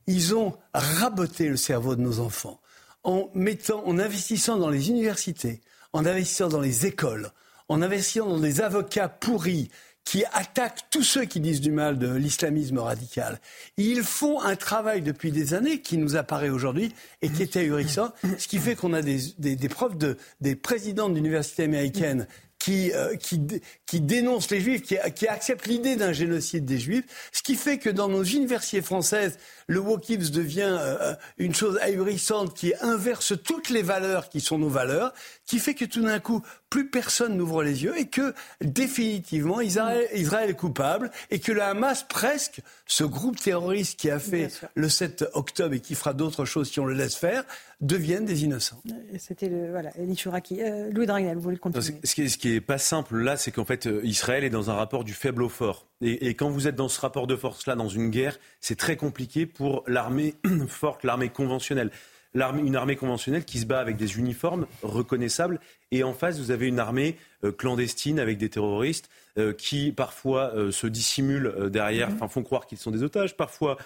Ils 0.09 0.35
ont 0.35 0.59
raboté 0.75 1.49
le 1.49 1.57
cerveau 1.57 1.95
de 1.95 2.03
nos 2.03 2.19
enfants 2.19 2.61
en 3.05 3.31
mettant, 3.35 3.85
en 3.87 3.99
investissant 3.99 4.57
dans 4.57 4.71
les 4.71 4.91
universités, 4.91 5.61
en 5.93 6.05
investissant 6.07 6.49
dans 6.49 6.61
les 6.61 6.87
écoles, 6.87 7.31
en 7.69 7.83
investissant 7.83 8.27
dans 8.27 8.41
des 8.41 8.61
avocats 8.61 9.09
pourris 9.09 9.71
qui 10.05 10.25
attaquent 10.33 10.81
tous 10.91 11.05
ceux 11.05 11.25
qui 11.25 11.39
disent 11.39 11.61
du 11.61 11.71
mal 11.71 11.99
de 11.99 12.13
l'islamisme 12.13 12.79
radical. 12.79 13.41
Ils 13.77 14.03
font 14.03 14.41
un 14.41 14.57
travail 14.57 15.01
depuis 15.01 15.31
des 15.31 15.55
années 15.55 15.81
qui 15.81 15.97
nous 15.97 16.17
apparaît 16.17 16.49
aujourd'hui 16.49 16.93
et 17.23 17.29
qui 17.29 17.43
est 17.43 17.57
ahurissant, 17.57 18.13
ce 18.37 18.49
qui 18.49 18.59
fait 18.59 18.75
qu'on 18.75 18.95
a 18.95 19.03
des, 19.03 19.21
des, 19.39 19.55
des 19.55 19.69
profs 19.69 19.97
de, 19.97 20.17
des 20.41 20.57
présidents 20.57 21.09
d'universités 21.09 21.63
américaines 21.65 22.27
qui, 22.63 22.93
euh, 22.93 23.17
qui, 23.17 24.01
dénonce 24.01 24.49
les 24.51 24.61
juifs, 24.61 24.83
qui, 24.83 24.97
qui 25.17 25.27
accepte 25.27 25.67
l'idée 25.67 25.97
d'un 25.97 26.13
génocide 26.13 26.65
des 26.65 26.79
juifs, 26.79 27.05
ce 27.33 27.43
qui 27.43 27.57
fait 27.57 27.79
que 27.79 27.91
dans 27.91 28.07
nos 28.09 28.23
universités 28.23 28.83
françaises, 28.83 29.37
le 29.67 29.81
wokisme 29.81 30.33
devient 30.33 30.79
euh, 30.79 30.97
euh, 31.01 31.15
une 31.39 31.57
chose 31.57 31.77
ahurissante 31.83 32.55
qui 32.55 32.73
inverse 32.81 33.33
toutes 33.43 33.69
les 33.69 33.83
valeurs 33.83 34.29
qui 34.29 34.41
sont 34.41 34.59
nos 34.59 34.69
valeurs, 34.69 35.13
qui 35.45 35.59
fait 35.59 35.75
que 35.75 35.85
tout 35.85 36.03
d'un 36.03 36.21
coup, 36.21 36.41
plus 36.73 36.89
personne 36.89 37.37
n'ouvre 37.37 37.63
les 37.63 37.85
yeux 37.85 37.99
et 37.99 38.07
que 38.07 38.33
définitivement 38.63 39.61
Israël, 39.61 40.09
Israël, 40.15 40.49
est 40.49 40.55
coupable 40.55 41.11
et 41.31 41.39
que 41.39 41.53
le 41.53 41.61
Hamas, 41.61 42.03
presque, 42.03 42.63
ce 42.87 43.05
groupe 43.05 43.39
terroriste 43.39 44.01
qui 44.01 44.09
a 44.09 44.19
fait 44.19 44.49
le 44.75 44.89
7 44.89 45.27
octobre 45.35 45.75
et 45.75 45.81
qui 45.81 45.95
fera 45.95 46.15
d'autres 46.15 46.47
choses 46.47 46.71
si 46.71 46.81
on 46.81 46.87
le 46.87 46.95
laisse 46.95 47.15
faire, 47.15 47.45
deviennent 47.83 48.25
des 48.25 48.45
innocents. 48.45 48.81
C'était 49.19 49.51
le 49.51 49.71
voilà, 49.71 49.91
Elie 49.99 50.17
euh, 50.63 50.91
Louis 50.91 51.05
Dragnel, 51.05 51.37
vous 51.37 51.43
voulez 51.43 51.59
continuer 51.59 52.01
Ce 52.05 52.15
qui, 52.15 52.23
est, 52.23 52.29
ce 52.29 52.39
qui 52.39 52.55
est 52.55 52.63
pas 52.63 52.79
simple 52.79 53.19
là, 53.19 53.37
c'est 53.37 53.51
qu'en 53.51 53.67
fait 53.67 53.87
Israël 54.03 54.43
est 54.43 54.49
dans 54.49 54.71
un 54.71 54.75
rapport 54.75 55.05
du 55.05 55.13
faible 55.13 55.43
au 55.43 55.51
fort. 55.51 55.87
Et, 56.01 56.29
et, 56.29 56.35
quand 56.35 56.49
vous 56.49 56.69
êtes 56.69 56.75
dans 56.75 56.89
ce 56.89 56.99
rapport 57.03 57.27
de 57.27 57.37
force 57.37 57.67
là, 57.67 57.75
dans 57.75 57.89
une 57.89 58.09
guerre, 58.09 58.39
c'est 58.61 58.79
très 58.79 58.97
compliqué 58.97 59.45
pour 59.45 59.85
l'armée 59.87 60.37
forte, 60.69 61.05
l'armée 61.05 61.29
conventionnelle 61.29 61.91
une 62.35 62.77
armée 62.77 62.97
conventionnelle 62.97 63.45
qui 63.45 63.59
se 63.59 63.67
bat 63.67 63.81
avec 63.81 63.97
des 63.97 64.19
uniformes 64.19 64.67
reconnaissables. 64.83 65.61
Et 65.91 66.03
en 66.03 66.15
face, 66.15 66.39
vous 66.39 66.51
avez 66.51 66.67
une 66.67 66.79
armée 66.79 67.17
euh, 67.45 67.53
clandestine 67.53 68.19
avec 68.19 68.39
des 68.39 68.49
terroristes 68.49 69.11
euh, 69.39 69.53
qui 69.53 69.93
parfois 69.93 70.55
euh, 70.55 70.71
se 70.71 70.87
dissimulent 70.87 71.69
derrière, 71.71 72.09
mhm. 72.09 72.17
enfin 72.17 72.29
font 72.29 72.43
croire 72.43 72.67
qu'ils 72.67 72.79
sont 72.79 72.91
des 72.91 73.03
otages, 73.03 73.37
parfois 73.37 73.77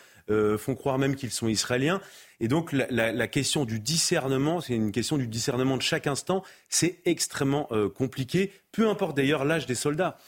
font 0.59 0.75
croire 0.75 0.99
même 0.99 1.15
qu'ils 1.15 1.31
sont 1.31 1.47
israéliens. 1.47 2.01
Et 2.41 2.49
donc 2.49 2.73
la, 2.73 3.29
question 3.29 3.65
du 3.65 3.79
discernement, 3.79 4.61
c'est 4.61 4.75
une 4.75 4.91
question 4.91 5.19
du 5.19 5.29
discernement 5.29 5.77
de 5.77 5.83
chaque 5.83 6.09
instant, 6.09 6.43
c'est 6.69 6.99
extrêmement 7.05 7.69
compliqué, 7.95 8.51
peu 8.73 8.89
importe 8.89 9.17
d'ailleurs 9.17 9.45
l'âge 9.45 9.67
des 9.67 9.77
soldats. 9.77 10.19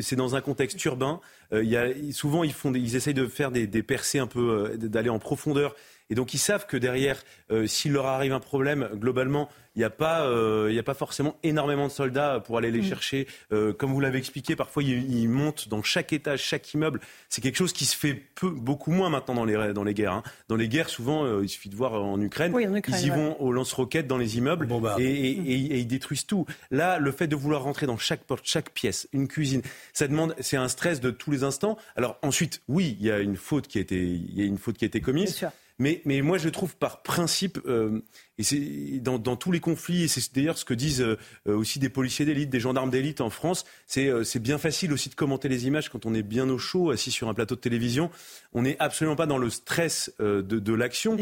c'est 0.00 0.16
dans 0.16 0.36
un 0.36 0.40
contexte 0.40 0.82
urbain. 0.86 1.20
Y 1.52 1.76
a, 1.76 1.88
souvent, 2.12 2.44
ils, 2.44 2.54
font 2.54 2.72
ils 2.72 2.96
essayent 2.96 3.12
de 3.12 3.26
faire 3.26 3.50
des, 3.50 3.66
des 3.66 3.82
percées 3.82 4.20
un 4.20 4.26
peu, 4.26 4.72
d'aller 4.78 5.10
en 5.10 5.18
profondeur 5.18 5.76
et 6.10 6.14
donc 6.14 6.34
ils 6.34 6.38
savent 6.38 6.66
que 6.66 6.76
derrière, 6.76 7.22
euh, 7.50 7.66
s'il 7.66 7.92
leur 7.92 8.06
arrive 8.06 8.32
un 8.32 8.40
problème, 8.40 8.88
globalement, 8.94 9.48
il 9.74 9.80
n'y 9.80 9.84
a, 9.84 9.90
pas, 9.90 10.26
euh, 10.26 10.78
a 10.78 10.82
pas 10.82 10.94
forcément 10.94 11.36
énormément 11.42 11.86
de 11.86 11.92
soldats 11.92 12.40
pour 12.42 12.56
aller 12.56 12.70
les 12.70 12.80
mm. 12.80 12.84
chercher. 12.84 13.26
Euh, 13.52 13.74
comme 13.74 13.92
vous 13.92 14.00
l'avez 14.00 14.18
expliqué, 14.18 14.56
parfois 14.56 14.82
ils, 14.82 15.28
montent 15.28 15.68
dans 15.68 15.82
chaque 15.82 16.14
étage, 16.14 16.42
chaque 16.42 16.72
immeuble. 16.72 17.00
C'est 17.28 17.42
quelque 17.42 17.56
chose 17.56 17.74
qui 17.74 17.84
se 17.84 17.94
fait 17.94 18.14
peu, 18.14 18.48
beaucoup 18.48 18.90
moins 18.90 19.10
maintenant 19.10 19.34
dans 19.34 19.44
les, 19.44 19.74
dans 19.74 19.84
les 19.84 19.92
guerres. 19.92 20.12
Hein. 20.12 20.22
Dans 20.48 20.56
les 20.56 20.68
guerres, 20.68 20.88
souvent, 20.88 21.40
il 21.40 21.48
suffit 21.48 21.68
de 21.68 21.76
voir 21.76 21.92
en 21.92 22.18
Ukraine, 22.20 22.54
ils 22.88 23.06
y 23.06 23.10
vont 23.10 23.38
au 23.38 23.52
lance-roquettes 23.52 24.06
dans 24.06 24.16
les 24.16 24.38
immeubles 24.38 24.68
et, 24.98 25.02
et, 25.02 25.78
ils 25.78 25.86
détruisent 25.86 26.26
tout. 26.26 26.46
Là, 26.70 26.98
le 26.98 27.12
fait 27.12 27.26
de 27.26 27.36
vouloir 27.36 27.62
rentrer 27.62 27.86
dans 27.86 27.98
chaque 27.98 28.24
porte, 28.24 28.44
chaque 28.44 28.70
pièce, 28.70 29.08
une 29.12 29.28
cuisine, 29.28 29.60
ça 29.92 30.08
demande, 30.08 30.34
c'est 30.40 30.56
un 30.56 30.68
stress 30.68 31.00
de 31.00 31.10
tous 31.10 31.30
les 31.30 31.42
instants. 31.44 31.76
Alors 31.96 32.18
ensuite, 32.22 32.62
oui, 32.68 32.96
il 32.98 33.06
y 33.06 33.10
a 33.10 33.18
une 33.18 33.36
faute 33.36 33.68
qui 33.68 33.76
a 33.76 33.80
été, 33.82 34.00
il 34.00 34.38
y 34.38 34.42
a 34.42 34.46
une 34.46 34.58
faute 34.58 34.78
qui 34.78 34.84
a 34.84 34.88
été 34.88 35.02
commise. 35.02 35.44
Mais, 35.78 36.00
mais 36.06 36.22
moi, 36.22 36.38
je 36.38 36.48
trouve 36.48 36.74
par 36.76 37.02
principe, 37.02 37.58
euh, 37.66 38.00
et 38.38 38.42
c'est 38.42 38.58
dans, 39.00 39.18
dans, 39.18 39.36
tous 39.36 39.52
les 39.52 39.60
conflits, 39.60 40.04
et 40.04 40.08
c'est 40.08 40.34
d'ailleurs 40.34 40.56
ce 40.56 40.64
que 40.64 40.72
disent 40.72 41.02
euh, 41.02 41.16
aussi 41.44 41.78
des 41.78 41.90
policiers 41.90 42.24
d'élite, 42.24 42.48
des 42.48 42.60
gendarmes 42.60 42.88
d'élite 42.88 43.20
en 43.20 43.28
France, 43.28 43.66
c'est 43.86 44.08
euh, 44.08 44.24
bien 44.40 44.56
facile 44.56 44.92
aussi 44.92 45.10
de 45.10 45.14
commenter 45.14 45.48
les 45.48 45.66
images 45.66 45.90
quand 45.90 46.06
on 46.06 46.14
est 46.14 46.22
bien 46.22 46.48
au 46.48 46.56
chaud, 46.56 46.90
assis 46.90 47.10
sur 47.10 47.28
un 47.28 47.34
plateau 47.34 47.56
de 47.56 47.60
télévision. 47.60 48.10
On 48.54 48.62
n'est 48.62 48.76
absolument 48.78 49.16
pas 49.16 49.26
dans 49.26 49.36
le 49.36 49.50
stress 49.50 50.12
de, 50.18 50.40
de 50.40 50.72
l'action. 50.72 51.14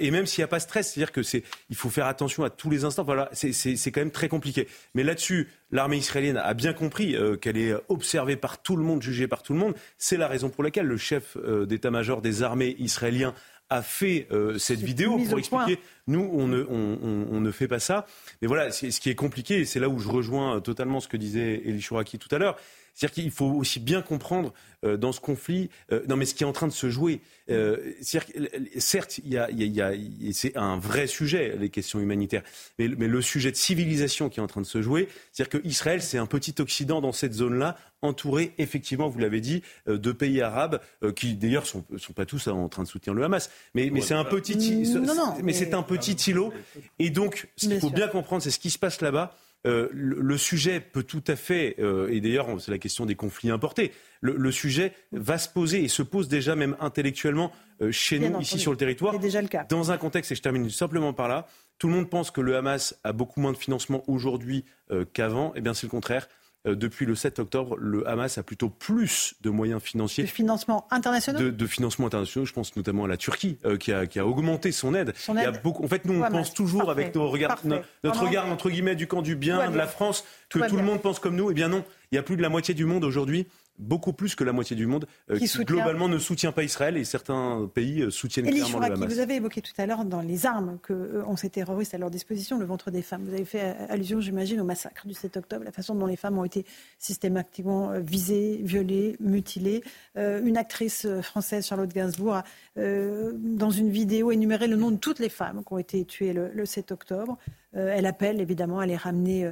et 0.00 0.10
même 0.10 0.26
s'il 0.26 0.40
n'y 0.40 0.44
a 0.44 0.48
pas 0.48 0.58
de 0.58 0.62
stress, 0.62 0.92
c'est-à-dire 0.92 1.12
que 1.12 1.22
c'est, 1.22 1.44
il 1.68 1.76
faut 1.76 1.90
faire 1.90 2.06
attention 2.06 2.44
à 2.44 2.50
tous 2.50 2.70
les 2.70 2.84
instants. 2.84 3.04
Voilà, 3.04 3.28
c'est 3.32 3.90
quand 3.90 4.00
même 4.00 4.10
très 4.10 4.28
compliqué. 4.28 4.68
Mais 4.94 5.02
là-dessus, 5.02 5.48
l'armée 5.70 5.98
israélienne 5.98 6.38
a 6.38 6.54
bien 6.54 6.72
compris 6.72 7.14
qu'elle 7.40 7.58
est 7.58 7.74
observée 7.88 8.36
par 8.36 8.62
tout 8.62 8.76
le 8.76 8.84
monde, 8.84 9.02
jugée 9.02 9.28
par 9.28 9.42
tout 9.42 9.52
le 9.52 9.58
monde. 9.58 9.74
C'est 9.98 10.16
la 10.16 10.28
raison 10.28 10.48
pour 10.48 10.64
laquelle 10.64 10.86
le 10.86 10.96
chef 10.96 11.36
d'état-major 11.66 12.22
des 12.22 12.42
armées 12.42 12.76
israéliens 12.78 13.34
a 13.70 13.82
fait 13.82 14.28
euh, 14.30 14.58
cette 14.58 14.80
vidéo 14.80 15.18
pour 15.18 15.38
expliquer 15.38 15.78
nous 16.06 16.28
on 16.32 16.48
ne, 16.48 16.64
on, 16.64 17.40
ne, 17.40 17.50
fait 17.50 17.68
pas 17.68 17.78
ça. 17.78 18.06
Mais 18.40 18.48
voilà, 18.48 18.72
ce 18.72 18.98
qui 18.98 19.10
est 19.10 19.14
compliqué, 19.14 19.60
et 19.60 19.64
c'est 19.64 19.78
là 19.78 19.88
où 19.88 19.98
je 19.98 20.08
rejoins 20.08 20.60
totalement 20.60 21.00
ce 21.00 21.08
que 21.08 21.16
disait 21.16 21.62
Elie 21.64 21.82
Chouraki 21.82 22.18
tout 22.18 22.34
à 22.34 22.38
l'heure, 22.38 22.56
C'est-à-dire 22.98 23.14
qu'il 23.14 23.30
faut 23.30 23.52
aussi 23.52 23.78
bien 23.78 24.02
comprendre 24.02 24.52
euh, 24.84 24.96
dans 24.96 25.12
ce 25.12 25.20
conflit, 25.20 25.70
euh, 25.92 26.02
non 26.08 26.16
mais 26.16 26.24
ce 26.24 26.34
qui 26.34 26.42
est 26.42 26.46
en 26.46 26.52
train 26.52 26.66
de 26.66 26.72
se 26.72 26.90
jouer. 26.90 27.20
Euh, 27.48 27.92
certes, 28.00 29.18
il 29.18 29.32
y 29.32 29.38
a, 29.38 29.48
y 29.52 29.80
a, 29.80 29.92
c'est 30.32 30.56
un 30.56 30.78
vrai 30.78 31.06
sujet, 31.06 31.56
les 31.56 31.68
questions 31.68 32.00
humanitaires, 32.00 32.42
mais, 32.76 32.88
mais, 32.88 33.06
le 33.06 33.22
sujet 33.22 33.52
de 33.52 33.56
civilisation 33.56 34.28
qui 34.28 34.40
est 34.40 34.42
en 34.42 34.48
train 34.48 34.62
de 34.62 34.66
se 34.66 34.82
jouer, 34.82 35.08
c'est-à-dire 35.30 35.60
qu'Israël, 35.62 36.02
c'est 36.02 36.18
un 36.18 36.26
petit 36.26 36.56
Occident 36.58 37.00
dans 37.00 37.12
cette 37.12 37.34
zone-là, 37.34 37.76
entouré, 38.02 38.52
effectivement, 38.58 39.08
vous 39.08 39.20
l'avez 39.20 39.40
dit, 39.40 39.62
de 39.86 40.12
pays 40.12 40.40
arabes 40.40 40.80
qui, 41.14 41.34
d'ailleurs, 41.34 41.66
sont, 41.66 41.84
sont 41.96 42.12
pas 42.12 42.26
tous 42.26 42.48
en 42.48 42.68
train 42.68 42.82
de 42.82 42.88
soutenir 42.88 43.14
le 43.14 43.22
Hamas. 43.24 43.50
Mais, 43.74 43.90
mais 43.92 44.00
c'est 44.00 44.14
un 44.14 44.24
petit, 44.24 44.56
non, 44.88 45.14
non, 45.14 45.34
mais, 45.42 45.52
c'est 45.52 45.74
un 45.74 45.82
petit 45.82 46.14
îlot. 46.30 46.52
Et 46.98 47.10
donc, 47.10 47.48
ce 47.56 47.68
qu'il 47.68 47.80
faut 47.80 47.90
bien 47.90 48.08
comprendre, 48.08 48.42
c'est 48.42 48.50
ce 48.50 48.58
qui 48.58 48.70
se 48.70 48.78
passe 48.78 49.00
là-bas. 49.00 49.36
Euh, 49.66 49.88
le, 49.92 50.38
sujet 50.38 50.80
peut 50.80 51.02
tout 51.02 51.24
à 51.26 51.34
fait, 51.34 51.74
euh, 51.80 52.08
et 52.10 52.20
d'ailleurs 52.20 52.60
c'est 52.60 52.70
la 52.70 52.78
question 52.78 53.06
des 53.06 53.16
conflits 53.16 53.50
importés, 53.50 53.92
le, 54.20 54.52
sujet 54.52 54.92
va 55.10 55.36
se 55.36 55.48
poser 55.48 55.82
et 55.82 55.88
se 55.88 56.02
pose 56.02 56.28
déjà 56.28 56.54
même 56.54 56.76
intellectuellement 56.78 57.50
euh, 57.82 57.90
chez 57.90 58.20
nous, 58.20 58.40
ici 58.40 58.60
sur 58.60 58.70
le 58.70 58.76
territoire. 58.76 59.14
C'est 59.14 59.18
déjà 59.18 59.42
le 59.42 59.48
cas. 59.48 59.66
Dans 59.68 59.90
un 59.90 59.98
contexte, 59.98 60.30
et 60.30 60.36
je 60.36 60.42
termine 60.42 60.70
simplement 60.70 61.12
par 61.12 61.26
là, 61.26 61.48
tout 61.78 61.88
le 61.88 61.94
monde 61.94 62.08
pense 62.08 62.30
que 62.30 62.40
le 62.40 62.56
Hamas 62.56 62.98
a 63.02 63.12
beaucoup 63.12 63.40
moins 63.40 63.52
de 63.52 63.56
financement 63.56 64.02
aujourd'hui 64.06 64.64
qu'avant. 65.12 65.52
Eh 65.54 65.60
bien 65.60 65.74
c'est 65.74 65.86
le 65.86 65.90
contraire. 65.90 66.28
Euh, 66.66 66.74
depuis 66.74 67.06
le 67.06 67.14
7 67.14 67.38
octobre, 67.38 67.76
le 67.78 68.08
Hamas 68.08 68.36
a 68.36 68.42
plutôt 68.42 68.68
plus 68.68 69.34
de 69.42 69.50
moyens 69.50 69.80
financiers. 69.80 70.24
De 70.24 70.28
financement 70.28 70.88
international 70.90 71.42
de, 71.42 71.50
de 71.50 71.66
financement 71.66 72.06
international, 72.06 72.46
je 72.46 72.52
pense 72.52 72.74
notamment 72.74 73.04
à 73.04 73.08
la 73.08 73.16
Turquie, 73.16 73.58
euh, 73.64 73.76
qui, 73.76 73.92
a, 73.92 74.06
qui, 74.06 74.18
a, 74.18 74.26
augmenté 74.26 74.72
son 74.72 74.92
aide. 74.94 75.12
Son 75.16 75.36
aide. 75.36 75.48
Il 75.48 75.54
y 75.54 75.56
a 75.56 75.60
beaucoup, 75.60 75.84
en 75.84 75.88
fait, 75.88 76.04
nous, 76.04 76.20
on 76.20 76.30
pense 76.30 76.52
toujours 76.52 76.90
avec 76.90 77.14
nos 77.14 77.28
regards, 77.28 77.60
notre 78.02 78.24
regard, 78.24 78.46
entre 78.46 78.70
guillemets, 78.70 78.96
du 78.96 79.06
camp 79.06 79.22
du 79.22 79.36
bien, 79.36 79.70
de 79.70 79.76
la 79.76 79.86
France, 79.86 80.24
que 80.48 80.58
tout, 80.58 80.66
tout 80.66 80.76
le 80.76 80.82
monde 80.82 81.00
pense 81.00 81.20
comme 81.20 81.36
nous. 81.36 81.50
Eh 81.50 81.54
bien 81.54 81.68
non, 81.68 81.84
il 82.10 82.16
y 82.16 82.18
a 82.18 82.22
plus 82.22 82.36
de 82.36 82.42
la 82.42 82.48
moitié 82.48 82.74
du 82.74 82.84
monde 82.84 83.04
aujourd'hui 83.04 83.46
beaucoup 83.78 84.12
plus 84.12 84.34
que 84.34 84.44
la 84.44 84.52
moitié 84.52 84.76
du 84.76 84.86
monde, 84.86 85.06
euh, 85.30 85.38
qui, 85.38 85.46
globalement 85.64 86.08
ne 86.08 86.18
soutient 86.18 86.52
pas 86.52 86.64
Israël 86.64 86.96
et 86.96 87.04
certains 87.04 87.70
pays 87.72 88.02
euh, 88.02 88.10
soutiennent 88.10 88.46
clairement 88.46 88.80
le 88.80 88.92
Hamas. 88.92 89.08
Vous 89.08 89.20
avez 89.20 89.36
évoqué 89.36 89.62
tout 89.62 89.72
à 89.78 89.86
l'heure 89.86 90.04
dans 90.04 90.20
les 90.20 90.46
armes 90.46 90.78
que 90.82 90.92
euh, 90.92 91.24
ont 91.26 91.36
ces 91.36 91.50
terroristes 91.50 91.94
à 91.94 91.98
leur 91.98 92.10
disposition, 92.10 92.58
le 92.58 92.64
ventre 92.64 92.90
des 92.90 93.02
femmes. 93.02 93.24
Vous 93.24 93.34
avez 93.34 93.44
fait 93.44 93.76
allusion, 93.88 94.20
j'imagine, 94.20 94.60
au 94.60 94.64
massacre 94.64 95.06
du 95.06 95.14
7 95.14 95.36
octobre, 95.36 95.64
la 95.64 95.72
façon 95.72 95.94
dont 95.94 96.06
les 96.06 96.16
femmes 96.16 96.38
ont 96.38 96.44
été 96.44 96.64
systématiquement 96.98 97.92
visées, 98.00 98.60
violées, 98.62 99.16
mutilées. 99.20 99.82
une 100.16 100.56
actrice 100.56 101.06
française, 101.22 101.66
Charlotte 101.66 101.92
Gainsbourg, 101.92 102.42
dans 102.76 103.70
une 103.70 103.90
vidéo 103.90 104.30
énuméré 104.30 104.66
le 104.66 104.76
nom 104.76 104.90
de 104.90 104.96
toutes 104.96 105.18
les 105.18 105.28
femmes 105.28 105.62
qui 105.66 105.72
ont 105.72 105.78
été 105.78 106.04
tuées 106.04 106.32
le, 106.32 106.50
le 106.52 106.66
7 106.66 106.92
octobre. 106.92 107.38
elle 107.72 108.06
appelle 108.06 108.40
évidemment 108.40 108.80
à 108.80 108.86
les 108.86 108.96
ramener 108.96 109.50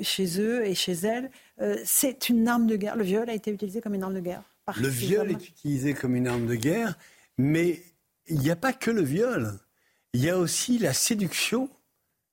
chez 0.00 0.40
eux 0.40 0.64
et 0.64 0.74
chez 0.74 0.92
elles. 0.92 1.30
Euh, 1.60 1.76
c'est 1.84 2.28
une 2.28 2.48
arme 2.48 2.66
de 2.66 2.76
guerre. 2.76 2.96
Le 2.96 3.04
viol 3.04 3.28
a 3.28 3.34
été 3.34 3.50
utilisé 3.50 3.80
comme 3.80 3.94
une 3.94 4.02
arme 4.02 4.14
de 4.14 4.20
guerre. 4.20 4.42
le 4.80 4.88
viol 4.88 5.30
est 5.30 5.48
utilisé 5.48 5.94
comme 5.94 6.16
une 6.16 6.26
arme 6.26 6.46
de 6.46 6.54
guerre, 6.54 6.96
mais 7.38 7.82
il 8.26 8.38
n'y 8.38 8.50
a 8.50 8.56
pas 8.56 8.72
que 8.72 8.90
le 8.90 9.02
viol. 9.02 9.58
Il 10.12 10.24
y 10.24 10.30
a 10.30 10.38
aussi 10.38 10.78
la 10.78 10.92
séduction 10.92 11.68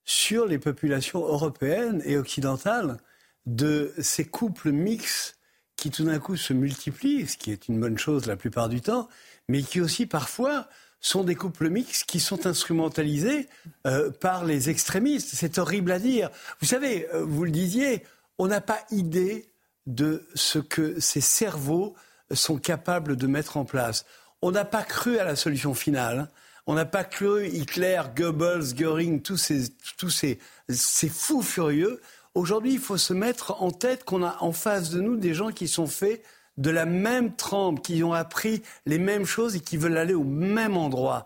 sur 0.04 0.46
les 0.46 0.60
populations 0.60 1.20
européennes 1.20 2.02
et 2.06 2.18
occidentales 2.18 2.98
de 3.46 3.94
ces 4.00 4.26
couples 4.26 4.72
mixtes 4.72 5.38
qui 5.76 5.92
tout 5.92 6.06
d'un 6.06 6.20
coup 6.20 6.38
se 6.38 6.54
multiplient, 6.54 7.28
ce 7.28 7.38
qui 7.38 7.52
est 7.52 7.68
une 7.68 7.80
bonne 7.80 7.98
chose 7.98 8.26
la 8.26 8.36
plupart 8.36 8.70
du 8.70 8.82
temps, 8.82 9.10
mais 9.50 9.62
qui 9.62 9.82
aussi 9.82 10.06
parfois 10.06 10.68
sont 11.04 11.24
des 11.24 11.36
couples 11.36 11.70
mixtes 11.70 12.06
qui 12.06 12.20
sont 12.20 12.48
instrumentalisés 12.48 13.48
euh, 13.86 14.10
par 14.10 14.46
les 14.46 14.70
extrémistes. 14.70 15.30
C'est 15.34 15.60
horrible 15.60 15.92
à 15.92 16.00
dire. 16.00 16.32
Vous 16.62 16.66
savez, 16.66 17.08
euh, 17.14 17.24
vous 17.24 17.44
le 17.44 17.52
disiez, 17.52 18.04
on 18.40 18.48
n'a 18.48 18.62
pas 18.62 18.80
idée 18.90 19.52
de 19.86 20.26
ce 20.34 20.60
que 20.60 21.00
ces 21.02 21.22
cerveaux 21.22 21.94
sont 22.32 22.58
capables 22.58 23.18
de 23.18 23.28
mettre 23.28 23.58
en 23.58 23.66
place. 23.66 24.06
On 24.42 24.52
n'a 24.52 24.64
pas 24.64 24.84
cru 24.84 25.20
à 25.20 25.26
la 25.26 25.36
solution 25.36 25.74
finale. 25.74 26.30
On 26.68 26.74
n'a 26.74 26.86
pas 26.86 27.04
cru 27.04 27.48
Hitler, 27.48 28.02
Goebbels, 28.16 28.74
Göring, 28.74 29.22
tous 29.22 29.38
ces, 29.38 29.74
tous 29.98 30.10
ces, 30.10 30.40
ces 30.70 31.10
fous 31.10 31.42
furieux. 31.42 32.00
Aujourd'hui, 32.34 32.74
il 32.74 32.80
faut 32.80 32.98
se 32.98 33.14
mettre 33.14 33.62
en 33.62 33.72
tête 33.72 34.06
qu'on 34.06 34.24
a 34.24 34.38
en 34.40 34.54
face 34.54 34.90
de 34.90 35.02
nous 35.02 35.18
des 35.18 35.34
gens 35.34 35.52
qui 35.52 35.68
sont 35.68 35.88
faits 35.88 36.24
de 36.58 36.70
la 36.70 36.86
même 36.86 37.36
trempe, 37.36 37.82
qui 37.82 38.04
ont 38.04 38.14
appris 38.14 38.62
les 38.86 39.00
mêmes 39.00 39.26
choses 39.26 39.56
et 39.56 39.60
qui 39.60 39.78
veulent 39.78 39.98
aller 39.98 40.14
au 40.14 40.24
même 40.24 40.78
endroit. 40.78 41.26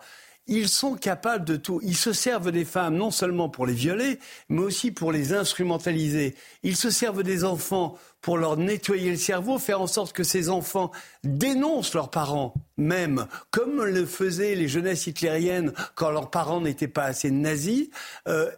Ils 0.50 0.70
sont 0.70 0.96
capables 0.96 1.44
de 1.44 1.58
tout. 1.58 1.82
Ils 1.84 1.98
se 1.98 2.14
servent 2.14 2.52
des 2.52 2.64
femmes 2.64 2.96
non 2.96 3.12
seulement 3.12 3.50
pour 3.50 3.66
les 3.66 3.74
violer, 3.74 4.18
mais 4.48 4.62
aussi 4.62 4.92
pour 4.92 5.12
les 5.12 5.34
instrumentaliser. 5.34 6.36
Ils 6.64 6.78
se 6.78 6.90
servent 6.90 7.24
des 7.24 7.44
enfants 7.44 7.98
pour 8.22 8.38
leur 8.38 8.56
nettoyer 8.56 9.12
le 9.12 9.18
cerveau, 9.18 9.60
faire 9.60 9.82
en 9.82 9.88
sorte 9.88 10.14
que 10.14 10.24
ces 10.24 10.50
enfants 10.50 10.92
dénoncent 11.26 11.94
leurs 11.94 12.10
parents, 12.10 12.54
même 12.78 13.28
comme 13.52 13.84
le 13.84 14.06
faisaient 14.06 14.56
les 14.56 14.70
jeunesses 14.70 15.08
hitlériennes 15.08 15.74
quand 15.96 16.12
leurs 16.12 16.30
parents 16.30 16.62
n'étaient 16.62 16.88
pas 16.88 17.04
assez 17.04 17.30
nazis. 17.30 17.90
Euh, 18.30 18.50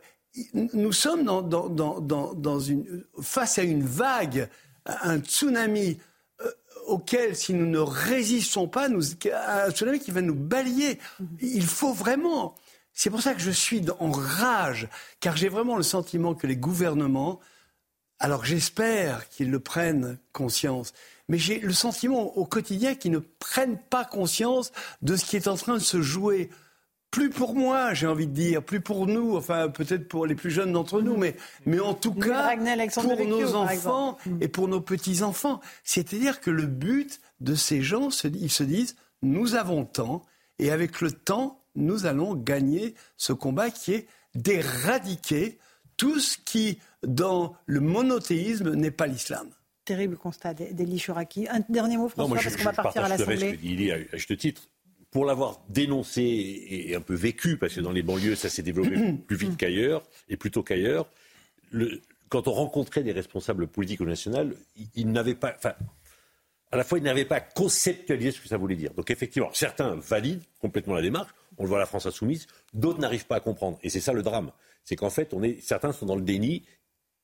nous 0.54 0.91
sommes 0.91 1.24
dans, 1.24 2.60
une, 2.60 3.04
face 3.20 3.58
à 3.58 3.64
une 3.64 3.84
vague, 3.84 4.48
un 4.86 5.20
tsunami 5.20 5.98
auquel, 6.88 7.36
si 7.36 7.54
nous 7.54 7.66
ne 7.66 7.80
résistons 7.80 8.68
pas, 8.68 8.90
nous, 8.90 9.04
un 9.32 9.72
tsunami 9.72 10.00
qui 10.00 10.12
va 10.12 10.22
nous 10.22 10.36
balayer. 10.36 11.00
Il 11.42 11.66
faut 11.66 11.94
vraiment. 11.94 12.56
C'est 12.94 13.10
pour 13.10 13.22
ça 13.22 13.34
que 13.34 13.42
je 13.42 13.52
suis 13.52 13.82
en 14.00 14.12
rage, 14.12 14.90
car 15.20 15.38
j'ai 15.38 15.50
vraiment 15.50 15.78
le 15.78 15.84
sentiment 15.84 16.36
que 16.36 16.48
les 16.48 16.58
gouvernements, 16.58 17.40
alors 18.20 18.44
j'espère 18.44 19.30
qu'ils 19.30 19.52
le 19.52 19.60
prennent 19.60 20.18
conscience, 20.34 20.94
mais 21.30 21.38
j'ai 21.38 21.60
le 21.60 21.72
sentiment 21.72 22.36
au 22.38 22.46
quotidien 22.46 22.96
qu'ils 22.96 23.12
ne 23.12 23.20
prennent 23.20 23.80
pas 23.90 24.04
conscience 24.04 24.74
de 25.02 25.16
ce 25.16 25.24
qui 25.24 25.38
est 25.38 25.48
en 25.48 25.56
train 25.56 25.76
de 25.76 25.80
se 25.80 26.02
jouer 26.02 26.50
plus 27.11 27.30
pour 27.30 27.56
moi, 27.56 27.94
j'ai 27.94 28.07
envie 28.07 28.27
de 28.27 28.34
dire, 28.34 28.64
plus 28.64 28.81
pour 28.81 29.07
nous, 29.07 29.36
enfin 29.36 29.69
peut-être 29.69 30.07
pour 30.07 30.26
les 30.26 30.36
plus 30.36 30.52
jeunes 30.52 30.73
d'entre 30.73 31.02
nous, 31.02 31.18
mais, 31.18 31.36
mais 31.65 31.80
en 31.80 31.94
tout 31.94 32.14
cas 32.14 32.56
pour 32.94 33.26
nos 33.26 33.56
enfants 33.56 34.18
et 34.41 34.48
pour 34.48 34.68
nos 34.68 34.81
petits-enfants. 34.81 35.60
C'est-à-dire 35.84 36.40
que 36.40 36.52
le 36.52 36.68
but 36.68 37.19
de 37.40 37.56
ces 37.56 37.81
gens, 37.81 38.10
ils 38.23 38.52
se 38.52 38.64
disent, 38.64 38.95
nous 39.22 39.56
avons 39.56 39.86
temps, 39.86 40.22
et 40.60 40.72
avec 40.72 41.02
le 41.02 41.11
temps, 41.11 41.64
nous 41.76 42.06
allons 42.06 42.36
gagner 42.36 42.94
ce 43.18 43.34
combat 43.34 43.69
qui 43.72 43.94
est 43.94 44.07
d'éradiquer 44.36 45.57
tout 45.98 46.19
ce 46.19 46.38
qui, 46.38 46.80
dans 47.03 47.56
le 47.65 47.80
monothéisme, 47.80 48.73
n'est 48.73 48.91
pas 48.91 49.07
l'islam 49.07 49.49
terrible 49.86 50.18
constat 50.18 50.53
d'Elie 50.53 50.99
Chouraki. 50.99 51.48
Un 51.49 51.61
dernier 51.68 51.98
mot, 51.98 52.10
François, 52.10 52.38
parce 52.38 52.56
qu'on 52.56 52.64
va 52.64 52.73
partir 52.73 53.06
à 53.06 53.10
l'Assemblée. 53.10 53.60
Il 53.64 53.81
est 53.81 53.91
à 53.91 54.18
juste 54.18 54.38
titre 54.38 54.69
pour 55.11 55.26
l'avoir 55.26 55.61
dénoncé 55.69 56.22
et 56.69 56.95
un 56.95 57.02
peu 57.02 57.15
vécu, 57.15 57.57
parce 57.57 57.73
que 57.73 57.81
dans 57.81 57.91
les 57.91 58.03
banlieues, 58.03 58.36
ça 58.36 58.49
s'est 58.49 58.61
développé 58.61 59.14
plus 59.27 59.38
vite 59.38 59.57
qu'ailleurs, 59.57 60.03
et 60.27 60.38
plutôt 60.38 60.64
qu'ailleurs, 60.64 61.10
quand 62.30 62.48
on 62.48 62.53
rencontrait 62.53 63.03
des 63.03 63.11
responsables 63.11 63.68
politiques 63.68 64.02
au 64.02 64.06
national, 64.06 64.56
ils, 64.95 65.11
n'avaient 65.11 65.36
pas. 65.36 65.53
Enfin, 65.57 65.73
à 66.72 66.77
la 66.77 66.84
fois, 66.84 66.99
ils 66.99 67.03
n'avaient 67.03 67.26
pas 67.26 67.41
conceptualisé 67.41 68.31
ce 68.31 68.41
que 68.41 68.48
ça 68.48 68.57
voulait 68.57 68.76
dire. 68.76 68.94
Donc, 68.94 69.10
effectivement, 69.10 69.49
certains 69.53 69.95
valident 69.95 70.44
complètement 70.60 70.94
la 70.94 71.02
démarche, 71.02 71.31
on 71.57 71.64
le 71.64 71.69
voit 71.69 71.80
à 71.80 71.81
la 71.81 71.88
France 71.88 72.06
insoumise, 72.06 72.45
d'autres 72.73 72.99
n'arrivent 72.99 73.26
pas 73.26 73.38
à 73.38 73.40
comprendre. 73.40 73.80
Et 73.81 73.90
c'est 73.90 73.99
ça 73.99 74.14
le 74.14 74.22
drame. 74.22 74.52
C'est 74.84 74.95
qu'en 74.95 75.10
fait, 75.10 75.34
on 75.34 75.41
est, 75.41 75.60
certains 75.61 75.91
sont 75.91 76.06
dans 76.06 76.15
le 76.15 76.22
déni 76.22 76.64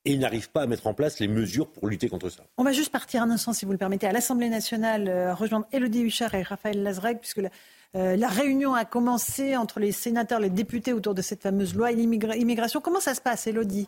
et 0.04 0.14
ils 0.14 0.20
n'arrivent 0.20 0.52
pas 0.52 0.64
à 0.64 0.68
mettre 0.68 0.88
en 0.88 0.94
place 0.94 1.20
les 1.20 1.28
mesures 1.28 1.68
pour 1.68 1.88
lutter 1.88 2.10
contre 2.10 2.30
ça. 2.30 2.44
On 2.58 2.64
va 2.64 2.72
juste 2.72 2.92
partir 2.92 3.24
un 3.24 3.30
instant, 3.32 3.54
si 3.54 3.66
vous 3.66 3.72
le 3.72 3.78
permettez, 3.78 4.08
à 4.08 4.12
l'Assemblée 4.12 4.50
nationale, 4.50 5.08
euh, 5.08 5.34
rejoindre 5.34 5.68
Elodie 5.72 6.02
Huchard 6.02 6.34
et 6.36 6.44
Raphaël 6.44 6.82
Lazreg, 6.84 7.20
puisque 7.20 7.42
euh, 7.96 8.16
la 8.18 8.28
réunion 8.28 8.74
a 8.74 8.84
commencé 8.84 9.56
entre 9.56 9.80
les 9.80 9.92
sénateurs, 9.92 10.40
les 10.40 10.50
députés 10.50 10.92
autour 10.92 11.14
de 11.14 11.22
cette 11.22 11.42
fameuse 11.42 11.76
loi 11.76 11.92
immigration. 11.92 12.82
Comment 12.82 13.00
ça 13.00 13.16
se 13.16 13.22
passe, 13.22 13.48
Elodie 13.48 13.88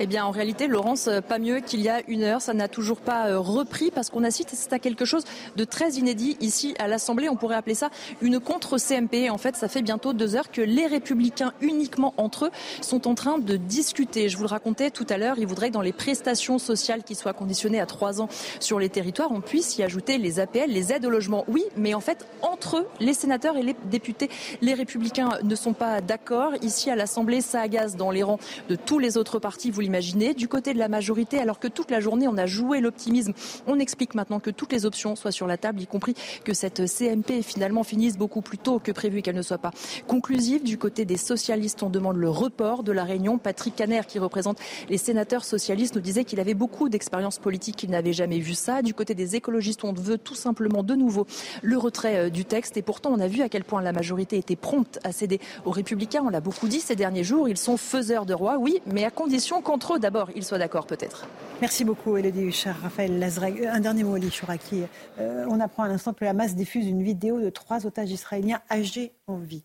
eh 0.00 0.06
bien, 0.06 0.24
en 0.24 0.32
réalité, 0.32 0.66
Laurence, 0.66 1.06
euh, 1.06 1.20
pas 1.20 1.38
mieux 1.38 1.60
qu'il 1.60 1.80
y 1.80 1.88
a 1.88 2.00
une 2.08 2.24
heure. 2.24 2.42
Ça 2.42 2.52
n'a 2.52 2.66
toujours 2.66 3.00
pas 3.00 3.28
euh, 3.28 3.38
repris 3.38 3.92
parce 3.92 4.10
qu'on 4.10 4.24
assiste 4.24 4.72
à 4.72 4.80
quelque 4.80 5.04
chose 5.04 5.22
de 5.54 5.64
très 5.64 5.92
inédit 5.92 6.36
ici 6.40 6.74
à 6.80 6.88
l'Assemblée. 6.88 7.28
On 7.28 7.36
pourrait 7.36 7.54
appeler 7.54 7.76
ça 7.76 7.90
une 8.20 8.40
contre-CMP. 8.40 9.30
En 9.30 9.38
fait, 9.38 9.54
ça 9.54 9.68
fait 9.68 9.82
bientôt 9.82 10.12
deux 10.12 10.34
heures 10.34 10.50
que 10.50 10.60
les 10.60 10.86
républicains, 10.86 11.52
uniquement 11.60 12.12
entre 12.16 12.46
eux, 12.46 12.50
sont 12.80 13.06
en 13.06 13.14
train 13.14 13.38
de 13.38 13.56
discuter. 13.56 14.28
Je 14.28 14.36
vous 14.36 14.42
le 14.42 14.48
racontais 14.48 14.90
tout 14.90 15.06
à 15.08 15.16
l'heure, 15.16 15.38
ils 15.38 15.46
voudraient 15.46 15.68
que 15.68 15.74
dans 15.74 15.80
les 15.80 15.92
prestations 15.92 16.58
sociales 16.58 17.04
qui 17.04 17.14
soient 17.14 17.32
conditionnées 17.32 17.80
à 17.80 17.86
trois 17.86 18.20
ans 18.20 18.28
sur 18.58 18.80
les 18.80 18.88
territoires, 18.88 19.30
on 19.30 19.40
puisse 19.40 19.78
y 19.78 19.84
ajouter 19.84 20.18
les 20.18 20.40
APL, 20.40 20.70
les 20.70 20.92
aides 20.92 21.06
au 21.06 21.10
logement. 21.10 21.44
Oui, 21.46 21.64
mais 21.76 21.94
en 21.94 22.00
fait, 22.00 22.26
entre 22.42 22.78
eux, 22.78 22.86
les 22.98 23.14
sénateurs 23.14 23.56
et 23.56 23.62
les 23.62 23.76
députés, 23.84 24.28
les 24.60 24.74
républicains 24.74 25.38
ne 25.44 25.54
sont 25.54 25.72
pas 25.72 26.00
d'accord. 26.00 26.52
Ici 26.62 26.90
à 26.90 26.96
l'Assemblée, 26.96 27.40
ça 27.40 27.60
agace 27.60 27.94
dans 27.96 28.10
les 28.10 28.24
rangs 28.24 28.40
de 28.68 28.74
tous 28.74 28.98
les 28.98 29.16
autres 29.16 29.38
partis. 29.38 29.70
L'imaginez. 29.84 30.34
Du 30.34 30.48
côté 30.48 30.74
de 30.74 30.78
la 30.78 30.88
majorité, 30.88 31.38
alors 31.38 31.58
que 31.58 31.68
toute 31.68 31.90
la 31.90 32.00
journée 32.00 32.26
on 32.26 32.36
a 32.36 32.46
joué 32.46 32.80
l'optimisme, 32.80 33.32
on 33.66 33.78
explique 33.78 34.14
maintenant 34.14 34.40
que 34.40 34.50
toutes 34.50 34.72
les 34.72 34.86
options 34.86 35.14
soient 35.16 35.32
sur 35.32 35.46
la 35.46 35.56
table, 35.56 35.80
y 35.80 35.86
compris 35.86 36.14
que 36.44 36.54
cette 36.54 36.86
CMP 36.86 37.42
finalement 37.42 37.84
finisse 37.84 38.16
beaucoup 38.16 38.40
plus 38.40 38.58
tôt 38.58 38.78
que 38.78 38.92
prévu 38.92 39.18
et 39.18 39.22
qu'elle 39.22 39.36
ne 39.36 39.42
soit 39.42 39.58
pas 39.58 39.70
conclusive. 40.06 40.62
Du 40.62 40.78
côté 40.78 41.04
des 41.04 41.16
socialistes, 41.16 41.82
on 41.82 41.90
demande 41.90 42.16
le 42.16 42.28
report 42.28 42.82
de 42.82 42.92
la 42.92 43.04
réunion. 43.04 43.38
Patrick 43.38 43.76
Caner, 43.76 44.02
qui 44.08 44.18
représente 44.18 44.58
les 44.88 44.98
sénateurs 44.98 45.44
socialistes, 45.44 45.94
nous 45.94 46.00
disait 46.00 46.24
qu'il 46.24 46.40
avait 46.40 46.54
beaucoup 46.54 46.88
d'expérience 46.88 47.38
politique, 47.38 47.76
qu'il 47.76 47.90
n'avait 47.90 48.12
jamais 48.12 48.38
vu 48.38 48.54
ça. 48.54 48.82
Du 48.82 48.94
côté 48.94 49.14
des 49.14 49.36
écologistes, 49.36 49.84
on 49.84 49.92
veut 49.92 50.18
tout 50.18 50.34
simplement 50.34 50.82
de 50.82 50.94
nouveau 50.94 51.26
le 51.62 51.76
retrait 51.78 52.16
euh, 52.16 52.30
du 52.30 52.44
texte. 52.44 52.76
Et 52.76 52.82
pourtant, 52.82 53.10
on 53.12 53.20
a 53.20 53.28
vu 53.28 53.42
à 53.42 53.48
quel 53.48 53.64
point 53.64 53.82
la 53.82 53.92
majorité 53.92 54.36
était 54.36 54.56
prompte 54.56 54.98
à 55.04 55.12
céder 55.12 55.40
aux 55.64 55.70
républicains. 55.70 56.22
On 56.24 56.30
l'a 56.30 56.40
beaucoup 56.40 56.68
dit 56.68 56.80
ces 56.80 56.96
derniers 56.96 57.24
jours. 57.24 57.48
Ils 57.48 57.56
sont 57.56 57.76
faiseurs 57.76 58.26
de 58.26 58.34
rois, 58.34 58.58
oui, 58.58 58.80
mais 58.86 59.04
à 59.04 59.10
condition 59.10 59.62
qu'entre 59.62 59.73
eux, 59.94 59.98
d'abord, 59.98 60.30
ils 60.34 60.44
soient 60.44 60.58
d'accord 60.58 60.86
peut-être. 60.86 61.26
Merci 61.60 61.84
beaucoup, 61.84 62.16
Elodie 62.16 62.42
Huchard, 62.42 62.80
Raphaël 62.80 63.18
Lazreg. 63.18 63.64
Un 63.64 63.80
dernier 63.80 64.04
mot, 64.04 64.14
Ali 64.14 64.30
Chouraki. 64.30 64.82
Euh, 65.18 65.46
on 65.48 65.60
apprend 65.60 65.84
à 65.84 65.88
l'instant 65.88 66.12
que 66.12 66.24
la 66.24 66.32
masse 66.32 66.54
diffuse 66.54 66.86
une 66.86 67.02
vidéo 67.02 67.40
de 67.40 67.50
trois 67.50 67.86
otages 67.86 68.10
israéliens 68.10 68.60
âgés 68.70 69.12
en 69.26 69.38
vie. 69.38 69.64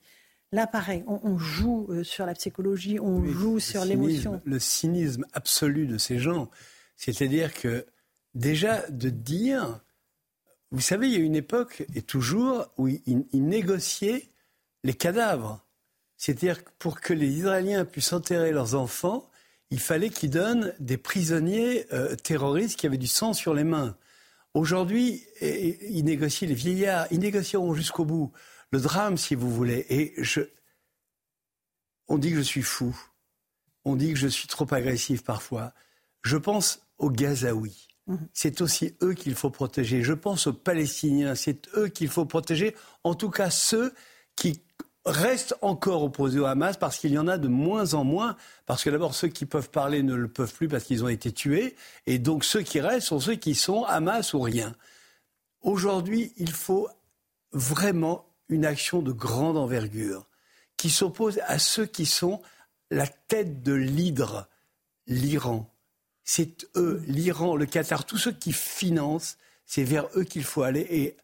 Là, 0.52 0.66
pareil, 0.66 1.04
on, 1.06 1.38
joue 1.38 1.88
euh, 1.90 2.04
sur 2.04 2.26
la 2.26 2.34
psychologie, 2.34 3.00
on 3.00 3.24
joue 3.24 3.60
sur 3.60 3.86
l'émotion. 3.86 4.42
Le 4.46 4.58
cynisme 4.58 5.26
absolu 5.34 5.86
de 5.86 6.00
ces 6.00 6.18
gens, 6.18 6.50
c'est-à-dire 6.96 7.54
que 7.54 7.86
déjà 8.34 8.90
de 8.90 9.10
dire, 9.10 9.80
vous 10.72 10.82
savez, 10.82 11.08
il 11.08 11.14
y 11.14 11.18
a 11.18 11.20
une 11.20 11.36
époque, 11.36 11.86
et 11.94 12.02
toujours, 12.02 12.66
où 12.78 12.88
ils, 12.88 13.26
négociaient 13.34 14.28
les 14.84 14.96
cadavres. 14.96 15.64
C'est-à-dire 16.18 16.64
pour 16.80 17.00
que 17.00 17.14
les 17.14 17.30
Israéliens 17.30 17.86
puissent 17.86 18.14
enterrer 18.14 18.52
leurs 18.52 18.74
enfants, 18.74 19.29
il 19.72 19.80
fallait 19.80 20.10
qu'ils 20.10 20.32
donnent 20.32 20.74
des 20.80 20.98
prisonniers 20.98 21.86
euh, 21.94 22.16
terroristes 22.16 22.80
qui 22.80 22.88
avaient 22.88 22.98
du 22.98 23.08
sang 23.08 23.34
sur 23.34 23.54
les 23.54 23.64
mains. 23.64 23.96
Aujourd'hui, 24.56 25.24
ils 25.42 26.04
négocient 26.04 26.48
les 26.48 26.56
vieillards, 26.56 27.06
ils 27.12 27.20
négocieront 27.20 27.76
jusqu'au 27.76 28.04
bout 28.04 28.32
le 28.72 28.80
drame, 28.80 29.18
si 29.18 29.36
vous 29.36 29.52
voulez. 29.52 29.86
Et 29.90 30.14
je, 30.18 30.42
on 32.08 32.18
dit 32.18 32.32
que 32.32 32.38
je 32.38 32.42
suis 32.42 32.64
fou. 32.64 33.00
On 33.86 33.96
dit 33.96 34.14
que 34.14 34.20
je 34.20 34.28
suis 34.28 34.48
trop 34.48 34.72
agressif 34.74 35.24
parfois. 35.24 35.74
Je 36.24 36.38
pense 36.38 36.82
aux 36.98 37.12
Gazaouis. 37.12 37.88
Mhm. 38.08 38.28
C'est 38.34 38.62
aussi 38.62 38.96
eux 39.02 39.14
qu'il 39.14 39.36
faut 39.36 39.52
protéger. 39.52 40.04
Je 40.04 40.14
pense 40.14 40.48
aux 40.48 40.54
Palestiniens. 40.54 41.36
C'est 41.36 41.70
eux 41.76 41.88
qu'il 41.88 42.10
faut 42.10 42.26
protéger. 42.26 42.76
En 43.04 43.16
tout 43.16 43.30
cas, 43.30 43.50
ceux 43.50 43.94
qui 44.36 44.62
restent 45.10 45.56
encore 45.62 46.04
opposés 46.04 46.40
au 46.40 46.46
Hamas 46.46 46.78
parce 46.78 46.98
qu'il 46.98 47.12
y 47.12 47.18
en 47.18 47.28
a 47.28 47.38
de 47.38 47.48
moins 47.48 47.94
en 47.94 48.04
moins. 48.04 48.36
Parce 48.66 48.84
que 48.84 48.90
d'abord, 48.90 49.16
ceux 49.16 49.28
qui 49.28 49.46
peuvent 49.46 49.70
parler 49.70 50.04
ne 50.04 50.16
le 50.16 50.28
peuvent 50.28 50.54
plus 50.54 50.68
parce 50.68 50.84
qu'ils 50.84 51.04
ont 51.04 51.10
été 51.10 51.32
tués. 51.32 51.76
Et 52.08 52.20
donc, 52.20 52.44
ceux 52.46 52.62
qui 52.62 52.80
restent 52.80 53.08
sont 53.08 53.20
ceux 53.20 53.36
qui 53.36 53.56
sont 53.56 53.84
Hamas 53.84 54.34
ou 54.34 54.42
rien. 54.42 54.76
Aujourd'hui, 55.62 56.34
il 56.38 56.52
faut 56.52 56.88
vraiment 57.52 58.26
une 58.48 58.66
action 58.66 59.02
de 59.02 59.12
grande 59.12 59.58
envergure 59.58 60.28
qui 60.78 60.90
s'oppose 60.90 61.40
à 61.46 61.60
ceux 61.60 61.86
qui 61.86 62.06
sont 62.06 62.42
la 62.90 63.08
tête 63.08 63.64
de 63.64 63.74
l'hydre, 63.74 64.48
l'Iran. 65.08 65.70
C'est 66.24 66.68
eux, 66.76 67.02
l'Iran, 67.08 67.56
le 67.56 67.66
Qatar, 67.66 68.06
tous 68.06 68.18
ceux 68.18 68.32
qui 68.32 68.54
financent, 68.54 69.38
c'est 69.66 69.84
vers 69.84 70.08
eux 70.16 70.24
qu'il 70.24 70.44
faut 70.44 70.64
aller 70.64 70.88
et 70.90 71.18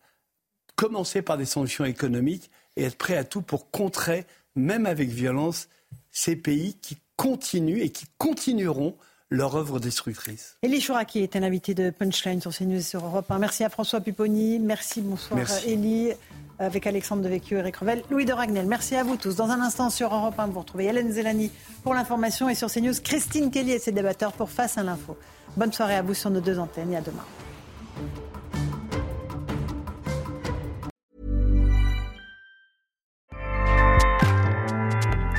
commencer 0.76 1.22
par 1.22 1.38
des 1.38 1.46
sanctions 1.46 1.86
économiques 1.86 2.52
et 2.76 2.84
être 2.84 2.98
prêt 2.98 3.18
à 3.18 3.24
tout 3.24 3.42
pour 3.42 3.72
contrer, 3.72 4.26
même 4.56 4.86
avec 4.86 5.10
violence, 5.10 5.68
ces 6.12 6.36
pays 6.36 6.76
qui 6.82 6.98
continuent 7.16 7.82
et 7.82 7.90
qui 7.90 8.06
continueront 8.18 8.96
leur 9.30 9.56
œuvre 9.56 9.80
destructrice. 9.80 10.58
Elie 10.64 10.82
Chouraki 10.82 11.20
est 11.20 11.36
un 11.36 11.44
invité 11.44 11.74
de 11.74 11.90
Punchline 11.90 12.42
sur 12.42 12.56
CNews 12.56 12.78
et 12.78 12.82
sur 12.82 13.04
Europe 13.04 13.30
1. 13.30 13.40
Merci 13.40 13.64
à 13.64 13.70
François 13.70 14.02
Pupponi. 14.02 14.60
Merci, 14.60 15.02
bonsoir 15.02 15.40
Elie 15.66 16.12
avec 16.60 16.88
Alexandre 16.88 17.22
Devecchio, 17.24 17.58
Eric 17.58 17.76
Revel, 17.78 18.04
Louis 18.10 18.26
de 18.26 18.32
Ragnel. 18.32 18.66
Merci 18.66 18.96
à 18.96 19.04
vous 19.04 19.18
tous. 19.18 19.36
Dans 19.36 19.50
un 19.50 19.60
instant 19.60 19.90
sur 19.90 20.14
Europe 20.14 20.36
1, 20.38 20.48
vous 20.48 20.60
retrouvez 20.60 20.86
Hélène 20.86 21.12
Zelani 21.12 21.52
pour 21.84 21.94
l'information 21.94 22.48
et 22.48 22.56
sur 22.56 22.72
CNews, 22.72 22.94
Christine 23.04 23.52
Kelly 23.52 23.72
et 23.72 23.80
ses 23.80 23.92
débatteurs 23.92 24.32
pour 24.32 24.50
Face 24.50 24.78
à 24.78 24.84
l'info. 24.84 25.18
Bonne 25.58 25.74
soirée 25.74 25.96
à 25.96 26.02
vous 26.02 26.14
sur 26.14 26.30
nos 26.30 26.42
deux 26.42 26.60
antennes 26.60 26.94
et 26.94 26.98
à 26.98 27.02
demain. 27.02 27.26